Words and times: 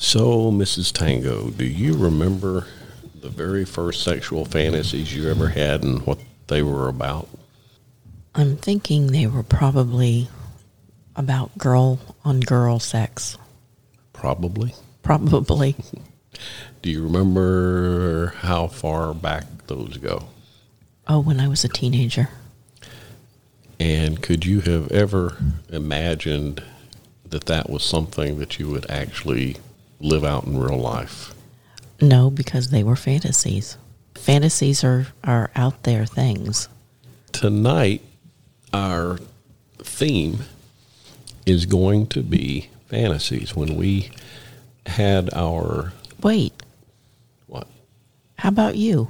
So, 0.00 0.52
Mrs. 0.52 0.92
Tango, 0.92 1.50
do 1.50 1.64
you 1.64 1.94
remember 1.96 2.66
the 3.20 3.28
very 3.28 3.64
first 3.64 4.04
sexual 4.04 4.44
fantasies 4.44 5.12
you 5.12 5.28
ever 5.28 5.48
had 5.48 5.82
and 5.82 6.06
what 6.06 6.18
they 6.46 6.62
were 6.62 6.88
about? 6.88 7.28
I'm 8.32 8.56
thinking 8.56 9.08
they 9.08 9.26
were 9.26 9.42
probably 9.42 10.28
about 11.16 11.58
girl 11.58 11.98
on 12.24 12.38
girl 12.38 12.78
sex. 12.78 13.36
Probably. 14.12 14.72
Probably. 15.02 15.74
Do 16.82 16.90
you 16.90 17.02
remember 17.02 18.34
how 18.38 18.68
far 18.68 19.12
back 19.12 19.66
those 19.66 19.96
go? 19.96 20.28
Oh, 21.08 21.18
when 21.18 21.40
I 21.40 21.48
was 21.48 21.64
a 21.64 21.68
teenager. 21.68 22.28
And 23.80 24.22
could 24.22 24.46
you 24.46 24.60
have 24.60 24.92
ever 24.92 25.36
imagined 25.70 26.62
that 27.24 27.46
that 27.46 27.68
was 27.68 27.82
something 27.82 28.38
that 28.38 28.60
you 28.60 28.68
would 28.68 28.88
actually 28.88 29.56
live 30.00 30.24
out 30.24 30.44
in 30.44 30.58
real 30.58 30.78
life? 30.78 31.34
No, 32.00 32.30
because 32.30 32.70
they 32.70 32.82
were 32.82 32.96
fantasies. 32.96 33.76
Fantasies 34.14 34.84
are, 34.84 35.08
are 35.24 35.50
out 35.56 35.82
there 35.82 36.06
things. 36.06 36.68
Tonight, 37.32 38.02
our 38.72 39.18
theme 39.78 40.40
is 41.46 41.66
going 41.66 42.06
to 42.08 42.22
be 42.22 42.68
fantasies. 42.86 43.56
When 43.56 43.76
we 43.76 44.10
had 44.86 45.32
our 45.34 45.92
Wait, 46.22 46.52
what? 47.46 47.66
how 48.38 48.48
about 48.48 48.76
you? 48.76 49.08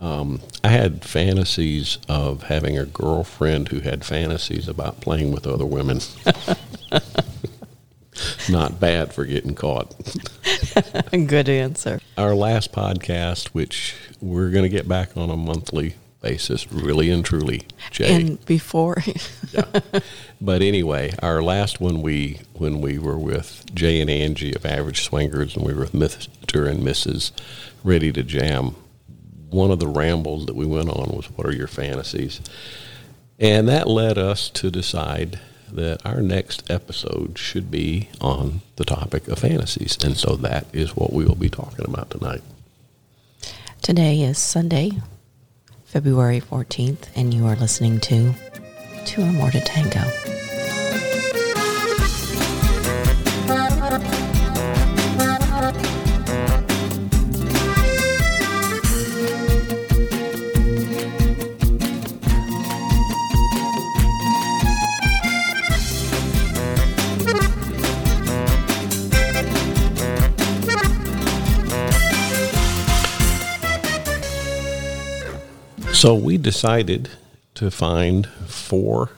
Um, 0.00 0.40
I 0.62 0.68
had 0.68 1.04
fantasies 1.04 1.98
of 2.08 2.44
having 2.44 2.78
a 2.78 2.86
girlfriend 2.86 3.68
who 3.68 3.80
had 3.80 4.04
fantasies 4.04 4.68
about 4.68 5.00
playing 5.00 5.32
with 5.32 5.46
other 5.46 5.66
women. 5.66 6.00
Not 8.50 8.80
bad 8.80 9.12
for 9.12 9.24
getting 9.24 9.54
caught. 9.54 9.94
Good 11.10 11.48
answer. 11.48 12.00
Our 12.16 12.34
last 12.34 12.72
podcast, 12.72 13.48
which 13.48 13.94
we're 14.20 14.50
going 14.50 14.64
to 14.64 14.68
get 14.68 14.88
back 14.88 15.16
on 15.16 15.30
a 15.30 15.36
monthly 15.36 15.94
basis, 16.20 16.70
really 16.72 17.10
and 17.10 17.24
truly, 17.24 17.62
Jay. 17.90 18.14
And 18.14 18.44
before, 18.46 19.02
yeah. 19.52 19.80
But 20.40 20.62
anyway, 20.62 21.14
our 21.22 21.42
last 21.42 21.80
one 21.80 22.02
we 22.02 22.40
when 22.54 22.80
we 22.80 22.98
were 22.98 23.18
with 23.18 23.64
Jay 23.74 24.00
and 24.00 24.10
Angie 24.10 24.54
of 24.54 24.66
Average 24.66 25.02
Swingers, 25.02 25.56
and 25.56 25.64
we 25.64 25.72
were 25.74 25.80
with 25.80 25.92
Mr. 25.92 26.68
and 26.68 26.82
Mrs. 26.82 27.32
Ready 27.84 28.12
to 28.12 28.22
Jam. 28.22 28.74
One 29.50 29.70
of 29.70 29.78
the 29.78 29.88
rambles 29.88 30.46
that 30.46 30.56
we 30.56 30.66
went 30.66 30.90
on 30.90 31.16
was, 31.16 31.26
"What 31.36 31.46
are 31.46 31.54
your 31.54 31.68
fantasies?" 31.68 32.40
And 33.38 33.68
that 33.68 33.86
led 33.86 34.18
us 34.18 34.50
to 34.50 34.70
decide 34.70 35.38
that 35.72 36.04
our 36.04 36.20
next 36.22 36.68
episode 36.70 37.38
should 37.38 37.70
be 37.70 38.08
on 38.20 38.60
the 38.76 38.84
topic 38.84 39.28
of 39.28 39.38
fantasies, 39.40 39.98
and 40.04 40.16
so 40.16 40.36
that 40.36 40.66
is 40.72 40.96
what 40.96 41.12
we 41.12 41.24
will 41.24 41.34
be 41.34 41.48
talking 41.50 41.84
about 41.84 42.10
tonight. 42.10 42.42
today 43.82 44.20
is 44.22 44.38
Sunday, 44.38 44.92
February 45.84 46.40
14th, 46.40 47.08
and 47.16 47.32
you 47.32 47.46
are 47.46 47.56
listening 47.56 48.00
to 48.00 48.34
Two 49.04 49.22
or 49.22 49.32
More 49.32 49.50
to 49.50 49.60
Tango. 49.60 50.37
So 75.98 76.14
we 76.14 76.38
decided 76.38 77.10
to 77.54 77.72
find 77.72 78.24
four 78.46 79.10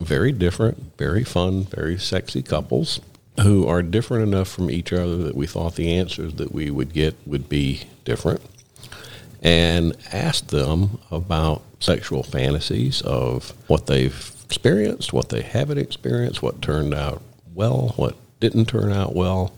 very 0.00 0.30
different, 0.30 0.96
very 0.96 1.24
fun, 1.24 1.64
very 1.64 1.98
sexy 1.98 2.44
couples 2.44 3.00
who 3.40 3.66
are 3.66 3.82
different 3.82 4.22
enough 4.22 4.46
from 4.46 4.70
each 4.70 4.92
other 4.92 5.16
that 5.16 5.34
we 5.34 5.48
thought 5.48 5.74
the 5.74 5.92
answers 5.92 6.34
that 6.34 6.52
we 6.52 6.70
would 6.70 6.92
get 6.92 7.16
would 7.26 7.48
be 7.48 7.88
different. 8.04 8.40
And 9.42 9.96
asked 10.12 10.50
them 10.50 11.00
about 11.10 11.62
sexual 11.80 12.22
fantasies 12.22 13.02
of 13.02 13.52
what 13.66 13.86
they've 13.86 14.32
experienced, 14.44 15.12
what 15.12 15.30
they 15.30 15.42
haven't 15.42 15.78
experienced, 15.78 16.40
what 16.40 16.62
turned 16.62 16.94
out 16.94 17.20
well, 17.52 17.94
what 17.96 18.14
didn't 18.38 18.66
turn 18.66 18.92
out 18.92 19.12
well. 19.12 19.57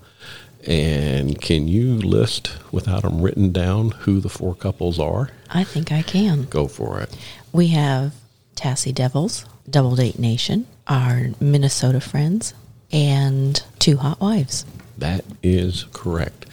And 0.67 1.41
can 1.41 1.69
you 1.69 1.97
list, 1.97 2.53
without 2.71 3.03
them 3.03 3.23
written 3.23 3.51
down, 3.51 3.91
who 3.91 4.21
the 4.21 4.29
four 4.29 4.55
couples 4.55 4.99
are? 4.99 5.31
I 5.49 5.65
think 5.65 5.91
I 5.91 6.03
can. 6.03 6.45
Go 6.45 6.69
for 6.69 7.01
it. 7.01 7.17
We 7.53 7.69
have 7.69 8.15
Tassie 8.57 8.95
Devils, 8.95 9.47
Double 9.69 9.97
Date 9.97 10.19
Nation, 10.19 10.67
our 10.87 11.29
Minnesota 11.41 12.01
friends, 12.01 12.53
and 12.93 13.63
Two 13.79 13.97
Hot 13.97 14.21
Wives. 14.21 14.67
That 14.99 15.25
is 15.43 15.87
correct. 15.93 16.45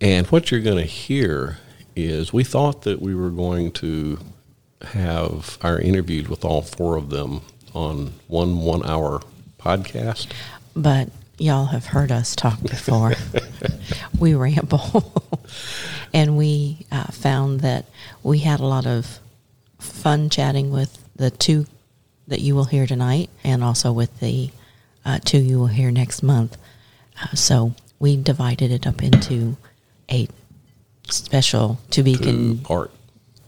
And 0.00 0.26
what 0.26 0.50
you're 0.50 0.60
going 0.60 0.78
to 0.78 0.90
hear 0.90 1.58
is 1.96 2.32
we 2.32 2.44
thought 2.44 2.82
that 2.82 3.00
we 3.00 3.14
were 3.14 3.30
going 3.30 3.72
to 3.72 4.18
have 4.82 5.58
our 5.62 5.78
interviews 5.78 6.28
with 6.28 6.44
all 6.44 6.60
four 6.60 6.96
of 6.96 7.10
them 7.10 7.40
on 7.72 8.12
one 8.26 8.58
one 8.58 8.84
hour 8.84 9.22
podcast. 9.58 10.28
But 10.74 11.08
y'all 11.42 11.66
have 11.66 11.86
heard 11.86 12.12
us 12.12 12.36
talk 12.36 12.60
before. 12.62 13.14
we 14.18 14.34
ramble. 14.34 15.12
and 16.14 16.36
we 16.36 16.86
uh, 16.92 17.06
found 17.06 17.60
that 17.60 17.84
we 18.22 18.38
had 18.38 18.60
a 18.60 18.64
lot 18.66 18.86
of 18.86 19.18
fun 19.78 20.30
chatting 20.30 20.70
with 20.70 21.02
the 21.16 21.30
two 21.30 21.66
that 22.28 22.40
you 22.40 22.54
will 22.54 22.64
hear 22.64 22.86
tonight 22.86 23.28
and 23.42 23.64
also 23.64 23.92
with 23.92 24.20
the 24.20 24.50
uh, 25.04 25.18
two 25.24 25.38
you 25.38 25.58
will 25.58 25.66
hear 25.66 25.90
next 25.90 26.22
month. 26.22 26.56
Uh, 27.20 27.34
so 27.34 27.74
we 27.98 28.16
divided 28.16 28.70
it 28.70 28.86
up 28.86 29.02
into 29.02 29.56
a 30.10 30.28
special 31.10 31.80
to 31.90 32.04
be 32.04 32.16
con- 32.16 32.58
part. 32.58 32.92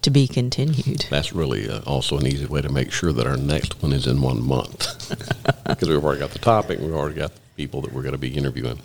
to 0.02 0.10
be 0.10 0.26
continued. 0.26 1.06
That's 1.10 1.32
really 1.32 1.70
uh, 1.70 1.80
also 1.86 2.18
an 2.18 2.26
easy 2.26 2.46
way 2.46 2.60
to 2.60 2.68
make 2.68 2.90
sure 2.90 3.12
that 3.12 3.26
our 3.26 3.36
next 3.36 3.80
one 3.80 3.92
is 3.92 4.08
in 4.08 4.20
one 4.20 4.42
month. 4.42 4.90
Because 5.64 5.88
we've 5.88 6.04
already 6.04 6.20
got 6.20 6.30
the 6.30 6.38
topic, 6.38 6.78
we've 6.78 6.92
already 6.92 7.14
got 7.14 7.34
the 7.34 7.40
people 7.56 7.80
that 7.82 7.92
we're 7.92 8.02
going 8.02 8.12
to 8.12 8.18
be 8.18 8.34
interviewing. 8.36 8.80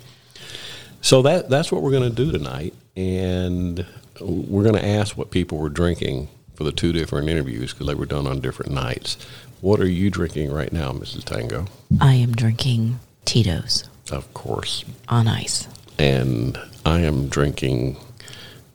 So 1.01 1.21
that 1.23 1.49
that's 1.49 1.71
what 1.71 1.81
we're 1.81 1.91
going 1.91 2.09
to 2.09 2.15
do 2.15 2.31
tonight, 2.31 2.73
and 2.95 3.85
we're 4.19 4.63
going 4.63 4.75
to 4.75 4.85
ask 4.85 5.17
what 5.17 5.31
people 5.31 5.57
were 5.57 5.69
drinking 5.69 6.27
for 6.55 6.63
the 6.65 6.71
two 6.73 6.91
different 6.91 7.29
interviews 7.29 7.71
because 7.73 7.87
they 7.87 7.95
were 7.95 8.05
done 8.05 8.27
on 8.27 8.41
different 8.41 8.71
nights. 8.73 9.17
What 9.61 9.79
are 9.79 9.87
you 9.87 10.09
drinking 10.09 10.51
right 10.51 10.71
now, 10.73 10.91
Mrs. 10.91 11.23
Tango? 11.23 11.67
I 12.01 12.13
am 12.15 12.33
drinking 12.33 12.99
Tito's 13.25 13.85
Of 14.11 14.33
course, 14.33 14.83
on 15.07 15.27
ice. 15.27 15.67
and 15.97 16.57
I 16.85 16.99
am 17.01 17.27
drinking 17.29 17.95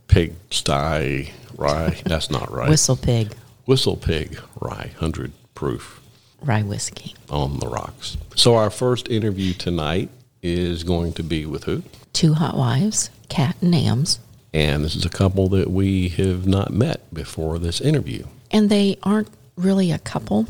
Pig 0.09 0.34
Sty 0.50 1.31
Rye. 1.56 2.00
That's 2.05 2.31
not 2.31 2.50
right. 2.50 2.69
Whistle 2.71 2.97
Pig 2.97 3.34
Whistle 3.66 3.97
Pig 3.97 4.38
Rye, 4.61 4.93
hundred 4.99 5.32
proof. 5.55 6.00
Rye 6.47 6.62
whiskey. 6.62 7.15
on 7.31 7.59
the 7.59 7.69
rocks. 7.69 8.16
So 8.37 8.55
our 8.56 8.71
first 8.71 9.09
interview 9.09 9.53
tonight 9.55 10.09
is 10.43 10.84
going 10.84 11.12
to 11.15 11.22
be 11.22 11.47
with 11.47 11.65
who? 11.65 11.82
Two 12.12 12.34
hot 12.34 12.56
wives, 12.56 13.10
Kat 13.28 13.56
and 13.60 13.75
Nams. 13.75 14.19
And 14.53 14.84
this 14.84 14.94
is 14.94 15.05
a 15.05 15.10
couple 15.10 15.49
that 15.49 15.71
we 15.71 16.09
have 16.10 16.47
not 16.47 16.72
met 16.72 17.12
before 17.12 17.59
this 17.59 17.81
interview. 17.81 18.25
And 18.50 18.71
they 18.71 18.97
aren't 19.03 19.28
really 19.56 19.91
a 19.91 19.99
couple. 19.99 20.47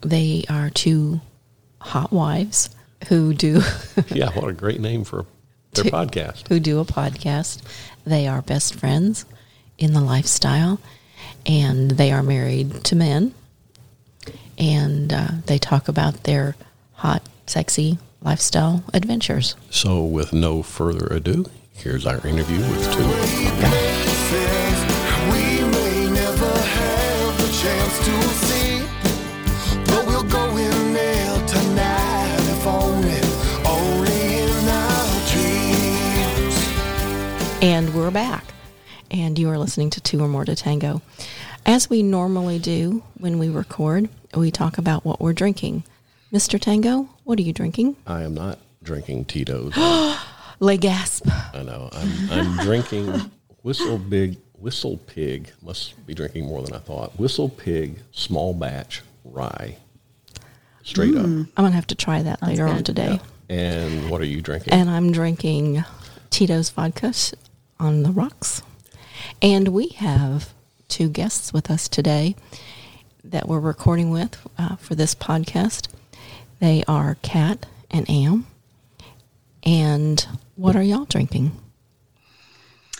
They 0.00 0.44
are 0.48 0.70
two 0.70 1.20
hot 1.80 2.10
wives 2.12 2.70
who 3.08 3.32
do 3.34 3.60
Yeah, 4.10 4.30
what 4.32 4.48
a 4.48 4.52
great 4.54 4.80
name 4.80 5.04
for 5.04 5.26
their 5.72 5.84
Two- 5.84 5.90
podcast. 5.90 6.48
who 6.48 6.58
do 6.58 6.80
a 6.80 6.84
podcast. 6.84 7.60
They 8.04 8.26
are 8.26 8.42
best 8.42 8.74
friends 8.74 9.24
in 9.78 9.92
the 9.92 10.00
lifestyle 10.00 10.80
and 11.46 11.92
they 11.92 12.10
are 12.12 12.22
married 12.22 12.82
to 12.84 12.96
men. 12.96 13.34
And 14.58 15.12
uh, 15.12 15.28
they 15.46 15.58
talk 15.58 15.88
about 15.88 16.22
their 16.24 16.56
hot, 16.94 17.22
sexy 17.46 17.98
lifestyle 18.22 18.82
adventures. 18.94 19.54
So 19.70 20.04
with 20.04 20.32
no 20.32 20.62
further 20.62 21.06
ado, 21.08 21.46
here's 21.74 22.06
our 22.06 22.24
interview 22.26 22.58
with 22.58 22.92
two. 22.92 23.02
Says 24.30 24.80
we 25.30 25.60
may 25.70 26.10
never 26.10 26.58
have 26.58 27.36
the 27.38 27.48
chance 27.60 27.98
to 28.06 28.22
see, 28.46 28.80
but 29.86 30.06
we'll 30.06 30.22
go 30.24 30.56
in 30.56 30.92
there 30.94 31.46
tonight 31.46 32.38
if 32.50 32.66
only, 32.66 33.20
only 33.66 34.38
in 34.38 34.68
our 34.68 35.20
dreams. 36.48 36.56
And 37.62 37.94
we're 37.94 38.10
back. 38.10 38.44
And 39.10 39.38
you 39.38 39.50
are 39.50 39.58
listening 39.58 39.90
to 39.90 40.00
Two 40.00 40.20
or 40.20 40.28
More 40.28 40.44
to 40.44 40.56
Tango. 40.56 41.02
As 41.66 41.88
we 41.88 42.02
normally 42.02 42.58
do 42.58 43.02
when 43.18 43.38
we 43.38 43.48
record, 43.48 44.10
we 44.34 44.50
talk 44.50 44.76
about 44.76 45.04
what 45.04 45.18
we're 45.20 45.32
drinking. 45.32 45.84
Mr. 46.30 46.60
Tango, 46.60 47.08
what 47.24 47.38
are 47.38 47.42
you 47.42 47.54
drinking? 47.54 47.96
I 48.06 48.22
am 48.22 48.34
not 48.34 48.58
drinking 48.82 49.24
Tito's. 49.24 49.74
Lay 50.60 50.76
gasp. 50.76 51.26
I 51.54 51.62
know. 51.62 51.88
I'm, 51.92 52.30
I'm 52.30 52.56
drinking 52.58 53.30
Whistle 53.62 53.96
Big 53.96 54.36
Whistle 54.58 54.98
Pig. 55.06 55.52
Must 55.62 56.06
be 56.06 56.12
drinking 56.12 56.44
more 56.44 56.62
than 56.62 56.74
I 56.74 56.78
thought. 56.78 57.18
Whistle 57.18 57.48
Pig 57.48 57.98
small 58.12 58.52
batch 58.52 59.02
rye. 59.24 59.78
Straight 60.82 61.14
up. 61.14 61.24
Mm. 61.24 61.48
I'm 61.56 61.64
gonna 61.64 61.70
have 61.70 61.86
to 61.88 61.94
try 61.94 62.22
that 62.22 62.42
later 62.42 62.66
on 62.66 62.76
good. 62.76 62.86
today. 62.86 63.20
And 63.48 64.10
what 64.10 64.20
are 64.20 64.26
you 64.26 64.42
drinking? 64.42 64.74
And 64.74 64.90
I'm 64.90 65.12
drinking 65.12 65.82
Tito's 66.28 66.68
vodka 66.68 67.14
on 67.80 68.02
the 68.02 68.10
rocks. 68.10 68.62
And 69.40 69.68
we 69.68 69.88
have 69.88 70.52
two 70.88 71.08
guests 71.08 71.52
with 71.52 71.70
us 71.70 71.88
today 71.88 72.36
that 73.22 73.48
we're 73.48 73.60
recording 73.60 74.10
with 74.10 74.46
uh, 74.58 74.76
for 74.76 74.94
this 74.94 75.14
podcast. 75.14 75.88
They 76.60 76.84
are 76.86 77.16
Kat 77.22 77.66
and 77.90 78.08
Am. 78.10 78.46
And 79.62 80.26
what 80.56 80.76
are 80.76 80.82
y'all 80.82 81.04
drinking? 81.06 81.52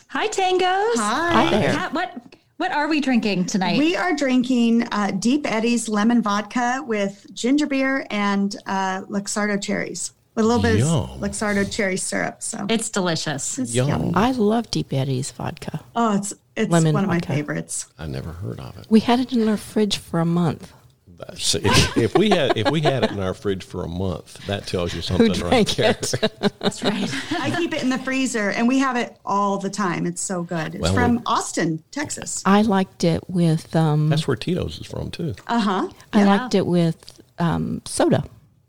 Hi, 0.08 0.28
Tangos. 0.28 0.96
Hi 0.96 1.50
there. 1.50 1.72
Kat, 1.75 1.92
what 1.92 2.22
what 2.56 2.70
are 2.72 2.88
we 2.88 3.00
drinking 3.00 3.46
tonight? 3.46 3.78
We 3.78 3.96
are 3.96 4.14
drinking 4.14 4.84
uh, 4.92 5.10
Deep 5.10 5.50
Eddy's 5.50 5.88
lemon 5.88 6.22
vodka 6.22 6.82
with 6.87 7.26
ginger 7.34 7.66
beer 7.66 8.06
and 8.10 8.54
uh, 8.66 9.02
Luxardo 9.02 9.60
cherries 9.60 10.12
with 10.37 10.44
a 10.44 10.48
little 10.48 10.62
bit 10.62 10.78
Yum. 10.78 10.88
of 10.88 11.10
Luxardo 11.20 11.70
cherry 11.70 11.96
syrup. 11.96 12.42
So 12.42 12.64
it's 12.70 12.90
delicious. 12.90 13.58
it's 13.58 13.75
Yum. 13.75 13.88
yum. 13.88 14.12
I 14.14 14.30
love 14.30 14.70
Deep 14.70 14.92
Eddy's 14.92 15.30
vodka. 15.32 15.80
Oh, 15.96 16.16
it's 16.16 16.32
it's 16.56 16.70
Lemon 16.70 16.92
one 16.94 17.04
of 17.04 17.08
my 17.08 17.20
favorites. 17.20 17.86
I 17.98 18.06
never 18.06 18.30
heard 18.32 18.60
of 18.60 18.76
it. 18.78 18.86
We 18.88 19.00
had 19.00 19.20
it 19.20 19.32
in 19.32 19.48
our 19.48 19.56
fridge 19.56 19.98
for 19.98 20.20
a 20.20 20.24
month. 20.26 20.72
That's- 21.16 21.54
If, 21.54 21.96
if 21.96 22.18
we 22.18 22.30
had 22.30 22.56
if 22.56 22.70
we 22.70 22.80
had 22.80 23.04
it 23.04 23.12
in 23.12 23.20
our 23.20 23.34
fridge 23.34 23.62
for 23.62 23.84
a 23.84 23.88
month, 23.88 24.44
that 24.48 24.66
tells 24.66 24.92
you 24.92 25.00
something 25.00 25.28
right 25.28 25.36
drank 25.36 25.70
there. 25.76 25.90
it? 25.90 26.14
That's 26.58 26.82
right. 26.82 27.08
I 27.40 27.54
keep 27.56 27.72
it 27.72 27.82
in 27.84 27.88
the 27.88 27.98
freezer, 28.00 28.50
and 28.50 28.66
we 28.66 28.78
have 28.80 28.96
it 28.96 29.16
all 29.24 29.58
the 29.58 29.70
time. 29.70 30.06
It's 30.06 30.20
so 30.20 30.42
good. 30.42 30.74
It's 30.74 30.82
Well, 30.82 30.92
from 30.92 31.16
we- 31.16 31.22
Austin, 31.26 31.84
Texas. 31.92 32.42
I 32.44 32.62
liked 32.62 33.04
it 33.04 33.30
with 33.30 33.74
um, 33.76 34.08
That's 34.08 34.26
where 34.26 34.36
Tito's 34.36 34.80
is 34.80 34.86
from 34.88 35.10
too. 35.12 35.34
Uh 35.46 35.60
huh. 35.60 35.88
I 36.12 36.20
Yeah. 36.24 36.26
liked 36.36 36.54
it 36.56 36.66
with 36.66 37.20
um, 37.38 37.80
soda, 37.84 38.24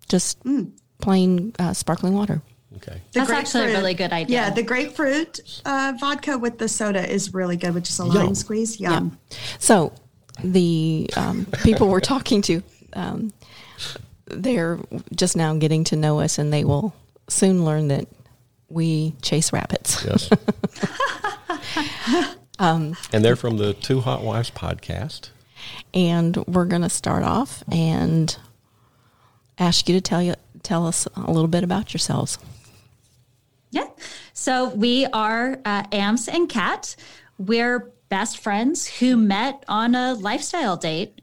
just 0.08 0.38
plain 1.00 1.54
uh, 1.58 1.74
sparkling 1.74 2.14
water. 2.14 2.42
Okay. 2.78 3.02
The 3.14 3.20
That's 3.20 3.30
actually 3.30 3.72
a 3.72 3.78
really 3.78 3.94
good 3.94 4.12
idea. 4.12 4.42
Yeah, 4.42 4.50
the 4.50 4.64
grapefruit 4.64 5.62
uh, 5.66 5.94
vodka 6.00 6.38
with 6.38 6.58
the 6.58 6.68
soda 6.68 7.08
is 7.08 7.34
really 7.34 7.58
good, 7.58 7.74
with 7.74 7.86
just 7.86 8.00
a 8.00 8.04
lime 8.04 8.28
Yum. 8.28 8.36
squeeze. 8.36 8.80
Yum. 8.80 9.18
So 9.60 9.94
the 10.44 11.10
um, 11.16 11.46
people 11.64 11.88
we're 11.88 12.00
talking 12.00 12.42
to, 12.44 12.62
um, 12.94 13.32
they're 14.26 14.80
just 15.16 15.38
now 15.38 15.56
getting 15.56 15.84
to 15.86 15.96
know 15.96 16.20
us, 16.20 16.38
and 16.38 16.52
they 16.52 16.66
will 16.66 16.94
soon 17.28 17.66
learn 17.66 17.88
that 17.90 18.08
we 18.70 19.14
chase 19.22 19.54
rabbits. 19.54 20.04
Yes. 20.04 20.30
and 22.60 22.96
they're 23.12 23.36
from 23.36 23.58
the 23.58 23.74
Two 23.74 24.02
Hot 24.02 24.24
Wives 24.24 24.52
podcast. 24.52 25.30
And 25.94 26.38
we're 26.46 26.66
going 26.66 26.82
to 26.82 26.90
start 26.90 27.24
off 27.24 27.64
and 27.72 28.38
ask 29.58 29.88
you 29.88 29.96
to 29.96 30.02
tell 30.02 30.22
you 30.22 30.36
tell 30.64 30.88
us 30.88 31.08
a 31.16 31.32
little 31.32 31.48
bit 31.48 31.64
about 31.64 31.94
yourselves. 31.94 32.40
Yeah. 33.76 33.88
So 34.34 34.70
we 34.70 35.06
are 35.08 35.60
uh, 35.66 35.84
Ams 35.92 36.28
and 36.30 36.48
Kat. 36.48 36.96
We're 37.38 37.92
best 38.10 38.38
friends 38.38 38.88
who 38.88 39.18
met 39.18 39.64
on 39.68 39.96
a 39.96 40.14
lifestyle 40.14 40.78
date 40.78 41.20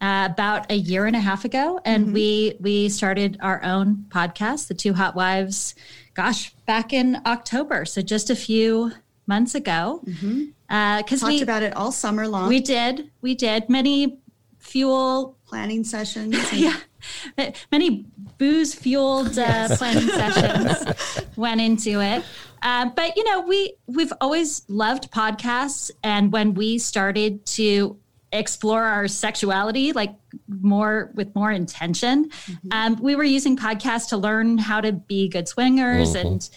uh, 0.00 0.28
about 0.30 0.70
a 0.70 0.76
year 0.76 1.06
and 1.06 1.16
a 1.16 1.20
half 1.20 1.44
ago, 1.44 1.80
and 1.84 2.12
we 2.12 2.54
we 2.60 2.88
started 2.88 3.38
our 3.40 3.60
own 3.64 4.06
podcast, 4.10 4.68
the 4.68 4.74
Two 4.74 4.94
Hot 4.94 5.16
Wives. 5.16 5.74
Gosh, 6.14 6.54
back 6.66 6.92
in 6.92 7.18
October, 7.26 7.84
so 7.84 8.00
just 8.02 8.30
a 8.30 8.36
few 8.36 8.92
months 9.26 9.54
ago. 9.54 10.00
Because 10.04 10.40
Talked 10.68 11.10
we 11.10 11.18
talked 11.38 11.42
about 11.42 11.62
it 11.62 11.74
all 11.74 11.90
summer 11.92 12.28
long. 12.28 12.48
we 12.48 12.60
did 12.60 13.10
we 13.20 13.34
did 13.34 13.68
many 13.68 14.18
fuel 14.58 15.36
planning 15.46 15.82
sessions. 15.82 16.34
and- 16.52 16.60
yeah, 16.60 16.76
many 17.72 18.06
booze 18.38 18.74
fueled 18.74 19.38
uh, 19.38 19.68
planning 19.76 20.08
sessions 20.08 21.26
went 21.36 21.60
into 21.60 22.00
it. 22.00 22.24
Uh, 22.62 22.90
but 22.90 23.16
you 23.16 23.24
know, 23.24 23.40
we 23.40 23.74
we've 23.86 24.12
always 24.20 24.64
loved 24.68 25.10
podcasts, 25.10 25.90
and 26.02 26.32
when 26.32 26.54
we 26.54 26.78
started 26.78 27.44
to 27.46 27.98
explore 28.32 28.82
our 28.82 29.06
sexuality, 29.06 29.92
like 29.92 30.14
more 30.48 31.10
with 31.14 31.34
more 31.34 31.52
intention, 31.52 32.30
um, 32.72 32.96
we 33.00 33.14
were 33.14 33.24
using 33.24 33.56
podcasts 33.56 34.08
to 34.08 34.16
learn 34.16 34.58
how 34.58 34.80
to 34.80 34.92
be 34.92 35.28
good 35.28 35.48
swingers, 35.48 36.14
and 36.14 36.48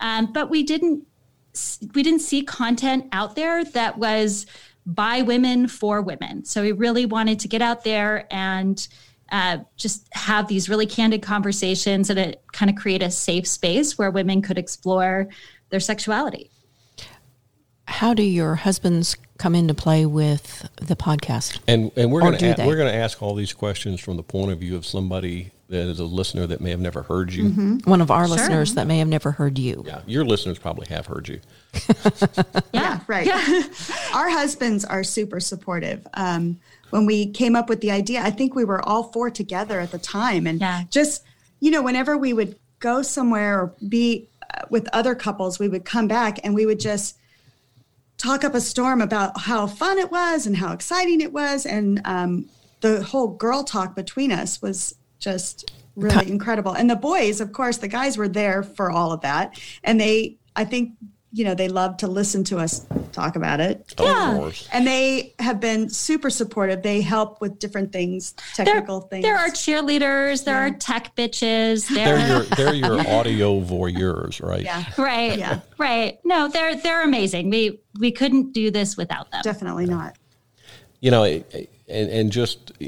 um, 0.00 0.32
but 0.32 0.50
we 0.50 0.62
didn't 0.62 1.06
we 1.94 2.02
didn't 2.02 2.20
see 2.20 2.42
content 2.42 3.06
out 3.12 3.36
there 3.36 3.62
that 3.64 3.98
was 3.98 4.46
by 4.86 5.22
women 5.22 5.68
for 5.68 6.02
women. 6.02 6.44
So 6.44 6.62
we 6.62 6.72
really 6.72 7.06
wanted 7.06 7.40
to 7.40 7.48
get 7.48 7.62
out 7.62 7.84
there 7.84 8.26
and 8.30 8.86
uh, 9.32 9.58
just 9.76 10.06
have 10.12 10.46
these 10.46 10.68
really 10.68 10.86
candid 10.86 11.22
conversations 11.22 12.10
and 12.10 12.18
it 12.18 12.42
kind 12.52 12.70
of 12.70 12.76
create 12.76 13.02
a 13.02 13.10
safe 13.10 13.46
space 13.48 13.98
where 13.98 14.10
women 14.10 14.42
could 14.42 14.58
explore 14.58 15.26
their 15.70 15.80
sexuality. 15.80 16.50
How 17.88 18.14
do 18.14 18.22
your 18.22 18.54
husbands 18.54 19.16
come 19.38 19.54
into 19.54 19.74
play 19.74 20.06
with 20.06 20.68
the 20.76 20.94
podcast? 20.94 21.58
And 21.66 21.90
and 21.96 22.12
we're 22.12 22.20
Or 22.20 22.28
going 22.30 22.38
do 22.38 22.50
to 22.50 22.54
they? 22.54 22.66
we're 22.66 22.76
going 22.76 22.92
to 22.92 22.96
ask 22.98 23.20
all 23.22 23.34
these 23.34 23.52
questions 23.52 24.00
from 24.00 24.16
the 24.16 24.22
point 24.22 24.52
of 24.52 24.58
view 24.60 24.76
of 24.76 24.86
somebody 24.86 25.50
that 25.68 25.88
is 25.88 25.98
a 25.98 26.04
listener 26.04 26.46
that 26.46 26.60
may 26.60 26.70
have 26.70 26.80
never 26.80 27.02
heard 27.02 27.32
you. 27.32 27.48
One 27.84 28.00
of 28.02 28.10
our 28.10 28.28
listeners 28.28 28.74
that 28.74 28.86
may 28.86 28.98
have 28.98 29.08
never 29.08 29.30
heard 29.30 29.58
you. 29.58 29.82
Yeah, 29.86 30.02
your 30.06 30.24
listeners 30.24 30.58
probably 30.58 30.86
have 30.88 31.06
heard 31.06 31.28
you. 31.28 31.40
Yeah, 32.74 33.00
right. 33.06 33.26
Our 34.14 34.28
husbands 34.30 34.84
are 34.84 35.02
super 35.04 35.40
supportive. 35.40 36.06
Um, 36.14 36.58
when 36.92 37.06
we 37.06 37.26
came 37.30 37.56
up 37.56 37.70
with 37.70 37.80
the 37.80 37.90
idea, 37.90 38.20
I 38.20 38.30
think 38.30 38.54
we 38.54 38.66
were 38.66 38.86
all 38.86 39.04
four 39.04 39.30
together 39.30 39.80
at 39.80 39.90
the 39.92 39.98
time. 39.98 40.46
And 40.46 40.60
Yeah. 40.60 40.82
just, 40.90 41.22
you 41.58 41.70
know, 41.70 41.80
whenever 41.80 42.18
we 42.18 42.34
would 42.34 42.56
go 42.80 43.00
somewhere 43.00 43.60
or 43.60 43.72
be 43.88 44.28
uh, 44.54 44.66
with 44.68 44.86
other 44.92 45.14
couples, 45.14 45.58
we 45.58 45.68
would 45.68 45.86
come 45.86 46.06
back 46.06 46.38
and 46.44 46.54
we 46.54 46.66
would 46.66 46.78
just 46.78 47.16
talk 48.18 48.44
up 48.44 48.54
a 48.54 48.60
storm 48.60 49.00
about 49.00 49.40
how 49.40 49.66
fun 49.66 49.98
it 49.98 50.12
was 50.12 50.46
and 50.46 50.58
how 50.58 50.74
exciting 50.74 51.22
it 51.22 51.32
was. 51.32 51.64
And 51.64 52.02
um, 52.04 52.44
the 52.82 53.02
whole 53.02 53.28
girl 53.28 53.64
talk 53.64 53.94
between 53.96 54.30
us 54.30 54.60
was 54.60 54.94
just 55.18 55.72
really 55.96 56.30
incredible. 56.30 56.72
And 56.72 56.90
the 56.90 56.96
boys, 56.96 57.40
of 57.40 57.52
course, 57.52 57.78
the 57.78 57.88
guys 57.88 58.18
were 58.18 58.28
there 58.28 58.62
for 58.62 58.90
all 58.90 59.12
of 59.12 59.22
that. 59.22 59.58
And 59.82 59.98
they, 59.98 60.36
I 60.54 60.66
think, 60.66 60.92
you 61.32 61.44
know, 61.44 61.54
they 61.54 61.68
love 61.68 61.96
to 61.98 62.06
listen 62.08 62.44
to 62.44 62.58
us 62.58 62.84
talk 63.12 63.36
about 63.36 63.58
it. 63.60 63.92
Of 63.98 64.36
course. 64.36 64.68
And 64.72 64.86
they 64.86 65.34
have 65.38 65.60
been 65.60 65.88
super 65.88 66.28
supportive. 66.30 66.82
They 66.82 67.00
help 67.00 67.40
with 67.40 67.58
different 67.58 67.90
things, 67.92 68.34
There, 68.56 68.66
technical 68.66 69.00
things. 69.02 69.22
there 69.22 69.36
are 69.36 69.48
cheerleaders, 69.48 70.44
there 70.44 70.56
are 70.58 70.70
tech 70.70 71.16
bitches, 71.16 71.88
They're 71.94 72.16
there 72.18 72.28
your 72.28 72.42
they're 72.44 72.74
your 72.74 73.00
audio 73.08 73.60
voyeurs, 73.60 74.42
right? 74.46 74.62
yeah, 74.62 74.84
right, 74.98 75.38
Yeah. 75.38 75.60
right. 75.78 76.18
No, 76.24 76.48
they're 76.48 76.76
they're 76.76 77.02
amazing. 77.02 77.50
We 77.50 77.80
we 77.98 78.12
couldn't 78.12 78.52
do 78.52 78.70
this 78.70 78.96
without 78.96 79.30
them. 79.30 79.40
definitely 79.42 79.86
not. 79.86 80.16
You 81.00 81.10
know, 81.10 81.24
it- 81.24 81.50
it- 81.54 81.68
and, 81.88 82.08
and 82.08 82.32
just 82.32 82.72
uh, 82.82 82.86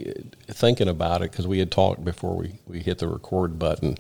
thinking 0.49 0.89
about 0.89 1.21
it 1.21 1.31
because 1.31 1.47
we 1.47 1.59
had 1.59 1.71
talked 1.71 2.03
before 2.05 2.35
we, 2.37 2.55
we 2.67 2.79
hit 2.81 2.99
the 3.01 3.09
record 3.09 3.59
button 3.59 3.99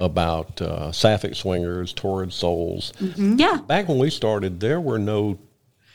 about 0.00 0.60
uh, 0.60 0.92
sapphic 0.92 1.34
swingers, 1.34 1.92
torrid 1.92 2.32
souls. 2.32 2.92
Yeah, 3.16 3.58
Back 3.66 3.88
when 3.88 3.98
we 3.98 4.10
started, 4.10 4.60
there 4.60 4.80
were 4.80 4.98
no 4.98 5.38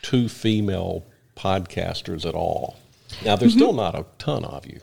two 0.01 0.29
female 0.29 1.06
podcasters 1.36 2.25
at 2.25 2.36
all. 2.36 2.77
Now, 3.25 3.36
there's 3.36 3.53
still 3.53 3.74
not 3.74 3.96
a 3.96 4.06
ton 4.18 4.46
of 4.46 4.65
you. 4.65 4.79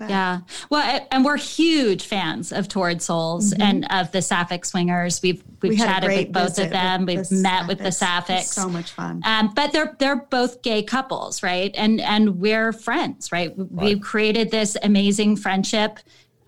Yeah. 0.00 0.40
Well, 0.70 1.06
and 1.10 1.24
we're 1.24 1.36
huge 1.36 2.04
fans 2.04 2.52
of 2.52 2.68
Torrid 2.68 3.02
Souls 3.02 3.52
and 3.52 3.84
of 3.90 4.12
the 4.12 4.22
Sapphic 4.22 4.64
Swingers. 4.64 5.20
We've 5.22 5.42
we've 5.60 5.72
Mm-hmm. 5.72 5.80
We 5.80 5.86
chatted 5.86 6.10
with 6.10 6.32
both 6.32 6.58
of 6.58 6.70
them. 6.70 7.06
We've 7.06 7.28
the 7.28 7.34
met 7.36 7.66
with 7.66 7.78
the 7.78 7.90
Sapphics. 7.90 8.28
It 8.28 8.32
was 8.34 8.46
Sapphics. 8.46 8.54
so 8.54 8.68
much 8.68 8.90
fun. 8.92 9.22
Um, 9.24 9.52
but 9.54 9.72
they're 9.72 9.96
they're 9.98 10.16
both 10.16 10.62
gay 10.62 10.84
couples, 10.84 11.42
right? 11.42 11.72
And 11.74 12.00
and 12.00 12.38
we're 12.38 12.72
friends, 12.72 13.32
right? 13.32 13.52
We've 13.56 14.00
created 14.00 14.50
this 14.52 14.76
amazing 14.82 15.36
friendship 15.36 15.98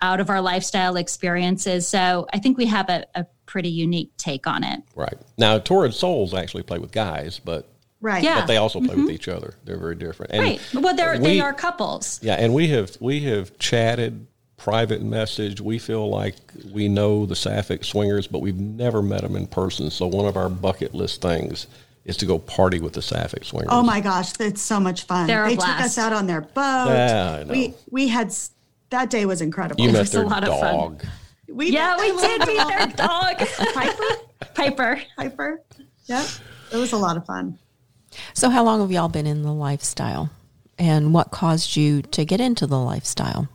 out 0.02 0.20
of 0.20 0.30
our 0.30 0.40
lifestyle 0.40 0.96
experiences. 0.96 1.86
So 1.88 2.26
I 2.32 2.38
think 2.38 2.58
we 2.58 2.66
have 2.66 2.88
a, 2.88 3.04
a 3.14 3.26
pretty 3.46 3.70
unique 3.70 4.10
take 4.16 4.46
on 4.46 4.64
it. 4.64 4.82
Right. 4.94 5.16
Now, 5.38 5.58
torrid 5.58 5.94
souls 5.94 6.34
actually 6.34 6.62
play 6.62 6.78
with 6.78 6.92
guys, 6.92 7.40
but 7.44 7.68
Right. 8.00 8.22
Yeah. 8.22 8.40
but 8.40 8.46
they 8.48 8.58
also 8.58 8.80
play 8.80 8.94
with 8.94 9.06
mm-hmm. 9.06 9.12
each 9.12 9.28
other. 9.28 9.54
They're 9.64 9.78
very 9.78 9.94
different. 9.94 10.32
And 10.32 10.42
right. 10.42 10.60
Well, 10.74 10.94
they're 10.94 11.14
we- 11.14 11.24
they 11.24 11.40
are 11.40 11.54
couples. 11.54 12.20
Yeah, 12.22 12.34
and 12.34 12.52
we 12.52 12.68
have 12.68 12.98
we 13.00 13.20
have 13.20 13.58
chatted, 13.58 14.26
private 14.58 15.00
message. 15.00 15.62
We 15.62 15.78
feel 15.78 16.10
like 16.10 16.36
we 16.70 16.86
know 16.86 17.24
the 17.24 17.34
Sapphic 17.34 17.82
swingers, 17.82 18.26
but 18.26 18.40
we've 18.40 18.60
never 18.60 19.00
met 19.00 19.22
them 19.22 19.36
in 19.36 19.46
person. 19.46 19.90
So 19.90 20.06
one 20.06 20.26
of 20.26 20.36
our 20.36 20.50
bucket 20.50 20.94
list 20.94 21.22
things 21.22 21.66
is 22.04 22.18
to 22.18 22.26
go 22.26 22.38
party 22.38 22.78
with 22.78 22.92
the 22.92 23.00
Sapphic 23.00 23.44
swingers. 23.44 23.70
Oh 23.72 23.82
my 23.82 24.00
gosh, 24.00 24.32
that's 24.32 24.60
so 24.60 24.78
much 24.78 25.04
fun. 25.04 25.26
They're 25.26 25.46
a 25.46 25.48
they 25.48 25.56
took 25.56 25.80
us 25.80 25.96
out 25.96 26.12
on 26.12 26.26
their 26.26 26.42
boat. 26.42 26.88
Yeah, 26.88 27.38
I 27.40 27.44
know. 27.44 27.52
We 27.52 27.74
we 27.90 28.08
had 28.08 28.26
s- 28.26 28.50
that 28.90 29.10
day 29.10 29.26
was 29.26 29.40
incredible. 29.40 29.84
You 29.84 29.92
met 29.92 30.00
was 30.00 30.14
a 30.14 30.18
their 30.18 30.26
lot 30.26 30.46
of 30.46 30.60
fun. 30.60 31.00
we 31.48 31.70
Yeah, 31.70 31.96
we 31.98 32.08
did 32.08 32.40
little 32.40 32.46
meet 32.46 32.68
their 32.68 32.86
dog. 32.96 33.38
Piper. 33.74 34.04
Piper. 34.54 35.02
Piper. 35.16 35.62
Yep. 36.06 36.26
It 36.72 36.76
was 36.76 36.92
a 36.92 36.96
lot 36.96 37.16
of 37.16 37.24
fun. 37.26 37.58
So, 38.32 38.50
how 38.50 38.64
long 38.64 38.80
have 38.80 38.92
y'all 38.92 39.08
been 39.08 39.26
in 39.26 39.42
the 39.42 39.52
lifestyle? 39.52 40.30
And 40.78 41.14
what 41.14 41.30
caused 41.30 41.76
you 41.76 42.02
to 42.02 42.24
get 42.24 42.40
into 42.40 42.66
the 42.66 42.78
lifestyle? 42.78 43.48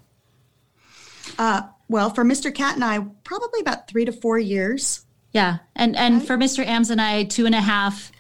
Uh, 1.37 1.63
well, 1.89 2.09
for 2.09 2.23
Mr. 2.23 2.53
Kat 2.53 2.75
and 2.75 2.83
I, 2.83 2.99
probably 3.23 3.59
about 3.61 3.87
three 3.87 4.05
to 4.05 4.11
four 4.11 4.37
years. 4.39 5.05
Yeah. 5.33 5.57
And 5.75 5.95
and 5.95 6.25
for 6.25 6.37
Mr. 6.37 6.65
Ams 6.65 6.89
and 6.89 7.01
I, 7.01 7.23
two 7.23 7.45
and 7.45 7.55
a 7.55 7.61
half 7.61 8.11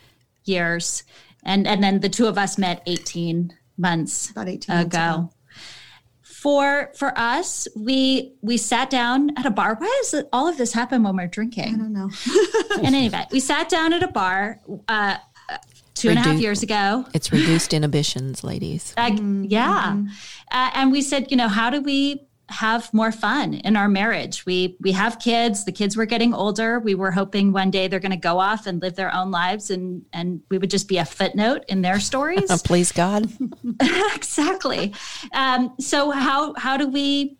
years. 0.43 1.03
And 1.43 1.67
and 1.67 1.83
then 1.83 1.99
the 2.01 2.09
two 2.09 2.27
of 2.27 2.37
us 2.37 2.57
met 2.57 2.83
18 2.85 3.53
months 3.77 4.31
About 4.31 4.49
18 4.49 4.75
months 4.75 4.95
ago. 4.95 5.31
Ago. 6.39 6.49
For 6.49 6.91
for 6.95 7.17
us, 7.17 7.67
we 7.75 8.33
we 8.41 8.57
sat 8.57 8.89
down 8.89 9.31
at 9.37 9.45
a 9.45 9.51
bar. 9.51 9.75
Why 9.77 9.99
does 10.01 10.13
it- 10.13 10.29
all 10.31 10.47
of 10.47 10.57
this 10.57 10.73
happen 10.73 11.03
when 11.03 11.15
we're 11.15 11.27
drinking? 11.27 11.75
I 11.75 11.77
don't 11.77 11.93
know. 11.93 12.09
in 12.79 12.85
any 12.85 13.05
event, 13.07 13.29
we 13.31 13.39
sat 13.39 13.69
down 13.69 13.93
at 13.93 14.03
a 14.03 14.07
bar 14.07 14.59
uh, 14.87 15.17
two 15.95 16.09
and 16.09 16.17
a 16.17 16.21
half 16.21 16.35
Redu- 16.37 16.41
years 16.41 16.63
ago. 16.63 17.05
It's 17.13 17.31
reduced 17.31 17.73
inhibitions, 17.73 18.43
ladies. 18.43 18.93
Like, 18.97 19.13
Mm-hmm. 19.15 19.45
yeah. 19.49 20.01
Uh, 20.51 20.71
and 20.75 20.91
we 20.91 21.01
said, 21.01 21.29
you 21.31 21.37
know, 21.37 21.47
how 21.49 21.69
do 21.69 21.81
we 21.81 22.21
have 22.49 22.93
more 22.93 23.11
fun 23.11 23.53
in 23.53 23.75
our 23.75 23.87
marriage? 23.87 24.45
We 24.45 24.77
we 24.79 24.91
have 24.91 25.19
kids. 25.19 25.65
The 25.65 25.71
kids 25.71 25.95
were 25.95 26.05
getting 26.05 26.33
older. 26.33 26.79
We 26.79 26.95
were 26.95 27.11
hoping 27.11 27.51
one 27.51 27.71
day 27.71 27.87
they're 27.87 27.99
going 27.99 28.11
to 28.11 28.17
go 28.17 28.39
off 28.39 28.67
and 28.67 28.81
live 28.81 28.95
their 28.95 29.13
own 29.13 29.31
lives, 29.31 29.69
and 29.69 30.05
and 30.13 30.41
we 30.49 30.57
would 30.57 30.69
just 30.69 30.87
be 30.87 30.97
a 30.97 31.05
footnote 31.05 31.63
in 31.67 31.81
their 31.81 31.99
stories. 31.99 32.61
Please, 32.63 32.91
God. 32.91 33.29
exactly. 34.15 34.93
Um, 35.33 35.73
so 35.79 36.11
how 36.11 36.53
how 36.55 36.77
do 36.77 36.87
we 36.87 37.37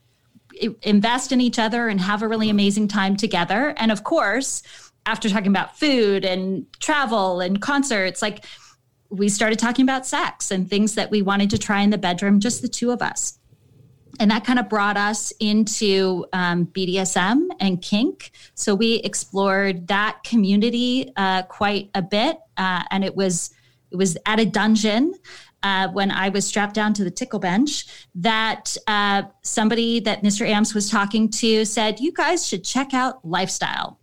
invest 0.82 1.32
in 1.32 1.42
each 1.42 1.60
other 1.60 1.88
and 1.88 2.02
have 2.02 2.22
a 2.22 2.28
really 2.28 2.50
amazing 2.50 2.88
time 2.88 3.16
together? 3.16 3.74
And 3.78 3.92
of 3.92 4.04
course, 4.04 4.64
after 5.06 5.30
talking 5.30 5.48
about 5.48 5.78
food 5.78 6.26
and 6.26 6.66
travel 6.80 7.40
and 7.40 7.62
concerts, 7.62 8.22
like 8.22 8.46
we 9.10 9.28
started 9.30 9.58
talking 9.58 9.84
about 9.84 10.06
sex 10.06 10.52
and 10.52 10.70
things 10.70 10.96
that 10.96 11.10
we 11.10 11.22
wanted 11.22 11.50
to 11.50 11.58
try 11.58 11.82
in 11.82 11.90
the 11.90 11.98
bedroom, 11.98 12.40
just 12.40 12.62
the 12.62 12.68
two 12.68 12.92
of 12.92 13.02
us. 13.02 13.39
And 14.20 14.30
that 14.32 14.46
kind 14.46 14.60
of 14.60 14.68
brought 14.68 14.98
us 14.98 15.32
into 15.40 16.26
um, 16.34 16.66
BDSM 16.68 17.48
and 17.60 17.82
kink. 17.82 18.32
So 18.54 18.76
we 18.76 18.96
explored 18.96 19.88
that 19.88 20.24
community 20.24 21.12
uh, 21.16 21.44
quite 21.44 21.90
a 21.96 22.02
bit, 22.02 22.38
uh, 22.58 22.84
and 22.92 23.04
it 23.04 23.16
was 23.16 23.52
it 23.92 23.96
was 23.96 24.18
at 24.26 24.40
a 24.40 24.46
dungeon 24.46 25.16
uh, 25.64 25.88
when 25.90 26.12
I 26.12 26.30
was 26.30 26.46
strapped 26.46 26.76
down 26.76 26.94
to 26.96 27.04
the 27.04 27.12
tickle 27.12 27.40
bench 27.40 27.86
that 28.16 28.78
uh, 28.88 29.24
somebody 29.42 30.00
that 30.02 30.22
Mr. 30.22 30.48
Ams 30.48 30.74
was 30.74 30.90
talking 30.90 31.30
to 31.30 31.66
said, 31.66 32.00
"You 32.00 32.12
guys 32.12 32.46
should 32.46 32.64
check 32.64 32.94
out 32.94 33.26
Lifestyle." 33.26 34.00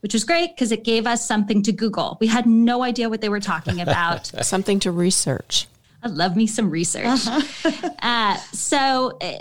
Which 0.00 0.12
was 0.12 0.24
great 0.24 0.54
because 0.54 0.70
it 0.70 0.84
gave 0.84 1.06
us 1.06 1.26
something 1.26 1.62
to 1.62 1.72
Google. 1.72 2.18
We 2.20 2.26
had 2.26 2.44
no 2.44 2.82
idea 2.82 3.08
what 3.08 3.22
they 3.22 3.30
were 3.30 3.40
talking 3.40 3.80
about. 3.80 4.26
Something 4.44 4.78
to 4.80 4.90
research. 4.90 5.66
I 6.04 6.08
love 6.08 6.36
me 6.36 6.46
some 6.46 6.70
research. 6.70 7.26
uh, 8.02 8.36
so, 8.52 9.16
uh, 9.22 9.38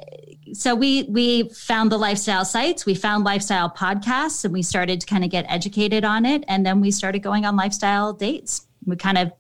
so 0.54 0.74
we 0.76 1.04
we 1.04 1.50
found 1.50 1.92
the 1.92 1.98
lifestyle 1.98 2.46
sites, 2.46 2.86
we 2.86 2.96
found 2.96 3.26
lifestyle 3.26 3.70
podcasts, 3.70 4.46
and 4.46 4.54
we 4.54 4.62
started 4.62 5.02
to 5.02 5.06
kind 5.06 5.26
of 5.26 5.30
get 5.30 5.46
educated 5.50 6.06
on 6.06 6.26
it. 6.26 6.46
And 6.48 6.66
then 6.66 6.80
we 6.80 6.90
started 6.90 7.20
going 7.20 7.46
on 7.46 7.58
lifestyle 7.58 8.14
dates. 8.14 8.66
We 8.86 8.96
kind 8.96 9.18
of 9.18 9.34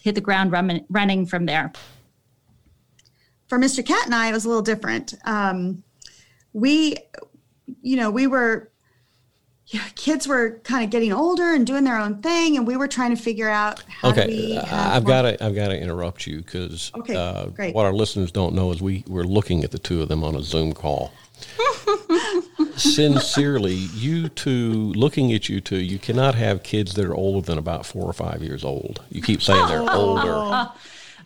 hit 0.00 0.14
the 0.14 0.20
ground 0.20 0.52
run, 0.52 0.84
running 0.88 1.26
from 1.26 1.46
there. 1.46 1.72
for 3.48 3.58
Mr. 3.58 3.84
Kat 3.84 4.06
and 4.06 4.14
I, 4.14 4.28
it 4.28 4.32
was 4.32 4.44
a 4.44 4.48
little 4.48 4.62
different. 4.62 5.14
Um, 5.24 5.82
we, 6.52 6.96
you 7.82 7.96
know, 7.96 8.10
we 8.10 8.26
were, 8.26 8.71
kids 9.94 10.26
were 10.28 10.60
kind 10.64 10.84
of 10.84 10.90
getting 10.90 11.12
older 11.12 11.52
and 11.54 11.66
doing 11.66 11.84
their 11.84 11.98
own 11.98 12.20
thing, 12.22 12.56
and 12.56 12.66
we 12.66 12.76
were 12.76 12.88
trying 12.88 13.14
to 13.14 13.20
figure 13.22 13.48
out 13.48 13.82
how 13.88 14.12
do 14.12 14.20
we. 14.26 14.58
Okay, 14.58 14.68
I've 14.70 15.04
got 15.04 15.22
to 15.22 15.44
I've 15.44 15.54
got 15.54 15.68
to 15.68 15.80
interrupt 15.80 16.26
you 16.26 16.38
because 16.42 16.90
Okay, 16.96 17.14
uh, 17.16 17.46
great. 17.46 17.74
what 17.74 17.86
our 17.86 17.92
listeners 17.92 18.30
don't 18.30 18.54
know 18.54 18.70
is 18.72 18.82
we 18.82 19.04
we're 19.06 19.24
looking 19.24 19.64
at 19.64 19.70
the 19.70 19.78
two 19.78 20.02
of 20.02 20.08
them 20.08 20.22
on 20.24 20.34
a 20.34 20.42
Zoom 20.42 20.72
call. 20.72 21.12
Sincerely, 22.76 23.74
you 23.74 24.28
two, 24.28 24.92
looking 24.94 25.32
at 25.32 25.48
you 25.48 25.60
two, 25.60 25.76
you 25.78 25.98
cannot 25.98 26.34
have 26.34 26.62
kids 26.62 26.94
that 26.94 27.04
are 27.04 27.14
older 27.14 27.44
than 27.44 27.58
about 27.58 27.84
four 27.84 28.04
or 28.04 28.12
five 28.12 28.42
years 28.42 28.64
old. 28.64 29.02
You 29.10 29.22
keep 29.22 29.42
saying 29.42 29.66
they're 29.68 29.90
older. 29.90 30.70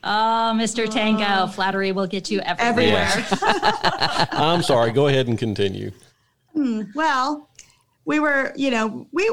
Oh, 0.09 0.53
Mr. 0.55 0.89
Tango, 0.89 1.49
flattery 1.49 1.91
will 1.91 2.07
get 2.07 2.31
you 2.31 2.39
everywhere. 2.41 3.09
everywhere. 3.09 4.29
I'm 4.31 4.63
sorry. 4.63 4.93
Go 4.93 5.09
ahead 5.09 5.27
and 5.27 5.37
continue. 5.37 5.91
Well, 6.95 7.49
we 8.07 8.19
were, 8.21 8.53
you 8.57 8.71
know, 8.71 9.07
we 9.13 9.29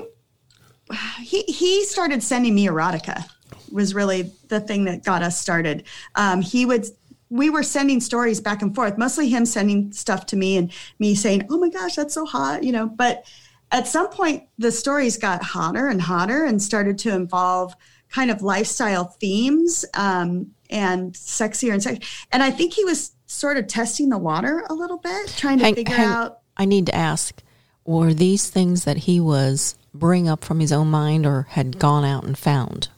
he 1.21 1.43
he 1.43 1.85
started 1.85 2.21
sending 2.21 2.53
me 2.53 2.67
erotica 2.67 3.23
was 3.71 3.95
really 3.95 4.31
the 4.49 4.59
thing 4.59 4.85
that 4.85 5.03
got 5.03 5.23
us 5.23 5.39
started. 5.39 5.83
Um, 6.15 6.41
he 6.41 6.65
would 6.65 6.85
we 7.29 7.49
were 7.49 7.63
sending 7.63 7.99
stories 7.99 8.39
back 8.41 8.61
and 8.61 8.75
forth, 8.75 8.97
mostly 8.97 9.29
him 9.29 9.45
sending 9.45 9.91
stuff 9.91 10.25
to 10.27 10.35
me 10.35 10.57
and 10.57 10.71
me 10.99 11.15
saying, 11.15 11.47
"Oh 11.49 11.57
my 11.57 11.69
gosh, 11.69 11.95
that's 11.95 12.13
so 12.13 12.25
hot," 12.25 12.63
you 12.63 12.71
know. 12.71 12.87
But 12.87 13.25
at 13.71 13.87
some 13.87 14.09
point, 14.09 14.43
the 14.57 14.71
stories 14.71 15.17
got 15.17 15.41
hotter 15.41 15.87
and 15.87 16.01
hotter 16.01 16.45
and 16.45 16.61
started 16.61 16.97
to 16.99 17.15
involve 17.15 17.73
kind 18.09 18.29
of 18.29 18.43
lifestyle 18.43 19.05
themes 19.05 19.83
um, 19.95 20.51
and 20.69 21.13
sexier 21.13 21.73
and 21.73 21.81
sex. 21.81 22.25
And 22.31 22.43
I 22.43 22.51
think 22.51 22.73
he 22.73 22.85
was 22.85 23.15
sort 23.25 23.57
of 23.57 23.65
testing 23.65 24.09
the 24.09 24.19
water 24.19 24.63
a 24.69 24.73
little 24.75 24.97
bit, 24.99 25.33
trying 25.35 25.57
to 25.57 25.63
Hang- 25.63 25.75
figure 25.75 25.95
hang- 25.95 26.07
out. 26.09 26.39
I 26.55 26.65
need 26.65 26.85
to 26.85 26.95
ask 26.95 27.41
were 27.85 28.13
these 28.13 28.49
things 28.49 28.85
that 28.85 28.97
he 28.97 29.19
was 29.19 29.75
bring 29.93 30.27
up 30.27 30.43
from 30.43 30.59
his 30.59 30.71
own 30.71 30.89
mind 30.89 31.25
or 31.25 31.47
had 31.49 31.79
gone 31.79 32.05
out 32.05 32.23
and 32.23 32.37
found? 32.37 32.89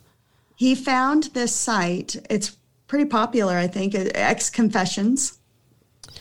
He 0.56 0.76
found 0.76 1.26
this 1.34 1.54
site. 1.54 2.16
It's 2.30 2.56
pretty 2.88 3.06
popular, 3.06 3.58
I 3.58 3.68
think. 3.68 3.94
XConfessions. 3.94 5.38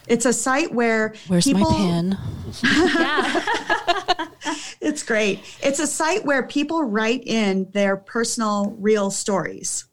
It's 0.07 0.27
a 0.27 0.33
site 0.33 0.73
where 0.73 1.15
Where's 1.29 1.45
people. 1.45 1.71
my 1.71 1.77
pen? 1.77 2.19
Yeah. 2.63 4.27
It's 4.81 5.03
great. 5.03 5.41
It's 5.63 5.79
a 5.79 5.87
site 5.87 6.27
where 6.27 6.43
people 6.43 6.85
write 6.85 7.27
in 7.27 7.71
their 7.73 7.97
personal, 7.97 8.77
real 8.79 9.11
stories, 9.11 9.87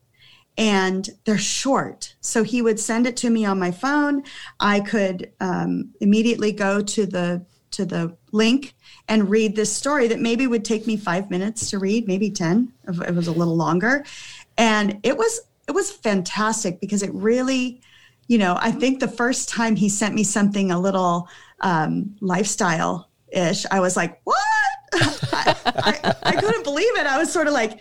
and 0.57 1.09
they're 1.23 1.37
short. 1.37 2.13
So 2.19 2.43
he 2.43 2.61
would 2.61 2.77
send 2.77 3.07
it 3.07 3.15
to 3.17 3.29
me 3.29 3.45
on 3.45 3.57
my 3.57 3.71
phone. 3.71 4.23
I 4.59 4.81
could 4.81 5.31
um, 5.39 5.93
immediately 6.01 6.51
go 6.51 6.81
to 6.81 7.05
the 7.05 7.45
to 7.71 7.85
the 7.85 8.15
link 8.31 8.73
and 9.07 9.29
read 9.29 9.55
this 9.55 9.73
story 9.73 10.07
that 10.07 10.19
maybe 10.19 10.47
would 10.47 10.65
take 10.65 10.87
me 10.87 10.97
five 10.97 11.29
minutes 11.29 11.69
to 11.69 11.79
read, 11.79 12.07
maybe 12.07 12.29
ten 12.29 12.71
if 12.87 13.01
it 13.01 13.15
was 13.15 13.27
a 13.27 13.31
little 13.31 13.55
longer, 13.55 14.05
and 14.57 14.99
it 15.03 15.17
was 15.17 15.41
it 15.67 15.71
was 15.71 15.91
fantastic 15.91 16.79
because 16.79 17.03
it 17.03 17.13
really, 17.13 17.81
you 18.27 18.37
know, 18.37 18.57
I 18.59 18.71
think 18.71 18.99
the 18.99 19.07
first 19.07 19.49
time 19.49 19.75
he 19.75 19.89
sent 19.89 20.15
me 20.15 20.23
something 20.23 20.71
a 20.71 20.79
little 20.79 21.29
um, 21.61 22.15
lifestyle 22.19 23.09
ish, 23.31 23.65
I 23.71 23.79
was 23.79 23.95
like, 23.95 24.19
what? 24.23 24.37
I, 24.93 25.55
I, 25.65 26.15
I 26.23 26.35
couldn't 26.35 26.63
believe 26.63 26.97
it. 26.97 27.05
I 27.05 27.17
was 27.17 27.31
sort 27.31 27.47
of 27.47 27.53
like, 27.53 27.79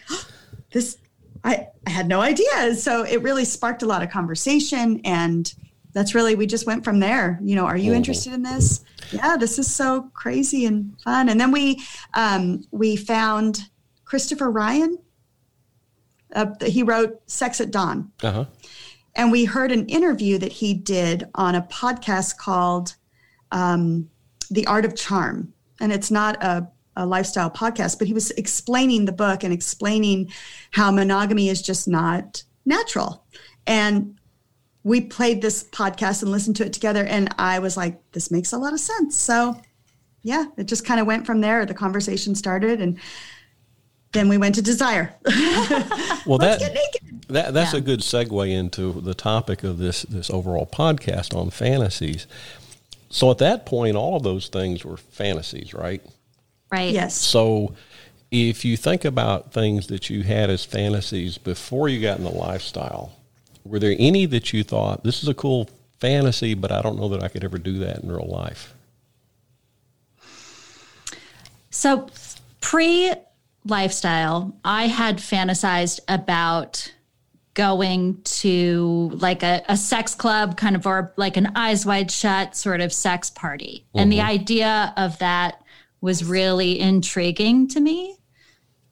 this, 0.73 0.99
I, 1.43 1.67
I 1.87 1.91
had 1.91 2.07
no 2.07 2.21
idea. 2.21 2.75
So 2.77 3.03
it 3.03 3.23
really 3.23 3.45
sparked 3.45 3.83
a 3.83 3.87
lot 3.87 4.03
of 4.03 4.11
conversation. 4.11 5.01
And 5.05 5.53
that's 5.93 6.15
really, 6.15 6.35
we 6.35 6.47
just 6.47 6.67
went 6.67 6.85
from 6.85 7.01
there. 7.01 7.39
You 7.43 7.57
know, 7.57 7.67
are 7.67 7.77
you 7.77 7.93
interested 7.93 8.33
in 8.33 8.43
this? 8.43 8.85
Yeah, 9.11 9.37
this 9.37 9.59
is 9.59 9.73
so 9.73 10.11
crazy 10.15 10.67
and 10.67 11.01
fun. 11.03 11.29
And 11.29 11.41
then 11.41 11.51
we, 11.51 11.81
um, 12.15 12.65
we 12.71 12.97
found 12.97 13.69
Christopher 14.05 14.51
Ryan. 14.51 14.99
Uh, 16.35 16.47
he 16.65 16.83
wrote 16.83 17.21
Sex 17.27 17.61
at 17.61 17.71
Dawn. 17.71 18.13
Uh 18.23 18.33
huh. 18.33 18.45
And 19.17 19.33
we 19.33 19.45
heard 19.45 19.73
an 19.73 19.87
interview 19.87 20.39
that 20.39 20.53
he 20.53 20.75
did 20.75 21.29
on 21.35 21.57
a 21.57 21.63
podcast 21.63 22.37
called 22.37 22.95
um, 23.51 24.09
The 24.51 24.67
Art 24.67 24.85
of 24.85 24.95
Charm. 24.95 25.53
And 25.81 25.93
it's 25.93 26.11
not 26.11 26.41
a, 26.43 26.69
a 26.95 27.05
lifestyle 27.05 27.51
podcast, 27.51 27.99
but 27.99 28.07
he 28.07 28.15
was 28.15 28.31
explaining 28.33 29.07
the 29.07 29.13
book 29.13 29.43
and 29.43 29.53
explaining 29.53 30.31
how 30.71 30.93
monogamy 30.93 31.49
is 31.49 31.61
just 31.63 31.89
not 31.89 32.45
natural. 32.65 33.25
And 33.67 34.20
we 34.83 35.01
played 35.01 35.43
this 35.43 35.65
podcast 35.65 36.23
and 36.23 36.31
listened 36.31 36.57
to 36.57 36.67
it 36.67 36.73
together. 36.73 37.05
And 37.05 37.35
I 37.39 37.59
was 37.59 37.77
like, 37.77 38.01
this 38.13 38.31
makes 38.31 38.53
a 38.53 38.59
lot 38.59 38.73
of 38.73 38.81
sense. 38.81 39.17
So, 39.17 39.61
yeah, 40.23 40.47
it 40.57 40.65
just 40.65 40.85
kind 40.87 41.01
of 41.01 41.07
went 41.07 41.27
from 41.27 41.41
there. 41.41 41.67
The 41.67 41.75
conversation 41.75 42.35
started. 42.35 42.81
And 42.81 42.99
then 44.13 44.29
we 44.29 44.39
went 44.39 44.55
to 44.57 44.63
Desire. 44.63 45.15
Well, 46.27 46.37
Let's 46.39 46.63
that 46.63 46.75
get 46.75 46.75
naked. 46.75 47.25
That, 47.29 47.55
that's 47.55 47.73
Yeah. 47.73 47.79
a 47.79 47.83
good 47.83 48.01
segue 48.01 48.51
into 48.51 49.01
the 49.01 49.15
topic 49.15 49.65
of 49.65 49.79
this 49.79 50.03
this 50.03 50.29
overall 50.29 50.67
podcast 50.67 51.35
on 51.35 51.49
fantasies. 51.51 52.27
So 53.09 53.31
at 53.31 53.39
that 53.39 53.65
point, 53.65 53.97
all 53.97 54.17
of 54.17 54.23
those 54.23 54.49
things 54.49 54.85
were 54.85 54.99
fantasies, 54.99 55.73
right? 55.73 56.03
Right. 56.71 56.93
Yes. 56.93 57.17
So 57.17 57.75
if 58.31 58.65
you 58.67 58.77
think 58.77 59.05
about 59.07 59.53
things 59.53 59.87
that 59.87 60.11
you 60.11 60.23
had 60.25 60.51
as 60.51 60.65
fantasies 60.65 61.39
before 61.39 61.89
you 61.89 62.03
got 62.03 62.19
in 62.19 62.25
the 62.25 62.31
lifestyle, 62.31 63.13
were 63.65 63.79
there 63.79 63.97
any 63.99 64.27
that 64.27 64.53
you 64.53 64.65
thought 64.65 65.05
this 65.05 65.23
is 65.23 65.29
a 65.29 65.35
cool 65.35 65.69
fantasy, 65.99 66.55
but 66.55 66.73
I 66.73 66.83
don't 66.83 66.99
know 66.99 67.09
that 67.11 67.23
I 67.23 67.29
could 67.29 67.45
ever 67.45 67.59
do 67.59 67.79
that 67.81 67.99
in 67.99 68.11
real 68.11 68.29
life? 68.29 68.75
So 71.71 72.09
pre 72.61 73.13
lifestyle, 73.65 74.57
I 74.65 74.87
had 74.87 75.19
fantasized 75.19 76.01
about 76.09 76.93
going 77.55 78.23
to 78.23 79.11
like 79.15 79.43
a, 79.43 79.63
a 79.69 79.77
sex 79.77 80.15
club, 80.15 80.57
kind 80.57 80.77
of, 80.77 80.87
or 80.87 81.13
like 81.17 81.37
an 81.37 81.53
eyes 81.57 81.85
wide 81.85 82.11
shut 82.11 82.57
sort 82.57 82.81
of 82.81 82.93
sex 82.93 83.29
party. 83.31 83.85
And 83.95 84.11
the 84.11 84.21
idea 84.21 84.95
of 84.97 85.19
that 85.19 85.63
was 86.01 86.25
really 86.25 86.79
intriguing 86.79 87.69
to 87.69 87.81
me. 87.81 88.17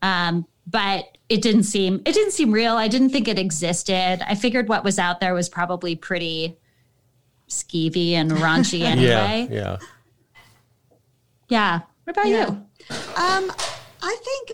Um, 0.02 0.46
but 0.66 1.17
it 1.28 1.42
didn't 1.42 1.64
seem 1.64 2.02
it 2.04 2.12
didn't 2.14 2.32
seem 2.32 2.50
real. 2.52 2.76
I 2.76 2.88
didn't 2.88 3.10
think 3.10 3.28
it 3.28 3.38
existed. 3.38 4.22
I 4.26 4.34
figured 4.34 4.68
what 4.68 4.84
was 4.84 4.98
out 4.98 5.20
there 5.20 5.34
was 5.34 5.48
probably 5.48 5.94
pretty 5.96 6.58
skeevy 7.48 8.12
and 8.12 8.30
raunchy 8.32 8.80
anyway. 8.84 9.48
Yeah, 9.50 9.54
yeah. 9.54 9.76
Yeah. 11.48 11.80
What 12.04 12.16
about 12.16 12.28
Yeah. 12.28 12.46
you? 12.50 12.56
Um, 13.16 13.52
I 14.02 14.16
think 14.24 14.52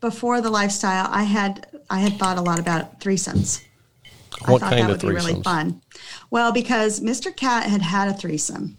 before 0.00 0.40
the 0.40 0.50
lifestyle, 0.50 1.08
I 1.10 1.22
had 1.24 1.66
I 1.88 2.00
had 2.00 2.18
thought 2.18 2.38
a 2.38 2.42
lot 2.42 2.58
about 2.58 3.00
threesomes. 3.00 3.62
What 4.46 4.62
I 4.62 4.66
thought 4.66 4.70
kind 4.76 4.88
that 4.88 4.90
of 4.96 5.02
would 5.02 5.08
be 5.08 5.14
really 5.14 5.34
threesomes? 5.34 5.44
fun. 5.44 5.82
Well, 6.30 6.52
because 6.52 7.00
Mr. 7.00 7.34
Kat 7.34 7.66
had 7.68 7.82
had 7.82 8.08
a 8.08 8.14
threesome 8.14 8.76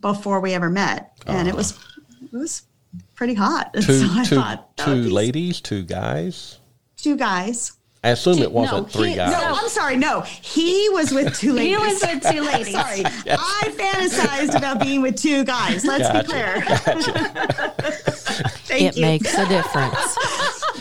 before 0.00 0.40
we 0.40 0.52
ever 0.54 0.68
met, 0.68 1.12
and 1.26 1.48
it 1.48 1.54
was 1.54 1.78
it 2.22 2.32
was 2.32 2.62
pretty 3.14 3.34
hot. 3.34 3.70
And 3.74 3.84
Two, 3.86 4.06
so 4.06 4.06
I 4.10 4.24
two, 4.24 4.34
thought 4.36 4.76
two 4.76 5.04
be- 5.04 5.10
ladies, 5.10 5.60
two 5.60 5.82
guys. 5.82 6.58
two 6.96 7.16
guys. 7.16 7.72
I 8.04 8.10
assume 8.10 8.36
Two- 8.36 8.42
it 8.44 8.52
wasn't 8.52 8.82
no, 8.86 8.88
three 9.00 9.10
he- 9.10 9.16
guys. 9.16 9.32
No, 9.32 9.38
I'm 9.60 9.68
sorry. 9.68 9.96
No, 9.96 10.20
he 10.20 10.88
was 10.90 11.10
with 11.12 11.36
two 11.36 11.52
ladies. 11.54 11.76
He 11.76 11.84
was 11.84 12.00
with 12.02 12.22
two 12.32 12.40
ladies. 12.42 12.72
Sorry, 12.80 13.02
I 13.04 13.72
fantasized 13.74 14.56
about 14.56 14.80
being 14.80 15.02
with 15.02 15.16
two 15.16 15.44
guys. 15.44 15.84
Let's 15.84 16.04
Gotcha, 16.04 16.22
be 16.22 16.28
clear. 16.28 16.60
Thank 18.66 18.82
it 18.82 18.96
you. 18.96 19.02
makes 19.02 19.34
a 19.36 19.48
difference. 19.48 20.16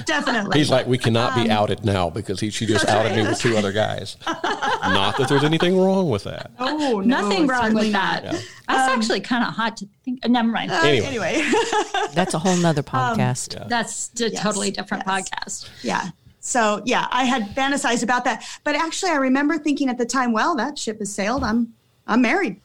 Definitely. 0.05 0.59
He's 0.59 0.69
like, 0.69 0.85
we 0.87 0.97
cannot 0.97 1.37
Um, 1.37 1.43
be 1.43 1.49
outed 1.49 1.83
now 1.85 2.09
because 2.09 2.39
he, 2.39 2.49
she 2.49 2.65
just 2.65 2.87
outed 2.87 3.15
me 3.15 3.23
with 3.23 3.39
two 3.39 3.57
other 3.57 3.71
guys. 3.71 4.17
Not 4.27 5.17
that 5.17 5.27
there's 5.27 5.43
anything 5.43 5.77
wrong 5.77 6.09
with 6.09 6.23
that. 6.25 6.51
oh, 6.59 7.01
no, 7.03 7.21
Nothing 7.21 7.47
wrong 7.47 7.73
with 7.73 7.91
not. 7.91 8.23
that. 8.23 8.31
That's 8.67 8.89
actually 8.91 9.21
kind 9.21 9.43
of 9.43 9.53
hot 9.53 9.77
to 9.77 9.87
think. 10.03 10.23
uh, 10.23 10.27
Never 10.27 10.47
mind. 10.49 10.71
Uh, 10.71 10.81
Anyway. 10.83 11.05
anyway. 11.07 11.51
That's 12.13 12.33
a 12.33 12.39
whole 12.39 12.55
nother 12.57 12.83
podcast. 12.83 13.67
That's 13.67 14.11
a 14.21 14.29
yes, 14.29 14.41
totally 14.41 14.71
different 14.71 15.03
yes. 15.07 15.29
podcast. 15.29 15.69
Yeah. 15.81 16.09
So 16.39 16.81
yeah, 16.85 17.07
I 17.11 17.23
had 17.23 17.55
fantasized 17.55 18.03
about 18.03 18.23
that. 18.25 18.45
But 18.63 18.75
actually 18.75 19.11
I 19.11 19.15
remember 19.15 19.57
thinking 19.57 19.89
at 19.89 19.97
the 19.97 20.05
time, 20.05 20.31
well, 20.31 20.55
that 20.57 20.77
ship 20.77 20.99
has 20.99 21.11
sailed. 21.13 21.43
I'm 21.43 21.73
I'm 22.05 22.21
married. 22.21 22.61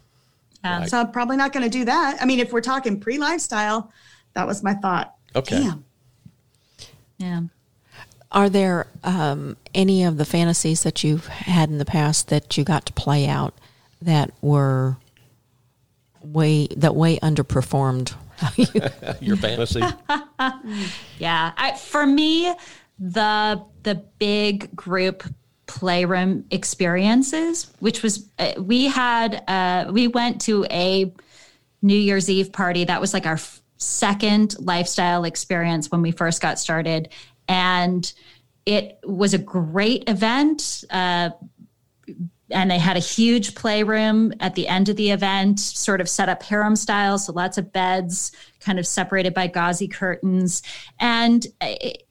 Yeah. 0.63 0.85
So 0.85 0.99
I'm 1.01 1.11
probably 1.13 1.39
not 1.39 1.55
going 1.55 1.63
to 1.65 1.71
do 1.71 1.87
that. 1.87 2.19
I 2.21 2.27
mean, 2.27 2.39
if 2.41 2.53
we're 2.53 2.61
talking 2.61 3.01
pre-lifestyle, 3.01 3.91
that 4.35 4.47
was 4.47 4.63
my 4.63 4.75
thought. 4.75 5.15
Okay. 5.35 5.61
Damn. 5.63 5.85
Yeah. 7.21 7.43
Are 8.33 8.49
there 8.49 8.87
um, 9.05 9.57
any 9.75 10.05
of 10.05 10.17
the 10.17 10.25
fantasies 10.25 10.83
that 10.85 11.05
you've 11.05 11.27
had 11.27 11.69
in 11.69 11.79
the 11.79 11.85
past 11.85 12.29
that 12.29 12.57
you 12.57 12.65
got 12.65 12.87
to 12.87 12.93
play 12.93 13.27
out 13.27 13.55
that 14.00 14.31
were 14.41 14.97
way 16.23 16.69
that 16.77 16.97
way 16.97 17.19
underperformed? 17.19 18.15
Your 19.21 19.37
fantasy. 19.37 19.83
Yeah. 21.19 21.53
I, 21.59 21.77
for 21.77 22.07
me, 22.07 22.55
the 22.99 23.62
the 23.83 23.97
big 24.19 24.75
group 24.75 25.23
playroom 25.67 26.47
experiences, 26.50 27.71
which 27.81 28.03
was 28.03 28.27
uh, 28.39 28.55
we 28.59 28.87
had 28.87 29.45
uh, 29.47 29.91
we 29.93 30.09
went 30.09 30.41
to 30.43 30.65
a 30.71 31.12
New 31.83 31.97
Year's 31.97 32.31
Eve 32.31 32.53
party. 32.53 32.85
That 32.85 33.00
was 33.00 33.12
like 33.12 33.27
our 33.27 33.35
f- 33.35 33.61
second 33.81 34.55
lifestyle 34.61 35.25
experience 35.25 35.91
when 35.91 36.03
we 36.03 36.13
first 36.13 36.41
got 36.41 36.59
started, 36.59 37.09
and 37.49 38.13
it 38.67 38.99
was 39.05 39.35
a 39.35 39.39
great 39.39 40.09
event. 40.09 40.85
Uh, 40.91 41.31
and 42.52 42.71
they 42.71 42.78
had 42.78 42.97
a 42.97 43.00
huge 43.00 43.54
playroom 43.54 44.33
at 44.41 44.57
the 44.57 44.67
end 44.67 44.89
of 44.89 44.97
the 44.97 45.11
event, 45.11 45.61
sort 45.61 46.00
of 46.00 46.09
set 46.09 46.28
up 46.28 46.43
harem 46.43 46.75
style, 46.75 47.17
so 47.17 47.33
lots 47.33 47.59
of 47.59 47.73
beds, 47.73 48.33
kind 48.59 48.78
of 48.78 48.87
separated 48.87 49.33
by 49.33 49.47
gauzy 49.47 49.89
curtains, 49.89 50.63
and 50.99 51.47
it, 51.61 52.07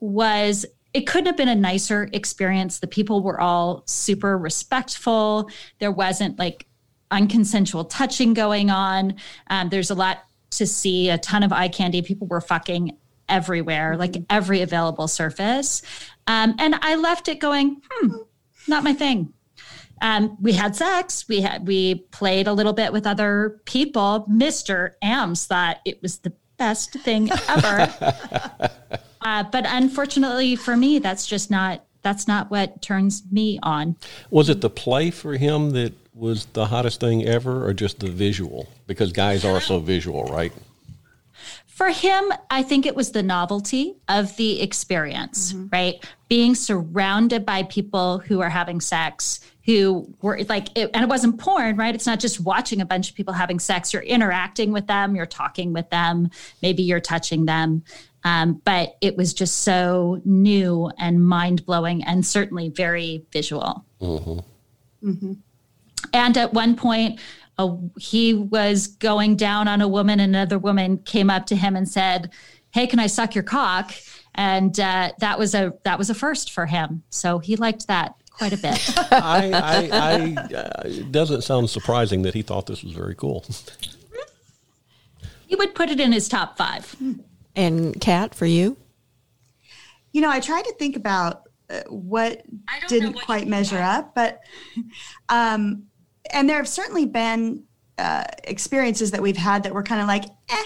was. 0.00 0.66
It 0.92 1.06
couldn't 1.06 1.24
have 1.24 1.38
been 1.38 1.48
a 1.48 1.54
nicer 1.54 2.10
experience. 2.12 2.80
The 2.80 2.86
people 2.86 3.22
were 3.22 3.40
all 3.40 3.82
super 3.86 4.36
respectful. 4.36 5.48
There 5.78 5.90
wasn't 5.90 6.38
like 6.38 6.66
unconsensual 7.10 7.88
touching 7.88 8.34
going 8.34 8.68
on. 8.68 9.14
Um, 9.48 9.70
there's 9.70 9.90
a 9.90 9.94
lot 9.94 10.24
to 10.52 10.66
see, 10.66 11.10
a 11.10 11.18
ton 11.18 11.42
of 11.42 11.52
eye 11.52 11.68
candy. 11.68 12.02
People 12.02 12.26
were 12.26 12.40
fucking 12.40 12.96
everywhere, 13.28 13.96
like 13.96 14.16
every 14.30 14.60
available 14.60 15.08
surface. 15.08 15.82
Um, 16.26 16.54
and 16.58 16.74
I 16.80 16.96
left 16.96 17.28
it 17.28 17.40
going, 17.40 17.80
hmm, 17.90 18.16
not 18.68 18.84
my 18.84 18.92
thing. 18.92 19.32
Um, 20.00 20.36
we 20.40 20.52
had 20.52 20.74
sex. 20.74 21.28
We 21.28 21.42
had 21.42 21.66
we 21.66 21.94
played 22.10 22.48
a 22.48 22.52
little 22.52 22.72
bit 22.72 22.92
with 22.92 23.06
other 23.06 23.60
people. 23.64 24.26
Mister 24.28 24.96
Ams 25.00 25.46
thought 25.46 25.78
it 25.84 26.02
was 26.02 26.18
the 26.18 26.32
best 26.58 26.92
thing 26.92 27.30
ever. 27.48 27.94
uh, 29.20 29.44
but 29.44 29.64
unfortunately 29.66 30.56
for 30.56 30.76
me, 30.76 30.98
that's 30.98 31.24
just 31.24 31.52
not 31.52 31.84
that's 32.02 32.26
not 32.26 32.50
what 32.50 32.82
turns 32.82 33.22
me 33.30 33.60
on. 33.62 33.96
Was 34.30 34.48
it 34.48 34.60
the 34.60 34.70
play 34.70 35.12
for 35.12 35.36
him 35.36 35.70
that 35.70 35.94
was 36.14 36.46
the 36.46 36.66
hottest 36.66 37.00
thing 37.00 37.24
ever, 37.26 37.66
or 37.66 37.72
just 37.72 38.00
the 38.00 38.10
visual? 38.10 38.68
Because 38.86 39.12
guys 39.12 39.44
are 39.44 39.60
so 39.60 39.78
visual, 39.78 40.24
right? 40.24 40.52
For 41.66 41.88
him, 41.88 42.32
I 42.50 42.62
think 42.62 42.84
it 42.84 42.94
was 42.94 43.12
the 43.12 43.22
novelty 43.22 43.96
of 44.06 44.36
the 44.36 44.60
experience, 44.60 45.52
mm-hmm. 45.52 45.68
right? 45.72 46.04
Being 46.28 46.54
surrounded 46.54 47.46
by 47.46 47.62
people 47.62 48.18
who 48.18 48.40
are 48.40 48.50
having 48.50 48.80
sex, 48.80 49.40
who 49.64 50.12
were 50.20 50.42
like, 50.48 50.68
it, 50.76 50.90
and 50.92 51.02
it 51.02 51.08
wasn't 51.08 51.38
porn, 51.40 51.76
right? 51.76 51.94
It's 51.94 52.06
not 52.06 52.20
just 52.20 52.40
watching 52.40 52.80
a 52.80 52.86
bunch 52.86 53.08
of 53.10 53.16
people 53.16 53.32
having 53.32 53.58
sex. 53.58 53.92
You're 53.92 54.02
interacting 54.02 54.72
with 54.72 54.86
them, 54.86 55.16
you're 55.16 55.24
talking 55.26 55.72
with 55.72 55.88
them, 55.90 56.30
maybe 56.60 56.82
you're 56.82 57.00
touching 57.00 57.46
them. 57.46 57.84
Um, 58.22 58.60
but 58.64 58.96
it 59.00 59.16
was 59.16 59.34
just 59.34 59.60
so 59.60 60.20
new 60.24 60.90
and 60.98 61.26
mind 61.26 61.66
blowing 61.66 62.04
and 62.04 62.24
certainly 62.24 62.68
very 62.68 63.24
visual. 63.32 63.84
Mm-hmm. 64.00 65.08
Mm-hmm. 65.08 65.32
And 66.12 66.36
at 66.36 66.52
one 66.52 66.76
point, 66.76 67.20
uh, 67.58 67.76
he 67.98 68.34
was 68.34 68.86
going 68.86 69.36
down 69.36 69.68
on 69.68 69.80
a 69.80 69.88
woman, 69.88 70.20
and 70.20 70.34
another 70.34 70.58
woman 70.58 70.98
came 70.98 71.30
up 71.30 71.46
to 71.46 71.56
him 71.56 71.76
and 71.76 71.88
said, 71.88 72.30
"Hey, 72.70 72.86
can 72.86 72.98
I 72.98 73.06
suck 73.06 73.34
your 73.34 73.44
cock?" 73.44 73.92
And 74.34 74.78
uh, 74.80 75.12
that 75.18 75.38
was 75.38 75.54
a 75.54 75.74
that 75.84 75.98
was 75.98 76.10
a 76.10 76.14
first 76.14 76.52
for 76.52 76.66
him. 76.66 77.02
So 77.10 77.38
he 77.38 77.56
liked 77.56 77.86
that 77.88 78.14
quite 78.30 78.52
a 78.52 78.56
bit. 78.56 78.92
I, 79.12 79.50
I, 79.52 79.88
I 79.92 80.54
uh, 80.54 80.82
it 80.84 81.12
doesn't 81.12 81.42
sound 81.42 81.70
surprising 81.70 82.22
that 82.22 82.34
he 82.34 82.42
thought 82.42 82.66
this 82.66 82.82
was 82.82 82.92
very 82.92 83.14
cool. 83.14 83.44
he 85.46 85.54
would 85.54 85.74
put 85.74 85.90
it 85.90 86.00
in 86.00 86.12
his 86.12 86.28
top 86.28 86.56
five. 86.56 86.96
And 87.54 88.00
Kat, 88.00 88.34
for 88.34 88.46
you? 88.46 88.78
You 90.12 90.22
know, 90.22 90.30
I 90.30 90.40
tried 90.40 90.64
to 90.64 90.74
think 90.74 90.96
about 90.96 91.42
uh, 91.68 91.82
what 91.88 92.42
didn't 92.88 93.14
quite 93.14 93.46
measure 93.46 93.78
up, 93.78 94.14
but 94.14 94.40
um, 95.28 95.84
and 96.30 96.48
there 96.48 96.56
have 96.56 96.68
certainly 96.68 97.06
been 97.06 97.64
uh, 97.98 98.24
experiences 98.44 99.10
that 99.10 99.22
we've 99.22 99.36
had 99.36 99.62
that 99.64 99.74
were 99.74 99.82
kind 99.82 100.00
of 100.00 100.06
like, 100.06 100.24
eh, 100.48 100.64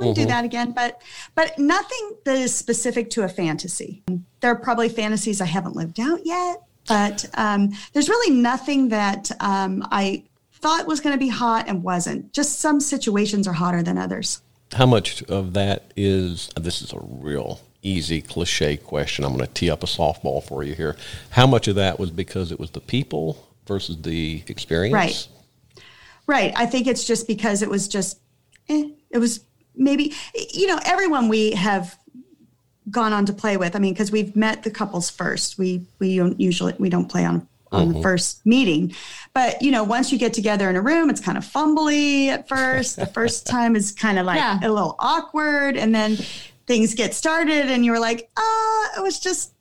wouldn't 0.00 0.16
do 0.16 0.26
that 0.26 0.44
again. 0.44 0.72
But 0.72 1.02
but 1.34 1.58
nothing 1.58 2.16
that 2.24 2.36
is 2.36 2.54
specific 2.54 3.10
to 3.10 3.22
a 3.22 3.28
fantasy. 3.28 4.02
There 4.40 4.50
are 4.50 4.56
probably 4.56 4.88
fantasies 4.88 5.40
I 5.40 5.46
haven't 5.46 5.76
lived 5.76 6.00
out 6.00 6.24
yet, 6.24 6.62
but 6.88 7.26
um, 7.34 7.70
there's 7.92 8.08
really 8.08 8.34
nothing 8.34 8.88
that 8.88 9.30
um, 9.40 9.86
I 9.90 10.24
thought 10.52 10.86
was 10.86 11.00
going 11.00 11.14
to 11.14 11.18
be 11.18 11.28
hot 11.28 11.68
and 11.68 11.82
wasn't. 11.82 12.32
Just 12.32 12.60
some 12.60 12.80
situations 12.80 13.46
are 13.46 13.52
hotter 13.52 13.82
than 13.82 13.98
others. 13.98 14.42
How 14.72 14.86
much 14.86 15.22
of 15.24 15.52
that 15.54 15.92
is? 15.96 16.48
This 16.58 16.82
is 16.82 16.92
a 16.92 17.00
real 17.00 17.60
easy 17.82 18.20
cliche 18.20 18.76
question. 18.76 19.24
I'm 19.24 19.34
going 19.34 19.46
to 19.46 19.52
tee 19.52 19.70
up 19.70 19.82
a 19.82 19.86
softball 19.86 20.42
for 20.42 20.62
you 20.62 20.74
here. 20.74 20.96
How 21.30 21.46
much 21.46 21.66
of 21.66 21.76
that 21.76 21.98
was 21.98 22.10
because 22.10 22.52
it 22.52 22.60
was 22.60 22.70
the 22.70 22.80
people 22.80 23.49
versus 23.70 23.96
the 24.02 24.42
experience? 24.48 24.92
Right. 24.92 25.28
Right. 26.26 26.52
I 26.56 26.66
think 26.66 26.86
it's 26.88 27.04
just 27.04 27.26
because 27.28 27.62
it 27.62 27.70
was 27.70 27.86
just, 27.88 28.18
eh, 28.68 28.88
it 29.10 29.18
was 29.18 29.44
maybe, 29.76 30.12
you 30.52 30.66
know, 30.66 30.78
everyone 30.84 31.28
we 31.28 31.52
have 31.52 31.96
gone 32.90 33.12
on 33.12 33.24
to 33.26 33.32
play 33.32 33.56
with. 33.56 33.76
I 33.76 33.78
mean, 33.78 33.92
because 33.94 34.10
we've 34.10 34.34
met 34.34 34.64
the 34.64 34.70
couples 34.70 35.08
first. 35.10 35.56
We 35.58 35.86
we 36.00 36.16
don't 36.16 36.38
usually 36.40 36.74
we 36.78 36.88
don't 36.90 37.08
play 37.08 37.24
on 37.24 37.46
on 37.72 37.92
the 37.92 38.02
first 38.02 38.44
meeting, 38.44 38.92
but 39.32 39.62
you 39.62 39.70
know, 39.70 39.84
once 39.84 40.10
you 40.10 40.18
get 40.18 40.32
together 40.32 40.68
in 40.68 40.74
a 40.74 40.80
room, 40.82 41.08
it's 41.08 41.20
kind 41.20 41.38
of 41.38 41.44
fumbly 41.44 42.26
at 42.26 42.48
first. 42.48 42.96
the 42.96 43.06
first 43.06 43.46
time 43.56 43.76
is 43.76 43.92
kind 43.92 44.18
of 44.18 44.26
like 44.26 44.38
Yeah. 44.38 44.58
a 44.64 44.68
little 44.68 44.96
awkward, 44.98 45.76
and 45.76 45.94
then 45.94 46.16
things 46.66 46.94
get 46.94 47.14
started, 47.14 47.70
and 47.70 47.84
you're 47.84 48.00
like, 48.00 48.28
ah, 48.36 48.90
it 48.98 49.02
was 49.02 49.20
just 49.20 49.52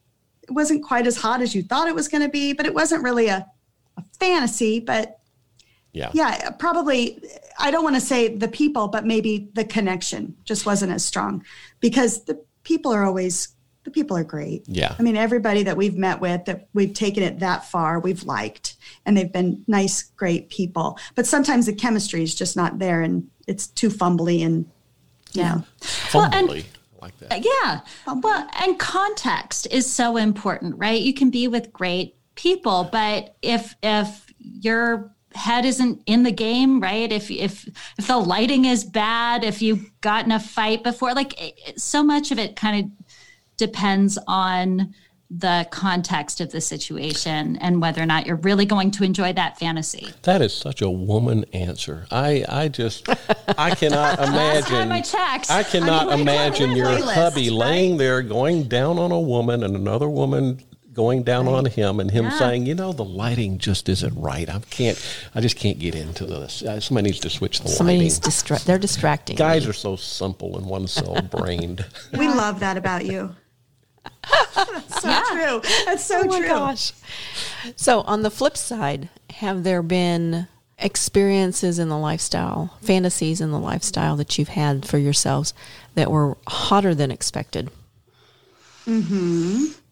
it 0.43 0.51
wasn't 0.51 0.83
quite 0.83 1.05
as 1.05 1.17
hot 1.17 1.41
as 1.43 1.53
you 1.53 1.61
thought 1.61 1.87
it 1.87 1.93
was 1.93 2.07
going 2.07 2.23
to 2.23 2.29
be, 2.29 2.53
but 2.53 2.65
it 2.65 2.73
wasn't 2.73 3.03
really 3.03 3.27
a, 3.27 3.37
a 3.37 3.45
fantasy, 4.19 4.79
but 4.79 5.19
Yeah. 5.93 6.11
yeah, 6.13 6.51
probably. 6.51 7.21
I 7.57 7.71
don't 7.71 7.83
want 7.83 7.95
to 7.95 8.01
say 8.01 8.35
the 8.35 8.47
people, 8.47 8.87
but 8.87 9.05
maybe 9.05 9.49
the 9.53 9.63
connection 9.65 10.35
just 10.45 10.65
wasn't 10.65 10.91
as 10.91 11.03
strong 11.03 11.43
because 11.79 12.23
the 12.25 12.41
people 12.63 12.91
are 12.93 13.03
always 13.05 13.49
the 13.85 13.91
people 13.91 14.15
are 14.15 14.23
great. 14.25 14.63
Yeah. 14.67 14.93
I 14.99 15.01
mean, 15.01 15.15
everybody 15.17 15.63
that 15.63 15.75
we've 15.77 15.97
met 15.97 16.19
with 16.19 16.45
that 16.45 16.67
we've 16.73 16.93
taken 16.93 17.23
it 17.23 17.39
that 17.39 17.65
far, 17.65 17.99
we've 17.99 18.23
liked, 18.23 18.75
and 19.05 19.15
they've 19.17 19.31
been 19.31 19.63
nice, 19.67 20.03
great 20.03 20.49
people. 20.49 20.99
But 21.15 21.25
sometimes 21.25 21.65
the 21.65 21.73
chemistry 21.73 22.21
is 22.21 22.35
just 22.35 22.55
not 22.57 22.77
there, 22.77 23.01
and 23.01 23.29
it's 23.47 23.67
too 23.67 23.89
fumbly 23.89 24.45
and 24.45 24.65
you 25.33 25.41
Yeah. 25.41 25.55
know. 25.55 25.63
Well, 26.13 26.29
and- 26.33 26.49
Fumbly. 26.49 26.65
Like 27.01 27.17
that. 27.19 27.45
Yeah. 27.45 27.79
Well, 28.13 28.47
and 28.59 28.77
context 28.77 29.65
is 29.71 29.89
so 29.89 30.17
important, 30.17 30.75
right? 30.77 31.01
You 31.01 31.13
can 31.13 31.29
be 31.29 31.47
with 31.47 31.71
great 31.71 32.15
people, 32.43 32.87
but 32.91 33.35
if 33.41 33.75
if 33.83 34.25
your 34.39 35.11
head 35.35 35.63
isn't 35.65 36.01
in 36.05 36.23
the 36.23 36.31
game, 36.31 36.79
right? 36.79 37.11
If 37.11 37.29
if 37.29 37.67
if 37.97 38.07
the 38.07 38.17
lighting 38.17 38.65
is 38.65 38.83
bad, 38.83 39.43
if 39.43 39.61
you've 39.61 39.89
gotten 40.01 40.31
a 40.31 40.39
fight 40.39 40.83
before, 40.83 41.13
like 41.13 41.33
it- 41.41 41.79
so 41.79 42.01
much 42.03 42.31
of 42.31 42.39
it 42.39 42.55
kind 42.55 42.85
of 42.85 42.91
depends 43.57 44.17
on 44.27 44.93
the 45.31 45.67
context 45.69 46.41
of 46.41 46.51
the 46.51 46.59
situation 46.59 47.55
and 47.57 47.79
whether 47.79 48.01
or 48.01 48.05
not 48.07 48.25
you're 48.25 48.37
really 48.37 48.65
going 48.65 48.89
to 48.89 49.03
enjoy 49.03 49.31
that 49.31 49.59
fantasy. 49.59 50.07
That 50.23 50.41
is 50.41 50.51
such 50.55 50.81
a 50.81 50.89
woman 50.89 51.45
answer. 51.53 52.07
I, 52.09 52.43
I 52.49 52.67
just, 52.67 53.07
I 53.55 53.75
cannot 53.75 54.17
imagine. 54.27 54.91
I 54.91 55.01
checked. 55.01 55.51
I 55.51 55.61
cannot 55.61 56.07
I 56.11 56.15
mean, 56.15 56.21
imagine 56.21 56.71
your 56.71 56.87
have 56.89 57.01
playlists, 57.01 57.13
hubby 57.13 57.49
right? 57.49 57.57
laying 57.57 57.97
there 57.97 58.23
going 58.23 58.63
down 58.63 58.97
on 58.97 59.11
a 59.11 59.19
woman 59.19 59.63
and 59.63 59.75
another 59.75 60.09
woman 60.09 60.63
going 60.99 61.23
down 61.23 61.47
on 61.47 61.63
him 61.65 62.01
and 62.01 62.11
him 62.11 62.25
Yeah. 62.25 62.37
saying, 62.37 62.65
you 62.65 62.75
know, 62.75 62.91
the 62.91 63.05
lighting 63.05 63.57
just 63.57 63.87
isn't 63.87 64.13
right. 64.19 64.49
I 64.49 64.59
can't, 64.69 65.01
I 65.33 65.39
just 65.39 65.55
can't 65.55 65.79
get 65.79 65.95
into 65.95 66.25
this. 66.25 66.61
Uh, 66.61 66.81
Somebody 66.81 67.05
needs 67.07 67.19
to 67.21 67.29
switch 67.29 67.61
the 67.61 67.69
Somebody 67.69 67.99
lighting. 67.99 68.03
needs 68.03 68.19
distra- 68.19 68.61
they're 68.65 68.77
distracting. 68.77 69.37
Guys 69.37 69.63
me. 69.63 69.69
are 69.69 69.73
so 69.73 69.95
simple 69.95 70.57
and 70.57 70.65
one 70.65 70.87
cell 70.87 71.21
brained. 71.21 71.85
We 72.17 72.27
love 72.27 72.59
that 72.59 72.75
about 72.75 73.05
you. 73.05 73.33
That's 74.55 75.01
so 75.01 75.21
true. 75.31 75.61
That's 75.85 76.03
so 76.03 76.19
oh 76.19 76.25
my 76.25 76.39
true. 76.39 76.47
gosh. 76.49 76.91
So, 77.77 78.01
on 78.01 78.21
the 78.23 78.29
flip 78.31 78.57
side, 78.57 79.07
have 79.35 79.63
there 79.63 79.81
been 79.81 80.47
experiences 80.79 81.79
in 81.79 81.87
the 81.87 81.97
lifestyle, 81.97 82.73
fantasies 82.81 83.39
in 83.39 83.51
the 83.51 83.59
lifestyle 83.59 84.17
that 84.17 84.37
you've 84.37 84.49
had 84.49 84.85
for 84.85 84.97
yourselves 84.97 85.53
that 85.95 86.11
were 86.11 86.35
hotter 86.45 86.93
than 86.93 87.09
expected? 87.09 87.69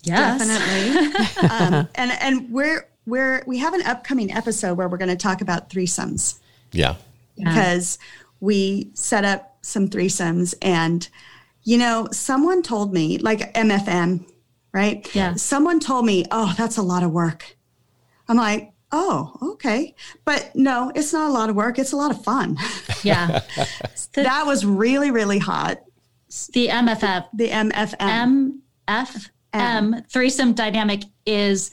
Yes. 0.03 0.39
Definitely. 0.39 1.49
um, 1.49 1.89
and 1.95 2.11
and 2.11 2.51
we're 2.51 2.87
we're 3.05 3.43
we 3.47 3.57
have 3.57 3.73
an 3.73 3.81
upcoming 3.83 4.31
episode 4.31 4.77
where 4.77 4.87
we're 4.87 4.97
going 4.97 5.09
to 5.09 5.15
talk 5.15 5.41
about 5.41 5.69
threesomes 5.69 6.39
yeah. 6.71 6.95
because 7.35 7.97
we 8.39 8.91
set 8.93 9.25
up 9.25 9.57
some 9.61 9.87
threesomes 9.89 10.53
and 10.61 11.09
you 11.63 11.77
know 11.77 12.07
someone 12.11 12.61
told 12.61 12.93
me 12.93 13.17
like 13.17 13.53
MFM, 13.53 14.25
right? 14.71 15.13
Yeah. 15.15 15.35
Someone 15.35 15.79
told 15.79 16.05
me, 16.05 16.25
"Oh, 16.31 16.53
that's 16.57 16.77
a 16.77 16.81
lot 16.81 17.03
of 17.03 17.11
work." 17.11 17.57
I'm 18.27 18.37
like, 18.37 18.73
"Oh, 18.91 19.35
okay." 19.53 19.95
But 20.23 20.51
no, 20.55 20.91
it's 20.95 21.11
not 21.13 21.29
a 21.29 21.33
lot 21.33 21.49
of 21.49 21.55
work. 21.55 21.79
It's 21.79 21.91
a 21.93 21.97
lot 21.97 22.11
of 22.11 22.23
fun. 22.23 22.57
Yeah. 23.03 23.41
The, 24.13 24.23
that 24.23 24.47
was 24.47 24.65
really 24.65 25.11
really 25.11 25.37
hot. 25.37 25.83
the 26.53 26.67
MFF 26.67 27.27
The 27.33 27.49
MFM. 27.49 28.57
MFM 29.59 30.09
threesome 30.09 30.53
dynamic 30.53 31.03
is 31.25 31.71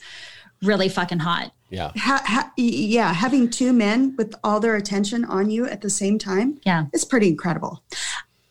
really 0.61 0.89
fucking 0.89 1.19
hot. 1.19 1.51
Yeah. 1.69 1.91
ha, 1.95 2.21
ha, 2.25 2.51
yeah, 2.57 3.11
having 3.11 3.49
two 3.49 3.73
men 3.73 4.15
with 4.17 4.35
all 4.43 4.59
their 4.59 4.75
attention 4.75 5.25
on 5.25 5.49
you 5.49 5.65
at 5.65 5.81
the 5.81 5.89
same 5.89 6.17
time, 6.17 6.59
Yeah. 6.65 6.85
it's 6.93 7.03
pretty 7.03 7.27
incredible. 7.27 7.83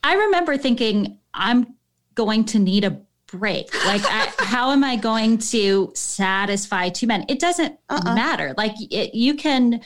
I 0.03 0.15
remember 0.15 0.59
thinking, 0.59 1.19
I'm 1.33 1.75
going 2.15 2.45
to 2.47 2.59
need 2.59 2.85
a 2.85 3.01
break. 3.29 3.73
Like, 3.87 4.03
I, 4.05 4.31
how 4.39 4.73
am 4.73 4.85
I 4.85 4.97
going 4.97 5.39
to 5.39 5.91
satisfy 5.95 6.89
two 6.91 7.07
men? 7.07 7.25
It 7.29 7.39
doesn't 7.39 7.79
uh-uh. 7.89 8.15
matter. 8.15 8.53
Like, 8.59 8.75
it, 8.91 9.15
you 9.15 9.35
can, 9.35 9.81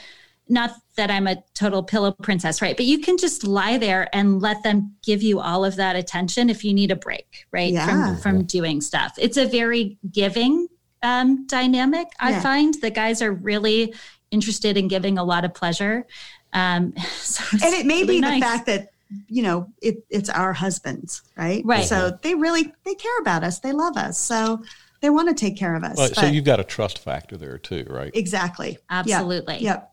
not 0.48 0.72
that 0.96 1.10
I'm 1.10 1.26
a 1.26 1.42
total 1.54 1.82
pillow 1.82 2.12
princess, 2.12 2.62
right? 2.62 2.76
But 2.76 2.86
you 2.86 2.98
can 2.98 3.18
just 3.18 3.44
lie 3.44 3.78
there 3.78 4.08
and 4.14 4.40
let 4.40 4.62
them 4.62 4.94
give 5.02 5.22
you 5.22 5.40
all 5.40 5.64
of 5.64 5.76
that 5.76 5.94
attention 5.96 6.48
if 6.50 6.64
you 6.64 6.72
need 6.72 6.90
a 6.90 6.96
break, 6.96 7.46
right? 7.52 7.72
Yeah. 7.72 7.86
From, 7.86 8.16
from 8.16 8.44
doing 8.44 8.80
stuff. 8.80 9.14
It's 9.18 9.36
a 9.36 9.46
very 9.46 9.98
giving 10.10 10.68
um, 11.02 11.46
dynamic, 11.46 12.08
I 12.18 12.30
Yeah. 12.30 12.40
find. 12.40 12.74
The 12.80 12.90
guys 12.90 13.22
are 13.22 13.32
really 13.32 13.94
interested 14.30 14.76
in 14.76 14.88
giving 14.88 15.18
a 15.18 15.24
lot 15.24 15.44
of 15.44 15.54
pleasure. 15.54 16.06
Um, 16.52 16.94
so 17.20 17.44
And 17.64 17.74
it 17.74 17.86
may 17.86 18.02
really 18.02 18.14
be 18.16 18.20
nice. 18.20 18.40
the 18.42 18.46
fact 18.46 18.66
that 18.66 18.88
you 19.26 19.42
know 19.42 19.72
it, 19.80 20.04
it's 20.10 20.28
our 20.28 20.52
husbands, 20.52 21.22
right? 21.36 21.62
Right. 21.64 21.84
So 21.84 22.18
they 22.22 22.34
really 22.34 22.72
they 22.84 22.94
care 22.94 23.18
about 23.20 23.42
us. 23.42 23.58
They 23.58 23.72
love 23.72 23.96
us. 23.96 24.18
So 24.18 24.62
they 25.00 25.08
want 25.08 25.28
to 25.28 25.34
take 25.34 25.56
care 25.56 25.74
of 25.74 25.82
us. 25.84 25.96
Well, 25.96 26.08
so 26.08 26.26
you've 26.26 26.44
got 26.44 26.60
a 26.60 26.64
trust 26.64 26.98
factor 26.98 27.36
there 27.36 27.56
too, 27.56 27.86
right? 27.88 28.10
exactly. 28.14 28.70
Yep. 28.72 28.80
Absolutely. 28.90 29.58
Yep. 29.58 29.92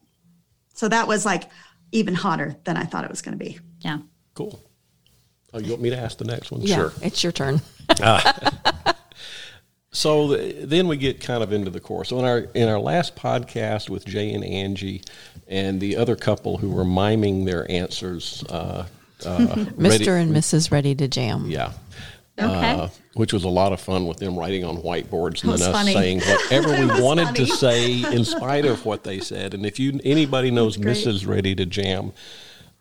So 0.76 0.88
that 0.90 1.08
was 1.08 1.26
like 1.26 1.50
even 1.92 2.14
hotter 2.14 2.56
than 2.66 2.78
I 2.78 2.84
thought 2.84 3.04
it 3.04 3.10
was 3.10 3.22
going 3.24 3.38
to 3.38 3.44
be. 3.44 3.58
Yeah. 3.82 4.00
Cool. 4.36 4.62
Oh, 5.54 5.60
you 5.60 5.70
want 5.72 5.82
me 5.82 5.90
to 5.90 5.98
ask 5.98 6.18
the 6.18 6.26
next 6.26 6.52
one? 6.52 6.62
Yeah, 6.62 6.76
Sure. 6.76 6.94
it's 7.02 7.24
your 7.24 7.32
turn. 7.32 7.62
So 9.92 10.36
th- 10.36 10.68
then 10.68 10.90
we 10.90 10.98
get 10.98 11.22
kind 11.22 11.42
of 11.42 11.54
into 11.54 11.72
the 11.72 11.80
core. 11.80 12.04
So 12.04 12.20
in 12.20 12.26
our 12.26 12.40
in 12.54 12.68
our 12.68 12.80
last 12.80 13.16
podcast 13.16 13.90
with 13.90 14.06
Jay 14.06 14.34
and 14.34 14.44
Angie, 14.44 15.02
and 15.48 15.80
the 15.80 15.96
other 15.96 16.18
couple 16.18 16.58
who 16.58 16.70
were 16.70 16.84
miming 16.84 17.46
their 17.46 17.70
answers, 17.72 18.44
uh, 18.50 18.88
uh, 19.26 19.38
Mr. 19.48 19.78
ready- 19.78 20.08
and 20.10 20.36
Mrs. 20.36 20.70
Ready 20.70 20.96
to 20.96 21.08
Jam. 21.08 21.46
yeah, 21.50 21.72
Okay. 22.38 22.72
uh, 22.72 22.90
which 23.14 23.32
was 23.32 23.46
a 23.46 23.50
lot 23.50 23.72
of 23.72 23.80
fun 23.80 24.08
with 24.08 24.18
them 24.18 24.38
writing 24.38 24.66
on 24.66 24.78
whiteboards 24.78 25.42
and 25.44 25.54
then 25.54 25.62
us 25.62 25.72
funny. 25.72 25.94
saying 25.94 26.20
whatever 26.20 26.70
we 26.80 27.02
wanted 27.02 27.34
to 27.36 27.46
say 27.48 28.02
in 28.14 28.26
spite 28.26 28.66
of 28.66 28.86
what 28.86 29.06
they 29.06 29.20
said. 29.20 29.54
And 29.54 29.66
if 29.66 29.80
you 29.80 30.00
anybody 30.04 30.52
knows. 30.52 30.76
Mrs. 30.78 31.26
Ready 31.26 31.56
to 31.56 31.66
Jam, 31.66 32.12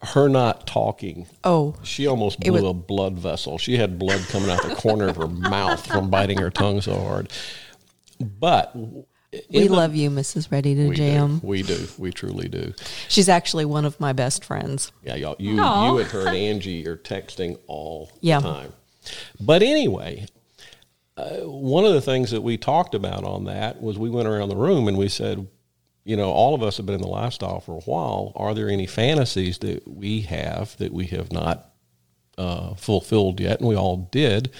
her 0.02 0.28
not 0.28 0.66
talking. 0.66 1.26
Oh, 1.44 1.76
She 1.84 2.06
almost 2.08 2.40
blew 2.40 2.52
was- 2.52 2.64
a 2.64 2.72
blood 2.72 3.16
vessel. 3.16 3.56
She 3.58 3.76
had 3.76 3.96
blood 3.98 4.20
coming 4.28 4.50
out 4.50 4.62
the 4.68 4.74
corner 4.74 5.06
of 5.08 5.16
her 5.16 5.28
mouth 5.28 5.86
from 5.86 6.10
biting 6.10 6.38
her 6.38 6.50
tongue 6.50 6.80
so 6.80 6.98
hard. 7.00 7.30
But 8.20 8.74
we 9.50 9.68
love 9.68 9.94
you, 9.94 10.10
Mrs. 10.10 10.50
Ready 10.50 10.74
to 10.74 10.88
we 10.88 10.94
Jam. 10.96 11.38
do. 11.38 11.46
We 11.46 11.62
do. 11.62 11.86
We 11.98 12.10
truly 12.12 12.48
do. 12.48 12.72
She's 13.08 13.28
actually 13.28 13.64
one 13.64 13.84
of 13.84 13.98
my 14.00 14.12
best 14.12 14.44
friends. 14.44 14.92
Yeah, 15.04 15.14
y'all, 15.16 15.36
you 15.38 15.58
Aw. 15.60 15.86
you 15.92 15.98
and 15.98 16.10
her 16.10 16.26
and 16.26 16.36
Angie 16.36 16.86
are 16.86 16.96
texting 16.96 17.58
all 17.66 18.10
Yeah. 18.20 18.40
the 18.40 18.52
time. 18.52 18.72
But 19.40 19.62
anyway, 19.62 20.26
uh, 21.16 21.40
one 21.40 21.84
of 21.84 21.92
the 21.92 22.00
things 22.00 22.30
that 22.30 22.42
we 22.42 22.56
talked 22.56 22.94
about 22.94 23.24
on 23.24 23.44
that 23.44 23.80
was 23.80 23.98
we 23.98 24.10
went 24.10 24.28
around 24.28 24.48
the 24.48 24.56
room 24.56 24.88
and 24.88 24.96
we 24.96 25.08
said, 25.08 25.46
you 26.04 26.16
know, 26.16 26.30
all 26.30 26.54
of 26.54 26.62
us 26.62 26.76
have 26.76 26.86
been 26.86 26.96
in 26.96 27.00
the 27.00 27.08
lifestyle 27.08 27.60
for 27.60 27.76
a 27.76 27.82
while. 27.82 28.32
Are 28.36 28.54
there 28.54 28.68
any 28.68 28.86
fantasies 28.86 29.58
that 29.58 29.86
we 29.86 30.22
have 30.22 30.76
that 30.78 30.92
we 30.92 31.06
have 31.06 31.32
not 31.32 31.70
uh, 32.36 32.74
fulfilled 32.74 33.40
yet? 33.40 33.60
And 33.60 33.68
we 33.68 33.76
all 33.76 34.08
did. 34.12 34.50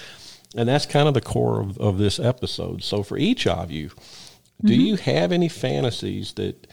And 0.55 0.67
that's 0.67 0.85
kind 0.85 1.07
of 1.07 1.13
the 1.13 1.21
core 1.21 1.61
of, 1.61 1.77
of 1.77 1.97
this 1.97 2.19
episode. 2.19 2.83
So 2.83 3.03
for 3.03 3.17
each 3.17 3.45
of 3.45 3.69
you, 3.69 3.91
do 4.63 4.73
you 4.73 4.95
have 4.95 5.31
any 5.31 5.49
fantasies 5.49 6.33
that 6.33 6.67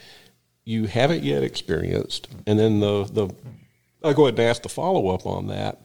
you 0.64 0.86
haven't 0.86 1.24
yet 1.24 1.42
experienced? 1.42 2.28
And 2.46 2.58
then 2.58 2.80
the, 2.80 3.04
the 3.04 3.34
I'll 4.04 4.14
go 4.14 4.26
ahead 4.26 4.38
and 4.38 4.48
ask 4.48 4.62
the 4.62 4.68
follow 4.68 5.08
up 5.08 5.26
on 5.26 5.48
that. 5.48 5.80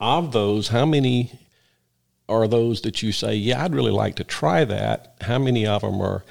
Of 0.00 0.32
those, 0.32 0.68
how 0.68 0.86
many 0.86 1.30
are 2.28 2.48
those 2.48 2.80
that 2.82 3.02
you 3.02 3.12
say, 3.12 3.34
yeah, 3.34 3.62
I'd 3.62 3.74
really 3.74 3.90
like 3.90 4.16
to 4.16 4.24
try 4.24 4.64
that? 4.64 5.16
How 5.20 5.38
many 5.38 5.66
of 5.66 5.82
them 5.82 6.00
are, 6.00 6.24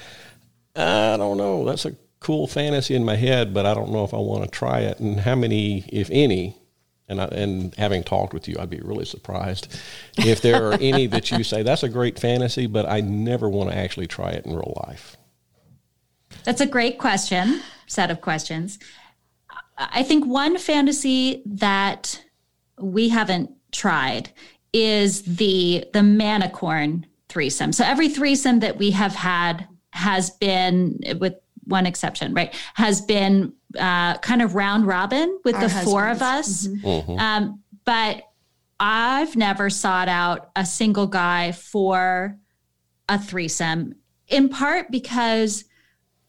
I 0.75 1.17
don't 1.17 1.37
know, 1.37 1.65
that's 1.65 1.85
a 1.85 1.95
cool 2.19 2.47
fantasy 2.47 2.95
in 2.95 3.05
my 3.05 3.15
head, 3.15 3.53
but 3.53 3.65
I 3.65 3.73
don't 3.73 3.91
know 3.91 4.03
if 4.03 4.13
I 4.13 4.17
want 4.17 4.43
to 4.43 4.49
try 4.49 4.79
it? 4.79 4.99
And 4.99 5.19
how 5.19 5.35
many, 5.35 5.85
if 5.89 6.09
any, 6.11 6.57
and, 7.07 7.21
I, 7.21 7.25
and 7.25 7.75
having 7.75 8.03
talked 8.03 8.33
with 8.33 8.47
you, 8.47 8.55
I'd 8.59 8.69
be 8.69 8.79
really 8.81 9.05
surprised 9.05 9.79
if 10.17 10.41
there 10.41 10.63
are 10.67 10.73
any 10.73 11.05
that 11.07 11.31
you 11.31 11.43
say, 11.43 11.63
that's 11.63 11.83
a 11.83 11.89
great 11.89 12.17
fantasy, 12.17 12.65
but 12.65 12.87
I 12.87 13.01
never 13.01 13.49
want 13.49 13.69
to 13.69 13.77
actually 13.77 14.07
try 14.07 14.29
it 14.31 14.45
in 14.45 14.53
real 14.55 14.81
life. 14.87 15.15
That's 16.43 16.61
a 16.61 16.65
great 16.65 16.97
question, 16.97 17.61
set 17.87 18.09
of 18.09 18.21
questions. 18.21 18.79
I 19.77 20.03
think 20.03 20.25
one 20.25 20.57
fantasy 20.57 21.43
that 21.45 22.23
we 22.79 23.09
haven't 23.09 23.51
tried 23.71 24.31
is 24.73 25.21
the 25.23 25.85
the 25.93 25.99
manicorn 25.99 27.05
threesome. 27.27 27.71
So 27.71 27.83
every 27.83 28.09
threesome 28.09 28.59
that 28.59 28.77
we 28.77 28.91
have 28.91 29.13
had 29.15 29.67
has 29.91 30.29
been 30.31 30.99
with 31.19 31.35
one 31.65 31.85
exception, 31.85 32.33
right? 32.33 32.53
Has 32.75 33.01
been 33.01 33.53
uh, 33.77 34.17
kind 34.17 34.41
of 34.41 34.55
round 34.55 34.87
robin 34.87 35.39
with 35.43 35.55
Our 35.55 35.61
the 35.61 35.69
four 35.69 36.07
of 36.07 36.19
husbands. 36.19 36.83
us. 36.83 37.09
Um, 37.19 37.61
but 37.85 38.23
I've 38.79 39.35
never 39.35 39.69
sought 39.69 40.07
out 40.09 40.51
a 40.55 40.65
single 40.65 41.07
guy 41.07 41.51
for 41.51 42.37
a 43.07 43.19
threesome, 43.19 43.95
in 44.27 44.49
part 44.49 44.89
because 44.89 45.65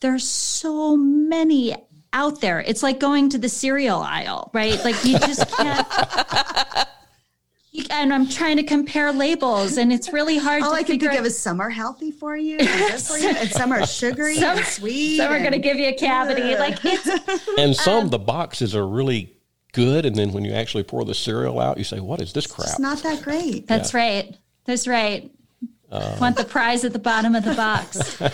there's 0.01 0.27
so 0.27 0.97
many 0.97 1.75
out 2.13 2.41
there. 2.41 2.61
It's 2.61 2.83
like 2.83 2.99
going 2.99 3.29
to 3.31 3.39
the 3.39 3.49
cereal 3.49 4.01
aisle, 4.01 4.51
right? 4.53 4.83
Like 4.85 5.03
you 5.05 5.19
just 5.19 5.49
can't. 5.57 5.87
You, 7.73 7.85
and 7.91 8.13
I'm 8.13 8.29
trying 8.29 8.57
to 8.57 8.65
compare 8.65 9.13
labels, 9.13 9.77
and 9.77 9.93
it's 9.93 10.13
really 10.13 10.39
hard 10.39 10.63
All 10.63 10.71
to 10.71 10.77
I 10.77 10.83
can 10.83 10.95
figure 10.95 11.11
think 11.11 11.21
of 11.21 11.27
is 11.27 11.39
some 11.39 11.61
are 11.61 11.71
healthy 11.71 12.11
for 12.11 12.37
you, 12.37 12.59
and 12.59 12.69
good 12.91 13.01
for 13.01 13.17
you, 13.17 13.29
and 13.29 13.49
some 13.49 13.71
are 13.73 13.87
sugary 13.87 14.37
Some- 14.37 14.59
and 14.59 14.67
sweet. 14.67 15.19
So 15.19 15.29
we're 15.29 15.39
going 15.39 15.53
to 15.53 15.59
give 15.59 15.77
you 15.77 15.89
a 15.89 15.93
cavity. 15.93 16.57
Like 16.57 16.79
it's 16.83 17.49
And 17.59 17.77
some 17.77 18.05
Um, 18.05 18.09
the 18.09 18.19
boxes 18.19 18.75
are 18.75 18.87
really 18.87 19.37
good, 19.73 20.05
and 20.05 20.17
then 20.17 20.33
when 20.33 20.45
you 20.45 20.53
actually 20.53 20.83
pour 20.83 21.05
the 21.05 21.15
cereal 21.15 21.61
out, 21.61 21.79
you 21.79 21.85
say, 21.85 22.01
"What 22.01 22.21
is 22.21 22.33
this 22.33 22.47
crap?" 22.47 22.71
It's 22.71 22.79
not 22.81 23.03
that 23.05 23.23
great. 23.23 23.69
That's 23.69 23.95
right. 23.95 24.37
That's 24.65 24.89
right. 24.89 25.31
Want 25.91 26.37
the 26.37 26.45
prize 26.45 26.85
at 26.85 26.93
the 26.93 26.99
bottom 26.99 27.35
of 27.35 27.45
the 27.45 27.55
box. 27.55 28.21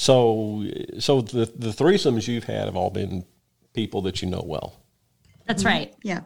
So, 0.00 0.64
so 1.00 1.22
the 1.22 1.46
the 1.46 1.70
threesomes 1.70 2.28
you've 2.28 2.44
had 2.44 2.66
have 2.66 2.76
all 2.76 2.90
been 2.90 3.24
people 3.74 4.00
that 4.02 4.22
you 4.22 4.28
know 4.28 4.44
well. 4.46 4.76
That's 5.44 5.64
right. 5.64 5.92
Yeah. 6.04 6.20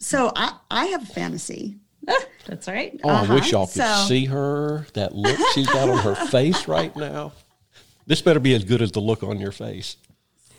So 0.00 0.32
I, 0.34 0.54
I 0.70 0.86
have 0.86 1.02
a 1.02 1.06
fantasy. 1.12 1.76
That's 2.46 2.66
right. 2.66 2.98
Oh, 3.04 3.08
I 3.10 3.32
wish 3.34 3.52
y'all 3.52 3.66
could 3.66 3.82
Uh-huh. 3.82 4.02
So- 4.02 4.08
see 4.08 4.24
her. 4.26 4.86
That 4.94 5.14
look 5.14 5.38
she's 5.54 5.66
got 5.68 5.88
on 5.88 5.98
her 5.98 6.14
face 6.28 6.66
right 6.66 6.94
now. 6.96 7.32
This 8.06 8.22
better 8.22 8.40
be 8.40 8.54
as 8.54 8.64
good 8.64 8.82
as 8.82 8.90
the 8.92 9.00
look 9.00 9.22
on 9.22 9.38
your 9.38 9.52
face. 9.52 9.96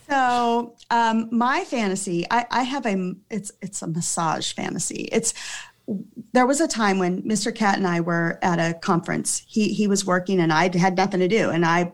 So 0.07 0.75
um, 0.89 1.27
my 1.31 1.63
fantasy, 1.63 2.25
I, 2.29 2.45
I 2.51 2.63
have 2.63 2.85
a 2.85 3.13
it's 3.29 3.51
it's 3.61 3.81
a 3.81 3.87
massage 3.87 4.51
fantasy. 4.53 5.09
It's 5.11 5.33
there 6.33 6.45
was 6.45 6.61
a 6.61 6.67
time 6.67 6.99
when 6.99 7.23
Mr. 7.23 7.53
Kat 7.53 7.77
and 7.77 7.87
I 7.87 8.01
were 8.01 8.37
at 8.41 8.59
a 8.59 8.77
conference. 8.77 9.43
He 9.47 9.73
he 9.73 9.87
was 9.87 10.05
working 10.05 10.39
and 10.39 10.53
I 10.53 10.75
had 10.77 10.95
nothing 10.95 11.19
to 11.21 11.27
do, 11.27 11.49
and 11.49 11.65
I 11.65 11.91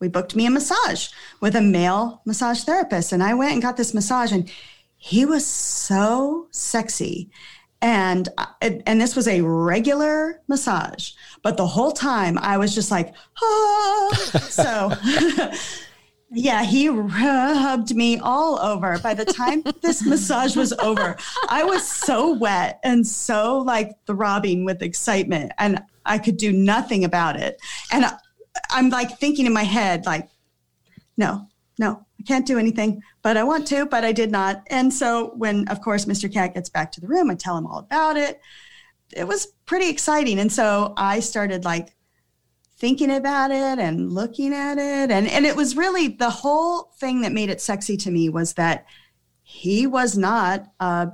we 0.00 0.08
booked 0.08 0.36
me 0.36 0.46
a 0.46 0.50
massage 0.50 1.08
with 1.40 1.56
a 1.56 1.60
male 1.60 2.22
massage 2.24 2.62
therapist, 2.62 3.12
and 3.12 3.22
I 3.22 3.34
went 3.34 3.52
and 3.52 3.60
got 3.62 3.76
this 3.76 3.92
massage, 3.92 4.30
and 4.30 4.48
he 4.98 5.24
was 5.24 5.46
so 5.46 6.48
sexy. 6.50 7.30
And 7.80 8.28
and 8.60 9.00
this 9.00 9.14
was 9.14 9.28
a 9.28 9.40
regular 9.40 10.40
massage, 10.48 11.12
but 11.42 11.56
the 11.56 11.66
whole 11.66 11.92
time 11.92 12.36
I 12.38 12.58
was 12.58 12.74
just 12.74 12.90
like, 12.90 13.14
oh 13.40 14.12
So 14.50 14.90
Yeah, 16.30 16.62
he 16.62 16.90
rubbed 16.90 17.94
me 17.94 18.18
all 18.18 18.58
over. 18.58 18.98
By 18.98 19.14
the 19.14 19.24
time 19.24 19.62
this 19.82 20.04
massage 20.04 20.56
was 20.56 20.72
over, 20.74 21.16
I 21.48 21.64
was 21.64 21.88
so 21.88 22.34
wet 22.34 22.80
and 22.84 23.06
so 23.06 23.58
like 23.58 23.92
throbbing 24.06 24.64
with 24.64 24.82
excitement, 24.82 25.52
and 25.58 25.80
I 26.04 26.18
could 26.18 26.36
do 26.36 26.52
nothing 26.52 27.04
about 27.04 27.36
it. 27.36 27.58
And 27.90 28.04
I, 28.04 28.12
I'm 28.70 28.90
like 28.90 29.18
thinking 29.18 29.46
in 29.46 29.54
my 29.54 29.62
head, 29.62 30.04
like, 30.04 30.28
no, 31.16 31.46
no, 31.78 32.04
I 32.20 32.22
can't 32.24 32.46
do 32.46 32.58
anything, 32.58 33.02
but 33.28 33.36
I 33.36 33.44
want 33.44 33.66
to, 33.66 33.84
but 33.84 34.06
I 34.06 34.12
did 34.12 34.30
not. 34.30 34.62
And 34.68 34.90
so 34.90 35.34
when, 35.36 35.68
of 35.68 35.82
course, 35.82 36.06
Mr. 36.06 36.32
Kat 36.32 36.54
gets 36.54 36.70
back 36.70 36.90
to 36.92 37.00
the 37.02 37.06
room, 37.06 37.28
I 37.28 37.34
tell 37.34 37.58
him 37.58 37.66
all 37.66 37.80
about 37.80 38.16
it. 38.16 38.40
It 39.14 39.28
was 39.28 39.48
pretty 39.66 39.90
exciting. 39.90 40.38
And 40.38 40.50
so 40.50 40.94
I 40.96 41.20
started 41.20 41.62
like 41.62 41.94
thinking 42.78 43.10
about 43.10 43.50
it 43.50 43.78
and 43.78 44.10
looking 44.10 44.54
at 44.54 44.78
it 44.78 45.10
and 45.10 45.28
and 45.28 45.44
it 45.44 45.56
was 45.56 45.76
really 45.76 46.08
the 46.08 46.30
whole 46.30 46.84
thing 47.00 47.20
that 47.20 47.32
made 47.32 47.50
it 47.50 47.60
sexy 47.60 47.98
to 47.98 48.10
me 48.10 48.30
was 48.30 48.54
that 48.54 48.86
he 49.42 49.84
was 49.84 50.16
not 50.16 50.64
uh 50.78 51.06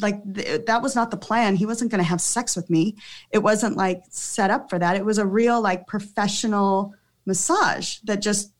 like 0.00 0.20
th- 0.34 0.66
that 0.66 0.82
was 0.82 0.96
not 0.96 1.12
the 1.12 1.16
plan 1.16 1.54
he 1.54 1.64
wasn't 1.64 1.88
going 1.88 2.02
to 2.02 2.08
have 2.08 2.20
sex 2.20 2.56
with 2.56 2.68
me 2.68 2.96
it 3.30 3.38
wasn't 3.38 3.76
like 3.76 4.02
set 4.10 4.50
up 4.50 4.68
for 4.68 4.80
that 4.80 4.96
it 4.96 5.04
was 5.04 5.16
a 5.16 5.24
real 5.24 5.60
like 5.60 5.86
professional 5.86 6.92
massage 7.24 7.98
that 8.02 8.20
just 8.20 8.52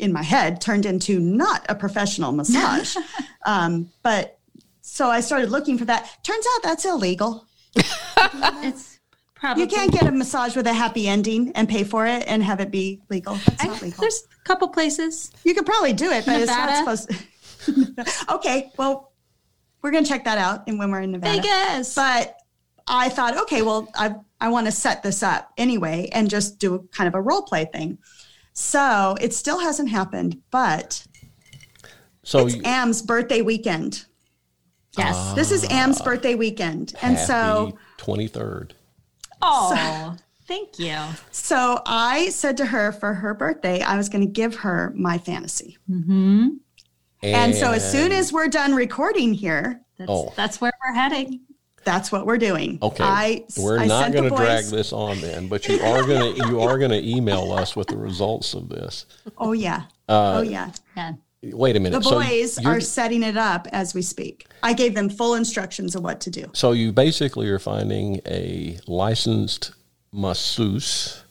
in 0.00 0.12
my 0.12 0.22
head 0.22 0.60
turned 0.60 0.86
into 0.86 1.20
not 1.20 1.64
a 1.68 1.74
professional 1.74 2.32
massage 2.32 2.96
um 3.46 3.90
but 4.02 4.38
so 4.80 5.08
i 5.08 5.20
started 5.20 5.50
looking 5.50 5.78
for 5.78 5.84
that 5.84 6.10
turns 6.24 6.44
out 6.54 6.62
that's 6.62 6.84
illegal 6.84 7.46
It's 8.62 8.98
probably 9.34 9.62
you 9.62 9.68
can't 9.68 9.92
get 9.92 10.06
a 10.06 10.12
massage 10.12 10.56
with 10.56 10.66
a 10.66 10.72
happy 10.72 11.08
ending 11.08 11.52
and 11.54 11.68
pay 11.68 11.84
for 11.84 12.06
it 12.06 12.24
and 12.26 12.42
have 12.42 12.60
it 12.60 12.70
be 12.70 13.00
legal. 13.08 13.34
That's 13.34 13.64
I- 13.64 13.66
not 13.68 13.82
legal. 13.82 14.00
There's 14.00 14.22
a 14.40 14.44
couple 14.44 14.68
places. 14.68 15.30
You 15.44 15.54
could 15.54 15.66
probably 15.66 15.92
do 15.92 16.10
it, 16.10 16.26
but 16.26 16.38
Nevada? 16.38 16.42
it's 16.42 16.86
not 16.86 16.98
supposed 16.98 17.96
to. 17.96 18.04
okay, 18.34 18.70
well, 18.76 19.12
we're 19.82 19.90
going 19.92 20.04
to 20.04 20.10
check 20.10 20.24
that 20.24 20.38
out 20.38 20.64
and 20.66 20.78
when 20.78 20.90
we're 20.90 21.00
in 21.00 21.12
Nevada. 21.12 21.40
Vegas. 21.40 21.94
But 21.94 22.36
I 22.86 23.08
thought, 23.08 23.36
okay, 23.42 23.62
well, 23.62 23.88
I, 23.94 24.14
I 24.40 24.48
want 24.50 24.66
to 24.66 24.72
set 24.72 25.02
this 25.02 25.22
up 25.22 25.50
anyway 25.56 26.08
and 26.12 26.28
just 26.28 26.58
do 26.58 26.88
kind 26.92 27.08
of 27.08 27.14
a 27.14 27.20
role 27.20 27.42
play 27.42 27.64
thing. 27.64 27.98
So 28.52 29.16
it 29.20 29.32
still 29.34 29.58
hasn't 29.60 29.88
happened, 29.88 30.40
but 30.50 31.06
So 32.22 32.46
it's 32.46 32.56
you- 32.56 32.62
Am's 32.64 33.02
birthday 33.02 33.42
weekend. 33.42 34.04
yes. 34.98 35.32
This 35.34 35.50
is 35.50 35.64
Am's 35.70 36.00
ah. 36.00 36.04
birthday 36.04 36.34
weekend. 36.34 36.94
And 37.02 37.18
so 37.18 37.78
twenty 37.96 38.26
third. 38.28 38.74
oh, 39.42 40.16
thank 40.46 40.78
you. 40.78 40.96
So 41.30 41.80
I 41.86 42.28
said 42.30 42.56
to 42.58 42.66
her 42.66 42.92
for 42.92 43.14
her 43.14 43.34
birthday, 43.34 43.80
I 43.82 43.96
was 43.96 44.08
going 44.08 44.26
to 44.26 44.30
give 44.30 44.56
her 44.56 44.92
my 44.96 45.16
fantasy. 45.18 45.78
Mm-hmm. 45.88 46.48
And 47.22 47.54
so 47.54 47.70
as 47.72 47.90
soon 47.90 48.12
as 48.12 48.32
we're 48.32 48.48
done 48.48 48.74
recording 48.74 49.34
here, 49.34 49.82
That's, 49.98 50.10
Oh. 50.10 50.32
that's 50.36 50.60
where 50.60 50.72
we're 50.82 50.94
heading. 50.94 51.40
That's 51.84 52.12
what 52.12 52.26
we're 52.26 52.38
doing. 52.38 52.78
Okay, 52.82 53.02
I, 53.04 53.44
we're 53.58 53.78
I 53.78 53.86
not 53.86 54.12
going 54.12 54.28
to 54.28 54.36
drag 54.36 54.64
this 54.66 54.92
on 54.92 55.20
then, 55.20 55.48
but 55.48 55.66
you 55.68 55.80
are 55.80 56.02
going 56.06 56.34
to 56.36 56.46
you 56.48 56.60
are 56.60 56.78
going 56.78 56.90
to 56.90 57.02
email 57.08 57.52
us 57.52 57.74
with 57.74 57.88
the 57.88 57.96
results 57.96 58.54
of 58.54 58.68
this. 58.68 59.06
Oh 59.38 59.52
yeah. 59.52 59.82
Uh, 60.08 60.38
oh 60.38 60.42
yeah. 60.42 60.70
Yeah. 60.96 61.12
Wait 61.42 61.74
a 61.76 61.80
minute. 61.80 62.02
The 62.02 62.10
boys 62.10 62.54
so 62.54 62.62
you're- 62.62 62.80
setting 62.82 63.22
it 63.22 63.36
up 63.38 63.66
as 63.72 63.94
we 63.94 64.02
speak. 64.02 64.46
I 64.62 64.74
gave 64.74 64.94
them 64.94 65.08
full 65.08 65.34
instructions 65.34 65.94
of 65.94 66.02
what 66.02 66.20
to 66.22 66.30
do. 66.30 66.50
So 66.52 66.72
you 66.72 66.92
basically 66.92 67.48
are 67.48 67.58
finding 67.58 68.20
a 68.26 68.78
licensed 68.86 69.72
masseuse. 70.12 71.22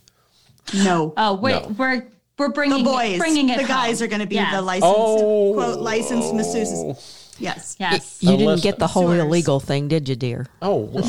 No. 0.74 1.14
Oh, 1.18 1.36
wait, 1.36 1.64
we're 1.66 1.70
No. 1.70 1.76
we're 1.78 2.08
we're 2.38 2.48
the 2.48 2.54
bringing 2.54 2.84
boys, 2.86 3.18
bringing 3.20 3.50
it. 3.50 3.58
the 3.60 3.66
guys 3.68 4.00
home. 4.00 4.06
are 4.06 4.10
going 4.10 4.22
to 4.22 4.28
be 4.28 4.36
Yeah. 4.36 4.56
the 4.56 4.62
licensed 4.62 4.96
Oh. 4.98 5.54
quote 5.54 5.80
licensed 5.80 6.34
masseuses. 6.34 7.19
Yes. 7.40 7.76
Yes. 7.80 8.18
You 8.22 8.32
Unless- 8.34 8.62
didn't 8.62 8.64
get 8.64 8.80
the 8.80 8.88
whole 8.88 9.08
Sewers. 9.08 9.20
illegal 9.24 9.60
thing, 9.60 9.88
did 9.88 10.08
you, 10.10 10.16
dear? 10.16 10.48
Oh, 10.62 10.78
well, 10.78 11.06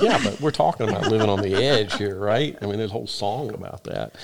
yeah, 0.00 0.20
but 0.22 0.40
we're 0.40 0.50
talking 0.50 0.88
about 0.88 1.10
living 1.10 1.28
on 1.28 1.40
the 1.40 1.54
edge 1.54 1.94
here, 1.96 2.18
right? 2.18 2.56
I 2.62 2.66
mean, 2.66 2.78
there's 2.78 2.90
a 2.90 2.92
whole 2.92 3.06
song 3.06 3.52
about 3.54 3.84
that. 3.84 4.14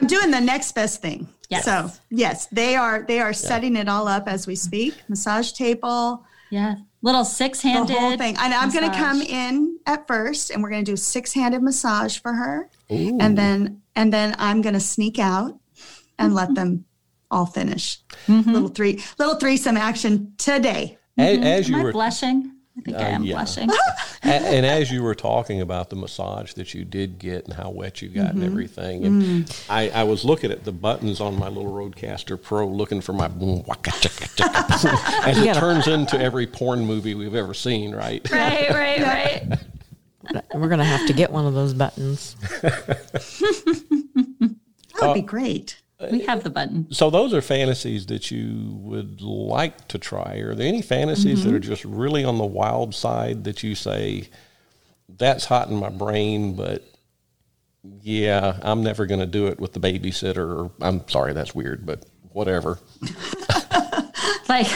I'm 0.00 0.06
doing 0.06 0.30
the 0.30 0.40
next 0.40 0.72
best 0.72 1.00
thing. 1.00 1.28
Yes. 1.48 1.64
So 1.64 1.90
yes, 2.10 2.46
they 2.46 2.74
are 2.74 3.02
they 3.06 3.20
are 3.20 3.32
setting 3.32 3.76
it 3.76 3.88
all 3.88 4.08
up 4.08 4.26
as 4.28 4.46
we 4.48 4.56
speak. 4.56 4.94
Massage 5.08 5.52
table, 5.52 6.24
Yeah. 6.50 6.74
Little 7.02 7.24
six 7.24 7.62
the 7.62 7.68
handed. 7.68 7.96
whole 7.96 8.16
thing. 8.16 8.36
And 8.40 8.52
I'm 8.52 8.72
going 8.72 8.90
to 8.90 8.96
come 8.96 9.22
in 9.22 9.78
at 9.86 10.08
first, 10.08 10.50
and 10.50 10.60
we're 10.60 10.70
going 10.70 10.84
to 10.84 10.90
do 10.90 10.96
six 10.96 11.32
handed 11.34 11.62
massage 11.62 12.18
for 12.18 12.32
her, 12.32 12.68
and 12.90 13.38
then 13.38 13.80
and 13.94 14.12
then 14.12 14.34
I'm 14.40 14.60
going 14.60 14.72
to 14.74 14.80
sneak 14.80 15.20
out 15.20 15.56
and 16.18 16.34
let 16.34 16.54
them 16.56 16.84
all 17.30 17.46
finish. 17.46 17.98
Mm-hmm. 18.26 18.52
Little 18.52 18.68
three 18.68 19.02
little 19.18 19.36
threesome 19.36 19.76
action 19.76 20.32
today. 20.38 20.98
As, 21.18 21.38
as 21.38 21.66
Am 21.68 21.74
you 21.74 21.80
I 21.80 21.84
were, 21.84 21.92
blushing? 21.92 22.52
I 22.78 22.82
think 22.82 22.96
I 22.98 23.00
Uh, 23.00 23.08
am 23.08 23.24
yeah. 23.24 23.34
blushing. 23.36 23.70
a- 24.22 24.26
and 24.26 24.66
as 24.66 24.90
you 24.90 25.02
were 25.02 25.14
talking 25.14 25.62
about 25.62 25.88
the 25.88 25.96
massage 25.96 26.52
that 26.54 26.74
you 26.74 26.84
did 26.84 27.18
get 27.18 27.46
and 27.46 27.54
how 27.54 27.70
wet 27.70 28.02
you 28.02 28.08
got 28.10 28.34
and 28.34 28.44
everything, 28.44 29.04
and 29.06 29.56
I, 29.70 29.88
I 29.88 30.02
was 30.02 30.26
looking 30.26 30.50
at 30.50 30.64
the 30.64 30.72
buttons 30.72 31.18
on 31.20 31.38
my 31.38 31.48
little 31.48 31.72
RODECaster 31.72 32.40
Pro, 32.42 32.68
looking 32.68 33.00
for 33.00 33.14
my 33.14 33.28
boom 33.28 33.62
waka 33.66 33.92
chicka 33.92 34.28
chicka, 34.36 35.26
as 35.26 35.38
it 35.38 35.54
turns 35.54 35.86
into 35.86 36.20
every 36.20 36.46
porn 36.46 36.84
movie 36.84 37.14
we've 37.14 37.34
ever 37.34 37.54
seen, 37.54 37.94
right? 37.94 38.28
right, 38.30 38.68
right, 38.70 39.00
right. 39.00 40.44
We're 40.54 40.68
going 40.68 40.78
to 40.80 40.84
have 40.84 41.06
to 41.06 41.12
get 41.14 41.30
one 41.30 41.46
of 41.46 41.54
those 41.54 41.72
buttons. 41.72 42.36
That 44.98 45.08
would 45.08 45.14
be 45.14 45.20
great. 45.22 45.80
We 46.10 46.20
have 46.26 46.44
the 46.44 46.50
button. 46.50 46.88
So 46.92 47.08
those 47.08 47.32
are 47.32 47.40
fantasies 47.40 48.06
that 48.06 48.30
you 48.30 48.76
would 48.82 49.22
like 49.22 49.88
to 49.88 49.98
try. 49.98 50.36
Are 50.36 50.54
there 50.54 50.66
any 50.66 50.82
fantasies 50.82 51.44
that 51.44 51.54
are 51.54 51.58
mm-hmm. 51.58 51.70
just 51.70 51.84
really 51.84 52.22
on 52.22 52.36
the 52.36 52.44
wild 52.44 52.94
side 52.94 53.44
that 53.44 53.62
you 53.62 53.74
say 53.74 54.28
that's 55.08 55.46
hot 55.46 55.68
in 55.70 55.76
my 55.76 55.88
brain, 55.88 56.54
but 56.54 56.84
yeah, 58.02 58.58
I'm 58.62 58.82
never 58.82 59.06
going 59.06 59.20
to 59.20 59.26
do 59.26 59.46
it 59.46 59.58
with 59.58 59.72
the 59.72 59.80
babysitter. 59.80 60.36
Or 60.36 60.70
I'm 60.80 61.08
sorry, 61.08 61.32
that's 61.32 61.54
weird, 61.54 61.86
but 61.86 62.04
whatever. 62.32 62.78
Like 64.48 64.68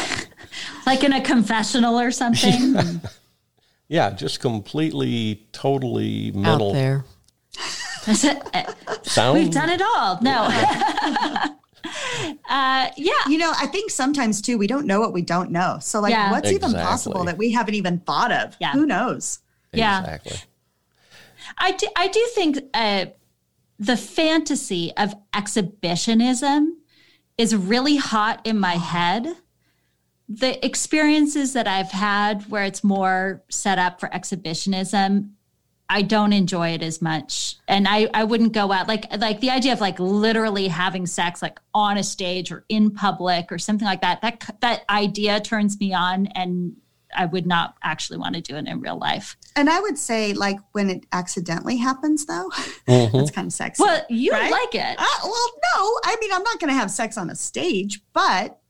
like 0.84 1.04
in 1.04 1.12
a 1.12 1.20
confessional 1.20 1.98
or 1.98 2.10
something. 2.10 3.00
Yeah, 3.90 4.10
just 4.10 4.38
completely, 4.38 5.48
totally 5.50 6.28
Out 6.28 6.36
mental. 6.36 6.72
there. 6.72 7.04
That's. 8.12 9.02
Sound 9.12 9.38
We've 9.38 9.50
done 9.50 9.70
it 9.70 9.80
all. 9.82 10.18
No. 10.22 10.42
uh, 12.50 12.90
yeah. 12.96 13.12
You 13.28 13.38
know, 13.38 13.52
I 13.56 13.66
think 13.66 13.90
sometimes 13.90 14.40
too 14.40 14.58
we 14.58 14.66
don't 14.66 14.86
know 14.86 15.00
what 15.00 15.12
we 15.12 15.22
don't 15.22 15.50
know. 15.50 15.78
So 15.80 16.00
like, 16.00 16.12
Yeah. 16.12 16.30
what's 16.30 16.50
even 16.50 16.72
possible 16.72 17.24
that 17.24 17.38
we 17.38 17.52
haven't 17.52 17.74
even 17.74 18.00
thought 18.00 18.32
of? 18.32 18.56
Yeah. 18.60 18.72
Who 18.72 18.86
knows? 18.86 19.40
Yeah. 19.72 20.00
Exactly. 20.00 20.36
I 21.58 21.72
do, 21.72 21.86
I 21.96 22.08
do 22.08 22.28
think 22.34 22.58
uh, 22.74 23.06
the 23.78 23.96
fantasy 23.96 24.92
of 24.96 25.14
exhibitionism 25.34 26.76
is 27.38 27.56
really 27.56 27.96
hot 27.96 28.40
in 28.46 28.58
my 28.58 28.74
head. 28.76 29.26
The 30.28 30.64
experiences 30.64 31.54
that 31.54 31.66
I've 31.66 31.90
had 31.90 32.48
where 32.50 32.64
it's 32.64 32.84
more 32.84 33.42
set 33.48 33.78
up 33.78 33.98
for 33.98 34.12
exhibitionism, 34.14 35.36
I 35.90 36.02
don't 36.02 36.32
enjoy 36.32 36.68
it 36.70 36.82
as 36.82 37.02
much. 37.02 37.56
And 37.68 37.86
I, 37.88 38.08
I 38.14 38.24
wouldn't 38.24 38.52
go 38.52 38.70
out 38.72 38.86
like 38.88 39.06
like 39.18 39.40
the 39.40 39.50
idea 39.50 39.72
of 39.72 39.80
like 39.80 39.98
literally 39.98 40.68
having 40.68 41.04
sex 41.06 41.42
like 41.42 41.58
on 41.74 41.98
a 41.98 42.02
stage 42.04 42.52
or 42.52 42.64
in 42.68 42.92
public 42.92 43.50
or 43.50 43.58
something 43.58 43.86
like 43.86 44.00
that. 44.02 44.22
That 44.22 44.56
that 44.60 44.82
idea 44.88 45.40
turns 45.40 45.78
me 45.80 45.92
on 45.92 46.28
and 46.28 46.76
I 47.14 47.26
would 47.26 47.44
not 47.44 47.74
actually 47.82 48.18
want 48.18 48.36
to 48.36 48.40
do 48.40 48.54
it 48.54 48.68
in 48.68 48.80
real 48.80 48.96
life. 48.96 49.36
And 49.56 49.68
I 49.68 49.80
would 49.80 49.98
say, 49.98 50.32
like, 50.32 50.60
when 50.70 50.88
it 50.88 51.06
accidentally 51.10 51.76
happens, 51.76 52.24
though, 52.26 52.48
that's 52.86 53.32
kind 53.32 53.48
of 53.48 53.52
sexy. 53.52 53.82
Well, 53.82 54.00
you 54.08 54.30
right? 54.30 54.48
like 54.48 54.72
it. 54.76 54.96
Uh, 54.96 55.04
well, 55.24 55.50
no. 55.74 55.98
I 56.04 56.16
mean, 56.20 56.30
I'm 56.32 56.44
not 56.44 56.60
going 56.60 56.68
to 56.72 56.78
have 56.78 56.88
sex 56.88 57.18
on 57.18 57.28
a 57.28 57.34
stage, 57.34 58.00
but 58.12 58.60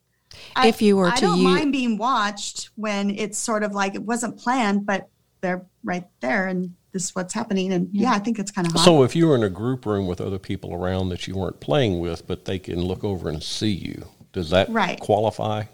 I- 0.56 0.68
If 0.68 0.80
you 0.80 0.96
were 0.96 1.08
I 1.08 1.16
to 1.16 1.20
don't 1.20 1.36
u- 1.38 1.44
mind 1.44 1.72
being 1.72 1.98
watched 1.98 2.70
when 2.76 3.10
it's 3.10 3.36
sort 3.36 3.62
of 3.62 3.72
like 3.72 3.94
it 3.94 4.04
wasn't 4.04 4.38
planned, 4.38 4.86
but 4.86 5.10
they're 5.42 5.66
right 5.84 6.06
there, 6.20 6.46
and 6.48 6.74
this 6.92 7.04
is 7.04 7.14
what's 7.14 7.32
happening. 7.34 7.72
And 7.72 7.88
yeah, 7.92 8.12
I 8.12 8.18
think 8.18 8.38
it's 8.38 8.50
kind 8.50 8.66
of 8.66 8.72
hot. 8.72 8.84
So 8.84 9.02
if 9.02 9.14
you 9.16 9.28
were 9.28 9.36
in 9.36 9.42
a 9.42 9.48
group 9.50 9.86
room 9.86 10.06
with 10.06 10.20
other 10.20 10.38
people 10.38 10.74
around 10.74 11.08
that 11.10 11.26
you 11.28 11.36
weren't 11.36 11.60
playing 11.60 12.00
with, 12.00 12.26
but 12.26 12.44
they 12.46 12.58
can 12.58 12.80
look 12.82 13.04
over 13.04 13.28
and 13.28 13.42
see 13.42 13.70
you, 13.70 14.06
does 14.32 14.50
that 14.50 14.68
Right. 14.70 14.98
qualify? 15.00 15.64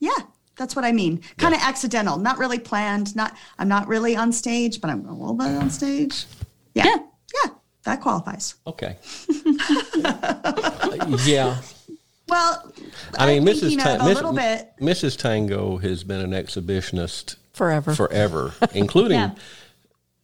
yeah, 0.00 0.10
that's 0.56 0.74
what 0.76 0.84
I 0.84 0.92
mean. 0.92 1.20
Kind 1.38 1.54
of 1.54 1.60
accidental, 1.60 2.18
not 2.18 2.38
really 2.38 2.58
planned. 2.58 3.14
Not 3.16 3.36
I'm 3.58 3.68
not 3.68 3.88
really 3.88 4.14
on 4.16 4.32
stage, 4.32 4.80
but 4.80 4.90
I'm 4.90 5.06
a 5.06 5.12
little 5.12 5.34
bit 5.34 5.46
on 5.48 5.70
stage. 5.70 6.24
Yeah, 6.74 6.84
Yeah. 6.86 6.96
yeah, 7.44 7.50
that 7.84 8.00
qualifies. 8.00 8.54
Okay. 8.66 8.96
yeah. 11.26 11.58
Well, 12.28 12.72
I 13.18 13.26
mean, 13.26 13.44
think, 13.46 13.58
Mrs. 13.58 13.70
you 13.70 13.76
know, 13.78 13.84
Ta- 13.84 14.04
a 14.04 14.04
Miss- 14.08 14.14
little 14.16 14.32
bit. 14.32 14.70
Mrs. 14.80 15.16
Tango 15.18 15.78
has 15.78 16.04
been 16.04 16.20
an 16.20 16.30
exhibitionist 16.32 17.36
Forever. 17.54 17.94
forever, 17.94 18.52
including 18.74 19.18
Yeah. 19.18 19.30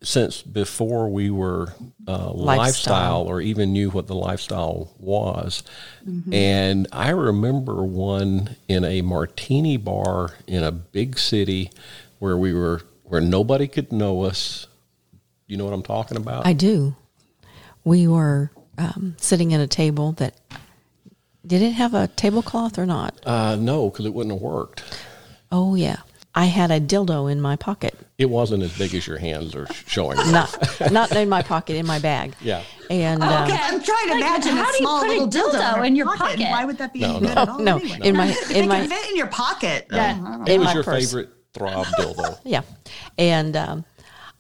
Since 0.05 0.43
before 0.43 1.09
we 1.09 1.31
were 1.31 1.75
uh, 2.07 2.31
lifestyle. 2.31 2.57
Lifestyle. 2.57 3.23
or 3.23 3.41
even 3.41 3.73
knew 3.73 3.91
what 3.91 4.07
the 4.07 4.15
lifestyle 4.15 4.93
was. 4.99 5.63
Mm-hmm. 6.07 6.33
And 6.33 6.87
I 6.93 7.11
remember 7.11 7.83
one 7.83 8.57
in 8.69 8.85
a 8.85 9.03
martini 9.03 9.77
bar 9.77 10.31
in 10.47 10.63
a 10.63 10.71
big 10.71 11.19
city 11.19 11.71
where 12.19 12.37
we 12.37 12.55
were 12.55 12.83
where 13.05 13.21
nobody 13.21 13.67
could 13.67 13.93
know 13.93 14.23
us. 14.23 14.67
You 15.47 15.57
know 15.57 15.65
what 15.65 15.75
I'm 15.75 15.83
talking 15.83 16.17
about? 16.17 16.47
I 16.47 16.53
do. 16.53 16.95
We 17.85 18.07
were 18.07 18.51
um, 18.79 19.15
sitting 19.19 19.53
at 19.53 19.61
a 19.61 19.67
table 19.67 20.13
that 20.13 20.35
did 21.47 21.61
it 21.61 21.73
have 21.73 21.95
a 21.95 22.09
tablecloth 22.09 22.79
or 22.79 22.87
not? 22.87 23.15
uh, 23.27 23.57
no, 23.57 23.91
because 23.91 24.07
it 24.07 24.15
wouldn't 24.15 24.35
have 24.35 24.43
worked. 24.43 24.83
Oh 25.53 25.75
yeah, 25.75 25.99
I 26.35 26.47
had 26.47 26.71
a 26.71 26.81
dildo 26.81 27.31
in 27.31 27.41
my 27.41 27.57
pocket. 27.57 27.95
It 28.17 28.31
wasn't 28.31 28.63
as 28.63 28.77
big 28.79 28.95
as 28.95 29.07
your 29.09 29.19
hands 29.19 29.57
are 29.57 29.67
showing. 29.87 30.17
Not 30.31 30.57
not 30.93 31.11
in 31.17 31.29
my 31.29 31.43
pocket, 31.43 31.75
in 31.77 31.85
my 31.87 31.99
bag. 31.99 32.35
Yeah. 32.41 32.63
And 32.89 33.23
um, 33.23 33.43
Okay. 33.45 33.59
I'm 33.61 33.83
trying 33.83 34.07
to 34.07 34.13
Like, 34.15 34.23
imagine 34.23 34.53
how 34.57 34.63
a 34.63 34.67
do 34.67 34.73
you 34.73 34.79
small 34.79 35.01
put 35.01 35.09
a 35.09 35.13
little 35.13 35.29
dildo, 35.29 35.61
dildo 35.61 35.87
in 35.87 35.97
your 35.97 36.17
pocket? 36.17 36.39
Why 36.41 36.65
would 36.65 36.79
that 36.79 36.93
be 36.93 37.01
No, 37.01 37.17
any 37.17 37.27
no. 37.27 37.33
at 37.33 37.49
all? 37.49 37.59
no, 37.59 37.79
anyway? 37.79 37.99
in 38.09 38.17
my 38.17 38.29
If 38.31 38.51
in 38.53 38.65
it 38.65 38.69
my 38.69 38.87
fit 38.87 39.11
in 39.11 39.17
your 39.17 39.27
pocket. 39.27 39.87
Yeah. 39.91 40.15
then 40.15 40.43
It 40.47 40.53
in 40.55 40.61
was 40.61 40.67
my 40.67 40.75
your 40.75 40.85
purse. 40.85 41.05
favorite 41.11 41.31
throb 41.55 41.87
dildo. 41.99 42.39
Yeah. 42.45 42.63
And 43.19 43.57
um, 43.57 43.85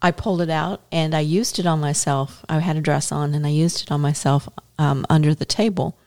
I 0.02 0.12
pulled 0.12 0.40
it 0.40 0.50
out 0.50 0.82
and 0.92 1.12
I 1.14 1.20
used 1.20 1.58
it 1.58 1.66
on 1.66 1.80
myself. 1.80 2.44
I 2.48 2.60
had 2.60 2.76
a 2.76 2.80
dress 2.80 3.10
on 3.10 3.34
and 3.34 3.44
I 3.44 3.50
used 3.50 3.82
it 3.82 3.90
on 3.90 4.00
myself 4.00 4.48
um, 4.78 5.04
under 5.10 5.34
the 5.34 5.46
table. 5.46 5.98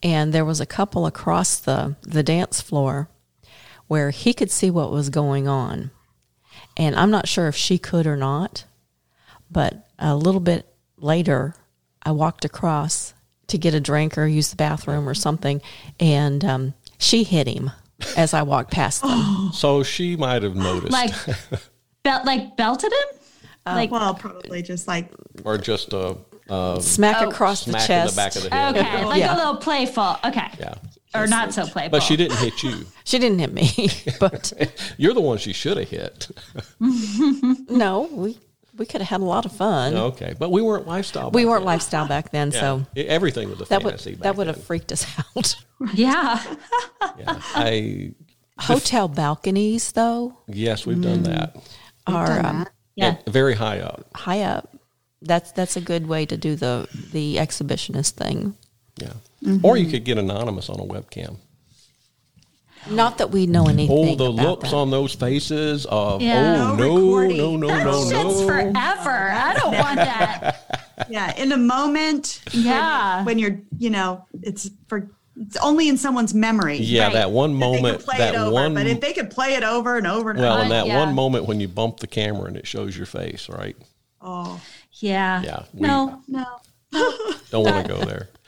And 0.00 0.32
there 0.32 0.44
was 0.44 0.60
a 0.60 0.66
couple 0.66 1.06
across 1.06 1.58
the, 1.58 1.96
the 2.02 2.22
dance 2.22 2.60
floor 2.60 3.08
where 3.88 4.10
he 4.10 4.32
could 4.32 4.50
see 4.52 4.70
what 4.70 4.92
was 4.92 5.08
going 5.10 5.48
on. 5.48 5.90
And 6.76 6.96
I'm 6.96 7.10
not 7.10 7.28
sure 7.28 7.48
if 7.48 7.56
she 7.56 7.78
could 7.78 8.06
or 8.06 8.16
not. 8.16 8.64
But 9.50 9.86
a 9.98 10.16
little 10.16 10.40
bit 10.40 10.66
later, 10.98 11.54
I 12.02 12.10
walked 12.12 12.44
across 12.44 13.14
to 13.48 13.58
get 13.58 13.74
a 13.74 13.80
drink 13.80 14.16
or 14.18 14.26
use 14.26 14.50
the 14.50 14.56
bathroom 14.56 15.08
or 15.08 15.14
something. 15.14 15.60
And 16.00 16.44
um, 16.44 16.74
she 16.98 17.22
hit 17.24 17.46
him 17.46 17.70
as 18.16 18.34
I 18.34 18.42
walked 18.42 18.72
past 18.72 19.02
them. 19.02 19.50
So 19.52 19.82
she 19.82 20.16
might 20.16 20.42
have 20.42 20.56
noticed, 20.56 20.90
Like, 20.92 21.12
belt, 22.02 22.24
like 22.24 22.56
belted 22.56 22.92
him? 22.92 23.18
Uh, 23.66 23.72
like, 23.74 23.90
Well, 23.90 24.14
probably 24.14 24.62
just 24.62 24.88
like 24.88 25.12
or 25.44 25.56
just 25.58 25.92
a, 25.92 26.16
a 26.48 26.78
Smack 26.80 27.18
Oh. 27.22 27.28
across 27.28 27.64
the 27.64 27.70
smack 27.72 27.82
in 27.82 27.86
chest. 27.86 28.14
the 28.14 28.20
back 28.20 28.36
of 28.36 28.42
the 28.42 28.50
head. 28.50 28.76
okay, 28.76 29.04
like 29.12 29.20
Yeah. 29.20 29.34
a 29.34 29.36
little 29.36 29.56
playful. 29.56 30.16
Okay. 30.24 30.48
Yeah, 30.58 30.74
Or 31.14 31.26
not 31.26 31.54
so 31.54 31.66
playful. 31.66 31.90
but 31.90 32.02
she 32.02 32.16
didn't 32.16 32.38
hit 32.38 32.62
you. 32.62 32.86
She 33.04 33.18
didn't 33.18 33.38
hit 33.38 33.52
me, 33.52 33.90
but 34.20 34.52
You're 34.96 35.12
the 35.12 35.20
one 35.20 35.36
she 35.38 35.52
should 35.52 35.76
have 35.76 35.88
hit. 35.90 36.28
no, 36.80 38.08
we 38.12 38.38
we 38.76 38.86
could 38.86 39.00
have 39.02 39.08
had 39.08 39.20
a 39.20 39.24
lot 39.24 39.44
of 39.46 39.52
fun. 39.52 39.94
Okay, 39.94 40.34
but 40.38 40.50
we 40.50 40.60
weren't 40.62 40.86
lifestyle. 40.86 41.30
We 41.30 41.44
weren't 41.44 41.60
then. 41.60 41.66
lifestyle 41.66 42.08
back 42.08 42.30
then, 42.30 42.50
Yeah. 42.50 42.60
so 42.60 42.86
everything 42.96 43.50
was 43.50 43.60
a 43.60 43.64
that 43.66 43.84
would 43.84 43.90
fantasy. 43.92 44.12
back 44.12 44.22
that 44.22 44.36
would 44.36 44.46
have 44.48 44.62
freaked 44.64 44.90
us 44.90 45.06
out. 45.36 45.56
Yeah. 45.94 46.42
Yeah. 47.18 47.40
I 47.54 48.14
Hotel 48.58 49.08
balconies, 49.08 49.92
though, 49.92 50.38
yes, 50.48 50.86
we've 50.86 51.00
done 51.02 51.24
that. 51.24 51.56
are 52.06 52.26
done 52.42 52.46
um. 52.46 52.66
Yeah. 52.96 53.16
Very 53.26 53.54
high 53.54 53.80
up. 53.80 54.06
high 54.16 54.42
up. 54.42 54.74
That's 55.20 55.52
that's 55.52 55.76
a 55.76 55.80
good 55.80 56.06
way 56.06 56.24
to 56.26 56.36
do 56.36 56.56
the 56.56 56.88
the 57.12 57.36
exhibitionist 57.36 58.12
thing. 58.12 58.54
Yeah, 58.98 59.12
Mm-hmm. 59.44 59.64
or 59.64 59.76
you 59.76 59.90
could 59.90 60.04
get 60.04 60.16
anonymous 60.18 60.68
on 60.70 60.80
a 60.80 60.84
webcam. 60.84 61.36
Not 62.90 63.18
that 63.18 63.30
we 63.30 63.46
know 63.46 63.66
anything. 63.66 63.96
Oh, 63.96 64.14
the 64.14 64.30
about 64.32 64.42
looks 64.60 64.70
that. 64.70 64.76
on 64.76 64.90
those 64.90 65.14
faces 65.14 65.86
of 65.86 66.20
Yeah. 66.20 66.70
oh 66.72 66.74
No 66.76 66.86
no 66.88 66.94
recording. 66.96 67.36
no 67.38 67.56
no 67.56 67.66
That 67.68 67.84
no 67.84 68.02
shit's 68.04 68.40
no. 68.40 68.46
forever. 68.46 69.30
I 69.32 69.54
don't 69.54 69.74
want 69.78 69.96
that. 69.96 71.06
yeah, 71.10 71.34
in 71.40 71.52
a 71.52 71.56
moment. 71.56 72.42
Yeah. 72.52 73.24
When 73.24 73.38
you're, 73.38 73.58
you 73.78 73.88
know, 73.90 74.26
it's 74.42 74.70
for 74.88 75.08
it's 75.36 75.56
only 75.56 75.88
in 75.88 75.96
someone's 75.96 76.32
memory. 76.34 76.76
Yeah, 76.76 77.04
Right. 77.04 77.12
that 77.14 77.30
one 77.30 77.54
moment, 77.54 78.06
could 78.06 78.18
that 78.18 78.34
over, 78.36 78.52
one. 78.52 78.74
but 78.74 78.86
if 78.86 79.00
they 79.00 79.12
could 79.14 79.30
play 79.30 79.54
it 79.54 79.64
over 79.64 79.96
and 79.96 80.06
over 80.06 80.30
and 80.30 80.38
well, 80.38 80.52
over, 80.52 80.62
and 80.62 80.70
that 80.70 80.86
yeah. 80.86 80.96
one 81.04 81.14
moment 81.14 81.46
when 81.46 81.58
you 81.60 81.68
bump 81.68 81.98
the 82.00 82.06
camera 82.06 82.44
and 82.44 82.56
it 82.56 82.66
shows 82.66 82.96
your 82.96 83.06
face, 83.06 83.48
right? 83.48 83.76
oh 84.20 84.60
Yeah. 84.92 85.42
Yeah, 85.42 85.62
we- 85.72 85.80
no. 85.88 86.22
no, 86.28 86.44
Don't 87.50 87.64
want 87.64 87.86
to 87.86 87.92
go 87.92 88.04
there. 88.04 88.28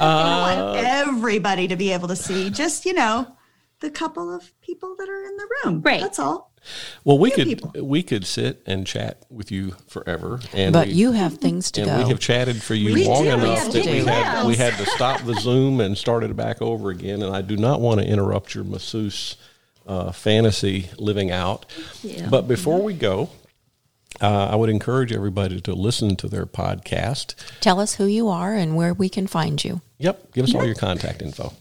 I 0.00 0.56
want 0.56 0.86
everybody 0.86 1.68
to 1.68 1.76
be 1.76 1.92
able 1.92 2.08
to 2.08 2.16
see. 2.16 2.50
Just 2.50 2.84
you 2.84 2.92
know, 2.92 3.36
the 3.80 3.90
couple 3.90 4.34
of 4.34 4.52
people 4.60 4.96
that 4.96 5.08
are 5.08 5.24
in 5.24 5.36
the 5.36 5.48
room. 5.64 5.82
Right. 5.82 6.00
That's 6.00 6.18
all. 6.18 6.50
Well, 7.04 7.16
we 7.18 7.30
Few 7.30 7.36
could 7.36 7.46
people. 7.62 7.86
we 7.86 8.02
could 8.02 8.26
sit 8.26 8.62
and 8.66 8.86
chat 8.86 9.22
with 9.30 9.50
you 9.50 9.70
forever, 9.88 10.40
and 10.52 10.74
But 10.74 10.88
we, 10.88 10.92
you 10.92 11.12
have 11.12 11.38
things 11.38 11.70
to 11.72 11.80
and 11.82 11.90
go. 11.90 11.98
we 12.02 12.08
have 12.10 12.20
chatted 12.20 12.62
for 12.62 12.74
you 12.74 12.92
We 12.92 13.06
long 13.08 13.22
do. 13.24 13.30
Enough 13.30 13.58
have 13.58 13.72
that 13.72 13.84
we 13.86 13.98
had 14.00 14.46
we 14.46 14.56
had 14.56 14.74
to 14.74 14.84
stop 14.86 15.22
the 15.22 15.34
Zoom 15.34 15.80
and 15.80 15.96
start 15.96 16.22
it 16.22 16.36
back 16.36 16.60
over 16.60 16.90
again. 16.90 17.22
And 17.22 17.34
I 17.34 17.40
do 17.40 17.56
not 17.56 17.80
want 17.80 18.00
to 18.00 18.06
interrupt 18.06 18.54
your 18.54 18.64
masseuse 18.64 19.36
uh, 19.86 20.12
fantasy 20.12 20.90
living 20.98 21.30
out. 21.30 21.64
Yeah. 22.02 22.28
But 22.28 22.46
before 22.46 22.82
we 22.82 22.92
go, 22.92 23.30
uh, 24.20 24.48
I 24.50 24.56
would 24.56 24.70
encourage 24.70 25.12
everybody 25.12 25.60
to 25.60 25.74
listen 25.74 26.16
to 26.16 26.28
their 26.28 26.46
podcast. 26.46 27.34
Tell 27.60 27.80
us 27.80 27.94
who 27.94 28.06
you 28.06 28.28
are 28.28 28.54
and 28.54 28.76
where 28.76 28.92
we 28.92 29.08
can 29.08 29.26
find 29.26 29.62
you. 29.62 29.80
Yep, 29.98 30.32
give 30.32 30.44
us 30.44 30.54
all 30.54 30.64
your 30.64 30.74
contact 30.74 31.22
info. 31.22 31.52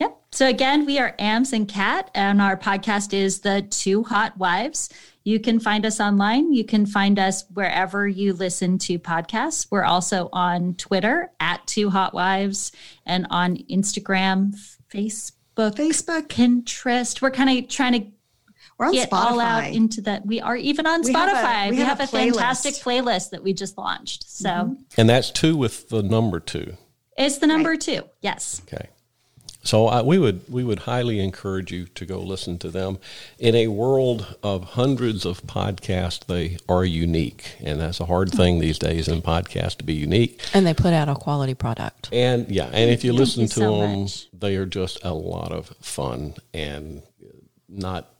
Yep. 0.00 0.16
So 0.32 0.48
again, 0.48 0.84
we 0.86 0.98
are 0.98 1.14
Ams 1.18 1.52
and 1.52 1.68
Kat, 1.68 2.10
and 2.14 2.42
our 2.42 2.56
podcast 2.56 3.14
is 3.14 3.40
the 3.40 3.62
Two 3.62 4.04
Hot 4.04 4.36
Wives. 4.36 4.90
You 5.24 5.40
can 5.40 5.58
find 5.58 5.86
us 5.86 6.00
online. 6.00 6.52
You 6.52 6.64
can 6.64 6.84
find 6.84 7.18
us 7.18 7.44
wherever 7.54 8.06
you 8.06 8.34
listen 8.34 8.78
to 8.80 8.98
podcasts. 8.98 9.68
We're 9.70 9.84
also 9.84 10.28
on 10.32 10.74
Twitter 10.74 11.30
at 11.40 11.66
Two 11.66 11.88
Hot 11.90 12.12
Wives 12.12 12.72
and 13.06 13.26
on 13.30 13.56
Instagram, 13.70 14.54
Facebook, 14.92 15.32
Facebook. 15.54 16.26
Pinterest. 16.26 17.22
We're 17.22 17.30
kind 17.30 17.58
of 17.58 17.68
trying 17.68 17.92
to 17.92 18.06
We're 18.78 18.86
on 18.86 18.92
get 18.92 19.10
Spotify. 19.10 19.24
all 19.30 19.40
out 19.40 19.66
into 19.72 20.00
that. 20.02 20.26
We 20.26 20.40
are 20.40 20.56
even 20.56 20.86
on 20.86 21.02
We 21.02 21.12
have 21.12 21.28
a- 21.28 21.32
Spotify. 21.32 21.64
we 21.70 21.76
we, 21.76 21.76
have 21.82 21.98
have, 21.98 22.00
a 22.00 22.02
a, 22.04 22.06
fantastic 22.06 22.74
playlist. 22.74 23.04
playlist 23.04 23.30
that 23.30 23.42
we 23.42 23.52
just 23.52 23.78
launched. 23.78 24.28
So 24.28 24.48
mm-hmm. 24.48 24.74
And 24.96 25.08
that's 25.08 25.30
two 25.30 25.56
with 25.56 25.88
the 25.88 26.02
number 26.02 26.40
two. 26.40 26.76
it's 27.16 27.38
the 27.38 27.46
number 27.46 27.76
two. 27.76 28.02
Yes. 28.20 28.62
Okay. 28.66 28.88
So 29.66 29.86
I, 29.86 30.02
we 30.02 30.18
would 30.18 30.42
we 30.52 30.62
would 30.62 30.80
highly 30.80 31.20
encourage 31.20 31.72
you 31.72 31.86
to 31.86 32.04
go 32.04 32.18
listen 32.20 32.58
to 32.58 32.68
them. 32.68 32.98
In 33.38 33.54
a 33.54 33.68
world 33.68 34.36
of 34.42 34.64
hundreds 34.64 35.24
of 35.24 35.40
podcasts, 35.44 36.26
they 36.26 36.58
are 36.68 36.84
unique, 36.84 37.56
and 37.62 37.80
that's 37.80 37.98
a 37.98 38.04
hard 38.04 38.30
thing 38.30 38.58
these 38.58 38.78
days 38.78 39.08
in 39.08 39.22
podcasts 39.22 39.78
to 39.78 39.84
be 39.84 39.94
unique. 39.94 40.38
And 40.52 40.66
they 40.66 40.74
put 40.74 40.92
out 40.92 41.08
a 41.08 41.14
quality 41.14 41.54
product. 41.54 42.10
And 42.12 42.46
yeah, 42.50 42.66
and 42.74 42.90
if 42.90 43.04
you 43.04 43.12
Thank 43.12 43.20
listen 43.20 43.42
you 43.42 43.48
to 43.48 43.54
so 43.54 43.78
them, 43.80 44.00
much. 44.02 44.26
they 44.34 44.56
are 44.56 44.66
just 44.66 45.02
a 45.02 45.14
lot 45.14 45.50
of 45.50 45.68
fun 45.80 46.34
and 46.52 47.02
not. 47.66 48.10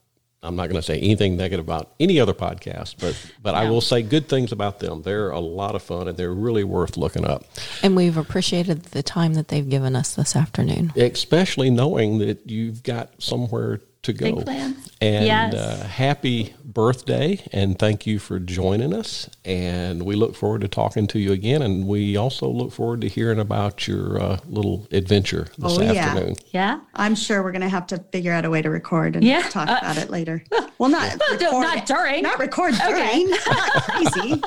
I'm 0.45 0.55
not 0.55 0.69
going 0.69 0.75
to 0.75 0.81
say 0.81 0.99
anything 0.99 1.35
negative 1.37 1.65
about 1.65 1.93
any 1.99 2.19
other 2.19 2.33
podcast, 2.33 2.95
but 2.99 3.15
but 3.41 3.55
I 3.55 3.69
will 3.69 3.81
say 3.81 4.01
good 4.01 4.29
things 4.29 4.51
about 4.51 4.79
them. 4.79 5.01
They're 5.01 5.31
a 5.31 5.39
lot 5.39 5.75
of 5.75 5.81
fun 5.81 6.07
and 6.07 6.17
they're 6.17 6.33
really 6.33 6.63
worth 6.63 6.97
looking 6.97 7.25
up. 7.25 7.43
And 7.83 7.95
we've 7.95 8.17
appreciated 8.17 8.83
the 8.85 9.03
time 9.03 9.33
that 9.33 9.47
they've 9.49 9.67
given 9.67 9.95
us 9.95 10.15
this 10.15 10.35
afternoon. 10.35 10.93
especially 10.95 11.69
knowing 11.69 12.19
that 12.19 12.49
you've 12.49 12.83
got 12.83 13.09
somewhere 13.21 13.81
to 14.05 14.13
go. 14.13 14.35
Big 14.35 14.45
plans. 14.45 14.89
And 15.01 15.25
Yes. 15.25 15.53
uh, 15.53 15.85
happy 15.87 16.55
birthday, 16.63 17.41
and 17.51 17.77
thank 17.77 18.07
you 18.07 18.17
for 18.17 18.39
joining 18.39 18.93
us. 18.93 19.29
And 19.43 20.03
we 20.03 20.15
look 20.15 20.35
forward 20.35 20.61
to 20.61 20.67
talking 20.67 21.05
to 21.07 21.19
you 21.19 21.31
again. 21.33 21.61
And 21.61 21.85
we 21.87 22.15
also 22.17 22.47
look 22.47 22.71
forward 22.71 23.01
to 23.01 23.09
hearing 23.09 23.39
about 23.39 23.87
your 23.87 24.19
uh, 24.21 24.37
little 24.47 24.87
adventure 24.91 25.47
this 25.57 25.77
Oh, 25.77 25.81
afternoon. 25.81 26.35
Yeah. 26.53 26.79
I'm 26.95 27.13
sure 27.15 27.43
we're 27.43 27.51
going 27.51 27.61
to 27.61 27.69
have 27.69 27.87
to 27.87 27.97
figure 28.11 28.31
out 28.31 28.45
a 28.45 28.49
way 28.49 28.61
to 28.61 28.69
record 28.69 29.15
and 29.15 29.23
Yeah. 29.25 29.41
talk 29.49 29.67
Uh, 29.67 29.77
about 29.81 29.97
it 29.97 30.09
later. 30.09 30.43
Well, 30.77 30.89
not 30.89 31.17
Well, 31.39 31.61
record, 31.61 31.61
not 31.77 31.85
during. 31.85 32.23
Not 32.23 32.37
record 32.37 32.73
during. 32.75 33.29
Not 33.47 33.83
crazy. 33.83 34.35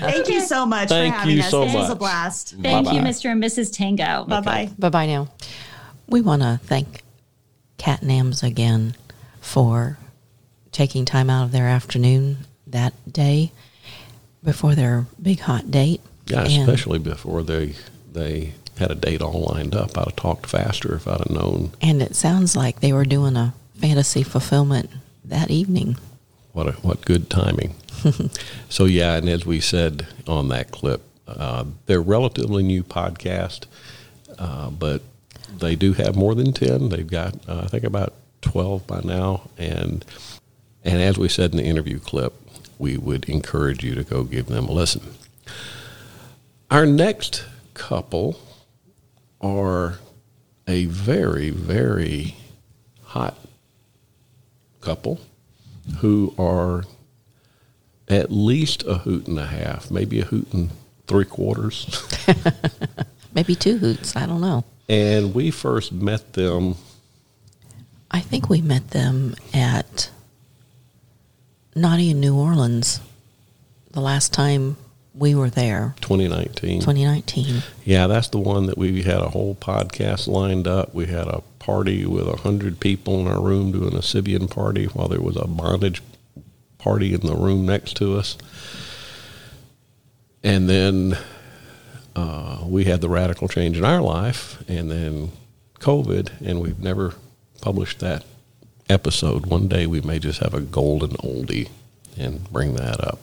Thank 0.00 0.28
you 0.28 0.40
so 0.42 0.66
much 0.66 0.90
Thank 0.90 1.14
for 1.14 1.20
having 1.20 1.36
you 1.36 1.42
us. 1.42 1.50
so 1.50 1.64
this 1.64 1.74
was 1.74 1.88
a 1.88 1.94
blast. 1.94 2.56
Thank 2.60 2.88
you, 2.88 2.98
Bye-bye. 3.00 3.08
Mr. 3.08 3.32
and 3.32 3.42
Mrs. 3.42 3.72
Tango. 3.74 4.24
Bye 4.26 4.40
bye. 4.42 4.70
Bye 4.78 4.88
bye 4.90 5.06
now. 5.06 5.28
We 6.08 6.20
want 6.20 6.42
to 6.42 6.60
thank 6.64 7.02
Kat 7.80 8.02
Nams 8.02 8.42
again 8.42 8.94
for 9.40 9.96
taking 10.70 11.06
time 11.06 11.30
out 11.30 11.44
of 11.44 11.50
their 11.52 11.66
afternoon 11.66 12.36
that 12.66 12.92
day 13.10 13.52
before 14.44 14.74
their 14.74 15.06
big 15.20 15.40
hot 15.40 15.70
date. 15.70 16.02
Yeah, 16.26 16.42
And- 16.42 16.68
especially 16.68 16.98
before 16.98 17.42
they 17.42 17.74
they 18.12 18.52
had 18.76 18.90
a 18.90 18.94
date 18.94 19.22
all 19.22 19.50
lined 19.54 19.74
up. 19.74 19.96
I'd 19.96 20.04
have 20.04 20.16
talked 20.16 20.46
faster 20.46 20.94
if 20.94 21.08
I'd 21.08 21.20
have 21.20 21.30
known 21.30 21.70
And 21.80 22.02
it 22.02 22.14
sounds 22.14 22.54
like 22.54 22.80
they 22.80 22.92
were 22.92 23.06
doing 23.06 23.34
a 23.36 23.54
fantasy 23.78 24.22
fulfillment 24.24 24.90
that 25.24 25.50
evening. 25.50 25.96
What 26.52 26.68
a, 26.68 26.72
what 26.72 27.00
good 27.06 27.30
timing. 27.30 27.76
so 28.68 28.84
yeah, 28.84 29.14
and 29.16 29.26
as 29.26 29.46
we 29.46 29.58
said 29.60 30.06
on 30.26 30.48
that 30.48 30.70
clip, 30.70 31.00
uh, 31.26 31.64
they're 31.86 32.02
relatively 32.02 32.62
new 32.62 32.82
podcast, 32.82 33.64
uh, 34.38 34.68
but 34.68 35.00
they 35.58 35.76
do 35.76 35.92
have 35.94 36.16
more 36.16 36.34
than 36.34 36.52
ten. 36.52 36.88
They've 36.88 37.06
got 37.06 37.34
uh, 37.48 37.62
I 37.64 37.66
think 37.66 37.84
about 37.84 38.14
twelve 38.42 38.86
by 38.86 39.00
now, 39.02 39.48
and 39.58 40.04
and 40.84 41.00
as 41.00 41.18
we 41.18 41.28
said 41.28 41.52
in 41.52 41.58
the 41.58 41.64
interview 41.64 41.98
clip, 41.98 42.34
we 42.78 42.96
would 42.96 43.28
encourage 43.28 43.84
you 43.84 43.94
to 43.94 44.04
go 44.04 44.24
give 44.24 44.46
them 44.46 44.66
a 44.66 44.72
listen. 44.72 45.02
Our 46.70 46.86
next 46.86 47.44
couple 47.74 48.40
are 49.40 49.98
a 50.66 50.84
very 50.86 51.50
very 51.50 52.36
hot 53.04 53.36
couple 54.80 55.20
who 55.98 56.34
are 56.38 56.84
at 58.08 58.30
least 58.30 58.82
a 58.86 58.98
hoot 58.98 59.26
and 59.26 59.38
a 59.38 59.46
half, 59.46 59.90
maybe 59.90 60.20
a 60.20 60.24
hoot 60.24 60.52
and 60.52 60.70
three 61.06 61.24
quarters. 61.24 62.06
Maybe 63.34 63.54
two 63.54 63.78
hoots. 63.78 64.16
I 64.16 64.26
don't 64.26 64.40
know. 64.40 64.64
And 64.90 65.32
we 65.34 65.50
first 65.50 65.92
met 65.92 66.32
them 66.32 66.74
I 68.10 68.20
think 68.20 68.48
we 68.48 68.60
met 68.60 68.90
them 68.90 69.36
at 69.54 70.10
Naughty 71.76 72.10
in 72.10 72.20
New 72.20 72.36
Orleans 72.36 73.00
the 73.92 74.00
last 74.00 74.32
time 74.32 74.76
we 75.14 75.34
were 75.34 75.50
there, 75.50 75.94
2019. 76.00 76.80
2019. 76.80 77.62
Yeah, 77.84 78.06
that's 78.06 78.28
the 78.28 78.38
one 78.38 78.66
that 78.66 78.78
we 78.78 79.02
had 79.02 79.18
a 79.18 79.28
whole 79.28 79.54
podcast 79.54 80.26
lined 80.26 80.66
up. 80.66 80.94
We 80.94 81.06
had 81.06 81.28
a 81.28 81.42
party 81.58 82.04
with 82.04 82.26
a 82.26 82.36
hundred 82.36 82.80
people 82.80 83.20
in 83.20 83.28
our 83.28 83.40
room 83.40 83.72
doing 83.72 83.94
a 83.94 84.00
Sybian 84.00 84.50
party 84.50 84.86
while 84.86 85.08
there 85.08 85.20
was 85.20 85.36
a 85.36 85.46
bondage 85.46 86.02
party 86.78 87.14
in 87.14 87.20
the 87.20 87.36
room 87.36 87.66
next 87.66 87.96
to 87.98 88.16
us. 88.16 88.36
And 90.42 90.68
then 90.68 91.18
uh, 92.16 92.64
we 92.66 92.84
had 92.84 93.00
the 93.00 93.08
radical 93.08 93.48
change 93.48 93.78
in 93.78 93.84
our 93.84 94.00
life, 94.00 94.62
and 94.68 94.90
then 94.90 95.32
COVID, 95.78 96.40
and 96.44 96.60
we've 96.60 96.78
never 96.78 97.14
published 97.60 98.00
that 98.00 98.24
episode. 98.88 99.46
One 99.46 99.68
day 99.68 99.86
we 99.86 100.00
may 100.00 100.18
just 100.18 100.40
have 100.40 100.54
a 100.54 100.60
golden 100.60 101.10
oldie 101.18 101.68
and 102.18 102.50
bring 102.52 102.74
that 102.74 103.02
up. 103.02 103.20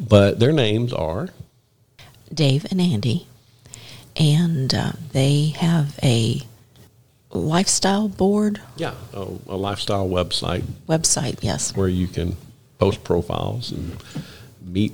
But 0.00 0.40
their 0.40 0.52
names 0.52 0.92
are 0.92 1.28
Dave 2.32 2.66
and 2.70 2.80
Andy, 2.80 3.26
and 4.16 4.72
uh, 4.74 4.92
they 5.12 5.48
have 5.58 5.98
a 6.02 6.42
lifestyle 7.30 8.08
board 8.08 8.60
Yeah, 8.76 8.94
a, 9.12 9.22
a 9.48 9.56
lifestyle 9.56 10.08
website 10.08 10.62
website. 10.88 11.38
Yes, 11.42 11.76
where 11.76 11.88
you 11.88 12.06
can 12.08 12.36
post 12.78 13.04
profiles 13.04 13.70
and 13.70 13.96
meet 14.60 14.92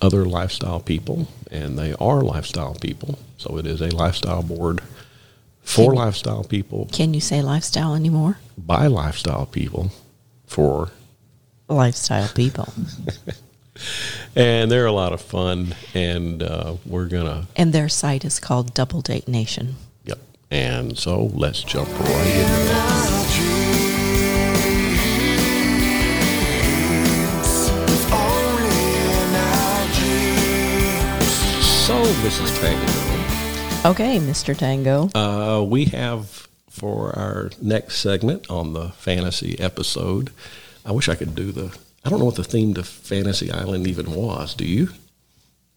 other 0.00 0.24
lifestyle 0.24 0.80
people, 0.80 1.28
and 1.50 1.78
they 1.78 1.92
are 2.00 2.20
lifestyle 2.22 2.74
people. 2.74 3.18
So 3.36 3.56
it 3.58 3.66
is 3.66 3.80
a 3.80 3.88
lifestyle 3.94 4.42
board 4.42 4.80
for 5.62 5.90
Can- 5.92 5.94
lifestyle 5.96 6.44
people 6.44 6.88
can 6.92 7.12
you 7.14 7.20
say 7.20 7.42
lifestyle 7.42 7.94
anymore? 7.94 8.38
by 8.56 8.86
lifestyle 8.86 9.46
people 9.46 9.90
for, 10.46 10.90
Lifestyle 11.68 12.28
people, 12.34 12.72
and 14.36 14.70
they're 14.70 14.86
a 14.86 14.92
lot 14.92 15.12
of 15.12 15.20
fun. 15.20 15.74
And 15.94 16.42
uh, 16.42 16.76
we're 16.86 17.08
gonna, 17.08 17.46
and 17.56 17.72
their 17.72 17.88
site 17.90 18.24
is 18.24 18.38
called 18.40 18.72
Double 18.74 19.02
Date 19.02 19.28
Nation. 19.28 19.76
yep. 20.04 20.18
And 20.50 20.96
so 20.98 21.24
let's 21.34 21.62
jump 21.62 21.88
right 22.00 22.26
into 22.26 23.17
Mrs. 32.22 32.60
Tango. 32.60 33.88
Okay, 33.90 34.18
Mr. 34.18 34.56
Tango. 34.56 35.08
Uh, 35.14 35.62
we 35.62 35.84
have 35.86 36.48
for 36.68 37.16
our 37.18 37.50
next 37.62 37.98
segment 37.98 38.50
on 38.50 38.72
the 38.72 38.90
fantasy 38.90 39.58
episode. 39.60 40.30
I 40.84 40.92
wish 40.92 41.08
I 41.08 41.14
could 41.14 41.34
do 41.34 41.52
the. 41.52 41.76
I 42.04 42.10
don't 42.10 42.18
know 42.18 42.24
what 42.24 42.34
the 42.36 42.44
theme 42.44 42.74
to 42.74 42.82
Fantasy 42.84 43.50
Island 43.50 43.86
even 43.86 44.10
was. 44.12 44.54
Do 44.54 44.64
you? 44.64 44.88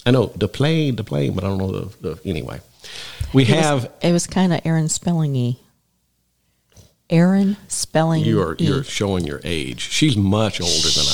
I 0.06 0.12
know 0.12 0.28
the 0.36 0.48
plane, 0.48 0.96
the 0.96 1.04
plane, 1.04 1.34
but 1.34 1.44
I 1.44 1.48
don't 1.48 1.58
know 1.60 1.72
the. 1.72 2.16
the 2.16 2.30
anyway, 2.30 2.60
we 3.34 3.44
It 3.44 3.50
was- 3.50 3.60
have. 3.60 3.92
it 4.02 4.12
was 4.12 4.26
kind 4.28 4.52
of 4.54 4.62
Aaron 4.66 4.88
Spellingy. 4.88 5.58
Aaron 7.10 7.58
Spelling. 7.68 8.24
You 8.24 8.42
are 8.42 8.56
you're 8.58 8.84
showing 8.86 9.26
your 9.28 9.42
age. 9.44 9.82
She's 9.92 10.16
much 10.18 10.60
older 10.62 10.90
than. 10.90 11.06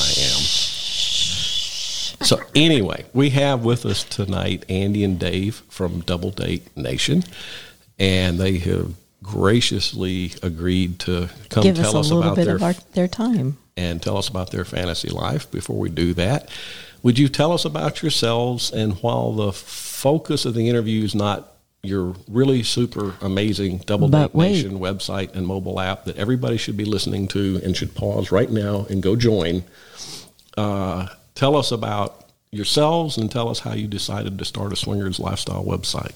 So 2.27 2.41
anyway, 2.53 3.05
we 3.13 3.29
have 3.29 3.63
with 3.63 3.85
us 3.85 4.03
tonight 4.03 4.65
Andy 4.67 5.05
and 5.05 5.17
Dave 5.17 5.63
from 5.69 6.01
Double 6.01 6.29
Date 6.29 6.75
Nation, 6.75 7.23
and 7.97 8.37
they 8.37 8.57
have 8.57 8.95
graciously 9.23 10.33
agreed 10.43 10.99
to 10.99 11.29
come 11.47 11.63
give 11.63 11.77
tell 11.77 11.87
us 11.87 11.93
a 11.95 11.99
us 11.99 12.09
little 12.09 12.23
about 12.23 12.35
bit 12.35 12.45
their 12.47 12.55
of 12.57 12.63
our, 12.63 12.73
their 12.91 13.07
time. 13.07 13.57
and 13.77 14.01
tell 14.03 14.17
us 14.17 14.27
about 14.27 14.51
their 14.51 14.65
fantasy 14.65 15.07
life. 15.07 15.49
Before 15.51 15.79
we 15.79 15.89
do 15.89 16.13
that, 16.15 16.49
would 17.01 17.17
you 17.17 17.29
tell 17.29 17.53
us 17.53 17.63
about 17.63 18.01
yourselves? 18.01 18.71
And 18.73 18.95
while 18.95 19.31
the 19.31 19.53
focus 19.53 20.43
of 20.43 20.53
the 20.53 20.67
interview 20.67 21.05
is 21.05 21.15
not 21.15 21.53
your 21.81 22.13
really 22.27 22.61
super 22.61 23.13
amazing 23.21 23.77
Double 23.85 24.09
But 24.09 24.33
Date 24.33 24.35
wait. 24.35 24.51
Nation 24.51 24.79
website 24.79 25.33
and 25.33 25.47
mobile 25.47 25.79
app 25.79 26.03
that 26.03 26.17
everybody 26.17 26.57
should 26.57 26.75
be 26.75 26.83
listening 26.83 27.29
to 27.29 27.61
and 27.63 27.77
should 27.77 27.95
pause 27.95 28.33
right 28.33 28.51
now 28.51 28.85
and 28.89 29.01
go 29.01 29.15
join, 29.15 29.63
uh, 30.57 31.07
tell 31.37 31.55
us 31.55 31.71
about 31.71 32.25
yourselves 32.51 33.17
and 33.17 33.31
tell 33.31 33.47
us 33.47 33.59
how 33.59 33.73
you 33.73 33.87
decided 33.87 34.39
to 34.39 34.45
start 34.45 34.73
a 34.73 34.75
swingers 34.75 35.19
lifestyle 35.19 35.63
website. 35.63 36.13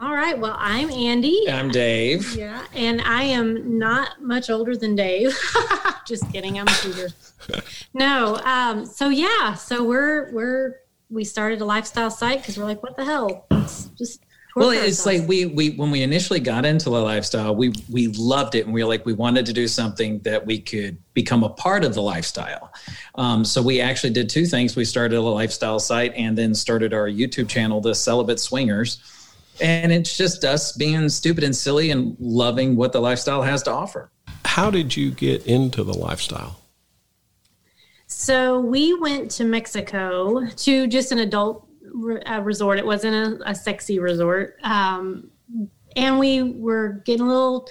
All 0.00 0.12
right. 0.12 0.38
Well, 0.38 0.56
I'm 0.58 0.90
Andy. 0.90 1.44
I'm 1.48 1.70
Dave. 1.70 2.34
Yeah, 2.34 2.66
and 2.74 3.00
I 3.02 3.22
am 3.22 3.78
not 3.78 4.22
much 4.22 4.50
older 4.50 4.76
than 4.76 4.94
Dave. 4.94 5.38
Just 6.06 6.30
kidding. 6.32 6.58
I'm 6.58 6.66
a 6.66 6.70
shooter. 6.70 7.08
no. 7.94 8.36
Um. 8.36 8.84
So 8.84 9.08
yeah. 9.08 9.54
So 9.54 9.84
we're 9.84 10.32
we're 10.32 10.76
we 11.08 11.24
started 11.24 11.60
a 11.60 11.64
lifestyle 11.64 12.10
site 12.10 12.40
because 12.40 12.58
we're 12.58 12.64
like, 12.64 12.82
what 12.82 12.96
the 12.96 13.04
hell? 13.04 13.46
Let's 13.50 13.86
just 13.96 14.25
Well, 14.56 14.70
torture 14.70 14.86
it's 14.86 15.06
ourselves. 15.06 15.20
like 15.20 15.28
we 15.28 15.46
we 15.46 15.70
when 15.70 15.90
we 15.90 16.02
initially 16.02 16.40
got 16.40 16.64
into 16.64 16.86
the 16.86 16.98
lifestyle, 16.98 17.54
we 17.54 17.74
we 17.90 18.08
loved 18.08 18.54
it, 18.54 18.64
and 18.64 18.72
we 18.72 18.82
were 18.82 18.88
like 18.88 19.04
we 19.04 19.12
wanted 19.12 19.44
to 19.46 19.52
do 19.52 19.68
something 19.68 20.18
that 20.20 20.46
we 20.46 20.58
could 20.58 20.96
become 21.12 21.44
a 21.44 21.50
part 21.50 21.84
of 21.84 21.92
the 21.92 22.00
lifestyle. 22.00 22.72
Um, 23.16 23.44
so 23.44 23.60
we 23.60 23.82
actually 23.82 24.14
did 24.14 24.30
two 24.30 24.46
things. 24.46 24.74
We 24.74 24.86
started 24.86 25.18
a 25.18 25.20
lifestyle 25.20 25.78
site, 25.78 26.14
and 26.14 26.38
then 26.38 26.54
started 26.54 26.94
our 26.94 27.06
YouTube 27.06 27.50
channel, 27.50 27.82
the 27.82 27.94
Celibate 27.94 28.40
Swingers. 28.40 29.02
And 29.60 29.92
it's 29.92 30.16
just 30.16 30.44
us 30.44 30.72
being 30.72 31.08
stupid 31.10 31.44
and 31.44 31.54
silly 31.54 31.90
and 31.90 32.16
loving 32.18 32.76
what 32.76 32.92
the 32.92 33.00
lifestyle 33.00 33.42
has 33.42 33.62
to 33.64 33.70
offer. 33.70 34.10
How 34.44 34.70
did 34.70 34.96
you 34.96 35.10
get 35.10 35.46
into 35.46 35.84
the 35.84 35.94
lifestyle? 35.94 36.60
So 38.06 38.60
we 38.60 38.94
went 38.94 39.30
to 39.32 39.44
Mexico 39.44 40.46
to 40.46 40.86
just 40.86 41.12
an 41.12 41.18
adult 41.18 41.65
re- 41.96 42.22
uh, 42.22 42.40
resort. 42.40 42.78
It 42.78 42.86
wasn't 42.86 43.40
a, 43.42 43.50
a 43.50 43.54
sexy 43.54 43.98
resort. 43.98 44.56
Um, 44.62 45.30
and 45.96 46.18
we 46.18 46.42
were 46.42 47.02
getting 47.04 47.22
a 47.22 47.28
little 47.28 47.68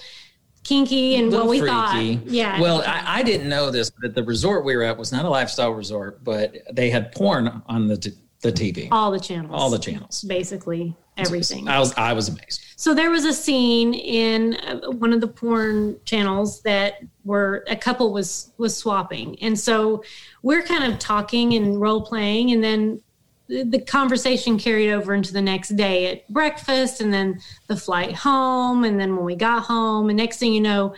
kinky 0.63 1.15
and 1.15 1.31
what 1.31 1.47
we 1.47 1.59
freaky. 1.59 1.71
thought. 1.71 2.27
Yeah. 2.27 2.59
Well, 2.59 2.81
I, 2.81 3.19
I 3.19 3.23
didn't 3.23 3.47
know 3.47 3.69
this, 3.69 3.91
but 4.01 4.15
the 4.15 4.23
resort 4.23 4.65
we 4.65 4.75
were 4.75 4.83
at 4.83 4.97
was 4.97 5.11
not 5.11 5.25
a 5.25 5.29
lifestyle 5.29 5.71
resort, 5.71 6.23
but 6.23 6.55
they 6.73 6.89
had 6.89 7.11
porn 7.13 7.61
on 7.67 7.87
the 7.87 7.97
t- 7.97 8.13
the 8.41 8.51
TV, 8.51 8.87
all 8.91 9.09
the 9.09 9.19
channels. 9.19 9.59
all 9.59 9.69
the 9.71 9.79
channels. 9.79 10.21
Basically 10.21 10.95
everything. 11.17 11.67
I 11.67 11.79
was 11.79 11.93
I 11.95 12.13
was 12.13 12.29
amazed. 12.29 12.61
So 12.75 12.93
there 12.93 13.09
was 13.09 13.25
a 13.25 13.33
scene 13.33 13.93
in 13.93 14.55
uh, 14.55 14.91
one 14.91 15.13
of 15.13 15.21
the 15.21 15.27
porn 15.27 15.97
channels 16.05 16.61
that 16.61 16.99
were 17.23 17.63
a 17.67 17.75
couple 17.75 18.13
was 18.13 18.51
was 18.57 18.75
swapping, 18.75 19.39
and 19.41 19.57
so 19.59 20.03
we're 20.43 20.61
kind 20.61 20.91
of 20.91 20.99
talking 20.99 21.53
and 21.53 21.81
role 21.81 22.01
playing, 22.01 22.51
and 22.51 22.63
then 22.63 23.01
the 23.47 23.63
the 23.63 23.79
conversation 23.79 24.57
carried 24.57 24.91
over 24.91 25.13
into 25.13 25.31
the 25.33 25.41
next 25.41 25.69
day 25.75 26.11
at 26.11 26.27
breakfast, 26.29 27.01
and 27.01 27.13
then 27.13 27.39
the 27.67 27.75
flight 27.75 28.15
home, 28.15 28.83
and 28.83 28.99
then 28.99 29.15
when 29.15 29.25
we 29.25 29.35
got 29.35 29.63
home, 29.63 30.09
and 30.09 30.17
next 30.17 30.37
thing 30.37 30.53
you 30.53 30.61
know, 30.61 30.95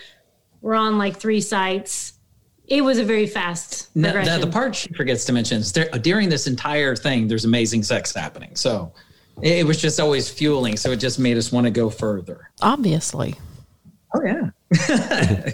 we're 0.62 0.76
on 0.76 0.98
like 0.98 1.18
three 1.18 1.42
sites. 1.42 2.14
It 2.68 2.82
was 2.84 2.98
a 3.00 3.04
very 3.06 3.28
fast 3.28 3.90
No, 3.96 4.12
progression. 4.12 4.42
the, 4.42 4.46
the 4.46 4.52
part 4.52 4.76
she 4.76 4.90
forgets 4.94 5.24
to 5.26 5.32
mention 5.32 5.60
is 5.60 5.72
there, 5.72 5.88
during 5.90 6.28
this 6.28 6.48
entire 6.48 6.98
thing, 6.98 7.28
there's 7.30 7.46
amazing 7.46 7.82
sex 7.84 8.14
happening. 8.14 8.58
So 8.58 8.92
it, 9.42 9.60
it 9.60 9.66
was 9.66 9.82
just 9.82 10.02
always 10.02 10.30
fueling. 10.30 10.76
So 10.76 10.92
it 10.92 10.98
just 10.98 11.18
made 11.18 11.38
us 11.38 11.50
want 11.50 11.64
to 11.64 11.72
go 11.72 11.90
further. 11.90 12.50
Obviously. 12.62 13.36
Oh 14.14 14.22
yeah. 14.22 14.50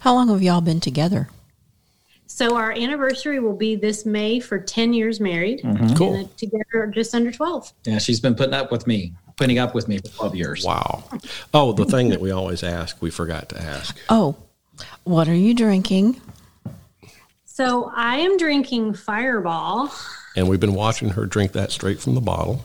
How 0.00 0.12
long 0.14 0.28
have 0.28 0.42
y'all 0.42 0.60
been 0.60 0.80
together? 0.80 1.30
So 2.34 2.56
our 2.56 2.72
anniversary 2.72 3.40
will 3.40 3.56
be 3.56 3.76
this 3.76 4.06
May 4.06 4.40
for 4.40 4.58
ten 4.58 4.92
years 4.94 5.20
married, 5.20 5.60
mm-hmm. 5.62 5.94
Cool. 5.94 6.14
and 6.14 6.36
together 6.38 6.86
just 6.92 7.14
under 7.14 7.30
twelve. 7.30 7.72
Yeah, 7.84 7.98
she's 7.98 8.20
been 8.20 8.34
putting 8.34 8.54
up 8.54 8.72
with 8.72 8.86
me, 8.86 9.12
putting 9.36 9.58
up 9.58 9.74
with 9.74 9.86
me 9.88 9.98
for 9.98 10.08
12 10.08 10.34
years. 10.36 10.64
Wow. 10.64 11.04
Oh, 11.52 11.72
the 11.72 11.84
thing 11.84 12.08
that 12.08 12.20
we 12.20 12.30
always 12.30 12.62
ask, 12.62 13.00
we 13.02 13.10
forgot 13.10 13.48
to 13.50 13.60
ask. 13.62 13.98
Oh, 14.08 14.36
what 15.04 15.28
are 15.28 15.34
you 15.34 15.54
drinking? 15.54 16.20
So 17.44 17.92
I 17.94 18.16
am 18.16 18.38
drinking 18.38 18.94
Fireball, 18.94 19.92
And 20.36 20.48
we've 20.48 20.58
been 20.60 20.74
watching 20.74 21.10
her 21.10 21.26
drink 21.26 21.52
that 21.52 21.70
straight 21.70 22.00
from 22.00 22.14
the 22.14 22.20
bottle. 22.22 22.64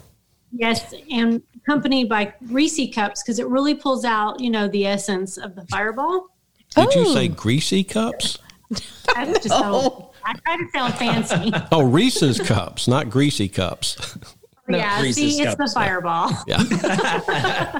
yes, 0.53 0.93
and 1.11 1.41
accompanied 1.57 2.07
by 2.07 2.34
Reese 2.49 2.80
cups 2.95 3.22
because 3.22 3.39
it 3.39 3.47
really 3.47 3.76
pulls 3.76 4.05
out, 4.05 4.39
you 4.39 4.49
know, 4.49 4.70
the 4.70 4.86
essence 4.86 5.38
of 5.38 5.55
the 5.55 5.65
Fireball. 5.65 6.30
Did 6.76 6.95
you 6.95 7.01
Oh. 7.07 7.13
say 7.13 7.28
greasy 7.28 7.84
cups? 7.84 8.38
I 9.15 9.26
just 9.26 9.49
sound, 9.49 10.03
I 10.26 10.34
try 10.34 10.57
to 10.57 10.68
sound 10.74 10.93
fancy. 10.95 11.51
Oh, 11.72 11.84
Reese's 11.84 12.39
cups, 12.39 12.88
not 12.88 13.09
greasy 13.09 13.47
cups. 13.47 14.18
No, 14.70 14.78
yeah, 14.78 15.01
Reese's 15.01 15.38
see, 15.38 15.41
it's 15.43 15.51
the 15.51 15.63
cups, 15.63 15.74
yeah. 15.78 15.86
Fireball. 15.86 16.32
Yeah. 16.45 17.80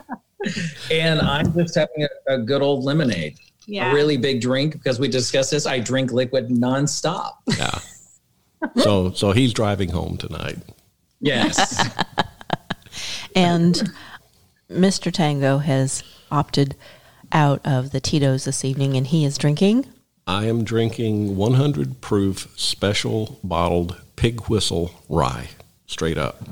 And 0.90 1.20
I'm 1.20 1.54
just 1.54 1.76
having 1.76 2.08
a, 2.30 2.36
a 2.36 2.38
good 2.38 2.62
old 2.62 2.86
lemonade. 2.86 3.38
Yeah. 3.66 3.92
A 3.92 3.94
really 3.94 4.16
big 4.16 4.40
drink 4.40 4.72
because 4.72 4.98
we 4.98 5.10
discussed 5.10 5.52
this. 5.52 5.66
I 5.66 5.80
drink 5.80 6.14
liquid 6.14 6.48
nonstop. 6.48 7.34
Yeah. 7.58 7.80
So 8.78 9.12
so 9.12 9.34
he's 9.34 9.52
driving 9.52 9.90
home 9.90 10.16
tonight. 10.18 10.60
Yes. 11.20 11.78
And 13.36 13.92
Mr. 14.70 15.12
Tango 15.12 15.58
has 15.58 16.04
opted 16.32 16.76
out 17.32 17.60
of 17.66 17.92
the 17.92 18.00
Tito's 18.00 18.46
this 18.46 18.64
evening 18.64 18.96
and 18.96 19.06
he 19.08 19.26
is 19.26 19.38
drinking. 19.38 19.86
I 20.28 20.46
am 20.46 20.66
drinking 20.66 21.38
100 21.38 22.02
proof 22.02 22.50
special 22.58 23.40
bottled 23.44 24.00
pig 24.18 24.42
whistle 24.48 24.92
rye 25.08 25.48
straight 25.86 26.18
up. 26.18 26.44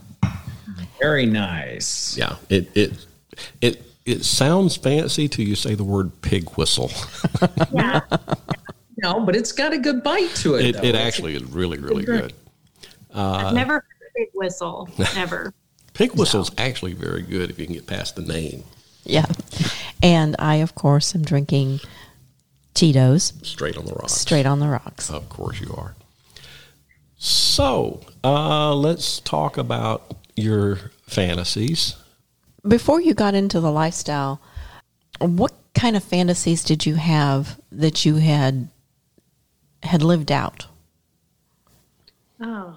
Very 1.00 1.26
nice. 1.26 2.18
Yeah. 2.18 2.38
It 2.50 2.70
it 2.74 3.06
it 3.60 3.84
it 4.06 4.24
sounds 4.24 4.78
fancy 4.78 5.28
till 5.28 5.46
you 5.46 5.56
say 5.56 5.76
the 5.76 5.84
word 5.84 6.22
pig 6.22 6.50
whistle. 6.52 6.92
Yeah. 7.74 8.00
No, 9.04 9.20
but 9.20 9.36
it's 9.36 9.52
got 9.52 9.74
a 9.74 9.78
good 9.78 10.02
bite 10.02 10.34
to 10.36 10.56
it. 10.56 10.66
It, 10.66 10.84
it 10.84 10.96
actually 10.96 11.36
is 11.36 11.44
really 11.44 11.78
really 11.78 12.06
drink. 12.06 12.22
good. 12.22 12.34
I've 13.14 13.48
uh, 13.48 13.52
never 13.52 13.74
heard 13.74 13.84
a 13.84 14.12
big 14.16 14.30
whistle. 14.34 14.90
Never. 15.16 15.54
Pig 15.94 16.14
whistle's 16.14 16.52
actually 16.58 16.94
very 16.94 17.22
good 17.22 17.50
if 17.50 17.60
you 17.60 17.66
can 17.66 17.76
get 17.76 17.88
past 17.88 18.16
the 18.16 18.22
name. 18.22 18.64
Yeah. 19.04 19.26
And 20.02 20.36
I, 20.40 20.56
of 20.56 20.76
course, 20.76 21.14
am 21.16 21.24
drinking 21.24 21.82
Tito's 22.76 23.34
Straight 23.42 23.78
on 23.78 23.86
the 23.86 23.94
rocks. 23.94 24.14
straight 24.14 24.46
on 24.46 24.60
the 24.60 24.68
rocks. 24.68 25.10
Of 25.10 25.28
course 25.30 25.60
you 25.60 25.74
are. 25.76 25.96
So, 27.18 28.02
uh, 28.24 28.76
let's 28.76 29.20
talk 29.22 29.58
about 29.58 30.14
your 30.36 30.92
fantasies. 31.08 31.96
Before 32.68 33.00
you 33.02 33.14
got 33.14 33.34
into 33.34 33.60
the 33.60 33.72
lifestyle, 33.72 34.42
what 35.20 35.54
kind 35.74 35.96
of 35.96 36.04
fantasies 36.04 36.64
did 36.64 36.86
you 36.86 36.96
have 36.96 37.60
that 37.72 38.06
you 38.06 38.16
had 38.16 38.68
had 39.84 40.02
lived 40.04 40.32
out? 40.32 40.68
Oh, 42.42 42.76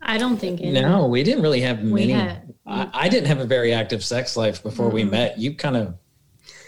I 0.00 0.18
don't 0.18 0.36
think 0.38 0.60
any. 0.60 0.80
No, 0.80 1.06
we 1.06 1.22
didn't 1.24 1.42
really 1.42 1.62
have 1.62 1.80
We 1.82 2.06
many. 2.06 2.12
had- 2.12 2.54
I, 2.66 2.88
I 2.92 3.08
didn't 3.08 3.26
have 3.26 3.40
a 3.40 3.44
very 3.46 3.72
active 3.72 4.04
sex 4.04 4.36
life 4.36 4.62
before 4.62 4.90
we 4.90 5.02
Mm-hmm. 5.02 5.10
met. 5.10 5.38
You 5.38 5.54
kind 5.54 5.76
of, 5.76 5.94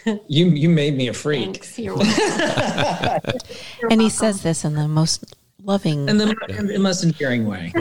you 0.27 0.47
you 0.47 0.69
made 0.69 0.95
me 0.95 1.07
a 1.07 1.13
freak. 1.13 1.43
Thanks. 1.65 1.79
You're 1.79 1.95
welcome. 1.95 3.39
And 3.89 4.01
he 4.01 4.09
says 4.09 4.41
this 4.43 4.63
in 4.63 4.73
the 4.75 4.87
most 4.87 5.35
loving. 5.61 6.09
and 6.09 6.19
the, 6.19 6.35
in 6.57 6.67
the 6.67 6.79
most 6.79 7.03
endearing 7.03 7.45
way. 7.45 7.73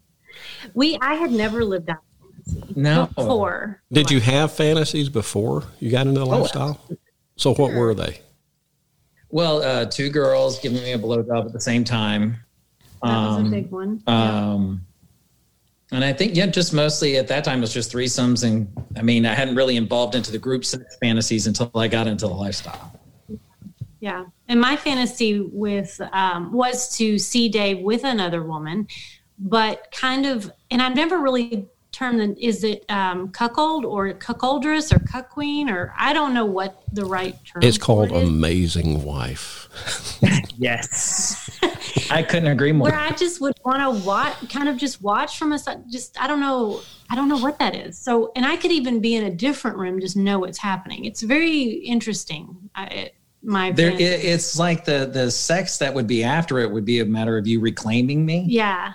we, 0.74 0.98
I 1.00 1.14
had 1.14 1.30
never 1.30 1.64
lived 1.64 1.88
out 1.90 2.02
No. 2.74 3.06
before. 3.14 3.80
Did 3.92 4.10
you 4.10 4.20
have 4.20 4.52
fantasies 4.52 5.08
before 5.08 5.64
you 5.80 5.90
got 5.90 6.06
Oh, 6.06 6.10
into 6.10 6.20
the 6.20 6.26
lifestyle? 6.26 6.80
So, 7.36 7.54
what 7.54 7.72
were 7.72 7.94
they? 7.94 8.20
Well, 9.30 9.62
uh, 9.62 9.84
two 9.84 10.08
girls 10.10 10.58
giving 10.58 10.82
me 10.82 10.92
a 10.92 10.98
blowjob 10.98 11.46
at 11.46 11.52
the 11.52 11.60
same 11.60 11.84
time. 11.84 12.36
That 13.02 13.08
was 13.08 13.36
Um, 13.38 13.46
a 13.46 13.50
big 13.50 13.70
one. 13.70 14.02
Um, 14.08 14.80
and 15.90 16.04
I 16.04 16.12
think, 16.12 16.36
yeah, 16.36 16.46
just 16.46 16.74
mostly 16.74 17.16
at 17.16 17.28
that 17.28 17.44
time 17.44 17.58
it 17.58 17.62
was 17.62 17.72
just 17.72 17.92
threesomes. 17.92 18.44
And 18.44 18.68
I 18.96 19.02
mean, 19.02 19.24
I 19.24 19.34
hadn't 19.34 19.56
really 19.56 19.76
involved 19.76 20.14
into 20.14 20.30
the 20.30 20.38
group 20.38 20.64
sex 20.64 20.96
fantasies 21.00 21.46
until 21.46 21.70
I 21.74 21.88
got 21.88 22.06
into 22.06 22.26
the 22.26 22.34
lifestyle. 22.34 22.92
Yeah. 24.00 24.26
And 24.48 24.60
my 24.60 24.76
fantasy 24.76 25.40
with 25.40 26.00
um, 26.12 26.52
was 26.52 26.96
to 26.98 27.18
see 27.18 27.48
Dave 27.48 27.80
with 27.80 28.04
another 28.04 28.42
woman, 28.42 28.86
but 29.38 29.90
kind 29.90 30.26
of, 30.26 30.52
and 30.70 30.82
I've 30.82 30.94
never 30.94 31.18
really 31.18 31.66
termed 31.98 32.20
the, 32.20 32.44
is 32.44 32.62
it 32.62 32.84
um, 32.88 33.28
cuckold 33.30 33.84
or 33.84 34.12
cuckoldress 34.14 34.94
or 34.94 35.00
cuck 35.00 35.30
queen 35.30 35.68
or 35.68 35.92
I 35.98 36.12
don't 36.12 36.32
know 36.32 36.44
what 36.44 36.82
the 36.92 37.04
right 37.04 37.34
term. 37.44 37.62
It's 37.62 37.76
called 37.76 38.10
for 38.10 38.16
it 38.16 38.22
is. 38.22 38.28
Amazing 38.28 39.02
Wife. 39.02 39.68
Yes. 40.60 41.56
I 42.10 42.24
couldn't 42.24 42.48
agree 42.48 42.72
more. 42.72 42.90
where 42.90 42.98
I 42.98 43.12
just 43.12 43.40
would 43.40 43.54
want 43.64 43.80
to 43.80 44.04
watch, 44.04 44.34
kind 44.50 44.68
of 44.68 44.76
just 44.76 45.00
watch 45.00 45.38
from 45.38 45.52
a 45.52 45.58
side. 45.58 45.84
Just 45.88 46.20
I 46.20 46.26
don't 46.26 46.40
know, 46.40 46.80
I 47.08 47.14
don't 47.14 47.28
know 47.28 47.38
what 47.38 47.60
that 47.60 47.76
is. 47.76 47.96
So, 47.96 48.32
and 48.34 48.44
I 48.44 48.56
could 48.56 48.72
even 48.72 49.00
be 49.00 49.14
in 49.14 49.22
a 49.22 49.30
different 49.30 49.76
room, 49.76 50.00
just 50.00 50.16
know 50.16 50.40
what's 50.40 50.58
happening. 50.58 51.04
It's 51.04 51.22
very 51.22 51.62
interesting. 51.62 52.70
I, 52.74 52.84
it, 52.86 53.14
my 53.44 53.70
There, 53.70 53.92
it, 53.92 54.00
it's 54.00 54.58
like 54.58 54.84
the 54.84 55.08
the 55.12 55.30
sex 55.30 55.78
that 55.78 55.94
would 55.94 56.08
be 56.08 56.24
after 56.24 56.58
it 56.58 56.68
would 56.72 56.84
be 56.84 56.98
a 56.98 57.04
matter 57.04 57.38
of 57.38 57.46
you 57.46 57.60
reclaiming 57.60 58.26
me. 58.26 58.44
yeah, 58.48 58.94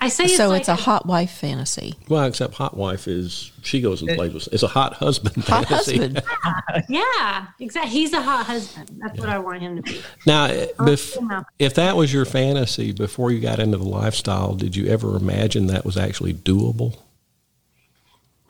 I 0.00 0.08
say 0.08 0.24
it's 0.24 0.36
so 0.36 0.48
like 0.48 0.60
it's 0.60 0.68
a 0.68 0.74
hot 0.76 1.06
wife 1.06 1.30
fantasy. 1.32 1.94
Well, 2.08 2.24
except 2.24 2.54
Hot 2.54 2.76
Wife 2.76 3.08
is 3.08 3.50
she 3.62 3.80
goes 3.80 4.00
and 4.00 4.10
plays 4.16 4.32
with. 4.32 4.48
It's 4.52 4.62
a 4.62 4.68
hot 4.68 4.94
husband 4.94 5.36
Hot 5.44 5.66
fantasy. 5.66 5.98
husband. 5.98 6.22
Yeah, 6.88 7.46
exactly. 7.58 7.90
He's 7.90 8.12
a 8.12 8.22
hot 8.22 8.46
husband. 8.46 8.90
That's 9.02 9.18
what 9.18 9.28
I 9.28 9.38
want 9.38 9.60
him 9.62 9.76
to 9.76 9.82
be. 9.82 10.00
Now, 10.26 10.44
eh, 10.46 10.66
bef- 10.78 11.44
if 11.58 11.74
that 11.74 11.96
was 11.96 12.12
your 12.12 12.24
fantasy 12.24 12.92
before 12.92 13.30
you 13.32 13.40
got 13.40 13.58
into 13.58 13.76
the 13.78 13.84
lifestyle, 13.88 14.54
did 14.54 14.76
you 14.76 14.86
ever 14.86 15.16
imagine 15.16 15.66
that 15.68 15.84
was 15.84 15.96
actually 15.96 16.34
doable? 16.34 16.96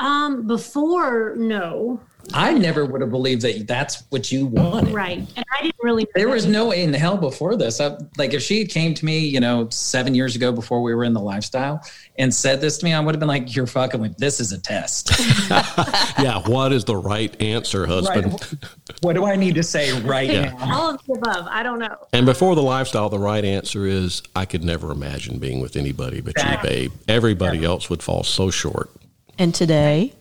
Um, 0.00 0.46
before 0.46 1.34
no, 1.36 2.00
I 2.34 2.52
never 2.52 2.84
would 2.84 3.00
have 3.00 3.10
believed 3.10 3.42
that 3.42 3.66
that's 3.66 4.04
what 4.10 4.30
you 4.30 4.46
wanted. 4.46 4.92
right, 4.94 5.18
and 5.18 5.44
I 5.58 5.62
didn't 5.62 5.74
really. 5.82 6.04
know 6.04 6.10
There 6.14 6.28
was 6.28 6.46
no 6.46 6.68
way 6.68 6.82
in 6.82 6.92
hell 6.92 7.16
before 7.16 7.56
this. 7.56 7.80
I, 7.80 7.96
like 8.16 8.32
if 8.34 8.42
she 8.42 8.60
had 8.60 8.68
came 8.68 8.94
to 8.94 9.04
me, 9.04 9.18
you 9.18 9.40
know, 9.40 9.68
seven 9.70 10.14
years 10.14 10.36
ago 10.36 10.52
before 10.52 10.82
we 10.82 10.94
were 10.94 11.04
in 11.04 11.14
the 11.14 11.20
lifestyle 11.20 11.80
and 12.18 12.32
said 12.32 12.60
this 12.60 12.78
to 12.78 12.84
me, 12.84 12.92
I 12.92 13.00
would 13.00 13.14
have 13.14 13.18
been 13.20 13.28
like, 13.28 13.56
"You're 13.56 13.66
fucking 13.66 14.00
with 14.00 14.16
this 14.18 14.38
is 14.40 14.52
a 14.52 14.58
test." 14.60 15.10
yeah. 15.50 16.42
What 16.46 16.72
is 16.72 16.84
the 16.84 16.96
right 16.96 17.34
answer, 17.40 17.86
husband? 17.86 18.58
what 19.00 19.14
do 19.14 19.24
I 19.24 19.34
need 19.36 19.54
to 19.56 19.62
say 19.62 19.98
right 20.02 20.30
Yeah. 20.30 20.50
now? 20.50 20.78
all 20.80 20.90
of 20.94 21.04
the 21.06 21.14
above. 21.14 21.46
I 21.50 21.62
don't 21.62 21.78
know. 21.78 21.96
And 22.12 22.24
before 22.26 22.54
the 22.54 22.62
lifestyle, 22.62 23.08
the 23.08 23.18
right 23.18 23.44
answer 23.44 23.86
is 23.86 24.22
I 24.36 24.44
could 24.44 24.62
never 24.62 24.92
imagine 24.92 25.38
being 25.38 25.60
with 25.60 25.76
anybody 25.76 26.20
but 26.20 26.34
you, 26.36 26.56
babe. 26.62 26.92
Everybody 27.08 27.64
else 27.64 27.88
would 27.90 28.02
fall 28.02 28.22
so 28.22 28.50
short. 28.50 28.90
And 29.38 29.54
today, 29.54 30.12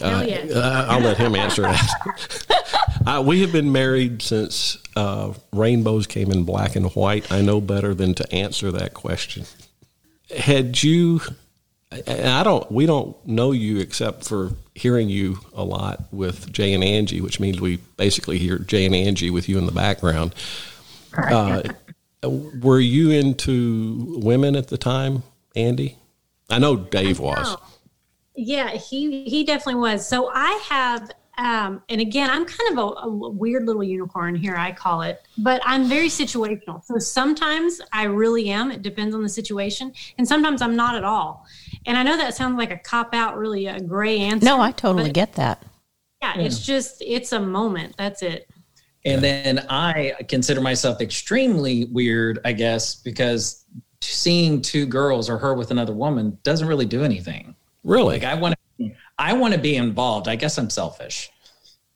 Hell 0.00 0.26
yes. 0.26 0.50
Uh, 0.50 0.86
I'll 0.88 1.00
let 1.00 1.18
him 1.18 1.34
answer 1.34 1.62
that. 1.62 2.94
uh, 3.06 3.22
we 3.24 3.42
have 3.42 3.52
been 3.52 3.70
married 3.70 4.22
since 4.22 4.78
uh, 4.96 5.34
rainbows 5.52 6.06
came 6.06 6.30
in 6.30 6.44
black 6.44 6.74
and 6.76 6.94
white. 6.94 7.30
I 7.30 7.42
know 7.42 7.60
better 7.60 7.94
than 7.94 8.14
to 8.14 8.34
answer 8.34 8.72
that 8.72 8.94
question. 8.94 9.44
Had 10.34 10.82
you 10.82 11.20
and 12.06 12.28
I 12.28 12.42
don't. 12.42 12.70
We 12.70 12.86
don't 12.86 13.16
know 13.26 13.52
you 13.52 13.78
except 13.78 14.24
for 14.24 14.52
hearing 14.74 15.08
you 15.08 15.38
a 15.52 15.62
lot 15.62 16.04
with 16.12 16.52
Jay 16.52 16.72
and 16.72 16.82
Angie, 16.82 17.20
which 17.20 17.38
means 17.38 17.60
we 17.60 17.76
basically 17.96 18.38
hear 18.38 18.58
Jay 18.58 18.86
and 18.86 18.94
Angie 18.94 19.30
with 19.30 19.48
you 19.48 19.58
in 19.58 19.66
the 19.66 19.72
background. 19.72 20.34
Uh, 21.16 21.62
were 22.22 22.80
you 22.80 23.10
into 23.10 24.18
women 24.20 24.56
at 24.56 24.68
the 24.68 24.78
time, 24.78 25.22
Andy? 25.54 25.96
I 26.50 26.58
know 26.58 26.76
Dave 26.76 27.20
was. 27.20 27.56
Yeah, 28.36 28.70
he 28.70 29.24
he 29.24 29.44
definitely 29.44 29.80
was. 29.80 30.06
So 30.06 30.30
I 30.32 30.60
have 30.68 31.10
um, 31.36 31.82
and 31.88 32.00
again, 32.00 32.30
I'm 32.30 32.44
kind 32.44 32.72
of 32.72 32.78
a, 32.78 33.06
a, 33.06 33.30
weird 33.30 33.66
little 33.66 33.82
unicorn 33.82 34.36
here, 34.36 34.56
I 34.56 34.70
call 34.70 35.02
it, 35.02 35.22
but 35.38 35.60
I'm 35.64 35.88
very 35.88 36.06
situational. 36.06 36.84
So 36.84 36.98
sometimes 36.98 37.80
I 37.92 38.04
really 38.04 38.50
am. 38.50 38.70
It 38.70 38.82
depends 38.82 39.14
on 39.14 39.22
the 39.22 39.28
situation. 39.28 39.92
And 40.16 40.26
sometimes 40.26 40.62
I'm 40.62 40.76
not 40.76 40.94
at 40.94 41.02
all. 41.02 41.44
And 41.86 41.98
I 41.98 42.04
know 42.04 42.16
that 42.16 42.34
sounds 42.34 42.56
like 42.56 42.70
a 42.70 42.78
cop 42.78 43.14
out, 43.14 43.36
really 43.36 43.66
a 43.66 43.80
gray 43.80 44.20
answer. 44.20 44.44
No, 44.44 44.60
I 44.60 44.70
totally 44.70 45.10
get 45.10 45.32
that. 45.34 45.64
Yeah, 46.22 46.38
it's 46.38 46.64
just, 46.64 47.02
it's 47.04 47.32
a 47.32 47.40
moment. 47.40 47.96
That's 47.98 48.22
it. 48.22 48.48
And 49.04 49.22
then 49.22 49.66
I 49.68 50.14
consider 50.28 50.60
myself 50.60 51.00
extremely 51.00 51.86
weird, 51.86 52.38
I 52.44 52.52
guess, 52.52 52.94
because 52.94 53.64
seeing 54.04 54.60
two 54.60 54.86
girls 54.86 55.28
or 55.28 55.38
her 55.38 55.54
with 55.54 55.70
another 55.70 55.92
woman 55.92 56.38
doesn't 56.42 56.66
really 56.66 56.86
do 56.86 57.02
anything. 57.02 57.54
Really? 57.82 58.20
Like 58.20 58.24
I 58.24 58.34
want 58.34 58.54
to 58.78 58.90
I 59.18 59.32
want 59.34 59.54
to 59.54 59.60
be 59.60 59.76
involved. 59.76 60.28
I 60.28 60.36
guess 60.36 60.58
I'm 60.58 60.70
selfish. 60.70 61.30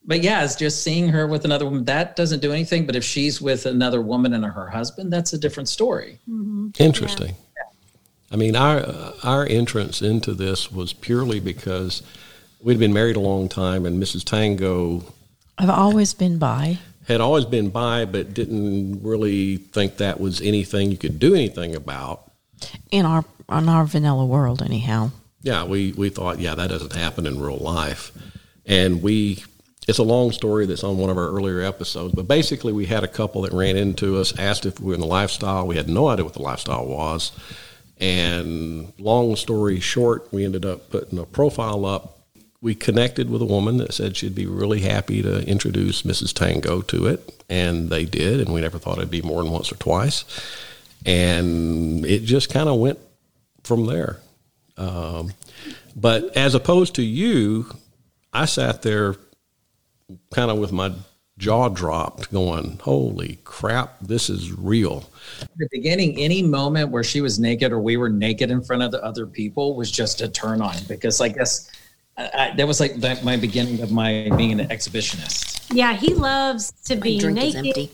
But 0.05 0.23
yeah, 0.23 0.43
it's 0.43 0.57
just 0.57 0.83
seeing 0.83 1.09
her 1.09 1.27
with 1.27 1.45
another 1.45 1.67
woman. 1.67 1.85
That 1.85 2.17
doesn't 2.17 2.41
do 2.41 2.53
anything. 2.53 2.87
But 2.87 2.97
if 2.97 3.05
she's 3.05 3.41
with 3.41 3.67
another 3.67 4.01
woman 4.01 4.33
and 4.33 4.45
her 4.45 4.69
husband, 4.69 5.13
that's 5.13 5.33
a 5.33 5.39
different 5.39 5.69
story. 5.69 6.19
Mm-hmm. 6.29 6.69
Interesting. 6.79 7.35
I 8.31 8.37
mean, 8.37 8.57
our 8.57 8.79
uh, 8.79 9.13
our 9.23 9.47
entrance 9.47 10.03
into 10.03 10.35
this 10.35 10.71
was 10.71 10.93
purely 10.93 11.41
because 11.41 12.03
we'd 12.61 12.79
been 12.79 12.93
married 12.93 13.17
a 13.17 13.21
long 13.21 13.49
time, 13.49 13.87
and 13.87 14.03
Mrs. 14.03 14.25
Tango 14.25 15.05
I've 15.59 15.71
always 15.71 16.15
been 16.15 16.39
by. 16.39 16.79
Had 17.09 17.21
always 17.21 17.45
been 17.45 17.71
by, 17.71 18.05
but 18.05 18.35
didn't 18.35 19.03
really 19.03 19.57
think 19.57 19.97
that 19.97 20.21
was 20.21 20.41
anything 20.41 20.91
you 20.91 20.97
could 20.97 21.19
do 21.19 21.35
anything 21.35 21.75
about. 21.75 22.31
in 22.91 23.05
our 23.07 23.25
on 23.49 23.69
our 23.69 23.85
vanilla 23.85 24.27
world 24.27 24.63
anyhow 24.63 25.11
Yeah, 25.43 25.65
we 25.65 25.93
we 25.93 26.11
thought, 26.11 26.39
yeah, 26.41 26.55
that 26.55 26.69
doesn't 26.69 26.93
happen 26.93 27.27
in 27.27 27.41
real 27.41 27.59
life, 27.59 28.13
and 28.67 29.03
we. 29.03 29.45
It's 29.87 29.99
a 29.99 30.03
long 30.03 30.33
story 30.33 30.67
that's 30.67 30.85
on 30.85 30.99
one 30.99 31.09
of 31.09 31.17
our 31.17 31.31
earlier 31.31 31.63
episodes, 31.63 32.13
but 32.13 32.29
basically, 32.29 32.75
we 32.75 32.85
had 32.85 33.05
a 33.05 33.09
couple 33.09 33.41
that 33.43 33.55
ran 33.55 33.75
into 33.79 34.19
us, 34.19 34.39
asked 34.39 34.67
if 34.67 34.79
we 34.81 34.89
were 34.89 34.95
in 34.95 35.01
the 35.01 35.07
lifestyle. 35.07 35.67
We 35.67 35.77
had 35.77 35.89
no 35.89 36.09
idea 36.09 36.27
what 36.27 36.35
the 36.35 36.43
lifestyle 36.43 36.87
was, 36.87 37.33
and 37.99 38.93
long 38.99 39.35
story 39.37 39.81
short, 39.81 40.31
we 40.31 40.45
ended 40.45 40.67
up 40.67 40.91
putting 40.91 41.19
a 41.19 41.25
profile 41.25 41.87
up. 41.87 42.18
We 42.61 42.75
connected 42.75 43.31
with 43.31 43.41
a 43.41 43.47
woman 43.47 43.77
that 43.77 43.95
said 43.95 44.17
she'd 44.17 44.35
be 44.35 44.47
really 44.47 44.81
happy 44.81 45.23
to 45.23 45.47
introduce 45.47 46.03
Mrs. 46.03 46.33
Tango 46.33 46.81
to 46.83 47.07
it, 47.07 47.45
and 47.49 47.89
they 47.89 48.05
did, 48.05 48.41
and 48.41 48.53
we 48.53 48.61
never 48.61 48.79
thought 48.79 48.99
it'd 48.99 49.11
be 49.11 49.23
more 49.23 49.43
than 49.43 49.53
once 49.53 49.71
or 49.71 49.77
twice, 49.77 50.25
and 51.07 52.05
it 52.05 52.25
just 52.25 52.51
kind 52.51 52.69
of 52.69 52.81
went 52.81 52.99
from 53.63 53.87
there. 53.87 54.19
Um, 54.77 55.33
but 55.95 56.37
as 56.37 56.55
opposed 56.55 56.97
to 56.97 57.03
you, 57.03 57.67
I 58.33 58.45
sat 58.47 58.83
there 58.83 59.17
kind 60.33 60.51
of 60.51 60.59
with 60.59 60.73
my 60.73 60.93
jaw 61.39 61.69
dropped, 61.69 62.33
going, 62.33 62.79
"Holy 62.83 63.39
crap, 63.45 63.99
this 64.01 64.29
is 64.29 64.53
real." 64.53 65.09
At 65.41 65.49
the 65.57 65.69
beginning, 65.71 66.17
any 66.19 66.43
moment 66.43 66.91
where 66.91 67.05
she 67.05 67.21
was 67.21 67.39
naked 67.39 67.73
or 67.73 67.79
we 67.79 67.97
were 67.97 68.09
naked 68.09 68.51
in 68.51 68.63
front 68.63 68.83
of 68.83 68.91
the 68.91 69.03
other 69.05 69.27
people 69.27 69.77
was 69.77 69.91
just 69.91 70.21
a 70.21 70.29
turn 70.29 70.61
on 70.61 70.77
because 70.89 71.21
I 71.21 71.29
guess 71.29 71.71
I, 72.19 72.31
I, 72.35 72.55
that 72.57 72.67
was 72.67 72.81
like 72.81 72.97
that, 72.97 73.23
my 73.25 73.37
beginning 73.37 73.81
of 73.81 73.91
my 73.93 74.29
being 74.37 74.59
an 74.61 74.69
exhibitionist. 74.69 75.69
Yeah, 75.73 75.95
he 75.95 76.15
loves 76.15 76.73
to 76.87 76.97
be 76.97 77.19
drink 77.19 77.39
is 77.39 77.55
naked. 77.55 77.67
empty. 77.67 77.91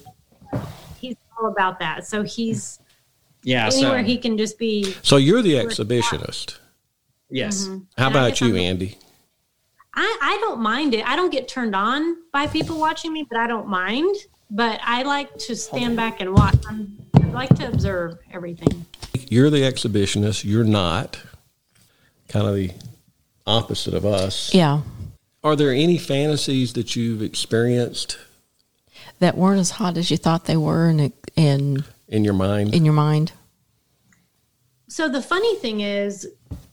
He's 1.01 1.17
all 1.39 1.49
about 1.49 1.79
that. 1.81 2.07
So 2.07 2.23
he's 2.23 2.79
Yeah. 3.43 3.69
So 3.69 3.79
anywhere 3.79 4.03
he 4.03 4.17
can 4.19 4.39
just 4.39 4.59
be. 4.59 4.95
So 5.03 5.17
you're 5.19 5.43
the 5.43 5.55
exhibitionist. 5.55 6.57
yes. 7.31 7.65
Mm-hmm. 7.65 7.79
How 7.99 8.07
And 8.07 8.15
about 8.17 8.29
guess 8.31 8.41
you, 8.41 8.47
I'm- 8.49 8.57
Andy? 8.57 8.99
I, 9.97 10.19
I 10.23 10.39
don't 10.41 10.61
mind 10.61 10.93
it. 10.95 11.07
I 11.07 11.15
don't 11.15 11.31
get 11.31 11.47
turned 11.47 11.77
on 11.77 12.17
by 12.33 12.49
people 12.49 12.81
watching 12.81 13.13
me, 13.13 13.27
but 13.31 13.39
I 13.39 13.47
don't 13.47 13.69
mind. 13.69 14.17
But 14.51 14.81
I 14.83 15.03
like 15.05 15.37
to 15.39 15.55
stand 15.55 15.97
back 15.97 16.21
and 16.21 16.33
watch. 16.35 16.57
I'm, 16.69 16.97
I 17.15 17.27
like 17.29 17.55
to 17.57 17.69
observe 17.69 18.19
everything. 18.33 18.87
You're 19.29 19.51
the 19.51 19.59
exhibitionist. 19.63 20.45
You're 20.45 20.65
not. 20.65 21.21
Kind 22.29 22.47
of 22.49 22.55
the 22.57 22.71
opposite 23.47 23.95
of 23.95 24.05
us. 24.05 24.53
yeah 24.55 24.81
Are 25.43 25.57
there 25.57 25.73
any 25.73 25.99
fantasies 25.99 26.73
that 26.75 26.97
you've 26.97 27.23
experienced 27.23 28.19
that 29.19 29.37
weren't 29.37 29.61
as 29.61 29.73
hot 29.73 29.97
as 29.97 30.11
you 30.11 30.17
thought 30.17 30.45
they 30.47 30.57
were 30.57 30.89
in 30.89 31.13
in 31.37 31.85
in 32.09 32.25
your 32.25 32.35
mind? 32.35 32.75
in 32.75 32.85
your 32.85 32.95
mind 32.95 33.33
So 34.89 35.09
the 35.09 35.23
funny 35.23 35.57
thing 35.57 35.81
is, 35.81 36.27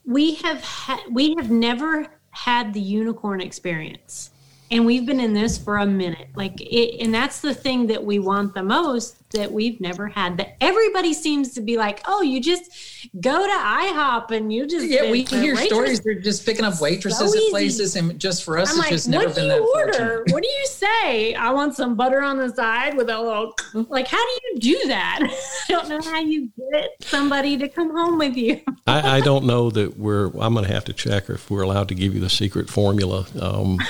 we 0.06 0.36
have 0.36 0.64
ha- 0.64 1.04
we 1.12 1.36
have 1.36 1.50
never 1.50 2.08
had 2.32 2.74
the 2.74 2.80
unicorn 2.80 3.42
experience, 3.42 4.30
and 4.70 4.86
we've 4.86 5.06
been 5.06 5.20
in 5.20 5.34
this 5.34 5.58
for 5.58 5.78
a 5.78 5.86
minute. 5.86 6.28
Like, 6.36 6.62
it, 6.62 7.02
and 7.04 7.14
that's 7.14 7.42
the 7.42 7.54
thing 7.54 7.88
that 7.88 8.04
we 8.04 8.20
want 8.20 8.54
the 8.54 8.64
most 8.64 9.18
that 9.32 9.52
we've 9.52 9.80
never 9.82 10.08
had. 10.08 10.38
That 10.38 10.56
everybody 10.62 11.14
seems 11.14 11.54
to 11.56 11.62
be 11.62 11.78
like, 11.78 12.02
oh, 12.06 12.22
you 12.22 12.40
just 12.42 13.01
go 13.20 13.46
to 13.46 13.54
IHOP 13.54 14.32
and 14.32 14.52
you 14.54 14.68
just 14.68 14.86
Yeah, 14.88 15.10
we 15.12 15.24
the 15.24 15.40
hear 15.40 15.56
waitress- 15.56 15.68
stories. 15.68 16.00
They're 16.02 16.20
just 16.20 16.46
picking 16.46 16.66
up 16.66 16.80
waitresses 16.82 17.32
So 17.32 17.38
at 17.38 17.50
places, 17.52 17.96
and 17.96 18.20
just 18.20 18.44
for 18.44 18.58
us, 18.58 18.70
I'm 18.72 18.76
it's 18.78 18.84
like, 18.86 18.90
just 18.92 19.10
never 19.10 19.26
what 19.28 19.36
do 19.36 19.42
been 19.42 19.50
you 19.52 19.74
that 19.76 19.98
order? 20.00 20.24
What 20.30 20.44
do 20.44 20.50
you 20.50 20.66
say? 20.68 21.34
I 21.36 21.52
want 21.52 21.76
some 21.76 21.96
butter 21.96 22.22
on 22.22 22.38
the 22.38 22.50
side 22.54 22.96
with 22.98 23.10
a 23.10 23.20
little. 23.20 23.54
Like, 23.74 24.08
how 24.08 24.18
do 24.18 24.40
you 24.52 24.60
do 24.60 24.88
that? 24.88 25.20
I 25.70 25.72
don't 25.74 25.90
know 25.90 26.02
how 26.02 26.20
you 26.20 26.50
get 26.72 26.90
somebody 27.02 27.58
to 27.58 27.68
come 27.70 27.92
home 27.96 28.18
with 28.18 28.36
you. 28.36 28.62
I, 28.88 29.18
I 29.18 29.22
don't 29.22 29.46
know 29.46 29.70
that 29.72 29.98
we're. 29.98 30.28
I'm 30.40 30.54
going 30.54 30.66
to 30.66 30.74
have 30.74 30.86
to 30.86 30.94
check 30.94 31.30
if 31.30 31.50
we're 31.50 31.62
allowed 31.64 31.88
to 31.90 31.96
give 31.96 32.14
you 32.14 32.20
the 32.20 32.30
secret 32.30 32.70
formula. 32.70 33.26
Um, 33.40 33.78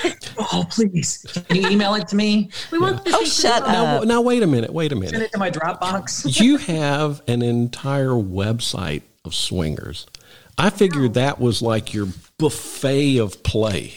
Oh, 0.54 0.64
please! 0.70 1.24
Can 1.48 1.56
you 1.62 1.68
email 1.68 1.94
it 1.94 2.08
to 2.08 2.16
me? 2.16 2.50
We 2.70 2.78
want 2.78 3.04
the 3.04 3.10
Oh, 3.10 3.24
secret 3.24 3.28
shut 3.28 3.62
sauce. 3.64 3.72
now, 3.72 4.00
now, 4.00 4.20
wait 4.22 4.42
a 4.42 4.46
minute. 4.46 4.72
Wait 4.72 4.90
a 4.92 4.94
Send 4.96 5.00
minute. 5.12 5.22
it 5.22 5.32
to 5.32 5.38
my 5.38 5.50
Dropbox. 5.50 6.40
You 6.40 6.56
have 6.56 7.22
an 7.28 7.42
entire 7.42 8.08
website 8.10 9.01
of 9.24 9.34
swingers. 9.34 10.06
I 10.58 10.70
figured 10.70 11.14
that 11.14 11.40
was 11.40 11.62
like 11.62 11.94
your 11.94 12.08
buffet 12.38 13.18
of 13.18 13.42
play. 13.42 13.94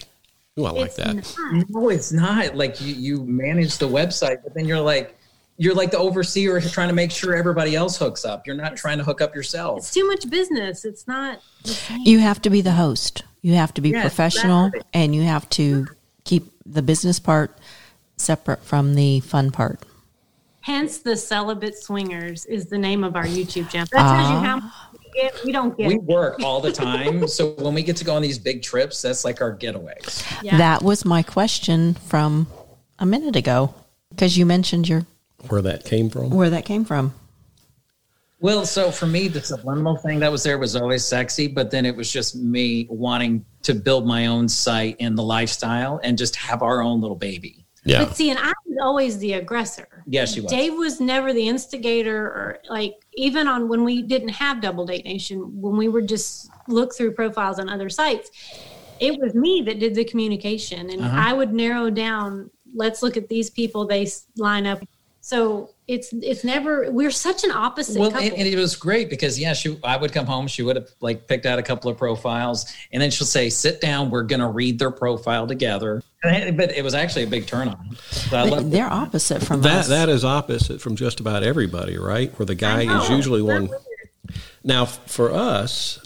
Ooh, 0.57 0.65
I 0.65 0.71
like 0.71 0.86
It's 0.88 0.95
that. 0.97 1.15
not. 1.15 1.69
No, 1.69 1.89
it's 1.89 2.11
not. 2.11 2.55
Like 2.55 2.80
you, 2.80 2.93
you 2.95 3.23
manage 3.26 3.78
the 3.78 3.89
website, 3.89 4.38
but 4.43 4.53
then 4.53 4.65
you're 4.65 4.80
like, 4.80 5.17
you're 5.57 5.73
like 5.73 5.91
the 5.91 5.97
overseer 5.97 6.61
trying 6.61 6.88
to 6.89 6.93
make 6.93 7.11
sure 7.11 7.36
everybody 7.36 7.76
else 7.76 7.97
hooks 7.97 8.23
up. 8.26 8.47
You're 8.47 8.55
not 8.55 8.78
trying 8.78 8.97
to 8.97 9.03
hook 9.03 9.21
up 9.21 9.36
yourself. 9.36 9.80
It's 9.80 9.93
too 9.93 10.07
much 10.07 10.30
business. 10.30 10.86
It's 10.86 11.07
not. 11.07 11.41
you 12.03 12.19
have 12.19 12.41
to 12.43 12.49
be 12.49 12.61
the 12.61 12.73
host 12.73 13.23
you 13.45 13.53
have 13.53 13.76
to 13.76 13.82
be 13.82 13.91
Yes, 13.91 14.01
professional 14.01 14.65
exactly. 14.65 14.89
and 14.95 15.13
you 15.13 15.21
have 15.21 15.47
to 15.51 15.86
keep 16.23 16.51
the 16.65 16.82
business 16.82 17.19
part 17.19 17.55
separate 18.17 18.63
from 18.63 18.95
the 18.95 19.19
fun 19.19 19.51
part 19.51 19.82
Hence, 20.61 20.97
the 20.97 21.15
celibate 21.15 21.78
swingers 21.78 22.47
is 22.47 22.65
the 22.65 22.78
name 22.80 23.03
of 23.03 23.15
our 23.15 23.26
YouTube 23.26 23.69
channel. 23.69 23.88
That 23.91 24.01
tells 24.01 24.30
you 24.32 24.36
ah. 24.36 24.41
how 24.41 24.55
much 24.55 24.73
we 24.93 24.95
get. 25.16 25.43
We 25.43 25.51
don't 25.51 25.78
get. 25.78 25.88
We 25.88 25.97
work 25.97 26.41
all 26.43 26.61
the 26.61 26.72
time, 26.88 27.28
so 27.28 27.51
when 27.51 27.74
we 27.74 27.84
get 27.84 27.97
to 27.97 28.05
go 28.05 28.16
on 28.16 28.22
these 28.22 28.38
big 28.39 28.61
trips, 28.61 29.01
that's 29.01 29.26
like 29.26 29.41
our 29.41 29.55
getaways. 29.55 30.24
Yeah. 30.43 30.57
that 30.57 30.82
was 30.84 31.05
my 31.05 31.24
question 31.24 31.93
from 31.95 32.47
a 32.99 33.05
minute 33.05 33.36
ago 33.36 33.74
because 34.09 34.38
you 34.38 34.45
mentioned 34.45 34.88
your 34.88 35.05
Where 35.47 35.61
that 35.61 35.86
came 35.86 36.09
from? 36.09 36.30
where 36.30 36.49
that 36.49 36.66
came 36.66 36.86
from 36.86 37.13
Well, 38.39 38.66
so 38.66 38.91
for 38.91 39.05
me, 39.07 39.28
the 39.28 39.41
subliminal 39.41 39.97
thing 39.97 40.20
that 40.20 40.32
was 40.32 40.43
there 40.43 40.57
was 40.57 40.76
always 40.76 41.03
sexy, 41.03 41.47
but 41.47 41.72
then 41.72 41.86
it 41.86 41.95
was 41.95 42.11
just 42.11 42.36
me 42.36 42.88
wanting 42.89 43.45
to 43.63 43.74
build 43.74 44.05
my 44.05 44.28
own 44.28 44.47
site 44.47 44.95
in 44.99 45.16
the 45.16 45.24
lifestyle 45.24 45.99
and 46.03 46.18
just 46.18 46.36
have 46.36 46.61
our 46.61 46.82
own 46.82 47.01
little 47.01 47.18
baby. 47.18 47.66
Yeah. 47.84 48.05
But 48.05 48.16
see, 48.16 48.30
and 48.30 48.39
I 48.39 48.51
was 48.66 48.78
always 48.82 49.18
the 49.20 49.34
aggressor. 49.34 49.95
Yes, 50.08 50.34
she 50.34 50.41
was. 50.41 50.51
Dave 50.51 50.74
was 50.74 50.99
never 51.01 51.34
the 51.34 51.47
instigator, 51.47 52.26
or 52.28 52.60
like 52.70 52.93
even 53.16 53.47
on 53.47 53.68
when 53.68 53.84
we 53.84 54.01
didn't 54.01 54.30
have 54.30 54.62
Double 54.62 54.86
Date 54.86 55.06
Nation, 55.06 55.39
when 55.62 55.78
we 55.78 55.88
would 55.88 56.08
just 56.08 56.49
look 56.68 56.95
through 56.95 57.14
profiles 57.14 57.60
on 57.60 57.70
other 57.70 57.89
sites, 57.89 58.30
it 58.99 59.20
was 59.20 59.34
me 59.34 59.62
that 59.66 59.80
did 59.80 59.95
the 59.95 60.06
communication, 60.06 60.89
and 60.89 61.01
Uh-huh. 61.01 61.18
I 61.30 61.34
would 61.34 61.53
narrow 61.53 61.89
down. 61.89 62.49
Let's 62.76 63.01
look 63.01 63.18
at 63.18 63.30
these 63.30 63.49
people; 63.49 63.86
they 63.88 64.08
line 64.38 64.68
up. 64.68 64.80
So 65.22 65.72
it's 65.88 66.14
it's 66.14 66.43
never 66.43 66.91
we're 66.91 67.10
such 67.10 67.43
an 67.43 67.49
opposite 67.51 67.99
Well, 67.99 68.12
couple. 68.12 68.28
and, 68.28 68.38
and 68.38 68.47
it 68.47 68.56
was 68.58 68.76
great 68.76 69.10
because 69.10 69.39
yeah, 69.39 69.53
she 69.53 69.80
I 69.84 69.97
would 69.97 70.14
come 70.14 70.28
home, 70.28 70.45
she 70.47 70.62
would 70.62 70.76
have 70.76 70.89
like 71.01 71.28
picked 71.28 71.47
out 71.47 71.58
a 71.58 71.64
couple 71.64 71.89
of 71.89 71.97
profiles, 71.97 72.72
and 72.91 73.01
then 73.01 73.10
she'll 73.10 73.26
say, 73.26 73.49
"Sit 73.49 73.82
down, 73.82 74.12
we're 74.12 74.22
gonna 74.24 74.49
read 74.51 74.78
their 74.78 74.91
profile 74.91 75.47
together." 75.47 76.03
And 76.26 76.36
I- 76.36 76.51
but 76.51 76.71
it 76.76 76.84
was 76.84 76.93
actually 76.93 77.23
a 77.23 77.28
big 77.28 77.47
turn 77.47 77.67
on. 77.67 77.97
So 78.09 78.38
I 78.38 78.43
But 78.49 78.51
love 78.51 78.71
they're 78.71 78.91
opposite 78.91 79.41
from 79.43 79.61
That 79.61 79.80
us 79.82 79.88
that 79.89 80.09
is 80.09 80.23
opposite 80.26 80.82
from 80.82 80.95
just 80.95 81.19
about 81.19 81.43
everybody, 81.43 81.97
right? 81.97 82.32
Where 82.39 82.45
the 82.45 82.55
guy 82.55 82.82
is 83.03 83.09
usually 83.09 83.41
one. 83.41 83.69
Now, 84.63 84.86
for 84.86 85.32
us, 85.32 85.99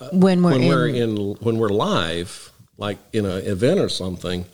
uh, 0.00 0.08
when 0.12 0.42
we're 0.42 0.50
when 0.52 0.62
in, 0.62 0.68
we're 0.68 0.88
in 0.88 1.16
when 1.40 1.56
we're 1.58 1.68
live, 1.70 2.52
like 2.76 2.98
in 3.12 3.24
an 3.24 3.44
event 3.46 3.80
or 3.80 3.88
something, 3.88 4.44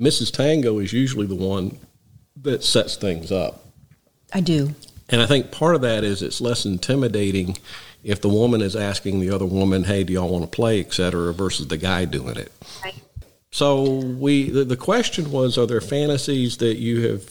Mrs. 0.00 0.32
Tango 0.32 0.78
is 0.78 0.92
usually 0.92 1.26
the 1.26 1.34
one 1.34 1.78
that 2.42 2.62
sets 2.64 2.96
things 2.96 3.30
up. 3.32 3.64
I 4.32 4.40
do. 4.40 4.74
And 5.10 5.20
I 5.20 5.26
think 5.26 5.50
part 5.50 5.74
of 5.74 5.80
that 5.82 6.04
is 6.04 6.22
it's 6.22 6.40
less 6.40 6.64
intimidating 6.64 7.56
if 8.04 8.20
the 8.20 8.28
woman 8.28 8.60
is 8.62 8.76
asking 8.76 9.20
the 9.20 9.30
other 9.30 9.44
woman, 9.46 9.84
"Hey, 9.84 10.04
do 10.04 10.12
y'all 10.12 10.28
want 10.28 10.44
to 10.44 10.48
play?" 10.54 10.80
et 10.80 10.92
cetera, 10.94 11.32
versus 11.34 11.66
the 11.66 11.76
guy 11.76 12.04
doing 12.04 12.36
it. 12.36 12.52
Right. 12.84 12.94
So 13.50 13.82
we 13.84 14.50
the, 14.50 14.64
the 14.64 14.76
question 14.76 15.30
was: 15.30 15.56
Are 15.58 15.66
there 15.66 15.80
fantasies 15.80 16.58
that 16.58 16.76
you 16.76 17.08
have 17.08 17.30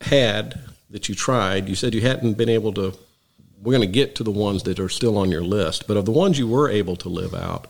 had 0.00 0.60
that 0.90 1.08
you 1.08 1.14
tried? 1.14 1.68
You 1.68 1.74
said 1.74 1.94
you 1.94 2.00
hadn't 2.00 2.34
been 2.34 2.48
able 2.48 2.72
to. 2.74 2.94
We're 3.62 3.72
going 3.72 3.88
to 3.88 3.92
get 3.92 4.14
to 4.16 4.24
the 4.24 4.30
ones 4.30 4.64
that 4.64 4.78
are 4.78 4.90
still 4.90 5.16
on 5.16 5.30
your 5.30 5.42
list, 5.42 5.86
but 5.88 5.96
of 5.96 6.04
the 6.04 6.10
ones 6.12 6.38
you 6.38 6.46
were 6.46 6.68
able 6.68 6.96
to 6.96 7.08
live 7.08 7.32
out, 7.34 7.66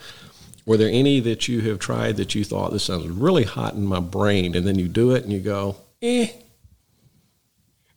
were 0.66 0.76
there 0.76 0.89
any 0.89 1.20
that 1.20 1.47
you 1.47 1.61
have 1.61 1.78
tried 1.78 2.16
that 2.16 2.35
you 2.35 2.43
thought 2.43 2.72
this 2.72 2.82
sounds 2.82 3.07
really 3.07 3.45
hot 3.45 3.74
in 3.74 3.87
my 3.87 4.01
brain, 4.01 4.57
and 4.57 4.66
then 4.66 4.76
you 4.76 4.89
do 4.89 5.12
it 5.12 5.22
and 5.22 5.32
you 5.32 5.39
go, 5.39 5.76
eh? 6.03 6.28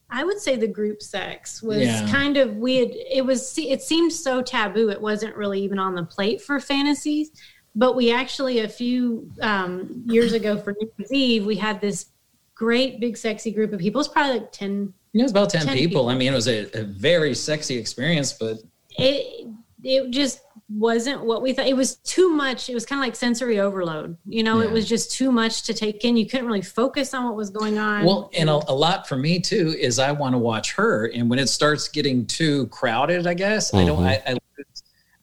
I 0.10 0.24
would 0.24 0.40
say 0.40 0.56
the 0.56 0.68
group 0.68 1.02
sex 1.02 1.62
was 1.62 1.82
Yeah. 1.82 2.08
kind 2.10 2.38
of 2.38 2.56
we 2.58 2.78
had 2.78 2.92
it 2.92 3.26
was 3.26 3.58
it 3.58 3.82
seemed 3.82 4.14
so 4.14 4.42
taboo 4.42 4.90
it 4.90 5.02
wasn't 5.02 5.36
really 5.36 5.62
even 5.62 5.80
on 5.80 5.96
the 5.96 6.04
plate 6.04 6.42
for 6.42 6.60
fantasies 6.60 7.32
but 7.78 7.96
we 7.96 8.12
actually 8.12 8.60
a 8.60 8.68
few 8.68 9.32
um, 9.42 10.04
years 10.08 10.34
ago 10.34 10.58
for 10.58 10.74
New 10.80 10.92
Year's 10.98 11.12
Eve 11.14 11.46
we 11.46 11.56
had 11.56 11.80
this 11.80 12.08
great 12.56 13.00
big 13.00 13.16
sexy 13.16 13.52
group 13.52 13.72
of 13.72 13.80
people 13.80 14.02
it's 14.02 14.10
probably 14.10 14.40
like 14.40 14.52
10 14.52 14.94
It 15.14 15.22
was 15.22 15.32
about 15.32 15.50
10, 15.52 15.66
10 15.68 15.76
people. 15.78 15.90
people. 15.90 16.10
I 16.10 16.16
mean, 16.16 16.34
it 16.34 16.36
was 16.36 16.48
a, 16.48 16.66
a 16.78 16.84
very 16.84 17.34
sexy 17.36 17.78
experience, 17.78 18.34
but 18.34 18.58
it 18.98 19.48
it 19.84 20.10
just 20.10 20.42
wasn't 20.70 21.24
what 21.24 21.42
we 21.42 21.54
thought 21.54 21.68
it 21.68 21.76
was 21.76 21.96
too 21.98 22.30
much 22.30 22.70
it 22.70 22.74
was 22.74 22.86
kind 22.86 23.00
of 23.00 23.06
like 23.06 23.16
sensory 23.16 23.58
overload 23.58 24.18
you 24.26 24.44
know 24.44 24.60
Yeah. 24.60 24.68
it 24.68 24.72
was 24.72 24.90
just 24.90 25.14
too 25.14 25.32
much 25.32 25.64
to 25.64 25.74
take 25.74 26.04
in 26.04 26.18
you 26.18 26.26
couldn't 26.26 26.46
really 26.46 26.62
focus 26.62 27.14
on 27.14 27.24
what 27.24 27.36
was 27.38 27.50
going 27.52 27.78
on 27.78 28.04
well, 28.04 28.30
and 28.38 28.50
a, 28.50 28.60
a 28.68 28.74
lot 28.76 29.08
for 29.08 29.16
me 29.16 29.40
too 29.40 29.76
is 29.80 29.98
I 29.98 30.12
want 30.12 30.34
to 30.34 30.40
watch 30.40 30.74
her, 30.74 31.06
and 31.14 31.30
when 31.30 31.40
it 31.40 31.48
starts 31.48 31.88
getting 31.88 32.26
too 32.26 32.68
crowded, 32.68 33.28
I 33.28 33.34
guess 33.34 33.74
I 33.74 33.86
don't. 33.86 34.04
I, 34.04 34.22
I, 34.28 34.32
lose, 34.32 34.40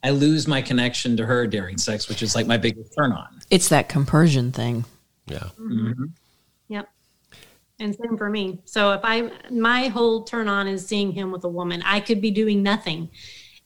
I 0.04 0.10
lose 0.10 0.46
my 0.46 0.60
connection 0.60 1.16
to 1.16 1.24
her 1.24 1.46
during 1.46 1.78
sex, 1.78 2.08
which 2.10 2.22
is 2.22 2.34
like 2.34 2.46
my 2.46 2.58
biggest 2.58 2.94
turn 2.96 3.10
on. 3.10 3.40
It's 3.50 3.70
that 3.70 3.88
compersion 3.88 4.52
thing. 4.52 4.84
Yeah. 5.26 5.48
Mm-hmm. 5.58 6.04
Yep. 6.68 6.88
And 7.80 7.96
same 7.96 8.18
for 8.18 8.28
me. 8.28 8.60
So 8.66 8.92
if 8.92 9.00
I 9.02 9.30
my 9.50 9.88
whole 9.88 10.22
turn 10.22 10.46
on 10.46 10.68
is 10.68 10.86
seeing 10.86 11.10
him 11.10 11.32
with 11.32 11.42
a 11.44 11.48
woman, 11.48 11.82
I 11.86 12.00
could 12.00 12.20
be 12.20 12.30
doing 12.30 12.62
nothing, 12.62 13.08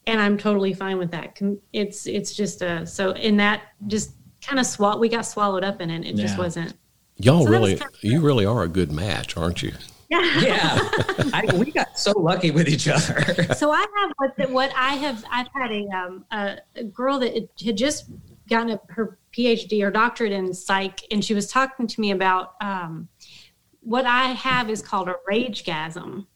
and 0.07 0.21
I'm 0.21 0.39
totally 0.39 0.73
fine 0.73 0.97
with 0.97 1.11
that. 1.11 1.39
It's 1.73 2.07
it's 2.07 2.33
just 2.35 2.63
a 2.63 2.87
so 2.87 3.11
in 3.11 3.37
that 3.39 3.63
just 3.89 4.13
kind 4.41 4.61
of 4.61 4.67
swat 4.67 5.01
we 5.01 5.09
got 5.09 5.27
swallowed 5.27 5.65
up 5.65 5.81
in 5.81 5.91
it. 5.91 6.07
It 6.07 6.15
just 6.15 6.39
wasn't. 6.39 6.75
Y'all 7.17 7.45
So 7.45 7.51
that 7.51 7.61
was 7.61 7.71
really, 7.71 7.77
kind 7.81 7.91
of- 7.93 8.05
you 8.05 8.21
really 8.21 8.47
are 8.47 8.63
a 8.63 8.69
good 8.69 8.93
match, 8.93 9.37
aren't 9.37 9.61
you? 9.65 9.73
Yeah, 10.11 10.79
I, 11.35 11.49
we 11.55 11.71
got 11.71 11.99
so 11.99 12.13
lucky 12.13 12.51
with 12.51 12.69
each 12.69 12.89
other. 12.89 13.55
So 13.55 13.71
I 13.71 13.81
have 13.81 14.13
what 14.17 14.37
the, 14.37 14.49
what 14.49 14.73
I 14.75 14.95
have. 14.95 15.25
I've 15.31 15.49
had 15.55 15.71
a 15.71 15.87
um 15.89 16.25
a, 16.31 16.59
a 16.77 16.85
girl 16.85 17.19
that 17.19 17.49
had 17.63 17.77
just 17.77 18.07
gotten 18.49 18.71
a, 18.71 18.81
her 18.89 19.19
PhD 19.33 19.85
or 19.85 19.91
doctorate 19.91 20.33
in 20.33 20.53
psych, 20.55 21.01
and 21.11 21.25
she 21.25 21.35
was 21.35 21.51
talking 21.51 21.87
to 21.87 22.01
me 22.01 22.11
about 22.11 22.55
um, 22.61 23.09
what 23.81 24.07
I 24.07 24.29
have 24.29 24.71
is 24.71 24.83
called 24.83 25.09
a 25.09 25.17
ragegasm. 25.31 26.27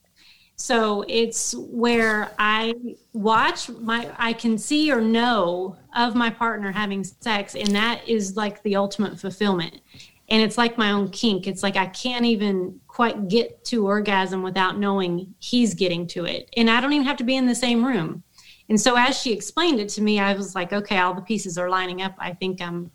So 0.57 1.05
it's 1.09 1.55
where 1.57 2.33
I 2.39 2.75
watch 3.13 3.69
my, 3.69 4.09
I 4.19 4.33
can 4.33 4.59
see 4.59 4.93
or 4.93 5.01
know 5.01 5.77
of 5.97 6.15
my 6.15 6.31
partner 6.31 6.71
having 6.71 7.03
sex, 7.03 7.57
and 7.57 7.69
that 7.69 8.07
is 8.07 8.37
like 8.37 8.63
the 8.63 8.77
ultimate 8.77 9.19
fulfillment. 9.19 9.81
And 10.29 10.41
it's 10.41 10.57
like 10.57 10.79
my 10.79 10.93
own 10.93 11.11
kink. 11.11 11.47
It's 11.47 11.63
like 11.63 11.77
I 11.77 11.87
can't 11.87 12.25
even 12.25 12.81
quite 12.93 13.29
get 13.29 13.65
to 13.65 13.87
orgasm 13.87 14.43
without 14.43 14.79
knowing 14.79 15.35
he's 15.39 15.73
getting 15.73 16.07
to 16.07 16.27
it. 16.27 16.51
And 16.59 16.69
I 16.69 16.79
don't 16.79 16.93
even 16.93 17.07
have 17.07 17.17
to 17.17 17.25
be 17.25 17.37
in 17.37 17.47
the 17.47 17.55
same 17.55 17.83
room. 17.83 18.23
And 18.69 18.79
so 18.79 18.97
as 18.99 19.19
she 19.19 19.33
explained 19.33 19.81
it 19.81 19.89
to 19.91 20.03
me, 20.03 20.21
I 20.21 20.35
was 20.35 20.55
like, 20.55 20.75
okay, 20.75 20.99
all 20.99 21.15
the 21.15 21.23
pieces 21.23 21.57
are 21.57 21.71
lining 21.71 22.03
up. 22.03 22.15
I 22.19 22.35
think 22.35 22.61
I'm, 22.61 22.91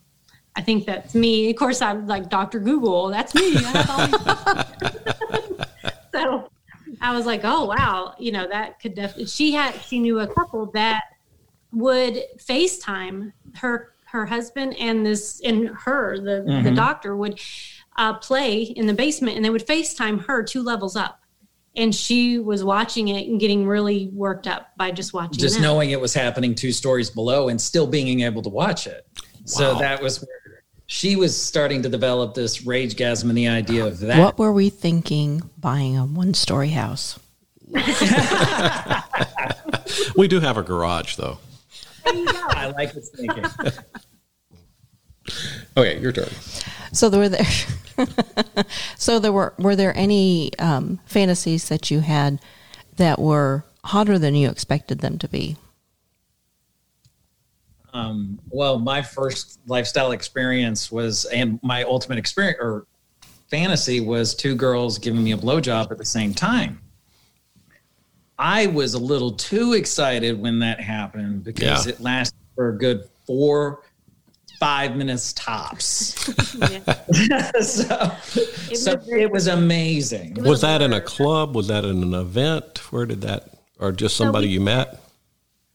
I 0.55 0.61
think 0.61 0.85
that's 0.85 1.15
me. 1.15 1.49
Of 1.49 1.55
course, 1.55 1.81
I'm 1.81 2.05
like 2.05 2.29
Dr. 2.29 2.59
Google. 2.59 3.07
That's 3.07 3.33
me. 3.33 3.55
I 3.55 3.61
have 3.61 3.89
all 3.89 4.07
these- 4.77 5.65
so 6.13 6.49
I 7.01 7.15
was 7.15 7.25
like, 7.25 7.41
oh 7.43 7.65
wow, 7.65 8.13
you 8.19 8.31
know 8.31 8.47
that 8.47 8.79
could 8.79 8.93
definitely. 8.93 9.25
She 9.25 9.51
had 9.51 9.73
she 9.81 9.97
knew 9.99 10.19
a 10.19 10.27
couple 10.27 10.67
that 10.73 11.03
would 11.71 12.21
FaceTime 12.37 13.33
her 13.55 13.93
her 14.05 14.25
husband 14.25 14.75
and 14.79 15.05
this 15.05 15.41
and 15.43 15.69
her 15.69 16.17
the 16.17 16.43
the 16.45 16.51
mm-hmm. 16.51 16.75
doctor 16.75 17.15
would 17.15 17.39
uh, 17.97 18.13
play 18.13 18.61
in 18.61 18.87
the 18.87 18.93
basement 18.93 19.35
and 19.35 19.45
they 19.45 19.49
would 19.49 19.65
FaceTime 19.65 20.25
her 20.25 20.43
two 20.43 20.63
levels 20.63 20.95
up. 20.95 21.21
And 21.75 21.93
she 21.93 22.39
was 22.39 22.63
watching 22.63 23.09
it 23.09 23.27
and 23.27 23.39
getting 23.39 23.67
really 23.67 24.09
worked 24.11 24.47
up 24.47 24.69
by 24.77 24.89
just 24.89 25.13
watching. 25.13 25.37
Just 25.37 25.55
them. 25.55 25.63
knowing 25.63 25.91
it 25.91 26.01
was 26.01 26.13
happening 26.13 26.55
two 26.55 26.71
stories 26.71 27.11
below 27.11 27.49
and 27.49 27.61
still 27.61 27.85
being 27.85 28.21
able 28.21 28.41
to 28.41 28.49
watch 28.49 28.87
it. 28.87 29.05
So 29.45 29.75
that 29.75 30.01
was 30.01 30.19
where 30.19 30.63
she 30.87 31.15
was 31.15 31.39
starting 31.39 31.83
to 31.83 31.89
develop 31.89 32.33
this 32.33 32.65
rage 32.65 32.95
gasm 32.95 33.29
and 33.29 33.37
the 33.37 33.47
idea 33.47 33.85
of 33.85 33.99
that. 33.99 34.17
What 34.19 34.39
were 34.39 34.51
we 34.51 34.69
thinking 34.69 35.49
buying 35.57 35.97
a 35.97 36.05
one 36.05 36.33
story 36.33 36.69
house? 36.69 37.19
We 40.17 40.27
do 40.27 40.39
have 40.39 40.57
a 40.57 40.63
garage, 40.63 41.15
though. 41.15 41.37
I 42.05 42.73
like 42.75 42.93
this 42.93 43.09
thinking. 43.09 43.45
Okay, 45.75 45.99
your 45.99 46.13
turn. 46.13 46.29
So 46.91 47.09
there 47.09 47.19
were 47.19 47.29
there 47.29 47.45
So 48.97 49.19
there 49.19 49.31
were 49.31 49.53
were 49.57 49.75
there 49.75 49.95
any 49.97 50.57
um, 50.59 50.99
fantasies 51.05 51.69
that 51.69 51.89
you 51.91 51.99
had 52.01 52.39
that 52.97 53.19
were 53.19 53.63
hotter 53.85 54.19
than 54.19 54.35
you 54.35 54.49
expected 54.49 54.99
them 54.99 55.17
to 55.19 55.27
be? 55.27 55.55
Um, 57.93 58.39
well, 58.49 58.77
my 58.79 59.01
first 59.01 59.59
lifestyle 59.65 60.11
experience 60.11 60.91
was, 60.91 61.25
and 61.25 61.59
my 61.63 61.83
ultimate 61.83 62.17
experience 62.19 62.57
or 62.61 62.85
fantasy 63.49 64.01
was 64.01 64.35
two 64.35 64.55
girls 64.55 64.97
giving 64.99 65.23
me 65.23 65.31
a 65.31 65.37
blowjob 65.37 65.89
at 65.89 65.97
the 65.97 66.05
same 66.05 66.33
time. 66.33 66.79
I 68.37 68.67
was 68.67 68.93
a 68.93 68.99
little 68.99 69.31
too 69.31 69.73
excited 69.73 70.39
when 70.39 70.59
that 70.59 70.79
happened 70.79 71.43
because 71.43 71.87
Yeah. 71.87 71.93
it 71.93 71.99
lasted 72.01 72.37
for 72.55 72.69
a 72.69 72.77
good 72.77 73.09
four, 73.25 73.81
five 74.59 74.95
minutes 74.95 75.33
tops. 75.33 75.85
so, 77.61 78.11
so 78.73 78.95
was 78.95 79.09
it 79.09 79.31
was 79.31 79.47
amazing. 79.47 80.35
Was 80.35 80.61
that 80.61 80.81
in 80.81 80.93
a 80.93 81.01
club? 81.01 81.55
Was 81.55 81.67
that 81.67 81.85
in 81.85 82.03
an 82.03 82.13
event? 82.13 82.91
Where 82.91 83.05
did 83.05 83.21
that, 83.21 83.49
or 83.79 83.91
just 83.91 84.17
somebody 84.17 84.47
we- 84.47 84.53
you 84.53 84.61
met? 84.61 85.01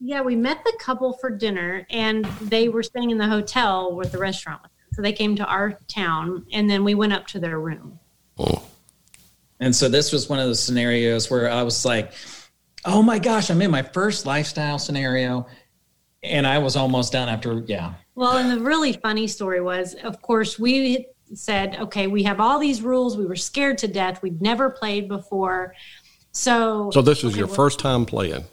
Yeah, 0.05 0.21
we 0.21 0.35
met 0.35 0.65
the 0.65 0.73
couple 0.81 1.13
for 1.13 1.29
dinner, 1.29 1.87
and 1.89 2.25
they 2.41 2.67
were 2.67 2.83
staying 2.83 3.11
in 3.11 3.17
the 3.17 3.27
hotel 3.27 3.95
with 3.95 4.11
the 4.11 4.17
restaurant. 4.17 4.61
So 4.91 5.01
they 5.01 5.13
came 5.13 5.33
to 5.37 5.45
our 5.45 5.79
town, 5.87 6.45
and 6.51 6.69
then 6.69 6.83
we 6.83 6.93
went 6.93 7.13
up 7.13 7.25
to 7.27 7.39
their 7.39 7.59
room. 7.61 7.99
Oh, 8.37 8.63
And 9.61 9.73
so 9.73 9.87
this 9.87 10.11
was 10.11 10.27
one 10.27 10.39
of 10.39 10.49
the 10.49 10.55
scenarios 10.55 11.31
where 11.31 11.49
I 11.49 11.63
was 11.63 11.85
like, 11.85 12.11
oh 12.83 13.01
my 13.01 13.17
gosh, 13.17 13.49
I'm 13.49 13.61
in 13.61 13.71
my 13.71 13.81
first 13.81 14.25
lifestyle 14.25 14.77
scenario. 14.77 15.47
And 16.21 16.45
I 16.45 16.57
was 16.57 16.75
almost 16.75 17.13
done 17.13 17.29
after, 17.29 17.63
yeah. 17.65 17.93
Well, 18.15 18.37
and 18.37 18.51
the 18.51 18.63
really 18.63 18.93
funny 18.93 19.27
story 19.27 19.61
was, 19.61 19.95
of 19.95 20.21
course, 20.21 20.59
we 20.59 21.07
said, 21.33 21.77
okay, 21.79 22.07
we 22.07 22.23
have 22.23 22.39
all 22.39 22.59
these 22.59 22.81
rules. 22.81 23.17
We 23.17 23.25
were 23.25 23.35
scared 23.35 23.77
to 23.79 23.87
death. 23.87 24.21
We'd 24.21 24.41
never 24.41 24.69
played 24.69 25.07
before. 25.07 25.73
So, 26.31 26.91
so 26.91 27.01
this 27.01 27.23
was 27.23 27.33
okay, 27.33 27.39
your 27.39 27.47
well, 27.47 27.55
first 27.55 27.79
time 27.79 28.05
playing. 28.05 28.43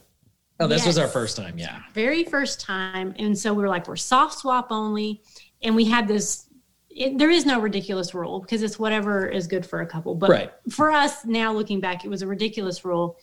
Oh, 0.61 0.67
this 0.67 0.87
was 0.87 0.99
our 0.99 1.09
first 1.09 1.39
time, 1.39 1.59
yeah. 1.59 1.81
very 1.95 2.23
first 2.23 2.61
time. 2.61 3.15
And 3.19 3.37
so 3.37 3.55
we 3.55 3.63
were 3.63 3.69
like, 3.69 3.89
we're 3.89 3.97
soft 3.97 4.39
swap 4.39 4.69
only. 4.71 5.23
And 5.63 5.75
we 5.75 5.87
had 5.87 6.07
this, 6.07 6.47
it, 6.91 7.17
there 7.17 7.31
is 7.31 7.47
no 7.47 7.61
ridiculous 7.61 8.13
rule 8.13 8.41
because 8.41 8.63
it's 8.63 8.79
whatever 8.79 9.27
is 9.27 9.47
good 9.47 9.65
for 9.65 9.81
a 9.81 9.87
couple. 9.87 10.15
But 10.15 10.29
Right. 10.29 10.53
for 10.71 10.91
us 10.91 11.25
now 11.25 11.53
looking 11.53 11.81
back, 11.81 12.05
it 12.05 12.09
was 12.09 12.21
a 12.21 12.27
ridiculous 12.27 12.85
rule 12.85 13.19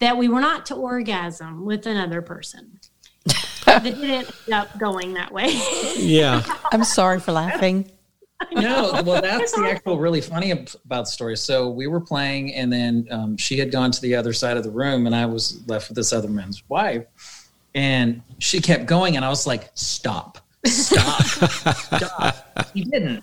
that 0.00 0.16
we 0.16 0.28
were 0.28 0.40
not 0.40 0.66
to 0.66 0.74
orgasm 0.74 1.64
with 1.64 1.86
another 1.86 2.22
person. 2.22 2.80
That 3.70 3.84
didn't 3.84 4.10
end 4.10 4.52
up 4.52 4.78
going 4.78 5.14
that 5.14 5.32
way. 5.32 5.60
Yeah, 5.96 6.42
I'm 6.72 6.84
sorry 6.84 7.20
for 7.20 7.32
laughing. 7.32 7.90
No, 8.52 9.02
well, 9.04 9.20
that's 9.20 9.52
the 9.52 9.68
actual 9.70 9.98
really 9.98 10.20
funny 10.20 10.50
about 10.50 10.74
the 10.86 11.04
story. 11.04 11.36
So 11.36 11.68
we 11.68 11.86
were 11.86 12.00
playing, 12.00 12.54
and 12.54 12.72
then 12.72 13.06
um, 13.10 13.36
she 13.36 13.58
had 13.58 13.70
gone 13.70 13.90
to 13.90 14.00
the 14.00 14.14
other 14.14 14.32
side 14.32 14.56
of 14.56 14.64
the 14.64 14.70
room, 14.70 15.06
and 15.06 15.14
I 15.14 15.26
was 15.26 15.60
left 15.68 15.88
with 15.88 15.96
this 15.96 16.12
other 16.12 16.28
man's 16.28 16.62
wife. 16.68 17.04
And 17.74 18.22
she 18.38 18.60
kept 18.60 18.86
going, 18.86 19.16
and 19.16 19.24
I 19.24 19.28
was 19.28 19.46
like, 19.46 19.70
stop, 19.74 20.38
stop, 20.66 21.22
stop. 21.76 22.70
He 22.74 22.84
didn't. 22.84 23.22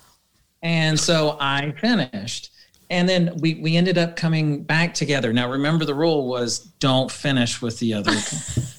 And 0.62 1.00
so 1.00 1.38
I 1.40 1.72
finished. 1.72 2.52
And 2.90 3.10
then 3.10 3.38
we, 3.40 3.56
we 3.56 3.76
ended 3.76 3.98
up 3.98 4.16
coming 4.16 4.64
back 4.64 4.94
together. 4.94 5.34
Now, 5.34 5.52
remember, 5.52 5.84
the 5.84 5.94
rule 5.94 6.28
was 6.28 6.60
don't 6.60 7.12
finish 7.12 7.62
with 7.62 7.80
the 7.80 7.94
other 7.94 8.16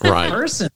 right. 0.08 0.30
person. 0.30 0.70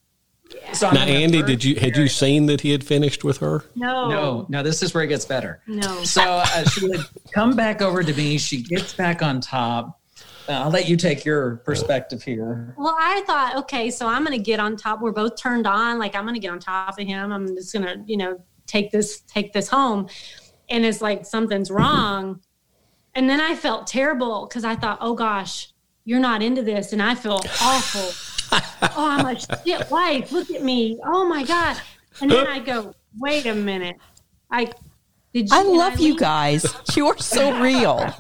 So 0.75 0.89
I'm 0.89 0.95
Now, 0.95 1.05
Andy, 1.05 1.43
did 1.43 1.63
you 1.63 1.77
had 1.77 1.97
you 1.97 2.09
seen 2.09 2.47
that 2.47 2.61
he 2.61 2.71
had 2.71 2.83
finished 2.83 3.25
with 3.25 3.39
her? 3.39 3.65
No. 3.75 4.09
No, 4.09 4.47
no, 4.49 4.63
this 4.63 4.83
is 4.83 4.95
where 4.95 5.05
it 5.05 5.09
gets 5.09 5.25
better. 5.25 5.61
No. 5.67 6.03
So 6.05 6.23
uh, 6.23 6.65
she 6.65 6.89
would 6.89 7.01
come 7.33 7.55
back 7.55 7.83
over 7.83 8.03
to 8.03 8.13
me. 8.15 8.39
She 8.39 8.63
gets 8.63 8.95
back 8.95 9.23
on 9.23 9.41
top. 9.41 10.01
Uh, 10.49 10.53
I'll 10.53 10.71
let 10.71 10.89
you 10.89 10.97
take 10.97 11.25
your 11.25 11.57
perspective 11.57 12.23
here. 12.23 12.75
Well, 12.77 12.97
I 12.99 13.23
thought, 13.27 13.57
okay, 13.59 13.91
so 13.91 14.09
I'm 14.09 14.25
going 14.25 14.37
to 14.37 14.43
get 14.43 14.59
on 14.59 14.77
top. 14.77 15.01
We're 15.01 15.13
both 15.13 15.37
turned 15.37 15.67
on. 15.67 15.99
Like 15.99 16.17
I'm 16.17 16.25
going 16.25 16.35
to 16.35 16.41
get 16.41 16.51
on 16.51 16.59
top 16.59 16.99
of 16.99 17.07
him. 17.07 17.33
I'm 17.33 17.47
just 17.55 17.73
going 17.73 17.85
to, 17.85 18.03
you 18.07 18.17
know, 18.17 18.43
take 18.67 18.91
this, 18.91 19.21
take 19.21 19.53
this 19.53 19.69
home. 19.69 20.09
And 20.69 20.85
it's 20.85 21.01
like 21.01 21.27
something's 21.27 21.71
wrong. 21.71 22.41
And 23.15 23.29
then 23.29 23.41
I 23.41 23.55
felt 23.55 23.87
terrible 23.87 24.47
because 24.49 24.65
I 24.65 24.75
thought, 24.75 24.99
oh 25.01 25.15
gosh, 25.15 25.73
you're 26.05 26.21
not 26.21 26.43
into 26.43 26.63
this, 26.63 26.93
and 26.93 27.01
I 27.01 27.15
feel 27.15 27.41
awful. 27.61 28.32
Oh, 28.53 28.93
I'm 28.97 29.27
a 29.37 29.39
shit 29.41 29.91
wife. 29.91 30.33
Look 30.33 30.51
at 30.51 30.63
me. 30.63 30.99
Oh 31.05 31.25
my 31.27 31.45
god. 31.45 31.81
And 32.21 32.31
then 32.31 32.47
I 32.47 32.59
go, 32.59 32.95
wait 33.19 33.47
a 33.47 33.55
minute. 33.55 33.97
I 34.51 34.65
did. 34.67 34.75
You, 35.33 35.47
I 35.51 35.61
and 35.61 35.69
love 35.71 35.99
you 35.99 36.09
leaned- 36.09 36.19
guys. 36.19 36.75
You 36.95 37.07
are 37.09 37.19
so 37.19 37.59
real. 37.61 38.15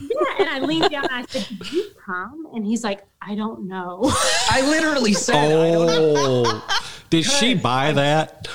Yeah, 0.00 0.34
and 0.38 0.48
I 0.48 0.58
leaned 0.60 0.90
down 0.90 1.04
and 1.04 1.12
I 1.14 1.22
said, 1.28 1.46
"Did 1.58 1.72
you 1.72 1.86
come?" 2.04 2.48
And 2.54 2.66
he's 2.66 2.82
like, 2.82 3.04
"I 3.20 3.34
don't 3.34 3.68
know." 3.68 4.10
I 4.50 4.62
literally 4.68 5.12
said, 5.26 5.36
I 5.36 5.48
don't 5.50 5.86
know. 5.86 6.14
Oh, 6.16 6.80
did 7.10 7.24
she 7.24 7.54
buy 7.54 7.92
that? 7.92 8.48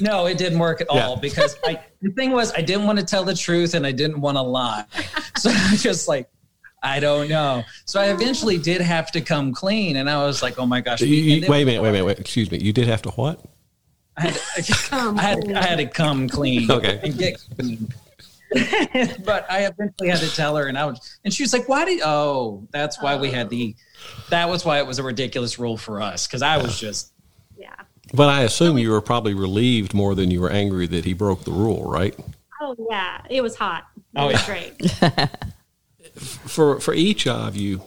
No, 0.00 0.26
it 0.26 0.38
didn't 0.38 0.58
work 0.58 0.80
at 0.80 0.86
Yeah. 0.92 1.06
all 1.06 1.16
because 1.16 1.56
I, 1.64 1.80
the 2.02 2.10
thing 2.12 2.30
was, 2.32 2.52
I 2.52 2.60
didn't 2.62 2.86
want 2.86 2.98
to 2.98 3.04
tell 3.04 3.24
the 3.24 3.34
truth 3.34 3.74
and 3.74 3.86
I 3.86 3.92
didn't 3.92 4.20
want 4.20 4.36
to 4.36 4.42
lie. 4.42 4.84
So 5.38 5.50
I 5.50 5.76
just 5.76 6.06
like, 6.08 6.28
I 6.82 6.98
don't 7.00 7.28
know. 7.28 7.62
So 7.84 8.00
I 8.00 8.06
eventually 8.10 8.58
did 8.58 8.80
have 8.80 9.12
to 9.12 9.20
come 9.20 9.52
clean, 9.52 9.96
and 9.96 10.10
I 10.10 10.24
was 10.24 10.42
like, 10.42 10.58
oh 10.58 10.66
my 10.66 10.80
gosh. 10.80 11.00
You- 11.00 11.06
you- 11.08 11.48
wait 11.48 11.62
a 11.62 11.66
minute, 11.66 11.82
wait 11.82 11.88
a 11.90 11.92
minute, 11.92 12.04
wait. 12.04 12.18
Excuse 12.18 12.50
me. 12.50 12.58
You 12.58 12.72
did 12.72 12.88
have 12.88 13.02
to 13.02 13.10
what? 13.10 13.44
I 14.16 14.22
had, 14.22 14.40
Come 14.88 15.18
I 15.18 15.22
had, 15.22 15.40
clean. 15.42 15.56
I 15.56 15.62
had 15.66 15.78
to 15.78 15.86
come 15.86 16.28
clean. 16.28 16.70
Okay. 16.70 17.00
And 17.04 17.16
get 17.18 17.42
clean. 17.56 17.88
but 19.24 19.50
I 19.50 19.64
eventually 19.66 20.10
had 20.10 20.18
to 20.18 20.28
tell 20.34 20.56
her, 20.56 20.66
and 20.66 20.76
I 20.76 20.84
was, 20.84 21.18
and 21.24 21.32
she 21.32 21.42
was 21.42 21.54
like, 21.54 21.68
"Why 21.70 21.86
did? 21.86 22.02
Oh, 22.04 22.66
that's 22.70 23.00
why 23.00 23.16
we 23.16 23.30
had 23.30 23.48
the. 23.48 23.74
That 24.28 24.50
was 24.50 24.64
why 24.66 24.76
it 24.78 24.86
was 24.86 24.98
a 24.98 25.02
ridiculous 25.02 25.58
rule 25.58 25.78
for 25.78 26.02
us 26.02 26.26
because 26.26 26.42
I 26.42 26.58
was 26.58 26.78
just 26.78 27.12
yeah. 27.56 27.74
But 28.12 28.28
I 28.28 28.42
assume 28.42 28.76
you 28.76 28.90
were 28.90 29.00
probably 29.00 29.32
relieved 29.32 29.94
more 29.94 30.14
than 30.14 30.30
you 30.30 30.42
were 30.42 30.50
angry 30.50 30.86
that 30.88 31.06
he 31.06 31.14
broke 31.14 31.44
the 31.44 31.50
rule, 31.52 31.90
right? 31.90 32.14
Oh 32.60 32.76
yeah, 32.90 33.22
it 33.30 33.40
was 33.42 33.56
hot. 33.56 33.84
It 33.96 34.02
Oh, 34.16 34.26
was 34.26 34.34
yeah. 34.34 34.46
great. 34.46 35.30
For 36.22 36.80
for 36.80 36.94
each 36.94 37.26
of 37.26 37.56
you, 37.56 37.82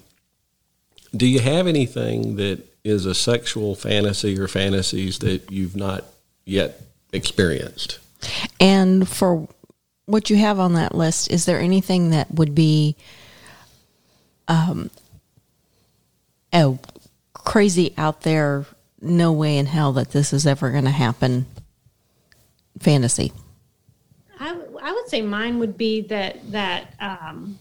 do 1.16 1.26
you 1.26 1.40
have 1.40 1.68
anything 1.68 2.36
that 2.36 2.64
is 2.84 3.06
a 3.06 3.16
sexual 3.16 3.76
fantasy 3.76 4.40
or 4.40 4.48
fantasies 4.48 5.20
that 5.20 5.52
you've 5.52 5.76
not 5.76 6.06
yet 6.46 6.82
experienced? 7.14 8.00
And 8.60 9.08
for 9.08 9.48
what 10.06 10.30
you 10.30 10.36
have 10.38 10.60
on 10.60 10.74
that 10.74 10.94
list, 10.94 11.32
is 11.32 11.46
there 11.46 11.60
anything 11.60 12.12
that 12.12 12.32
would 12.32 12.54
be 12.54 12.96
um 14.48 14.90
oh 16.54 16.78
crazy 17.34 17.94
out 17.98 18.22
there, 18.22 18.66
no 19.02 19.32
way 19.32 19.58
in 19.58 19.66
hell 19.66 19.94
that 19.94 20.12
this 20.12 20.34
is 20.34 20.46
ever 20.46 20.72
gonna 20.72 20.92
happen 20.92 21.46
fantasy? 22.80 23.32
I, 24.40 24.50
w- 24.50 24.80
I 24.82 24.92
would 24.92 25.08
say 25.08 25.22
mine 25.22 25.60
would 25.60 25.78
be 25.78 26.02
that 26.02 26.52
that 26.52 26.94
um, 27.00 27.58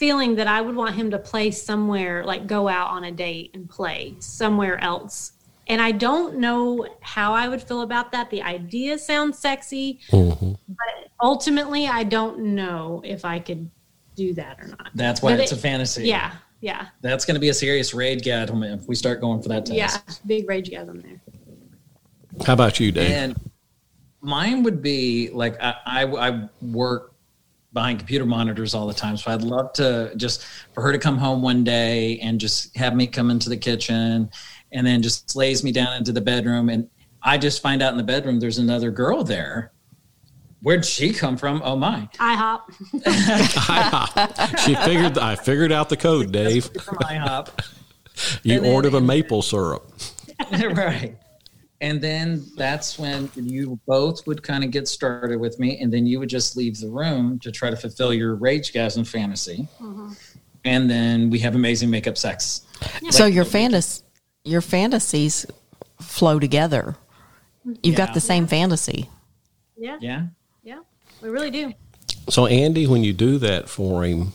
feeling 0.00 0.34
that 0.36 0.46
I 0.48 0.62
would 0.62 0.74
want 0.74 0.94
him 0.94 1.10
to 1.10 1.18
play 1.18 1.50
somewhere, 1.50 2.24
like 2.24 2.46
go 2.46 2.66
out 2.68 2.88
on 2.88 3.04
a 3.04 3.12
date 3.12 3.50
and 3.52 3.68
play 3.68 4.14
somewhere 4.18 4.82
else. 4.82 5.32
And 5.68 5.80
I 5.80 5.92
don't 5.92 6.38
know 6.38 6.86
how 7.02 7.34
I 7.34 7.46
would 7.48 7.62
feel 7.62 7.82
about 7.82 8.10
that. 8.12 8.30
The 8.30 8.42
idea 8.42 8.98
sounds 8.98 9.38
sexy, 9.38 10.00
Mm-hmm. 10.10 10.52
but 10.68 11.10
ultimately, 11.22 11.86
I 11.86 12.02
don't 12.04 12.38
know 12.56 13.02
if 13.04 13.24
I 13.26 13.38
could 13.38 13.70
do 14.16 14.32
that 14.34 14.58
or 14.58 14.68
not. 14.68 14.88
that's 14.94 15.20
why 15.20 15.32
But 15.32 15.40
it's 15.40 15.52
it- 15.52 15.58
a 15.58 15.60
fantasy. 15.60 16.08
Yeah, 16.08 16.32
yeah, 16.62 16.86
That's 17.02 17.24
going 17.26 17.34
to 17.34 17.40
be 17.40 17.50
a 17.50 17.54
serious 17.54 17.92
rage 17.94 18.22
gasm 18.24 18.64
if 18.74 18.88
we 18.88 18.94
start 18.94 19.20
going 19.20 19.42
for 19.42 19.50
that 19.50 19.66
test. 19.66 19.76
yeah. 19.78 19.98
Big 20.26 20.48
rage 20.48 20.70
gasm 20.70 21.02
there. 21.02 21.20
How 22.46 22.54
about 22.54 22.80
you, 22.80 22.90
Dave? 22.90 23.10
And 23.10 23.50
mine 24.22 24.62
would 24.62 24.80
be 24.82 25.28
like 25.30 25.60
I, 25.62 25.74
I, 25.86 26.04
I 26.30 26.48
work 26.62 27.09
behind 27.72 27.98
computer 27.98 28.24
monitors 28.26 28.74
all 28.74 28.86
the 28.86 28.94
time, 28.94 29.16
so 29.16 29.30
I'd 29.30 29.42
love 29.42 29.72
to 29.74 30.12
just 30.16 30.44
for 30.74 30.82
her 30.82 30.92
to 30.92 30.98
come 30.98 31.16
home 31.18 31.40
one 31.42 31.62
day 31.64 32.18
and 32.18 32.40
just 32.40 32.76
have 32.76 32.94
me 32.96 33.06
come 33.06 33.30
into 33.30 33.48
the 33.48 33.56
kitchen, 33.56 34.30
and 34.72 34.86
then 34.86 35.02
just 35.02 35.36
lays 35.36 35.62
me 35.62 35.70
down 35.72 35.96
into 35.96 36.12
the 36.12 36.20
bedroom, 36.20 36.68
and 36.68 36.88
I 37.22 37.38
just 37.38 37.62
find 37.62 37.82
out 37.82 37.92
in 37.92 37.96
the 37.98 38.02
bedroom 38.04 38.40
there's 38.40 38.58
another 38.58 38.90
girl 38.90 39.22
there. 39.24 39.72
Where'd 40.62 40.84
she 40.84 41.12
come 41.14 41.36
from? 41.38 41.62
Oh 41.64 41.74
my! 41.76 42.06
IHOP. 42.18 42.60
she 44.64 44.74
figured. 44.74 45.16
I 45.16 45.34
figured 45.36 45.72
out 45.72 45.88
the 45.88 45.96
code, 45.96 46.32
Dave. 46.32 46.64
From 46.82 46.98
IHOP. 46.98 47.48
You 48.42 48.56
And 48.56 48.64
then- 48.66 48.72
ordered 48.72 48.94
a 48.94 49.00
maple 49.00 49.40
syrup. 49.40 49.90
right. 50.52 51.16
And 51.82 52.00
then 52.00 52.44
that's 52.56 52.98
when 52.98 53.30
you 53.34 53.80
both 53.86 54.26
would 54.26 54.42
kind 54.42 54.62
of 54.64 54.70
get 54.70 54.86
started 54.86 55.40
with 55.40 55.58
me, 55.58 55.78
and 55.80 55.90
then 55.92 56.06
you 56.06 56.18
would 56.18 56.28
just 56.28 56.56
leave 56.56 56.78
the 56.78 56.88
room 56.88 57.38
to 57.40 57.50
try 57.50 57.70
to 57.70 57.76
fulfill 57.76 58.12
your 58.12 58.34
rage 58.34 58.72
gasm 58.72 59.06
fantasy. 59.06 59.66
Mm-hmm. 59.80 60.12
And 60.66 60.90
then 60.90 61.30
we 61.30 61.38
have 61.38 61.54
amazing 61.54 61.88
makeup 61.88 62.18
sex. 62.18 62.62
So 63.10 63.24
your 63.26 63.44
fantas 63.46 64.02
your 64.44 64.60
fantasies 64.62 65.46
flow 66.00 66.38
together. 66.38 66.96
You've 67.64 67.78
Yeah. 67.98 68.06
got 68.06 68.14
the 68.14 68.20
same 68.20 68.46
fantasy. 68.46 69.08
Yeah, 69.76 69.98
Yeah. 70.00 70.26
yeah. 70.62 70.80
We 71.20 71.28
really 71.28 71.50
do. 71.50 71.72
So, 72.28 72.46
Andy, 72.46 72.86
when 72.86 73.04
you 73.04 73.12
do 73.12 73.38
that 73.38 73.68
for 73.68 74.04
him, 74.04 74.32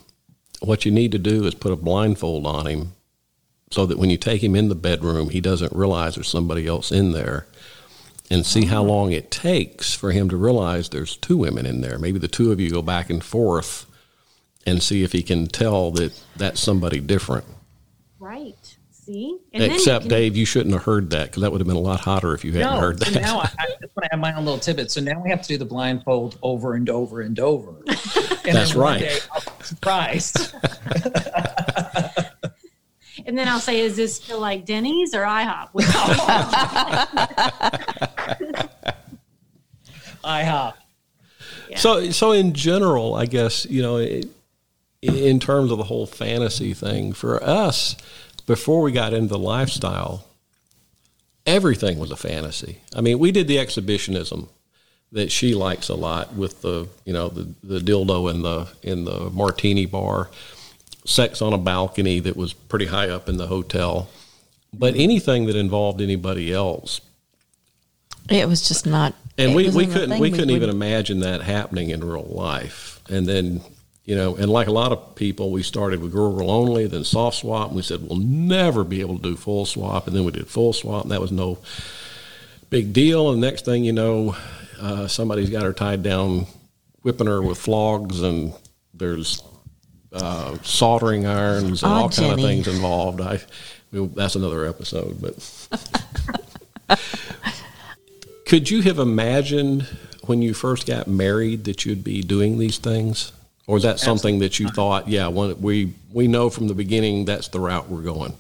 what 0.62 0.86
you 0.86 0.92
need 0.92 1.12
to 1.14 1.20
do 1.20 1.46
is 1.46 1.56
put 1.56 1.72
a 1.72 1.76
blindfold 1.76 2.46
on 2.46 2.68
him 2.68 2.94
so 3.76 3.86
that 3.86 3.98
when 3.98 4.10
you 4.10 4.16
take 4.16 4.42
him 4.42 4.56
in 4.56 4.70
the 4.70 4.74
bedroom, 4.74 5.32
he 5.32 5.42
doesn't 5.42 5.74
realize 5.74 6.16
there's 6.16 6.30
somebody 6.30 6.66
else 6.66 6.94
in 6.94 7.12
there 7.12 7.46
and 8.30 8.46
see 8.46 8.68
how 8.68 8.82
oh. 8.82 8.86
long 8.86 9.12
it 9.12 9.30
takes 9.30 9.94
for 9.94 10.14
him 10.14 10.30
to 10.30 10.38
realize 10.38 10.88
there's 10.88 11.18
two 11.18 11.36
women 11.36 11.66
in 11.66 11.82
there. 11.82 12.00
Maybe 12.00 12.18
the 12.18 12.30
two 12.30 12.54
of 12.54 12.60
you 12.62 12.72
go 12.72 12.82
back 12.82 13.10
and 13.10 13.22
forth 13.22 13.86
and 14.66 14.82
see 14.82 15.04
if 15.04 15.12
he 15.12 15.22
can 15.22 15.48
tell 15.48 15.92
that 15.92 16.18
that's 16.38 16.62
somebody 16.62 17.02
different. 17.02 17.44
Right. 18.18 18.78
See? 18.92 19.38
And 19.52 19.62
then 19.62 19.72
you 19.72 19.76
Except, 19.76 20.04
can- 20.04 20.10
Dave, 20.10 20.38
you 20.38 20.46
shouldn't 20.46 20.74
have 20.74 20.86
heard 20.86 21.10
that 21.10 21.26
because 21.26 21.42
that 21.42 21.52
would 21.52 21.60
have 21.60 21.68
been 21.68 21.76
a 21.76 21.82
lot 21.82 22.00
hotter 22.00 22.34
if 22.34 22.46
you 22.46 22.54
hadn't 22.54 22.76
No, 22.76 22.80
heard 22.80 23.04
so 23.04 23.12
that. 23.12 23.22
now 23.22 23.40
I, 23.40 23.52
I, 23.60 23.68
that's 23.82 23.94
when 23.94 24.06
I 24.06 24.08
have 24.12 24.22
my 24.22 24.34
own 24.38 24.46
little 24.46 24.58
tidbit. 24.58 24.90
So 24.90 25.02
now 25.02 25.22
we 25.22 25.30
have 25.32 25.42
to 25.42 25.48
do 25.50 25.58
the 25.58 25.66
blindfold 25.66 26.40
over 26.42 26.76
and 26.76 26.90
over 26.90 27.20
and 27.20 27.38
over. 27.42 27.76
And 28.48 28.56
That's 28.56 28.74
then 28.74 28.80
one 28.80 28.94
right. 28.94 29.00
day 29.00 29.18
I'll 29.32 29.42
be 29.42 29.64
surprised. 29.64 30.56
And 33.26 33.38
then 33.38 33.48
I'll 33.48 33.60
say, 33.60 33.80
is 33.80 33.96
this 33.96 34.16
still 34.16 34.40
like 34.40 34.66
Denny's 34.66 35.14
or 35.14 35.22
IHOP? 35.22 35.70
IHOP. 40.24 40.74
Yeah. 41.70 41.78
So, 41.78 42.12
so 42.12 42.32
in 42.32 42.54
general, 42.54 43.16
I 43.16 43.26
guess 43.26 43.66
you 43.66 43.82
know, 43.82 43.98
it, 43.98 44.28
in 45.02 45.40
terms 45.40 45.72
of 45.72 45.78
the 45.78 45.84
whole 45.84 46.06
fantasy 46.06 46.74
thing, 46.74 47.14
for 47.14 47.42
us, 47.44 47.96
before 48.46 48.82
we 48.82 48.92
got 48.92 49.14
into 49.14 49.30
the 49.30 49.40
lifestyle, 49.40 50.26
everything 51.46 52.00
was 52.00 52.12
a 52.12 52.16
fantasy. 52.16 52.80
I 52.96 53.02
mean, 53.02 53.20
we 53.20 53.32
did 53.32 53.48
the 53.48 53.60
exhibitionism 53.60 54.50
that 55.12 55.32
she 55.32 55.54
likes 55.56 55.90
a 55.90 55.96
lot 55.96 56.34
with 56.34 56.62
the 56.62 56.88
you 57.06 57.14
know 57.14 57.30
the 57.30 57.48
the 57.64 57.80
dildo 57.80 58.30
in 58.32 58.42
the 58.42 58.68
in 58.82 59.06
the 59.06 59.30
martini 59.32 59.86
bar, 59.86 60.30
sex 61.06 61.42
on 61.42 61.54
a 61.54 61.58
balcony 61.58 62.20
that 62.20 62.36
was 62.36 62.54
pretty 62.54 62.88
high 62.88 63.10
up 63.10 63.30
in 63.30 63.38
the 63.38 63.48
hotel. 63.48 64.10
But 64.74 64.96
anything 64.96 65.46
that 65.46 65.56
involved 65.56 66.02
anybody 66.02 66.52
else, 66.52 67.00
It 68.30 68.48
was 68.48 68.68
just 68.68 68.86
not 68.86 69.14
and 69.38 69.54
we, 69.56 69.70
we 69.70 69.86
couldn't 69.86 70.20
we 70.20 70.32
couldn't 70.32 70.48
would- 70.48 70.56
even 70.56 70.70
imagine 70.70 71.20
that 71.20 71.42
happening 71.42 71.92
in 71.92 72.04
real 72.04 72.24
life. 72.24 73.00
And 73.10 73.26
then 73.28 73.62
you 74.04 74.16
know, 74.16 74.36
and 74.36 74.52
like 74.52 74.68
a 74.68 74.72
lot 74.72 74.92
of 74.92 75.16
people, 75.16 75.50
we 75.50 75.64
started 75.64 76.00
with 76.00 76.12
girl 76.12 76.52
only, 76.52 76.86
then 76.86 77.04
soft 77.04 77.38
swap, 77.38 77.68
and 77.70 77.76
we 77.76 77.82
said 77.82 78.02
we'll 78.08 78.20
never 78.20 78.84
be 78.84 79.02
able 79.02 79.18
to 79.18 79.24
do 79.24 79.36
full 79.36 79.66
swap, 79.66 80.06
and 80.06 80.16
then 80.16 80.24
we 80.24 80.32
did 80.32 80.48
full 80.48 80.74
swap, 80.74 81.04
and 81.04 81.12
that 81.12 81.20
was 81.22 81.32
no 81.32 81.58
big 82.70 82.94
deal. 82.94 83.32
And 83.32 83.42
next 83.42 83.66
thing 83.66 83.84
you 83.84 83.94
know, 83.94 84.36
uh, 84.80 85.08
somebody's 85.08 85.50
got 85.50 85.64
her 85.64 85.74
tied 85.74 86.04
down, 86.04 86.46
whipping 87.02 87.26
her 87.26 87.42
with 87.42 87.58
flogs, 87.58 88.22
and 88.22 88.54
there's 88.94 89.42
uh, 90.16 90.58
soldering 90.64 91.26
irons 91.26 91.84
and 91.84 91.92
Aw, 91.92 92.02
all 92.02 92.10
kind 92.10 92.32
of 92.32 92.40
things 92.40 92.68
involved. 92.68 93.22
I 93.22 93.40
we, 93.92 94.06
that's 94.08 94.36
another 94.36 94.66
episode, 94.66 95.22
but. 95.22 97.00
Could 98.46 98.70
you 98.70 98.84
have 98.84 99.00
imagined 99.00 99.88
when 100.26 100.42
you 100.42 100.54
first 100.54 100.86
got 100.86 101.08
married 101.08 101.64
that 101.64 101.86
you'd 101.86 102.04
be 102.04 102.22
doing 102.22 102.60
these 102.60 102.78
things? 102.78 103.32
Or 103.68 103.78
is 103.78 103.84
that 103.84 104.00
something 104.00 104.40
that 104.40 104.60
you 104.60 104.70
thought, 104.70 105.08
yeah, 105.08 105.28
when 105.28 105.60
we, 105.60 105.94
we 106.14 106.28
know 106.28 106.52
from 106.52 106.68
the 106.68 106.76
beginning 106.76 107.26
that's 107.26 107.48
the 107.48 107.60
route 107.60 107.90
we're 107.90 108.04
going? 108.04 108.34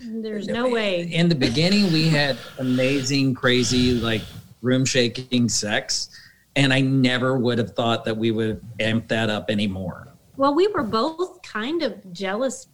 There's 0.00 0.48
no 0.48 0.68
way. 0.68 1.02
In 1.02 1.28
the 1.28 1.36
beginning, 1.36 1.92
we 1.92 2.08
had 2.08 2.36
amazing, 2.58 3.34
crazy, 3.34 3.94
like 3.94 4.22
room 4.60 4.84
shaking 4.84 5.48
sex. 5.48 6.08
And 6.56 6.72
I 6.72 6.80
never 6.80 7.38
would 7.38 7.58
have 7.58 7.74
thought 7.74 8.04
that 8.04 8.16
we 8.16 8.32
would 8.32 8.60
amp 8.80 9.06
that 9.08 9.30
up 9.30 9.50
anymore. 9.50 10.08
Well, 10.36 10.54
we 10.54 10.66
were 10.68 10.82
both 10.82 11.42
kind 11.42 11.82
of 11.82 12.12
jealous. 12.12 12.66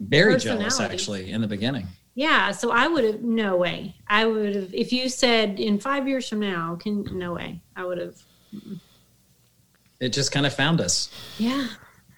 Very 0.00 0.36
jealous, 0.38 0.80
actually, 0.80 1.30
in 1.30 1.40
the 1.40 1.46
beginning. 1.46 1.86
Yeah. 2.14 2.50
So 2.52 2.70
I 2.70 2.88
would 2.88 3.04
have, 3.04 3.22
no 3.22 3.56
way. 3.56 3.94
I 4.08 4.26
would 4.26 4.54
have, 4.54 4.74
if 4.74 4.92
you 4.92 5.08
said 5.08 5.58
in 5.60 5.78
five 5.78 6.06
years 6.08 6.28
from 6.28 6.40
now, 6.40 6.76
can, 6.76 7.04
no 7.18 7.32
way. 7.34 7.60
I 7.76 7.84
would 7.84 7.98
have, 7.98 8.16
It 10.00 10.08
just 10.10 10.32
kind 10.32 10.46
of 10.46 10.54
found 10.54 10.80
us. 10.80 11.10
yeah. 11.38 11.68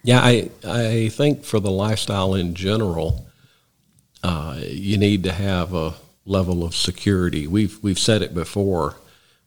Yeah, 0.03 0.21
I 0.21 0.49
I 0.65 1.09
think 1.09 1.43
for 1.43 1.59
the 1.59 1.71
lifestyle 1.71 2.33
in 2.33 2.53
general, 2.53 3.27
uh, 4.23 4.57
you 4.61 4.97
need 4.97 5.23
to 5.23 5.33
have 5.33 5.73
a 5.73 5.95
level 6.23 6.63
of 6.63 6.75
security. 6.75 7.45
We've 7.45 7.77
we've 7.81 7.99
said 7.99 8.21
it 8.21 8.33
before. 8.33 8.95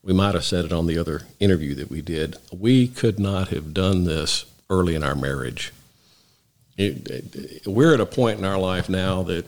We 0.03 0.13
might 0.13 0.35
have 0.35 0.45
said 0.45 0.67
it 0.67 0.73
on 0.73 0.87
the 0.87 0.99
other 0.99 1.23
interview 1.39 1.75
that 1.77 1.89
we 1.89 2.03
did. 2.03 2.37
We 2.53 2.89
could 2.89 3.19
not 3.19 3.49
have 3.49 3.73
done 3.73 4.05
this 4.05 4.45
early 4.71 4.95
in 4.95 5.03
our 5.05 5.15
marriage. 5.15 5.73
It, 6.79 7.09
it- 7.11 7.67
we're 7.67 7.93
at 7.93 8.01
a 8.01 8.07
point 8.07 8.39
in 8.39 8.45
our 8.47 8.59
life 8.59 8.89
now 8.89 9.23
that 9.25 9.45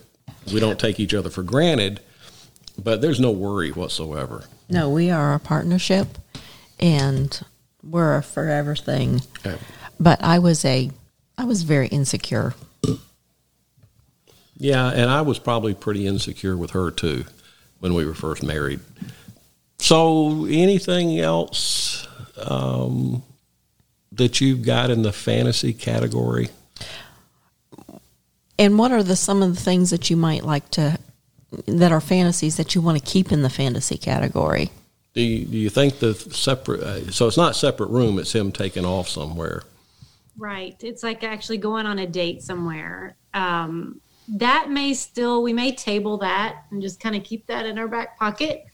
we 0.52 0.60
don't 0.60 0.78
take 0.78 1.00
each 1.00 1.14
other 1.14 1.30
for 1.30 1.42
granted, 1.42 2.00
but 2.76 3.00
there's 3.00 3.20
no 3.20 3.30
worry 3.30 3.70
whatsoever. 3.70 4.44
No, 4.68 4.90
we 4.90 5.10
are 5.10 5.34
a 5.34 5.38
partnership, 5.38 6.18
and 6.80 7.40
we're 7.82 8.16
a 8.16 8.22
forever 8.22 8.74
thing. 8.76 9.22
Okay. 9.46 9.56
But 10.00 10.22
I 10.22 10.38
was 10.40 10.64
a, 10.64 10.90
I 11.38 11.44
was 11.44 11.62
very 11.62 11.88
insecure. 11.88 12.54
Yeah, 14.56 14.88
and 14.90 15.10
I 15.10 15.22
was 15.22 15.38
probably 15.38 15.74
pretty 15.74 16.06
insecure 16.06 16.56
with 16.56 16.70
her 16.72 16.90
too 16.90 17.24
when 17.80 17.94
we 17.94 18.04
were 18.04 18.14
first 18.14 18.42
married. 18.42 18.80
So, 19.78 20.44
anything 20.44 21.18
else 21.18 22.06
um, 22.36 23.22
that 24.12 24.40
you've 24.40 24.62
got 24.62 24.90
in 24.90 25.02
the 25.02 25.12
fantasy 25.12 25.72
category? 25.72 26.50
And 28.58 28.78
what 28.78 28.92
are 28.92 29.02
the 29.02 29.16
some 29.16 29.42
of 29.42 29.54
the 29.54 29.60
things 29.60 29.90
that 29.90 30.10
you 30.10 30.16
might 30.16 30.44
like 30.44 30.70
to, 30.72 30.98
that 31.66 31.92
are 31.92 32.00
fantasies 32.00 32.56
that 32.56 32.74
you 32.74 32.80
want 32.80 32.98
to 32.98 33.04
keep 33.04 33.32
in 33.32 33.42
the 33.42 33.50
fantasy 33.50 33.96
category? 33.96 34.70
Do 35.14 35.20
you, 35.20 35.44
do 35.44 35.56
you 35.58 35.70
think 35.70 35.98
the 35.98 36.14
separate? 36.14 36.80
Uh, 36.80 37.10
so 37.10 37.26
it's 37.26 37.36
not 37.36 37.56
separate 37.56 37.90
room; 37.90 38.18
it's 38.18 38.34
him 38.34 38.52
taking 38.52 38.84
off 38.84 39.08
somewhere. 39.08 39.62
Right. 40.38 40.76
It's 40.82 41.02
like 41.02 41.24
actually 41.24 41.58
going 41.58 41.86
on 41.86 41.98
a 41.98 42.06
date 42.06 42.42
somewhere. 42.42 43.16
Um, 43.34 44.00
that 44.28 44.70
may 44.70 44.94
still, 44.94 45.42
we 45.42 45.52
may 45.52 45.72
table 45.72 46.18
that 46.18 46.64
and 46.70 46.80
just 46.80 47.00
kind 47.00 47.14
of 47.14 47.24
keep 47.24 47.46
that 47.46 47.66
in 47.66 47.78
our 47.78 47.88
back 47.88 48.18
pocket. 48.18 48.64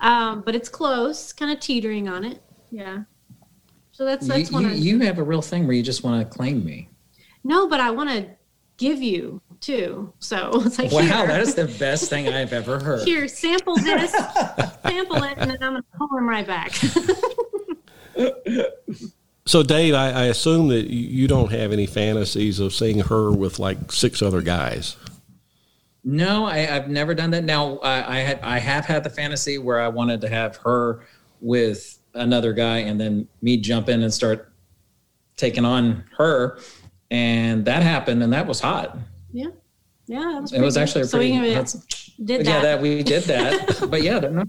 Um, 0.00 0.42
but 0.42 0.54
it's 0.54 0.68
close, 0.68 1.32
kind 1.32 1.50
of 1.50 1.60
teetering 1.60 2.08
on 2.08 2.24
it. 2.24 2.42
Yeah. 2.70 3.02
So 4.00 4.06
that's, 4.06 4.26
You, 4.50 4.54
one 4.54 4.64
you, 4.64 4.70
you 4.70 4.98
have 5.00 5.18
a 5.18 5.22
real 5.22 5.42
thing 5.42 5.66
where 5.66 5.76
you 5.76 5.82
just 5.82 6.02
want 6.02 6.26
to 6.26 6.34
claim 6.34 6.64
me. 6.64 6.88
no, 7.44 7.68
but 7.68 7.80
I 7.80 7.90
want 7.90 8.08
to 8.08 8.24
give 8.78 9.02
you 9.02 9.42
too. 9.60 10.10
So 10.20 10.52
it's 10.64 10.78
like, 10.78 10.90
Wow, 10.90 11.00
here, 11.02 11.26
that 11.26 11.40
is 11.42 11.54
the 11.54 11.66
best 11.78 12.08
thing 12.08 12.26
I've 12.26 12.54
ever 12.54 12.78
heard. 12.80 13.06
here, 13.06 13.28
sample 13.28 13.76
this, 13.76 14.10
sample 14.82 15.22
it, 15.22 15.34
and 15.36 15.50
then 15.50 15.58
I'm 15.62 15.72
going 15.72 15.82
to 15.82 15.98
pull 15.98 16.08
him 16.16 16.26
right 16.26 16.46
back. 16.46 16.72
So, 19.44 19.62
Dave, 19.62 19.92
I, 19.94 20.10
I 20.12 20.24
assume 20.26 20.68
that 20.68 20.86
you- 20.90 21.08
you 21.08 21.28
don't 21.28 21.50
have 21.52 21.70
any 21.70 21.84
fantasies 21.86 22.58
of 22.58 22.72
seeing 22.72 23.00
her 23.00 23.30
with 23.30 23.58
like 23.58 23.92
six 23.92 24.22
other 24.22 24.40
guys. 24.40 24.96
No, 26.04 26.46
I, 26.46 26.74
I've 26.74 26.88
never 26.88 27.12
done 27.14 27.32
that. 27.32 27.44
Now, 27.44 27.76
I, 27.78 28.16
I 28.16 28.18
had 28.20 28.40
I 28.40 28.58
have 28.60 28.86
had 28.86 29.04
the 29.04 29.10
fantasy 29.10 29.58
where 29.58 29.78
I 29.78 29.88
wanted 29.88 30.22
to 30.22 30.28
have 30.30 30.56
her 30.58 31.00
with 31.42 31.98
another 32.14 32.52
guy, 32.52 32.78
and 32.78 33.00
then 33.00 33.28
me 33.42 33.56
jump 33.56 33.88
in 33.88 34.02
and 34.02 34.12
start 34.12 34.52
taking 35.36 35.64
on 35.64 36.04
her, 36.18 36.58
and 37.10 37.64
that 37.64 37.82
happened, 37.82 38.22
and 38.22 38.32
that 38.32 38.46
was 38.46 38.60
hot. 38.60 38.96
yeah. 39.32 39.46
Yeah. 40.06 40.18
That 40.34 40.42
was 40.42 40.52
It 40.52 40.60
was 40.60 40.74
pretty 40.74 40.82
actually 40.82 41.00
a 41.00 41.04
good. 41.04 41.10
so 41.10 41.18
pretty. 41.18 41.40
we 41.40 41.48
that's- 41.54 42.10
did 42.24 42.44
yeah, 42.44 42.52
that. 42.54 42.62
that 42.62 42.82
we 42.82 43.02
did 43.04 43.22
that. 43.24 43.86
but 43.90 44.02
yeah, 44.02 44.18
they're 44.18 44.30
not- 44.32 44.48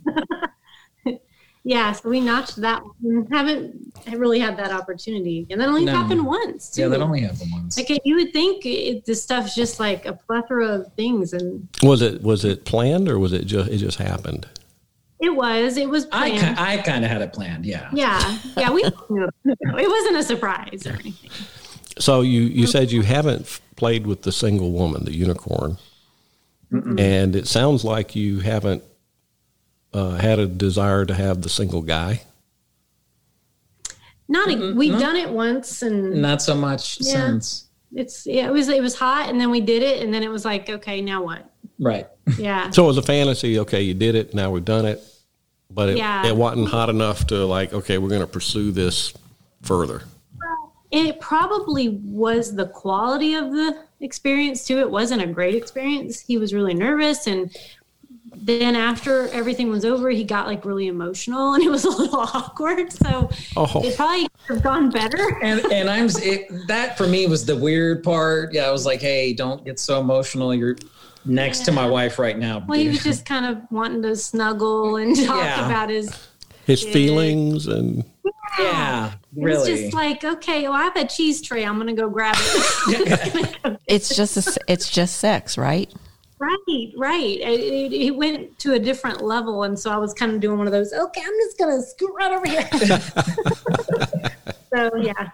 Yeah, 1.63 1.91
so 1.91 2.09
we 2.09 2.19
notched 2.19 2.55
that 2.61 2.81
one. 3.01 3.27
Haven't 3.31 3.93
really 4.11 4.39
had 4.39 4.57
that 4.57 4.71
opportunity. 4.71 5.45
And 5.51 5.61
that 5.61 5.69
only 5.69 5.85
No. 5.85 5.91
happened 5.95 6.25
once, 6.25 6.71
too. 6.71 6.81
yeah, 6.81 6.87
that 6.87 7.01
only 7.01 7.21
happened 7.21 7.51
once. 7.53 7.77
like 7.77 8.01
you 8.03 8.15
would 8.15 8.33
think 8.33 8.65
it, 8.65 9.05
this 9.05 9.21
stuff's 9.21 9.53
just 9.53 9.79
like 9.79 10.07
a 10.07 10.13
plethora 10.13 10.67
of 10.69 10.91
things, 10.93 11.33
and 11.33 11.67
Was 11.83 12.01
it 12.01 12.23
was 12.23 12.43
it 12.43 12.65
planned 12.65 13.07
or 13.07 13.19
was 13.19 13.31
it 13.31 13.45
just 13.45 13.69
it 13.69 13.77
just 13.77 13.99
happened? 13.99 14.47
It 15.21 15.29
was. 15.35 15.77
It 15.77 15.89
was 15.89 16.07
I 16.11 16.31
planned. 16.31 16.57
ki- 16.57 16.63
I 16.63 16.77
kind 16.77 17.05
of 17.05 17.11
had 17.11 17.21
it 17.21 17.31
planned. 17.33 17.65
Yeah. 17.65 17.89
yeah, 17.93 18.37
yeah. 18.57 18.71
We 18.71 18.83
knew 19.09 19.25
it. 19.45 19.57
it 19.61 19.89
wasn't 19.89 20.17
a 20.17 20.23
surprise 20.23 20.85
or 20.87 20.93
anything. 20.93 21.29
So 21.99 22.21
you 22.21 22.41
you 22.41 22.67
said 22.67 22.91
you 22.91 23.01
haven't 23.03 23.59
played 23.75 24.07
with 24.07 24.23
the 24.23 24.31
single 24.31 24.71
woman, 24.71 25.05
the 25.05 25.13
unicorn, 25.13 25.77
and 26.71 27.35
it 27.35 27.47
sounds 27.47 27.83
like 27.83 28.15
you 28.15 28.39
haven't 28.39 28.83
uh, 29.93 30.11
had 30.11 30.39
a 30.39 30.47
desire 30.47 31.05
to 31.05 31.13
have 31.13 31.41
the 31.41 31.49
single 31.49 31.81
guy. 31.81 32.21
Not 34.27 34.47
a, 34.49 34.53
Mm-mm, 34.53 34.75
we've 34.75 34.93
no. 34.93 34.99
done 34.99 35.15
it 35.17 35.29
once, 35.29 35.81
and 35.81 36.21
Not 36.21 36.41
so 36.41 36.55
much 36.55 36.99
Yeah. 37.01 37.11
since. 37.27 37.65
it's 37.93 38.25
yeah, 38.25 38.47
it 38.47 38.51
was 38.53 38.69
it 38.69 38.81
was 38.81 38.95
hot, 38.95 39.29
and 39.29 39.39
then 39.39 39.51
we 39.51 39.59
did 39.61 39.83
it, 39.83 40.01
and 40.03 40.13
then 40.13 40.23
it 40.23 40.29
was 40.29 40.45
like, 40.45 40.69
okay, 40.69 41.01
now 41.01 41.23
what? 41.23 41.49
Right. 41.79 42.07
Yeah, 42.37 42.69
So 42.71 42.85
it 42.85 42.87
was 42.87 42.97
a 42.97 43.01
fantasy. 43.01 43.59
Okay, 43.59 43.81
you 43.81 43.93
did 43.93 44.15
it. 44.15 44.33
Now 44.33 44.51
we've 44.51 44.63
done 44.63 44.85
it, 44.85 45.03
but 45.73 45.89
it, 45.89 45.97
Yeah. 45.97 46.25
it 46.27 46.35
wasn't 46.35 46.69
hot 46.69 46.89
enough 46.89 47.27
to 47.27 47.45
like. 47.45 47.73
Okay, 47.73 47.97
we're 47.97 48.09
going 48.09 48.21
to 48.21 48.27
pursue 48.27 48.71
this 48.71 49.13
further. 49.61 50.03
it 50.91 51.19
probably 51.21 51.87
was 52.03 52.53
the 52.55 52.65
quality 52.67 53.33
of 53.35 53.51
the 53.51 53.77
experience 54.01 54.65
too. 54.65 54.79
It 54.79 54.91
wasn't 54.91 55.21
a 55.21 55.27
great 55.27 55.55
experience. 55.55 56.19
He 56.19 56.37
was 56.37 56.53
really 56.53 56.73
nervous 56.73 57.27
and 57.27 57.55
then 58.33 58.75
after 58.75 59.27
everything 59.29 59.69
was 59.69 59.85
over, 59.85 60.09
he 60.09 60.23
got 60.23 60.47
like 60.47 60.65
really 60.65 60.87
emotional 60.87 61.53
and 61.53 61.63
it 61.63 61.69
was 61.69 61.85
a 61.85 61.89
little 61.89 62.19
awkward. 62.33 62.91
So 62.91 63.29
Oh. 63.55 63.81
it 63.83 63.95
probably 63.95 64.27
could 64.47 64.55
have 64.55 64.63
gone 64.63 64.89
better. 64.89 65.37
and 65.43 65.59
and 65.71 65.89
I'm 65.89 66.07
it, 66.21 66.49
that 66.67 66.97
for 66.97 67.07
me 67.07 67.25
was 67.27 67.45
the 67.45 67.55
weird 67.55 68.03
part. 68.03 68.53
Yeah, 68.53 68.63
I 68.67 68.71
was 68.71 68.85
like, 68.85 68.99
hey, 69.01 69.33
don't 69.33 69.63
get 69.63 69.79
so 69.79 69.99
emotional. 70.01 70.53
You're 70.53 70.75
next 71.25 71.65
to 71.65 71.71
my 71.71 71.87
wife 71.87 72.19
right 72.19 72.37
now. 72.37 72.63
Well, 72.67 72.79
he 72.79 72.89
was 72.89 73.03
just 73.03 73.25
kind 73.25 73.45
of 73.45 73.59
wanting 73.71 74.01
to 74.03 74.15
snuggle 74.15 74.97
and 74.97 75.15
talk 75.25 75.43
Yeah. 75.43 75.65
about 75.65 75.89
his. 75.89 76.11
His 76.65 76.83
Yeah. 76.83 76.91
feelings 76.93 77.67
and 77.67 78.03
yeah, 78.59 79.07
It 79.07 79.13
was 79.35 79.45
really. 79.67 79.81
just 79.83 79.93
like, 79.95 80.23
okay, 80.23 80.63
well, 80.63 80.73
I 80.73 80.83
have 80.83 80.95
a 80.95 81.07
cheese 81.07 81.41
tray. 81.41 81.65
I'm 81.65 81.77
gonna 81.77 81.93
go 81.93 82.09
grab 82.09 82.35
it. 82.37 83.77
It's 83.87 84.15
just 84.15 84.37
a, 84.37 84.57
it's 84.67 84.89
just 84.89 85.17
sex, 85.17 85.57
right? 85.57 85.91
Right, 86.39 86.91
right. 86.97 87.37
It, 87.39 87.59
it, 87.59 87.93
it 87.93 88.11
went 88.15 88.57
to 88.59 88.73
a 88.73 88.79
different 88.79 89.21
level, 89.21 89.63
and 89.63 89.77
so 89.77 89.91
I 89.91 89.97
was 89.97 90.13
kind 90.13 90.33
of 90.33 90.39
doing 90.39 90.57
one 90.57 90.67
of 90.67 90.73
those. 90.73 90.93
Okay, 90.93 91.21
I'm 91.21 91.33
just 91.39 91.57
gonna 91.57 91.81
scoot 91.81 92.11
right 92.17 92.31
over 92.31 92.47
here. 92.47 92.69
so 94.73 94.89
yeah, 94.97 95.29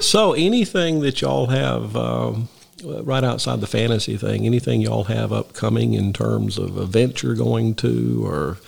so 0.00 0.32
anything 0.34 1.00
that 1.00 1.20
y'all 1.20 1.46
have 1.46 1.96
um, 1.96 2.48
right 3.02 3.24
outside 3.24 3.60
the 3.60 3.66
fantasy 3.66 4.16
thing. 4.16 4.46
Anything 4.46 4.80
y'all 4.80 5.04
have 5.04 5.32
upcoming 5.32 5.94
in 5.94 6.12
terms 6.12 6.58
of 6.58 6.78
events 6.78 7.22
you're 7.22 7.34
going 7.34 7.74
to 7.76 8.24
or. 8.26 8.58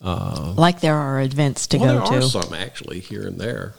Like 0.00 0.80
there 0.80 0.94
are 0.96 1.20
events 1.20 1.66
to 1.68 1.78
well, 1.78 2.00
go 2.04 2.10
there 2.10 2.18
are 2.18 2.22
to. 2.22 2.28
some 2.28 2.54
actually 2.54 3.00
here 3.00 3.26
and 3.26 3.38
there. 3.38 3.74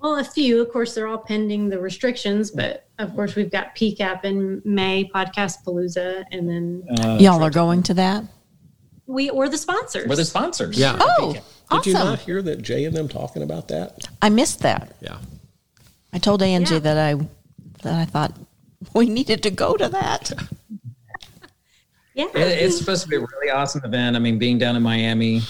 well, 0.00 0.18
a 0.18 0.24
few. 0.24 0.60
Of 0.60 0.70
course, 0.72 0.94
they're 0.94 1.06
all 1.08 1.18
pending 1.18 1.68
the 1.70 1.78
restrictions, 1.78 2.50
but 2.50 2.86
of 2.98 3.14
course, 3.14 3.34
we've 3.34 3.50
got 3.50 3.74
PCAP 3.74 4.24
in 4.24 4.60
May, 4.64 5.08
Podcast 5.12 5.64
Palooza, 5.64 6.24
and 6.30 6.48
then 6.48 6.84
Uh, 7.00 7.16
Y'all 7.20 7.42
are 7.42 7.50
going 7.50 7.82
to 7.84 7.94
that? 7.94 8.24
we 9.06 9.28
or 9.30 9.48
the 9.48 9.58
sponsors. 9.58 10.06
we're 10.08 10.16
the 10.16 10.24
sponsors. 10.24 10.78
Yeah. 10.78 10.96
Oh, 11.00 11.34
Did 11.70 11.86
you 11.86 11.92
not 11.94 12.20
hear 12.20 12.40
that 12.42 12.62
Jay 12.62 12.84
and 12.84 12.94
them 12.96 13.08
talking 13.08 13.42
about 13.42 13.68
that? 13.68 14.06
I 14.22 14.28
missed 14.28 14.60
that. 14.60 14.94
Yeah. 15.00 15.16
I 16.12 16.18
told 16.18 16.42
Angie 16.42 16.74
Yeah. 16.74 16.80
that 16.80 16.98
I 16.98 17.14
that 17.82 17.94
I 17.94 18.04
thought 18.04 18.32
we 18.94 19.06
needed 19.08 19.42
to 19.44 19.50
go 19.50 19.76
to 19.76 19.88
that. 19.88 20.32
yeah, 22.14 22.26
It, 22.34 22.36
it's 22.62 22.78
supposed 22.78 23.02
to 23.02 23.08
be 23.08 23.16
a 23.16 23.20
really 23.20 23.50
awesome 23.50 23.82
event. 23.84 24.16
I 24.16 24.18
mean, 24.18 24.38
being 24.38 24.58
down 24.58 24.76
in 24.76 24.82
Miami 24.82 25.40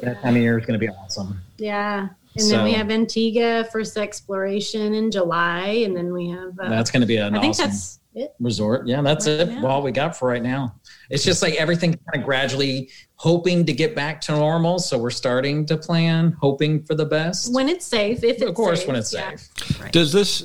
that 0.00 0.20
time 0.22 0.36
of 0.36 0.42
year 0.42 0.58
is 0.58 0.66
going 0.66 0.78
to 0.78 0.84
be 0.84 0.88
awesome. 0.92 1.40
yeah. 1.58 2.08
And 2.34 2.50
then 2.50 2.64
we 2.64 2.72
have 2.72 2.90
Antigua 2.90 3.62
first 3.70 3.98
exploration 3.98 4.94
in 4.94 5.10
July, 5.10 5.66
and 5.84 5.94
then 5.94 6.14
we 6.14 6.30
have. 6.30 6.58
Uh, 6.58 6.70
That's 6.70 6.90
going 6.90 7.02
to 7.02 7.06
be 7.06 7.18
an 7.18 7.34
I 7.34 7.40
think 7.42 7.50
awesome. 7.50 7.66
that's 7.66 8.00
it. 8.14 8.34
Resort. 8.40 8.86
Yeah, 8.88 9.02
that's 9.02 9.26
Right 9.28 9.40
it. 9.40 9.48
now. 9.50 9.66
All 9.66 9.82
we 9.82 9.92
got 9.92 10.16
for 10.16 10.28
right 10.28 10.42
now. 10.42 10.74
It's 11.10 11.24
just 11.24 11.42
like 11.42 11.56
everything 11.56 11.90
kind 11.92 12.22
of 12.22 12.24
gradually 12.24 12.88
hoping 13.22 13.64
to 13.64 13.72
get 13.72 13.94
back 13.94 14.20
to 14.20 14.32
normal. 14.32 14.80
So 14.80 14.98
we're 14.98 15.10
starting 15.10 15.64
to 15.66 15.76
plan, 15.76 16.36
hoping 16.40 16.82
for 16.82 16.96
the 16.96 17.04
best. 17.04 17.54
When 17.54 17.68
it's 17.68 17.86
safe, 17.86 18.24
if 18.24 18.38
it's 18.38 18.42
of 18.42 18.56
course, 18.56 18.80
safe, 18.80 18.88
when 18.88 18.96
it's 18.96 19.14
yeah. 19.14 19.36
safe. 19.36 19.92
Does 19.92 20.12
this 20.12 20.40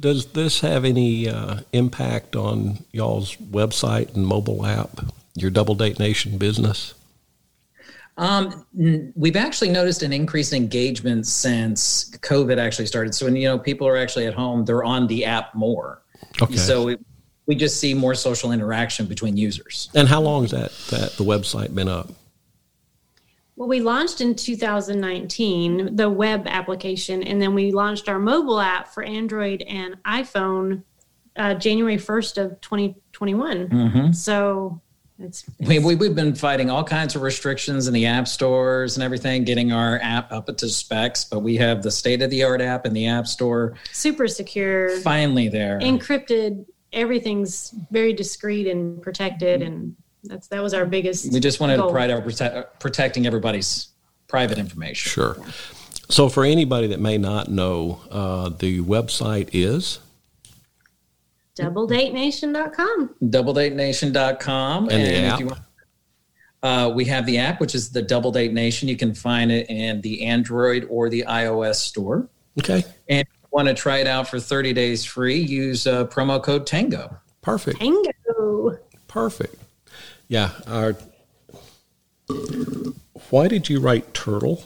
does 0.00 0.24
this 0.32 0.60
have 0.60 0.86
any 0.86 1.28
uh, 1.28 1.58
impact 1.74 2.34
on 2.34 2.78
y'all's 2.90 3.36
website 3.36 4.14
and 4.14 4.26
mobile 4.26 4.64
app? 4.64 5.04
Your 5.34 5.50
Double 5.50 5.74
Date 5.74 5.98
Nation 5.98 6.38
business? 6.38 6.94
Um, 8.16 8.64
we've 9.14 9.36
actually 9.36 9.70
noticed 9.70 10.02
an 10.02 10.14
increase 10.14 10.52
in 10.52 10.62
engagement 10.62 11.26
since 11.26 12.10
COVID 12.22 12.56
actually 12.56 12.86
started. 12.86 13.14
So 13.14 13.26
when 13.26 13.36
you 13.36 13.46
know 13.46 13.58
people 13.58 13.86
are 13.86 13.98
actually 13.98 14.26
at 14.26 14.32
home, 14.32 14.64
they're 14.64 14.84
on 14.84 15.06
the 15.06 15.26
app 15.26 15.54
more. 15.54 16.00
Okay. 16.40 16.56
So 16.56 16.84
we, 16.84 16.96
we 17.44 17.56
just 17.56 17.78
see 17.78 17.92
more 17.92 18.14
social 18.14 18.52
interaction 18.52 19.04
between 19.04 19.36
users. 19.36 19.90
And 19.94 20.08
how 20.08 20.22
long 20.22 20.44
has 20.44 20.52
that 20.52 20.72
that 20.96 21.12
the 21.18 21.24
website 21.24 21.74
been 21.74 21.88
up? 21.88 22.08
Well, 23.62 23.68
we 23.68 23.78
launched 23.78 24.20
in 24.20 24.34
2019 24.34 25.94
the 25.94 26.10
web 26.10 26.48
application, 26.48 27.22
and 27.22 27.40
then 27.40 27.54
we 27.54 27.70
launched 27.70 28.08
our 28.08 28.18
mobile 28.18 28.58
app 28.58 28.88
for 28.88 29.04
Android 29.04 29.62
and 29.62 30.02
iPhone 30.02 30.82
uh, 31.36 31.54
January 31.54 31.96
1st 31.96 32.44
of 32.44 32.60
2021. 32.60 33.68
Mm-hmm. 33.68 34.12
So 34.14 34.80
it's, 35.20 35.44
We, 35.60 35.78
we, 35.78 35.94
we've 35.94 36.16
been 36.16 36.34
fighting 36.34 36.70
all 36.70 36.82
kinds 36.82 37.14
of 37.14 37.22
restrictions 37.22 37.86
in 37.86 37.94
the 37.94 38.04
app 38.04 38.26
stores 38.26 38.96
and 38.96 39.04
everything, 39.04 39.44
getting 39.44 39.70
our 39.70 40.00
app 40.02 40.32
up 40.32 40.48
to 40.56 40.68
specs. 40.68 41.24
But 41.24 41.44
we 41.44 41.54
have 41.58 41.84
the 41.84 41.90
state 41.92 42.20
of 42.20 42.30
the 42.30 42.42
art 42.42 42.60
app 42.60 42.84
in 42.84 42.92
the 42.92 43.06
app 43.06 43.28
store 43.28 43.76
super 43.92 44.26
secure, 44.26 44.98
finally 45.02 45.48
there. 45.48 45.78
encrypted. 45.78 46.66
Everything's 46.92 47.72
very 47.92 48.12
discreet 48.12 48.66
and 48.66 49.00
protected, 49.00 49.62
and 49.62 49.94
that's 50.24 50.48
that 50.48 50.62
was 50.62 50.74
our 50.74 50.86
biggest. 50.86 51.32
we 51.32 51.40
just 51.40 51.60
wanted 51.60 51.76
to 51.76 51.82
goal. 51.82 51.90
pride 51.90 52.10
our 52.10 52.20
prote- 52.22 52.66
protecting 52.78 53.26
everybody's 53.26 53.88
private 54.28 54.58
information. 54.58 55.10
Sure. 55.10 55.36
So 56.08 56.28
for 56.28 56.44
anybody 56.44 56.88
that 56.88 57.00
may 57.00 57.18
not 57.18 57.48
know, 57.50 58.00
uh, 58.10 58.50
the 58.50 58.80
website 58.82 59.50
is 59.52 59.98
DoubleDateNation.com. 61.58 63.14
DoubleDateNation.com. 63.22 64.88
And 64.88 65.02
the 65.02 65.14
if 65.14 65.32
app? 65.32 65.40
you 65.40 65.46
want, 65.46 65.60
uh, 66.62 66.92
we 66.94 67.04
have 67.06 67.26
the 67.26 67.38
app, 67.38 67.60
which 67.60 67.74
is 67.74 67.90
the 67.90 68.02
Double 68.02 68.30
Date 68.30 68.52
Nation. 68.52 68.88
You 68.88 68.96
can 68.96 69.14
find 69.14 69.50
it 69.50 69.68
in 69.68 70.00
the 70.00 70.24
Android 70.24 70.86
or 70.88 71.08
the 71.08 71.24
iOS 71.28 71.76
store. 71.76 72.28
okay. 72.60 72.84
And 73.08 73.20
if 73.20 73.28
you 73.42 73.48
want 73.50 73.68
to 73.68 73.74
try 73.74 73.98
it 73.98 74.06
out 74.06 74.28
for 74.28 74.38
30 74.38 74.72
days 74.72 75.04
free, 75.04 75.38
use 75.40 75.86
uh, 75.86 76.06
promo 76.06 76.42
code 76.42 76.66
TANGO. 76.66 77.16
Perfect. 77.42 77.80
Tango. 77.80 78.78
Perfect. 79.08 79.56
Yeah. 80.32 80.52
Our, 80.66 80.96
why 83.28 83.48
did 83.48 83.68
you 83.68 83.80
write 83.80 84.14
turtle? 84.14 84.64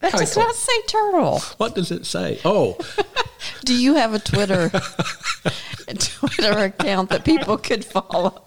That 0.00 0.12
does 0.12 0.34
not 0.34 0.54
say 0.54 0.80
turtle. 0.86 1.40
What 1.58 1.74
does 1.74 1.90
it 1.90 2.06
say? 2.06 2.40
Oh, 2.46 2.78
Do 3.66 3.74
you 3.78 3.96
have 3.96 4.14
a 4.14 4.18
Twitter 4.18 4.70
a 5.88 5.94
Twitter 5.94 6.58
account 6.60 7.10
that 7.10 7.26
people 7.26 7.58
could 7.58 7.84
follow? 7.84 8.42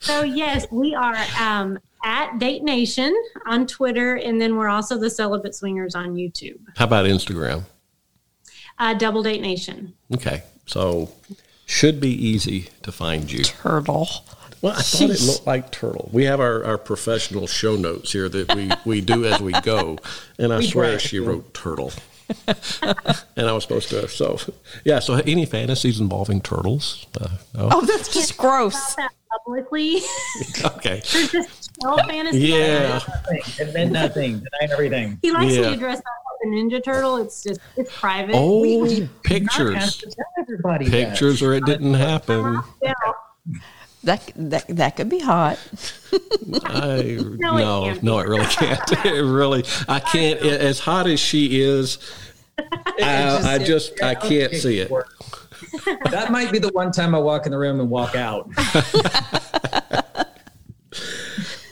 So 0.00 0.22
yes, 0.22 0.66
we 0.70 0.94
are 0.94 1.16
um, 1.40 1.78
at 2.04 2.38
Date 2.38 2.62
Nation 2.62 3.16
on 3.46 3.66
Twitter, 3.66 4.16
and 4.16 4.38
then 4.38 4.56
we're 4.56 4.68
also 4.68 4.98
the 4.98 5.08
Celibate 5.08 5.54
Swingers 5.54 5.94
on 5.94 6.14
YouTube. 6.14 6.58
how 6.76 6.84
about 6.84 7.06
Instagram? 7.06 7.62
Uh, 8.78 8.92
Double 8.92 9.22
Date 9.22 9.40
Nation. 9.40 9.94
Okay. 10.12 10.42
So 10.66 11.10
should 11.64 12.00
be 12.00 12.10
easy 12.10 12.68
to 12.82 12.92
find 12.92 13.32
you. 13.32 13.44
Turtle. 13.44 14.08
Well, 14.62 14.72
I 14.76 14.82
thought 14.82 15.10
it 15.10 15.20
looked 15.22 15.46
like 15.46 15.70
turtle. 15.72 16.08
We 16.12 16.24
have 16.24 16.38
our, 16.40 16.64
our 16.64 16.78
professional 16.78 17.46
show 17.48 17.74
notes 17.76 18.12
here 18.12 18.28
that 18.28 18.54
we, 18.54 18.70
we 18.84 19.00
do 19.00 19.24
as 19.26 19.40
we 19.40 19.52
go. 19.60 19.98
And 20.38 20.52
I 20.52 20.58
We 20.58 20.66
swear 20.68 20.98
she 21.00 21.18
them. 21.18 21.28
wrote 21.28 21.52
turtle. 21.52 21.92
and 22.46 23.46
I 23.48 23.52
was 23.52 23.64
supposed 23.64 23.90
to. 23.90 24.06
So, 24.08 24.38
yeah. 24.84 25.00
So, 25.00 25.14
any 25.16 25.44
fantasies 25.46 26.00
involving 26.00 26.40
turtles? 26.40 27.06
Uh, 27.20 27.28
no? 27.54 27.68
Oh, 27.72 27.80
that's 27.84 28.12
just 28.14 28.36
gross. 28.38 28.94
That 28.94 29.10
publicly. 29.44 29.98
Okay. 30.64 31.00
just 31.04 31.74
tell 31.80 31.98
fantasy. 31.98 32.38
Yeah. 32.38 33.00
It 33.58 33.74
meant 33.74 33.92
nothing. 33.92 34.34
Denying 34.38 34.70
everything. 34.72 35.18
He 35.22 35.30
likes 35.32 35.54
Yeah. 35.54 35.62
to 35.64 35.70
be 35.72 35.76
dressed 35.76 36.00
up 36.00 36.04
like 36.44 36.52
a 36.52 36.54
Ninja 36.54 36.82
Turtle. 36.84 37.16
It's 37.16 37.42
just 37.42 37.60
it's 37.76 37.90
private. 37.98 38.34
Oh, 38.36 38.62
Not 38.62 38.90
have 38.92 39.22
pictures. 39.24 39.96
to 39.98 40.06
tell 40.06 40.24
everybody 40.38 40.88
that. 40.88 41.08
Pictures, 41.10 41.42
or 41.42 41.52
it 41.54 41.64
didn't 41.66 41.94
happen. 41.94 42.60
Yeah. 44.02 44.16
That 44.16 44.32
that 44.36 44.66
that 44.68 44.96
could 44.96 45.08
be 45.08 45.20
hot. 45.20 45.58
I, 46.64 47.18
No, 47.38 47.56
no, 47.56 47.82
can't 47.84 48.02
no, 48.02 48.18
it 48.18 48.26
really 48.28 48.46
can't. 48.46 48.80
It 49.06 49.22
really, 49.22 49.64
I 49.88 50.00
can't. 50.00 50.40
As 50.40 50.78
hot 50.80 51.06
as 51.06 51.20
she 51.20 51.60
is, 51.60 51.98
I, 52.58 53.54
I 53.54 53.58
just, 53.58 54.02
I 54.02 54.14
can't 54.14 54.52
see 54.54 54.78
it. 54.80 54.90
That 56.10 56.30
might 56.30 56.52
be 56.52 56.58
the 56.58 56.70
one 56.72 56.92
time 56.92 57.14
I 57.14 57.18
walk 57.18 57.46
in 57.46 57.52
the 57.52 57.58
room 57.58 57.80
and 57.80 57.88
walk 57.90 58.14
out. 58.14 58.50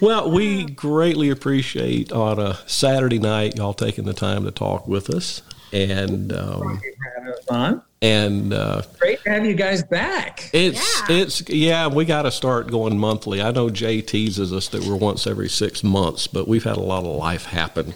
Well, 0.00 0.30
we 0.30 0.64
greatly 0.64 1.28
appreciate 1.28 2.10
on 2.10 2.38
a 2.38 2.58
Saturday 2.66 3.18
night 3.18 3.56
y'all 3.56 3.74
taking 3.74 4.06
the 4.06 4.14
time 4.14 4.44
to 4.44 4.50
talk 4.50 4.88
with 4.88 5.10
us, 5.10 5.42
and 5.72 6.32
um, 6.32 6.80
Having 7.16 7.34
fun. 7.48 7.82
and 8.02 8.52
uh, 8.52 8.82
Great 8.98 9.22
to 9.24 9.30
have 9.30 9.44
you 9.46 9.54
guys 9.54 9.82
back. 9.82 10.50
it's 10.52 11.02
it's 11.08 11.48
yeah, 11.48 11.86
we 11.86 12.04
got 12.04 12.22
to 12.22 12.30
start 12.30 12.68
going 12.70 12.98
monthly. 12.98 13.40
I 13.42 13.50
know 13.50 13.70
Jay 13.70 14.00
teases 14.02 14.52
us 14.52 14.68
that 14.68 14.84
we're 14.84 14.96
once 14.96 15.26
every 15.26 15.48
six 15.48 15.82
months, 15.84 16.26
but 16.26 16.48
we've 16.48 16.64
had 16.64 16.76
a 16.76 16.80
lot 16.82 17.04
of 17.04 17.14
life 17.16 17.44
happen, 17.44 17.94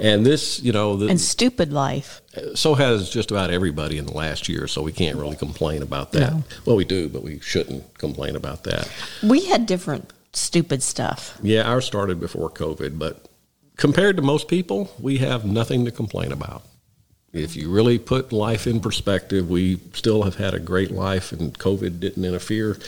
and 0.00 0.24
this, 0.24 0.60
you 0.62 0.72
know, 0.72 0.96
the, 0.96 1.08
And 1.08 1.20
stupid 1.20 1.72
life. 1.72 2.20
so 2.54 2.74
has 2.74 3.10
just 3.10 3.30
about 3.30 3.50
everybody 3.50 3.98
in 3.98 4.06
the 4.06 4.14
last 4.14 4.48
year. 4.48 4.66
So 4.68 4.82
we 4.82 4.92
can't 4.92 5.16
really 5.16 5.36
complain 5.36 5.82
about 5.82 6.12
that. 6.12 6.32
No. 6.32 6.44
Well, 6.64 6.76
we 6.76 6.84
do, 6.84 7.08
but 7.08 7.22
we 7.22 7.40
shouldn't 7.40 7.96
complain 7.98 8.36
about 8.36 8.64
that. 8.64 8.90
We 9.22 9.46
had 9.46 9.66
different 9.66 10.12
stupid 10.32 10.82
stuff. 10.82 11.38
Yeah, 11.42 11.62
ours 11.62 11.86
started 11.86 12.20
before 12.20 12.50
COVID, 12.50 12.98
but 12.98 13.26
compared 13.78 14.16
to 14.16 14.22
most 14.22 14.48
people, 14.48 14.92
we 15.00 15.16
have 15.18 15.44
nothing 15.46 15.84
to 15.86 15.90
complain 15.90 16.30
about. 16.32 16.62
If 17.42 17.56
you 17.56 17.70
really 17.70 17.98
put 17.98 18.32
life 18.32 18.66
in 18.66 18.80
perspective, 18.80 19.48
we 19.48 19.80
still 19.92 20.22
have 20.22 20.36
had 20.36 20.54
a 20.54 20.58
great 20.58 20.90
life 20.90 21.32
and 21.32 21.56
COVID 21.58 22.00
didn't 22.00 22.24
interfere. 22.24 22.78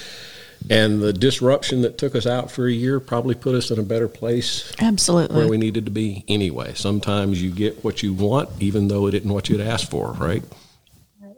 And 0.71 1.01
the 1.01 1.13
disruption 1.13 1.83
that 1.83 1.99
took 1.99 2.15
us 2.15 2.27
out 2.27 2.51
for 2.51 2.67
a 2.67 2.73
year 2.73 3.01
probably 3.01 3.35
put 3.35 3.55
us 3.55 3.71
in 3.71 3.79
a 3.79 3.83
better 3.83 4.09
place 4.09 4.73
Absolutely. 4.81 5.37
where 5.37 5.49
we 5.49 5.57
needed 5.57 5.85
to 5.85 5.91
be 5.91 6.25
anyway. 6.29 6.75
Sometimes 6.75 7.43
you 7.43 7.51
get 7.51 7.85
what 7.85 8.03
you 8.03 8.13
want, 8.13 8.51
even 8.59 8.89
though 8.89 9.07
it 9.07 9.15
isn't 9.15 9.33
what 9.33 9.49
you'd 9.49 9.61
asked 9.61 9.91
for, 9.91 10.13
right? 10.13 10.43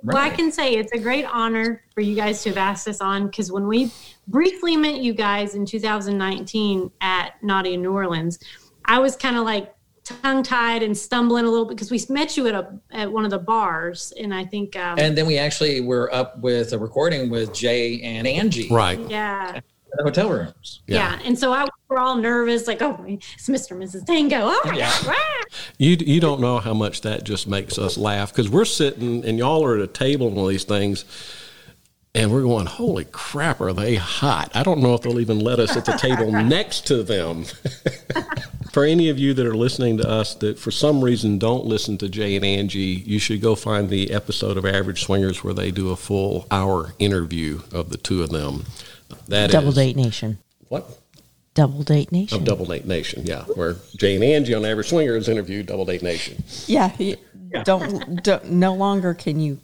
Well, 0.02 0.16
I 0.16 0.30
can 0.30 0.50
say 0.50 0.76
it's 0.76 0.92
a 0.92 0.98
great 0.98 1.26
honor 1.26 1.82
for 1.94 2.00
you 2.00 2.16
guys 2.16 2.42
to 2.44 2.48
have 2.50 2.58
asked 2.58 2.88
us 2.88 3.02
on 3.02 3.26
because 3.26 3.52
when 3.52 3.66
we 3.66 3.92
briefly 4.26 4.76
met 4.76 5.00
you 5.00 5.12
guys 5.12 5.54
in 5.54 5.66
2019 5.66 6.90
at 7.02 7.42
Naughty 7.42 7.74
in 7.74 7.82
New 7.82 7.92
Orleans, 7.92 8.38
I 8.86 8.98
was 8.98 9.14
kind 9.14 9.36
of 9.36 9.44
like 9.44 9.74
tongue 10.22 10.42
tied 10.42 10.82
and 10.82 10.96
stumbling 10.96 11.44
a 11.44 11.50
little 11.50 11.64
bit 11.66 11.76
because 11.76 11.90
we 11.90 12.00
met 12.12 12.36
you 12.36 12.46
at 12.48 12.54
a 12.54 12.68
at 12.90 13.10
one 13.10 13.24
of 13.24 13.30
the 13.30 13.38
bars, 13.38 14.12
and 14.20 14.34
I 14.34 14.44
think 14.44 14.76
um, 14.76 14.98
And 14.98 15.16
then 15.16 15.26
we 15.26 15.38
actually 15.38 15.80
were 15.80 16.12
up 16.14 16.38
with 16.40 16.72
a 16.72 16.78
recording 16.78 17.30
with 17.30 17.52
Jay 17.54 18.00
and 18.02 18.26
Angie 18.26 18.68
Right. 18.70 18.98
yeah. 19.08 19.60
the 19.96 20.02
hotel 20.04 20.30
rooms. 20.30 20.80
Yeah. 20.86 21.18
and 21.24 21.38
so 21.38 21.52
I 21.52 21.66
we're 21.88 21.98
all 21.98 22.14
nervous, 22.16 22.68
like, 22.68 22.80
oh, 22.82 23.04
it's 23.08 23.48
Mr. 23.48 23.72
and 23.72 23.82
Mrs. 23.82 24.06
Tango. 24.06 24.38
Oh 24.42 24.60
my 24.64 24.76
Yeah. 24.76 24.96
God. 25.04 25.16
You 25.78 25.96
you 25.98 26.20
don't 26.20 26.40
know 26.40 26.58
how 26.58 26.72
much 26.74 27.00
that 27.00 27.24
just 27.24 27.48
makes 27.48 27.78
us 27.78 27.98
laugh 27.98 28.30
because 28.32 28.48
we're 28.48 28.64
sitting 28.64 29.24
and 29.24 29.38
y'all 29.38 29.64
are 29.64 29.74
at 29.76 29.82
a 29.82 29.88
table 29.88 30.28
and 30.28 30.38
all 30.38 30.46
these 30.46 30.62
things, 30.62 31.04
and 32.14 32.30
we're 32.30 32.42
going, 32.42 32.66
"Holy 32.66 33.04
crap, 33.06 33.60
are 33.60 33.72
they 33.72 33.96
hot?" 33.96 34.52
I 34.54 34.62
don't 34.62 34.80
know 34.80 34.94
if 34.94 35.00
they'll 35.02 35.18
even 35.18 35.40
let 35.40 35.58
us 35.58 35.76
at 35.76 35.84
the 35.84 35.92
table 35.92 36.30
next 36.56 36.86
to 36.86 37.02
them. 37.02 37.44
for 38.72 38.84
any 38.84 39.08
of 39.08 39.18
you 39.18 39.34
that 39.34 39.46
are 39.46 39.56
listening 39.56 39.96
to 39.98 40.08
us 40.08 40.34
that 40.36 40.58
for 40.58 40.70
some 40.70 41.02
reason 41.02 41.38
don't 41.38 41.64
listen 41.66 41.98
to 41.98 42.08
Jay 42.08 42.36
and 42.36 42.44
Angie, 42.44 42.78
you 43.04 43.18
should 43.18 43.40
go 43.40 43.54
find 43.54 43.88
the 43.88 44.10
episode 44.12 44.56
of 44.56 44.64
Average 44.64 45.02
Swingers 45.02 45.42
where 45.42 45.54
they 45.54 45.70
do 45.70 45.90
a 45.90 45.96
full 45.96 46.46
hour 46.50 46.94
interview 46.98 47.60
of 47.72 47.90
the 47.90 47.96
two 47.98 48.22
of 48.22 48.30
them. 48.30 48.64
That 49.28 49.50
Double 49.50 49.68
is- 49.70 49.74
Date 49.74 49.96
Nation. 49.96 50.38
What? 50.68 50.88
Double 51.54 51.82
Date 51.82 52.12
Nation. 52.12 52.38
Of 52.38 52.44
Double 52.44 52.64
Date 52.64 52.86
Nation, 52.86 53.26
yeah, 53.26 53.42
where 53.42 53.74
Jay 53.96 54.14
and 54.14 54.22
Angie 54.22 54.54
on 54.54 54.64
Average 54.64 54.88
Swingers 54.90 55.28
interviewed 55.28 55.66
Double 55.66 55.84
Date 55.84 56.02
Nation. 56.02 56.42
Yeah, 56.66 56.92
you- 56.98 57.16
Don't, 57.64 58.22
don't. 58.22 58.48
No 58.52 58.74
longer 58.74 59.12
can 59.14 59.40
you 59.40 59.58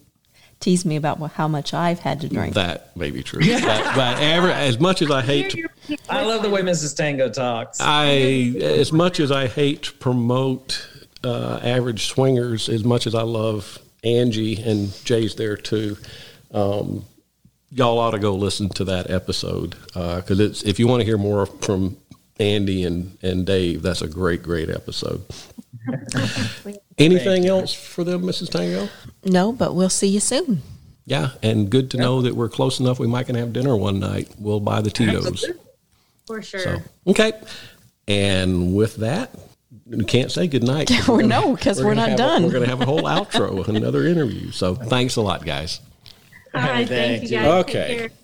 tease 0.60 0.84
me 0.84 0.96
about 0.96 1.18
how 1.32 1.48
much 1.48 1.74
I've 1.74 2.00
had 2.00 2.20
to 2.22 2.28
drink. 2.28 2.54
That 2.54 2.96
may 2.96 3.10
be 3.10 3.22
true. 3.22 3.40
but, 3.46 3.94
but 3.94 4.20
ever, 4.20 4.50
as 4.50 4.78
much 4.80 5.02
as 5.02 5.10
I 5.10 5.22
hate, 5.22 5.50
to, 5.50 5.68
I 6.08 6.24
love 6.24 6.42
the 6.42 6.50
way 6.50 6.62
Mrs. 6.62 6.96
Tango 6.96 7.28
talks. 7.28 7.78
I 7.80 8.54
as 8.60 8.92
much 8.92 9.20
as 9.20 9.30
I 9.30 9.48
hate 9.48 9.82
to 9.84 9.92
promote 9.94 10.88
uh, 11.24 11.60
average 11.62 12.06
swingers, 12.06 12.68
as 12.68 12.84
much 12.84 13.06
as 13.06 13.14
I 13.14 13.22
love 13.22 13.78
Angie 14.04 14.62
and 14.62 14.92
Jay's 15.04 15.34
there 15.34 15.56
too. 15.56 15.96
Um, 16.52 17.04
y'all 17.70 17.98
ought 17.98 18.12
to 18.12 18.18
go 18.18 18.34
listen 18.34 18.68
to 18.70 18.84
that 18.84 19.10
episode 19.10 19.74
because 19.92 20.40
it's 20.40 20.62
if 20.62 20.78
you 20.78 20.86
want 20.86 21.00
to 21.00 21.04
hear 21.04 21.18
more 21.18 21.46
from 21.46 21.96
Andy 22.38 22.84
and 22.84 23.16
and 23.22 23.46
Dave, 23.46 23.82
that's 23.82 24.02
a 24.02 24.08
great 24.08 24.42
great 24.42 24.68
episode. 24.70 25.24
Anything 26.98 27.46
else 27.46 27.72
for 27.72 28.04
them, 28.04 28.22
Mrs. 28.22 28.50
Tango? 28.50 28.88
No, 29.24 29.52
but 29.52 29.74
we'll 29.74 29.90
see 29.90 30.08
you 30.08 30.20
soon. 30.20 30.62
Yeah, 31.04 31.30
and 31.42 31.70
good 31.70 31.90
to 31.92 31.98
know 31.98 32.22
that 32.22 32.34
we're 32.34 32.48
close 32.48 32.80
enough. 32.80 32.98
We 32.98 33.06
might 33.06 33.26
can 33.26 33.36
have 33.36 33.52
dinner 33.52 33.76
one 33.76 34.00
night. 34.00 34.28
We'll 34.38 34.60
buy 34.60 34.80
the 34.80 34.90
Tito's. 34.90 35.44
For 36.26 36.42
sure. 36.42 36.60
So 36.60 36.78
okay, 37.06 37.32
and 38.08 38.74
with 38.74 38.96
that, 38.96 39.30
we 39.86 40.04
can't 40.04 40.32
say 40.32 40.48
good 40.48 40.64
night. 40.64 40.90
Or 41.08 41.22
no, 41.22 41.56
'cause 41.56 41.78
we're 41.82 41.94
gonna 41.94 42.00
not 42.00 42.08
have 42.10 42.14
a- 42.18 42.22
done. 42.22 42.42
we're 42.44 42.50
going 42.50 42.64
to 42.64 42.68
have 42.70 42.80
a 42.80 42.86
whole 42.86 43.02
outro, 43.02 43.66
another 43.68 44.04
interview. 44.06 44.50
So 44.50 44.74
thanks 44.74 45.14
a 45.16 45.22
lot, 45.22 45.44
guys. 45.44 45.80
All 46.54 46.60
right. 46.62 46.88
Thank 46.88 47.24
you 47.24 47.28
guys. 47.30 47.46
Okay. 47.64 48.08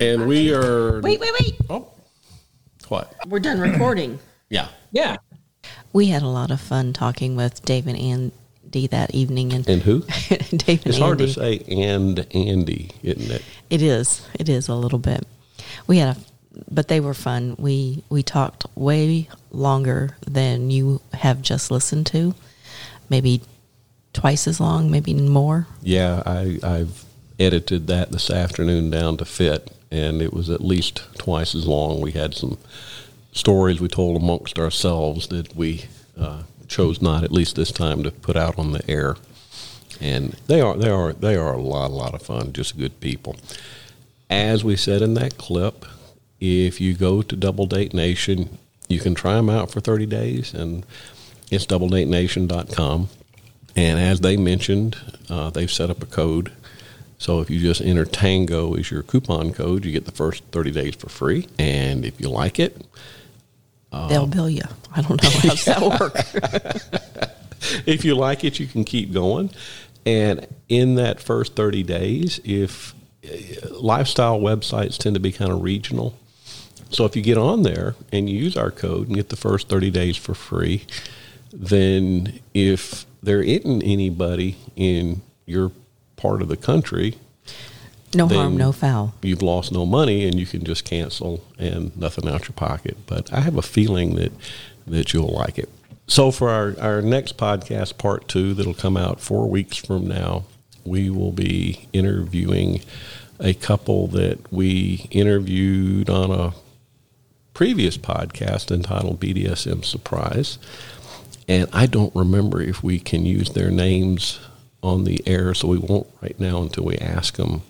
And 0.00 0.26
we 0.26 0.52
are. 0.54 1.00
Wait, 1.00 1.20
wait, 1.20 1.30
wait. 1.38 1.54
Oh, 1.68 1.92
what? 2.90 3.14
We're 3.26 3.40
done 3.40 3.60
recording. 3.60 4.18
Yeah. 4.52 4.66
Yeah. 4.90 5.18
We 5.92 6.06
had 6.06 6.22
a 6.22 6.26
lot 6.26 6.50
of 6.50 6.60
fun 6.60 6.92
talking 6.92 7.36
with 7.36 7.64
Dave 7.64 7.86
and 7.86 7.96
Andy 7.96 8.88
that 8.88 9.14
evening, 9.14 9.52
and 9.52 9.68
And 9.68 9.80
who? 9.80 10.00
Dave 10.28 10.84
and 10.84 10.86
It's 10.86 10.98
hard 10.98 11.18
to 11.18 11.28
say 11.28 11.58
and 11.68 12.26
Andy, 12.34 12.90
isn't 13.04 13.30
it? 13.30 13.44
It 13.70 13.80
is. 13.80 14.26
It 14.34 14.48
is 14.48 14.66
a 14.66 14.74
little 14.74 14.98
bit. 14.98 15.24
We 15.86 15.98
had 15.98 16.16
a, 16.16 16.20
but 16.68 16.88
they 16.88 16.98
were 16.98 17.14
fun. 17.14 17.54
We 17.60 18.02
we 18.10 18.24
talked 18.24 18.66
way 18.74 19.28
longer 19.52 20.16
than 20.26 20.72
you 20.72 21.00
have 21.12 21.42
just 21.42 21.70
listened 21.70 22.06
to, 22.06 22.34
maybe 23.08 23.40
twice 24.12 24.48
as 24.48 24.58
long, 24.58 24.90
maybe 24.90 25.14
more. 25.14 25.68
Yeah, 25.80 26.24
I, 26.26 26.58
I've 26.64 27.04
edited 27.38 27.86
that 27.86 28.10
this 28.10 28.30
afternoon 28.30 28.90
down 28.90 29.16
to 29.18 29.24
fit, 29.24 29.70
and 29.90 30.22
it 30.22 30.32
was 30.32 30.50
at 30.50 30.60
least 30.60 31.02
twice 31.18 31.54
as 31.54 31.66
long. 31.66 32.00
We 32.00 32.12
had 32.12 32.34
some 32.34 32.58
stories 33.32 33.80
we 33.80 33.88
told 33.88 34.16
amongst 34.16 34.58
ourselves 34.58 35.28
that 35.28 35.54
we 35.54 35.84
uh, 36.18 36.42
chose 36.68 37.02
not, 37.02 37.24
at 37.24 37.32
least 37.32 37.56
this 37.56 37.72
time, 37.72 38.02
to 38.02 38.10
put 38.10 38.36
out 38.36 38.58
on 38.58 38.72
the 38.72 38.88
air. 38.88 39.16
And 40.00 40.30
they 40.46 40.60
are 40.60 40.76
they 40.76 40.88
are 40.88 41.12
they 41.12 41.36
are 41.36 41.52
a 41.52 41.60
lot 41.60 41.90
a 41.90 41.94
lot 41.94 42.14
of 42.14 42.22
fun. 42.22 42.52
Just 42.52 42.78
good 42.78 43.00
people. 43.00 43.36
As 44.30 44.64
we 44.64 44.76
said 44.76 45.02
in 45.02 45.14
that 45.14 45.36
clip, 45.36 45.84
if 46.40 46.80
you 46.80 46.94
go 46.94 47.20
to 47.20 47.36
Double 47.36 47.66
Date 47.66 47.92
Nation, 47.92 48.58
you 48.88 49.00
can 49.00 49.14
try 49.14 49.34
them 49.34 49.50
out 49.50 49.70
for 49.70 49.80
30 49.80 50.06
days, 50.06 50.54
and 50.54 50.86
it's 51.50 51.66
doubledatenation.com. 51.66 53.08
And 53.76 53.98
as 53.98 54.20
they 54.20 54.36
mentioned, 54.36 54.96
uh, 55.28 55.50
they've 55.50 55.70
set 55.70 55.90
up 55.90 56.02
a 56.02 56.06
code. 56.06 56.52
So 57.20 57.40
if 57.40 57.50
you 57.50 57.60
just 57.60 57.82
enter 57.82 58.06
Tango 58.06 58.74
as 58.76 58.90
your 58.90 59.02
coupon 59.02 59.52
code, 59.52 59.84
you 59.84 59.92
get 59.92 60.06
the 60.06 60.10
first 60.10 60.42
30 60.52 60.70
days 60.70 60.94
for 60.94 61.10
free. 61.10 61.46
And 61.58 62.06
if 62.06 62.18
you 62.18 62.30
like 62.30 62.58
it, 62.58 62.82
They'll 63.92 64.26
bill 64.26 64.48
you. 64.48 64.62
I 64.94 65.02
don't 65.02 65.22
know 65.22 65.30
how's 65.30 65.64
that 65.64 65.82
work. 65.82 66.14
if 67.86 68.04
you 68.04 68.14
like 68.14 68.44
it, 68.44 68.58
you 68.58 68.66
can 68.66 68.84
keep 68.84 69.12
going. 69.12 69.50
And 70.06 70.46
in 70.68 70.94
that 70.94 71.20
first 71.20 71.56
30 71.56 71.82
days, 71.82 72.40
if 72.44 72.94
uh, 73.24 73.68
lifestyle 73.80 74.40
websites 74.40 74.96
tend 74.96 75.14
to 75.14 75.20
be 75.20 75.32
kind 75.32 75.50
of 75.50 75.62
regional. 75.62 76.16
So 76.90 77.04
if 77.04 77.16
you 77.16 77.22
get 77.22 77.36
on 77.36 77.64
there 77.64 77.96
and 78.12 78.30
you 78.30 78.38
use 78.38 78.56
our 78.56 78.70
code 78.70 79.08
and 79.08 79.16
get 79.16 79.28
the 79.28 79.36
first 79.36 79.68
30 79.68 79.90
days 79.90 80.16
for 80.16 80.34
free, 80.34 80.86
then 81.52 82.40
if 82.54 83.04
there 83.22 83.42
isn't 83.42 83.82
anybody 83.82 84.56
in 84.74 85.20
your 85.46 85.72
part 86.20 86.42
of 86.42 86.48
the 86.48 86.56
country, 86.56 87.16
No 88.14 88.28
harm, 88.28 88.56
no 88.56 88.72
foul. 88.72 89.14
you've 89.22 89.42
lost 89.42 89.72
no 89.72 89.86
money 89.86 90.26
and 90.26 90.38
you 90.38 90.46
can 90.46 90.64
just 90.64 90.84
cancel 90.84 91.42
and 91.58 91.96
nothing 91.96 92.28
out 92.28 92.42
your 92.48 92.54
pocket. 92.54 92.96
But 93.06 93.32
I 93.32 93.40
have 93.40 93.56
a 93.56 93.62
feeling 93.62 94.16
that 94.16 94.32
that 94.86 95.12
you'll 95.12 95.32
like 95.32 95.58
it. 95.58 95.68
So 96.08 96.30
for 96.32 96.48
our, 96.50 96.74
our 96.80 97.00
next 97.02 97.36
podcast, 97.36 97.96
part 97.98 98.26
two, 98.26 98.54
that'll 98.54 98.74
come 98.74 98.96
out 98.96 99.20
four 99.20 99.48
weeks 99.48 99.76
from 99.76 100.08
now, 100.08 100.44
we 100.84 101.08
will 101.10 101.30
be 101.30 101.88
interviewing 101.92 102.80
a 103.38 103.54
couple 103.54 104.08
that 104.08 104.52
we 104.52 105.06
interviewed 105.12 106.10
on 106.10 106.30
a 106.32 106.52
previous 107.54 107.96
podcast 107.96 108.72
entitled 108.72 109.20
BDSM 109.20 109.84
Surprise. 109.84 110.58
And 111.46 111.68
I 111.72 111.86
don't 111.86 112.14
remember 112.16 112.60
if 112.60 112.82
we 112.82 112.98
can 112.98 113.24
use 113.24 113.50
their 113.50 113.70
names 113.70 114.40
on 114.82 115.04
the 115.04 115.22
air, 115.26 115.54
so 115.54 115.68
we 115.68 115.78
won't 115.78 116.06
right 116.22 116.38
now 116.40 116.62
until 116.62 116.84
we 116.84 116.96
ask 116.98 117.36
them. 117.36 117.62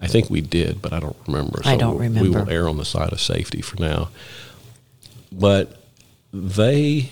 I 0.00 0.06
think 0.06 0.28
we 0.30 0.40
did, 0.40 0.82
but 0.82 0.92
I 0.92 1.00
don't 1.00 1.16
remember. 1.26 1.60
I 1.64 1.76
don't 1.76 1.98
we- 1.98 2.08
We 2.08 2.28
will 2.30 2.48
err 2.50 2.68
on 2.68 2.76
the 2.76 2.84
side 2.84 3.12
of 3.12 3.20
safety 3.20 3.60
for 3.62 3.80
now. 3.80 4.08
But 5.32 5.80
they 6.32 7.10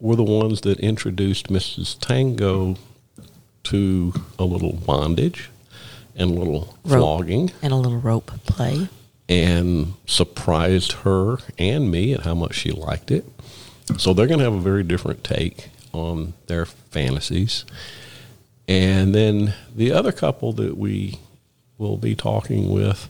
were 0.00 0.16
the 0.16 0.22
ones 0.22 0.62
that 0.62 0.78
introduced 0.80 1.48
Mrs. 1.48 1.98
Tango 1.98 2.76
to 3.64 4.14
a 4.38 4.44
little 4.44 4.72
bondage 4.74 5.50
and 6.14 6.30
a 6.30 6.34
little 6.34 6.76
Rope. 6.84 6.98
flogging 7.00 7.50
And 7.62 7.72
a 7.72 7.76
little 7.76 7.98
rope 7.98 8.30
play. 8.46 8.88
and 9.28 9.94
surprised 10.06 10.92
her 11.04 11.38
and 11.58 11.90
me 11.90 12.12
at 12.14 12.20
how 12.20 12.34
much 12.34 12.54
she 12.54 12.70
liked 12.70 13.10
it. 13.10 13.26
So 13.98 14.12
they're 14.14 14.26
going 14.26 14.38
to 14.38 14.44
have 14.44 14.54
a 14.54 14.60
very 14.60 14.82
different 14.82 15.24
take 15.24 15.68
on 15.92 16.34
their 16.46 16.64
fantasies. 16.66 17.64
And 18.68 19.14
then 19.14 19.54
the 19.74 19.92
other 19.92 20.12
couple 20.12 20.52
that 20.54 20.76
we 20.76 21.18
will 21.78 21.96
be 21.96 22.14
talking 22.14 22.70
with 22.70 23.08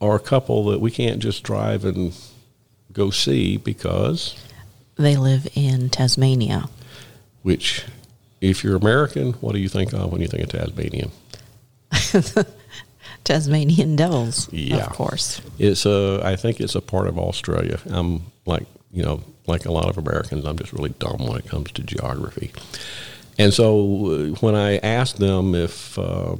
are 0.00 0.16
a 0.16 0.20
couple 0.20 0.64
that 0.66 0.80
we 0.80 0.90
can't 0.90 1.20
just 1.20 1.42
drive 1.42 1.84
and 1.84 2.12
go 2.92 3.10
see 3.10 3.56
because, 3.56 4.36
They 4.96 5.16
live 5.16 5.48
in 5.54 5.88
Tasmania. 5.88 6.68
which, 7.42 7.84
if 8.40 8.62
you're 8.64 8.76
American, 8.76 9.32
what 9.34 9.52
do 9.52 9.58
you 9.60 9.68
think 9.68 9.92
of 9.94 10.12
when 10.12 10.20
you 10.20 10.26
think 10.28 10.42
of 10.42 10.50
Tasmanian? 10.50 11.10
Tasmanian 13.24 13.94
devils, 13.96 14.52
Yeah. 14.52 14.78
of 14.86 14.90
course. 14.92 15.40
It's 15.58 15.86
a, 15.86 16.20
I 16.24 16.36
think 16.36 16.60
it's 16.60 16.74
a 16.74 16.80
part 16.80 17.06
of 17.06 17.18
Australia. 17.18 17.78
I'm 17.86 18.22
like, 18.46 18.66
you 18.92 19.02
know, 19.02 19.22
like 19.46 19.64
a 19.64 19.72
lot 19.72 19.88
of 19.88 19.96
Americans, 19.96 20.44
I'm 20.44 20.58
just 20.58 20.72
really 20.72 20.90
dumb 20.98 21.26
when 21.26 21.38
it 21.38 21.46
comes 21.46 21.70
to 21.72 21.82
geography. 21.82 22.50
And 23.42 23.52
so 23.54 24.06
uh, 24.06 24.36
when 24.40 24.54
I 24.54 24.76
asked 24.78 25.16
them 25.18 25.54
if 25.54 25.98
uh, 25.98 26.36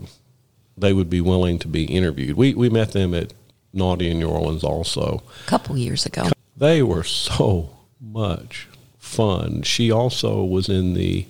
they 0.77 0.93
would 0.93 1.11
be 1.11 1.21
willing 1.21 1.59
to 1.61 1.69
be 1.69 1.85
interviewed, 1.85 2.37
we, 2.37 2.55
we 2.55 2.69
met 2.69 2.93
them 2.93 3.13
at 3.15 3.33
Naughty 3.73 4.11
in 4.11 4.19
New 4.21 4.29
Orleans 4.29 4.63
also. 4.65 5.23
A 5.45 5.49
couple 5.49 5.77
years 5.77 6.07
ago. 6.07 6.29
They 6.57 6.83
were 6.83 7.03
so 7.05 7.71
much 8.01 8.69
fun. 8.99 9.63
She 9.63 9.91
also 9.91 10.45
was 10.45 10.69
in 10.69 10.95
the, 10.95 11.27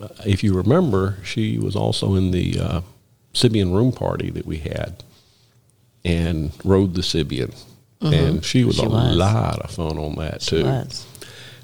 uh, 0.00 0.08
if 0.26 0.42
you 0.42 0.54
remember, 0.54 1.18
she 1.24 1.58
was 1.58 1.76
also 1.76 2.14
in 2.16 2.30
the 2.32 2.58
uh, 2.58 2.80
Sybian 3.34 3.72
room 3.72 3.92
party 3.92 4.30
that 4.30 4.46
we 4.46 4.56
had 4.58 5.04
and 6.04 6.50
rode 6.64 6.94
the 6.94 7.02
Sybian. 7.02 7.54
And 8.00 8.44
she 8.44 8.64
was 8.64 8.78
Mm-hmm. 8.78 8.86
She 8.86 8.86
a 8.86 8.88
was. 9.08 9.16
lot 9.16 9.58
of 9.60 9.70
fun 9.72 9.98
on 9.98 10.14
that 10.16 10.40
She 10.42 10.62
too. 10.62 10.64
was. 10.64 11.04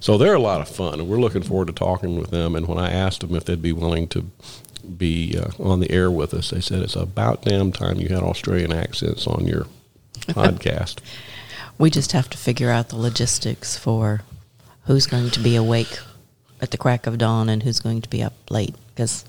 So 0.04 0.18
they're 0.18 0.34
a 0.34 0.38
lot 0.38 0.60
of 0.60 0.68
fun, 0.68 1.00
and 1.00 1.08
we're 1.08 1.16
looking 1.16 1.42
forward 1.42 1.68
to 1.68 1.72
talking 1.72 2.20
with 2.20 2.30
them. 2.30 2.54
And 2.54 2.68
when 2.68 2.76
I 2.76 2.90
asked 2.90 3.22
them 3.22 3.34
if 3.34 3.46
they'd 3.46 3.62
be 3.62 3.72
willing 3.72 4.06
to 4.08 4.30
be 4.98 5.34
uh, 5.38 5.48
on 5.58 5.80
the 5.80 5.90
air 5.90 6.10
with 6.10 6.34
us, 6.34 6.50
they 6.50 6.60
said 6.60 6.82
it's 6.82 6.94
about 6.94 7.40
damn 7.40 7.72
time 7.72 7.96
you 7.96 8.08
had 8.08 8.22
Australian 8.22 8.70
accents 8.70 9.26
on 9.26 9.46
your 9.46 9.66
podcast. 10.28 10.98
We 11.78 11.88
just 11.88 12.12
have 12.12 12.28
to 12.28 12.36
figure 12.36 12.68
out 12.68 12.90
the 12.90 12.98
logistics 12.98 13.78
for 13.78 14.20
who's 14.84 15.06
going 15.06 15.30
to 15.30 15.40
be 15.40 15.56
awake 15.56 15.98
at 16.60 16.70
the 16.70 16.76
crack 16.76 17.06
of 17.06 17.16
dawn 17.16 17.48
and 17.48 17.62
who's 17.62 17.80
going 17.80 18.02
to 18.02 18.10
be 18.10 18.22
up 18.22 18.34
late. 18.50 18.74
Because 18.88 19.24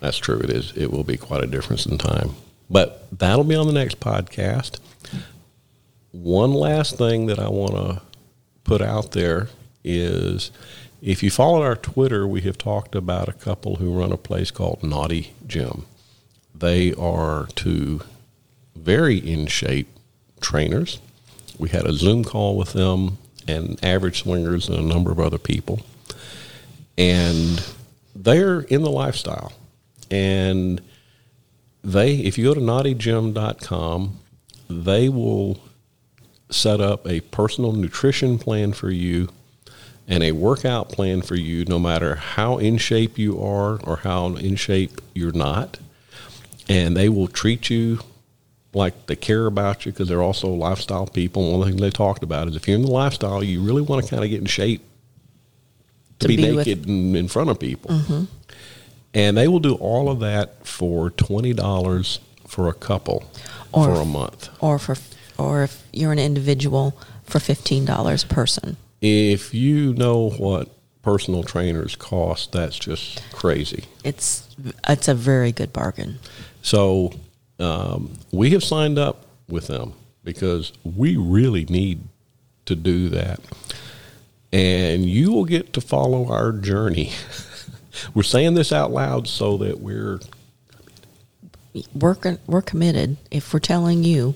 That's 0.00 0.16
true. 0.16 0.38
It 0.38 0.48
is. 0.48 0.72
It 0.74 0.90
will 0.90 1.04
be 1.04 1.18
quite 1.18 1.44
a 1.44 1.46
difference 1.46 1.84
in 1.84 1.98
time. 1.98 2.30
But 2.70 3.06
that'll 3.12 3.44
be 3.44 3.56
on 3.56 3.66
the 3.66 3.74
next 3.74 4.00
podcast. 4.00 4.78
One 6.12 6.54
last 6.54 6.96
thing 6.96 7.26
that 7.26 7.38
I 7.38 7.50
want 7.50 7.72
to 7.72 8.00
put 8.64 8.80
out 8.80 9.12
there 9.12 9.50
is 9.84 10.50
if 11.02 11.22
you 11.22 11.30
follow 11.30 11.62
our 11.62 11.76
Twitter, 11.76 12.26
we 12.26 12.40
have 12.42 12.58
talked 12.58 12.94
about 12.94 13.28
a 13.28 13.32
couple 13.32 13.76
who 13.76 13.98
run 13.98 14.10
a 14.10 14.16
place 14.16 14.50
called 14.50 14.82
Naughty 14.82 15.34
Gym. 15.46 15.86
They 16.54 16.94
are 16.94 17.46
two 17.54 18.00
very 18.74 19.18
in 19.18 19.46
shape 19.46 19.88
trainers. 20.40 21.00
We 21.58 21.68
had 21.68 21.86
a 21.86 21.92
Zoom 21.92 22.24
call 22.24 22.56
with 22.56 22.72
them 22.72 23.18
and 23.46 23.82
Average 23.84 24.22
Swingers 24.22 24.68
and 24.68 24.78
a 24.78 24.82
number 24.82 25.12
of 25.12 25.20
other 25.20 25.38
people 25.38 25.80
and 26.96 27.64
they're 28.14 28.60
in 28.60 28.82
the 28.82 28.90
lifestyle. 28.90 29.52
And 30.10 30.80
they, 31.82 32.16
if 32.16 32.38
you 32.38 32.44
go 32.44 32.54
to 32.54 32.60
naughtygym.com, 32.60 34.18
they 34.70 35.08
will 35.08 35.60
set 36.50 36.80
up 36.80 37.06
a 37.08 37.20
personal 37.20 37.72
nutrition 37.72 38.38
plan 38.38 38.72
for 38.72 38.90
you 38.90 39.28
and 40.08 40.22
a 40.22 40.32
workout 40.32 40.90
plan 40.90 41.22
for 41.22 41.34
you, 41.34 41.64
no 41.64 41.78
matter 41.78 42.14
how 42.16 42.58
in 42.58 42.76
shape 42.78 43.18
you 43.18 43.40
are 43.42 43.80
or 43.84 43.96
how 43.98 44.34
in 44.36 44.56
shape 44.56 45.00
you're 45.14 45.32
not. 45.32 45.78
And 46.68 46.96
they 46.96 47.08
will 47.08 47.28
treat 47.28 47.70
you 47.70 48.00
like 48.72 49.06
they 49.06 49.16
care 49.16 49.46
about 49.46 49.86
you 49.86 49.92
because 49.92 50.08
they're 50.08 50.22
also 50.22 50.48
lifestyle 50.48 51.06
people. 51.06 51.52
One 51.52 51.60
of 51.60 51.66
the 51.66 51.72
things 51.72 51.80
they 51.80 51.90
talked 51.90 52.22
about 52.22 52.48
is 52.48 52.56
if 52.56 52.66
you're 52.66 52.76
in 52.76 52.82
the 52.82 52.90
lifestyle, 52.90 53.42
you 53.42 53.62
really 53.62 53.82
want 53.82 54.04
to 54.04 54.10
kind 54.10 54.24
of 54.24 54.30
get 54.30 54.40
in 54.40 54.46
shape 54.46 54.82
to, 56.20 56.26
To 56.26 56.28
be, 56.28 56.36
be 56.36 56.56
naked 56.56 56.86
and 56.86 57.16
in 57.16 57.28
front 57.28 57.50
of 57.50 57.58
people. 57.58 57.90
Mm-hmm. 57.90 58.24
And 59.14 59.36
they 59.36 59.46
will 59.46 59.60
do 59.60 59.74
all 59.74 60.10
of 60.10 60.20
that 60.20 60.66
for 60.66 61.10
twenty 61.10 61.52
dollars 61.52 62.18
for 62.48 62.68
a 62.68 62.72
couple 62.74 63.24
Or- 63.72 63.86
for 63.94 64.00
a 64.00 64.04
month. 64.04 64.48
or 64.60 64.78
for 64.78 64.96
or 65.38 65.62
if 65.64 65.82
you're 65.92 66.12
an 66.12 66.18
individual 66.18 66.96
for 67.24 67.38
fifteen 67.40 67.84
dollars 67.84 68.24
a 68.24 68.26
person. 68.28 68.76
If 69.06 69.52
you 69.52 69.92
know 69.92 70.30
what 70.30 70.70
personal 71.02 71.42
trainers 71.42 71.94
cost, 71.94 72.52
that's 72.52 72.78
just 72.78 73.22
crazy. 73.32 73.84
It's 74.02 74.48
it's 74.88 75.08
a 75.08 75.14
very 75.14 75.52
good 75.52 75.74
bargain. 75.74 76.18
So 76.62 77.12
um, 77.58 78.14
we 78.32 78.48
have 78.52 78.64
signed 78.64 78.98
up 78.98 79.26
with 79.46 79.66
them 79.66 79.92
because 80.24 80.72
we 80.84 81.18
really 81.18 81.66
need 81.66 82.00
to 82.64 82.74
do 82.74 83.10
that. 83.10 83.40
And 84.54 85.04
you 85.04 85.32
will 85.32 85.44
get 85.44 85.74
to 85.74 85.82
follow 85.82 86.30
our 86.32 86.50
journey. 86.52 87.12
we're 88.14 88.22
saying 88.22 88.54
this 88.54 88.72
out 88.72 88.90
loud 88.90 89.28
so 89.28 89.58
that 89.58 89.80
we're 89.80 90.20
We're 91.94 92.16
we're 92.46 92.62
committed. 92.62 93.18
If 93.30 93.52
we're 93.52 93.60
telling 93.60 94.02
you, 94.02 94.34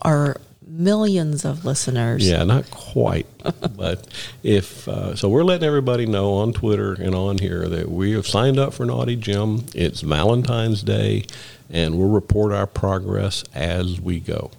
our 0.00 0.40
millions 0.78 1.44
of 1.44 1.64
listeners, 1.64 2.28
Yeah, 2.28 2.44
not 2.44 2.70
quite. 2.70 3.26
but 3.76 4.06
if 4.42 4.88
uh, 4.88 5.14
so, 5.14 5.28
we're 5.28 5.44
letting 5.44 5.66
everybody 5.66 6.06
know 6.06 6.34
on 6.34 6.52
Twitter 6.52 6.94
and 6.94 7.14
on 7.14 7.38
here 7.38 7.68
that 7.68 7.90
we 7.90 8.12
have 8.12 8.26
signed 8.26 8.58
up 8.58 8.74
for 8.74 8.84
Naughty 8.84 9.16
Gym. 9.16 9.64
It's 9.74 10.00
Valentine's 10.00 10.82
Day, 10.82 11.24
and 11.70 11.96
we'll 11.96 12.08
report 12.08 12.52
our 12.52 12.66
progress 12.66 13.44
as 13.54 14.00
we 14.00 14.20
go. 14.20 14.50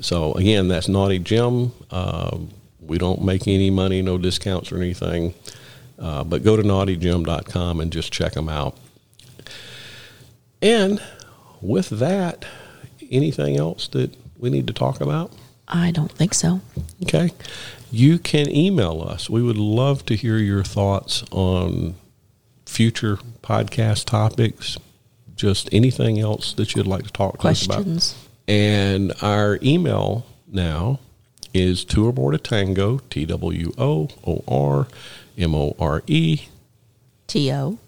So 0.00 0.32
again, 0.34 0.68
that's 0.68 0.88
Naughty 0.88 1.18
Gym. 1.18 1.72
Um, 1.90 2.50
we 2.80 2.98
don't 2.98 3.22
make 3.22 3.46
any 3.46 3.70
money, 3.70 4.02
no 4.02 4.18
discounts 4.18 4.72
or 4.72 4.76
anything. 4.76 5.34
Uh, 5.98 6.24
but 6.24 6.42
go 6.42 6.56
to 6.56 6.62
naughtygym.com 6.62 7.80
and 7.80 7.92
just 7.92 8.12
check 8.12 8.32
them 8.32 8.48
out. 8.48 8.76
And 10.62 11.02
with 11.60 11.90
that, 11.90 12.46
anything 13.10 13.56
else 13.56 13.88
that 13.88 14.14
we 14.40 14.50
need 14.50 14.66
to 14.66 14.72
talk 14.72 15.00
about? 15.00 15.32
I 15.68 15.90
don't 15.90 16.10
think 16.10 16.34
so. 16.34 16.60
Okay. 17.02 17.30
You 17.92 18.18
can 18.18 18.50
email 18.50 19.02
us. 19.02 19.30
We 19.30 19.42
would 19.42 19.56
love 19.58 20.04
to 20.06 20.16
hear 20.16 20.36
your 20.38 20.64
thoughts 20.64 21.24
on 21.30 21.94
future 22.66 23.18
podcast 23.42 24.04
topics, 24.06 24.78
just 25.36 25.68
anything 25.72 26.18
else 26.18 26.52
that 26.54 26.74
you'd 26.74 26.86
like 26.86 27.04
to 27.04 27.12
talk 27.12 27.40
to 27.40 27.48
us 27.48 27.64
about. 27.66 28.14
And 28.48 29.12
our 29.22 29.58
email 29.62 30.26
now 30.48 30.98
is 31.54 31.84
two 31.84 32.06
or 32.06 32.12
more 32.12 32.32
to 32.32 32.38
tango, 32.38 32.98
T 33.10 33.24
W 33.26 33.72
O 33.78 34.08
O 34.26 34.44
R 34.48 34.88
M 35.38 35.54
O 35.54 35.76
R 35.78 36.02
E 36.06 36.42
T 37.26 37.52
O. 37.52 37.78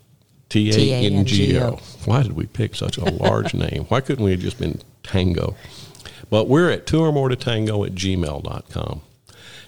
T 0.49 0.93
A 0.93 1.07
N 1.07 1.25
G 1.25 1.59
O. 1.59 1.79
Why 2.05 2.23
did 2.23 2.33
we 2.33 2.47
pick 2.47 2.75
such 2.75 2.99
a 2.99 3.05
large 3.05 3.55
name? 3.67 3.85
Why 3.89 4.01
couldn't 4.01 4.25
we 4.25 4.33
have 4.33 4.41
just 4.41 4.59
been 4.59 4.81
Tango? 5.03 5.57
But 6.33 6.49
we're 6.49 6.71
at 6.71 6.87
two 6.87 6.99
or 7.03 7.13
more 7.13 7.29
to 7.29 7.37
tango 7.37 7.85
at 7.85 7.93
gmail.com. 7.93 9.03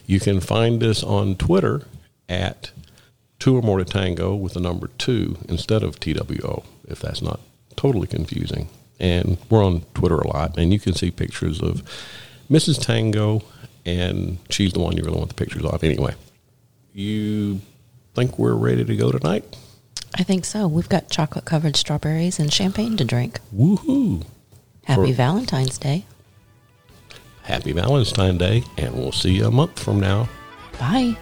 You 0.06 0.18
can 0.18 0.40
find 0.40 0.82
us 0.82 1.02
on 1.02 1.36
Twitter 1.36 1.82
at 2.26 2.70
two 3.38 3.54
or 3.54 3.60
more 3.60 3.76
to 3.76 3.84
tango 3.84 4.34
with 4.34 4.54
the 4.54 4.60
number 4.60 4.88
two 4.96 5.36
instead 5.46 5.82
of 5.82 6.00
TWO, 6.00 6.62
if 6.88 7.00
that's 7.00 7.20
not 7.20 7.40
totally 7.76 8.06
confusing. 8.06 8.70
And 8.98 9.36
we're 9.50 9.62
on 9.62 9.82
Twitter 9.92 10.16
a 10.16 10.26
lot, 10.26 10.56
and 10.56 10.72
you 10.72 10.80
can 10.80 10.94
see 10.94 11.10
pictures 11.10 11.60
of 11.60 11.82
Mrs. 12.50 12.82
Tango, 12.82 13.42
and 13.84 14.38
she's 14.48 14.72
the 14.72 14.80
one 14.80 14.96
you 14.96 15.04
really 15.04 15.18
want 15.18 15.28
the 15.28 15.34
pictures 15.34 15.66
of. 15.66 15.84
Anyway, 15.84 16.14
you 16.94 17.60
think 18.14 18.38
we're 18.38 18.54
ready 18.54 18.86
to 18.86 18.96
go 18.96 19.12
tonight? 19.12 19.44
I 20.14 20.22
think 20.22 20.46
so. 20.46 20.66
We've 20.66 20.88
got 20.88 21.10
chocolate 21.10 21.44
covered 21.44 21.76
strawberries 21.76 22.38
and 22.38 22.50
champagne 22.50 22.96
to 22.96 23.04
drink. 23.04 23.40
Woohoo! 23.54 24.24
Happy 24.84 25.12
For- 25.12 25.14
Valentine's 25.14 25.76
Day. 25.76 26.06
Happy 27.44 27.72
Valentine's 27.72 28.38
Day, 28.38 28.64
and 28.76 28.94
we'll 28.94 29.12
see 29.12 29.32
you 29.32 29.46
a 29.46 29.50
month 29.50 29.78
from 29.78 30.00
now. 30.00 30.28
Bye. 30.78 31.16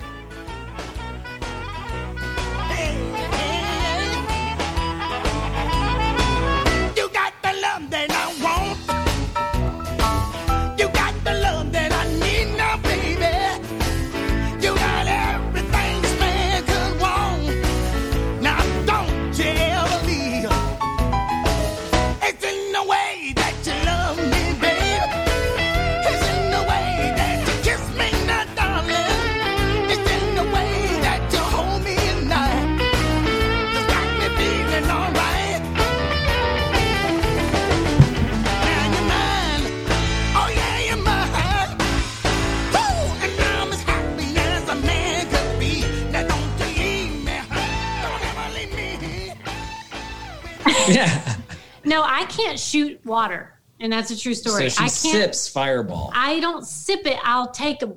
Water, 53.05 53.55
and 53.81 53.93
that's 53.93 54.11
a 54.11 54.19
true 54.19 54.35
story. 54.35 54.69
So 54.71 54.77
she 54.77 54.77
I 54.79 54.89
can't. 54.89 54.91
sips 55.35 55.49
Fireball. 55.49 56.11
I 56.15 56.41
don't 56.41 56.67
sip 56.67 57.07
it. 57.07 57.19
I'll 57.25 57.51
take 57.51 57.83
a. 57.83 57.95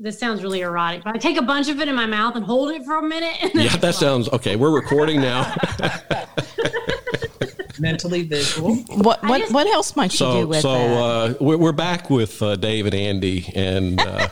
This 0.00 0.16
sounds 0.18 0.42
really 0.44 0.60
erotic, 0.60 1.02
but 1.02 1.16
I 1.16 1.18
take 1.18 1.36
a 1.38 1.42
bunch 1.42 1.68
of 1.68 1.80
it 1.80 1.88
in 1.88 1.94
my 1.96 2.06
mouth 2.06 2.36
and 2.36 2.44
hold 2.44 2.70
it 2.70 2.84
for 2.84 2.96
a 2.98 3.02
minute. 3.02 3.34
And 3.42 3.52
Yeah, 3.54 3.76
that 3.78 3.96
sounds 3.96 4.28
okay. 4.28 4.54
We're 4.54 4.70
recording 4.70 5.20
now. 5.20 5.52
Mentally 7.80 8.22
visual. 8.22 8.74
What 8.76 9.22
what 9.22 9.38
just- 9.38 9.52
what 9.52 9.66
else 9.68 9.94
might 9.94 10.12
you 10.12 10.18
do 10.18 10.24
so 10.32 10.46
with 10.46 10.60
so 10.62 10.72
that? 10.72 10.96
uh, 11.00 11.34
we're, 11.40 11.56
we're 11.58 11.72
back 11.72 12.10
with 12.10 12.42
uh, 12.42 12.56
Dave 12.56 12.86
and 12.86 12.94
Andy, 12.94 13.52
and 13.54 14.00
uh, 14.00 14.28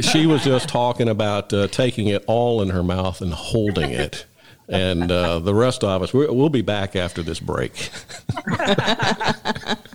she 0.00 0.24
was 0.26 0.42
just 0.44 0.68
talking 0.68 1.06
about 1.08 1.52
uh, 1.52 1.66
taking 1.68 2.06
it 2.08 2.24
all 2.26 2.62
in 2.62 2.70
her 2.70 2.82
mouth 2.82 3.20
and 3.20 3.34
holding 3.34 3.90
it. 3.90 4.24
And 4.70 5.10
uh, 5.10 5.40
the 5.40 5.54
rest 5.54 5.82
of 5.82 6.02
us, 6.02 6.14
we'll 6.14 6.48
be 6.48 6.62
back 6.62 6.94
after 6.94 7.22
this 7.22 7.40
break. 7.40 7.90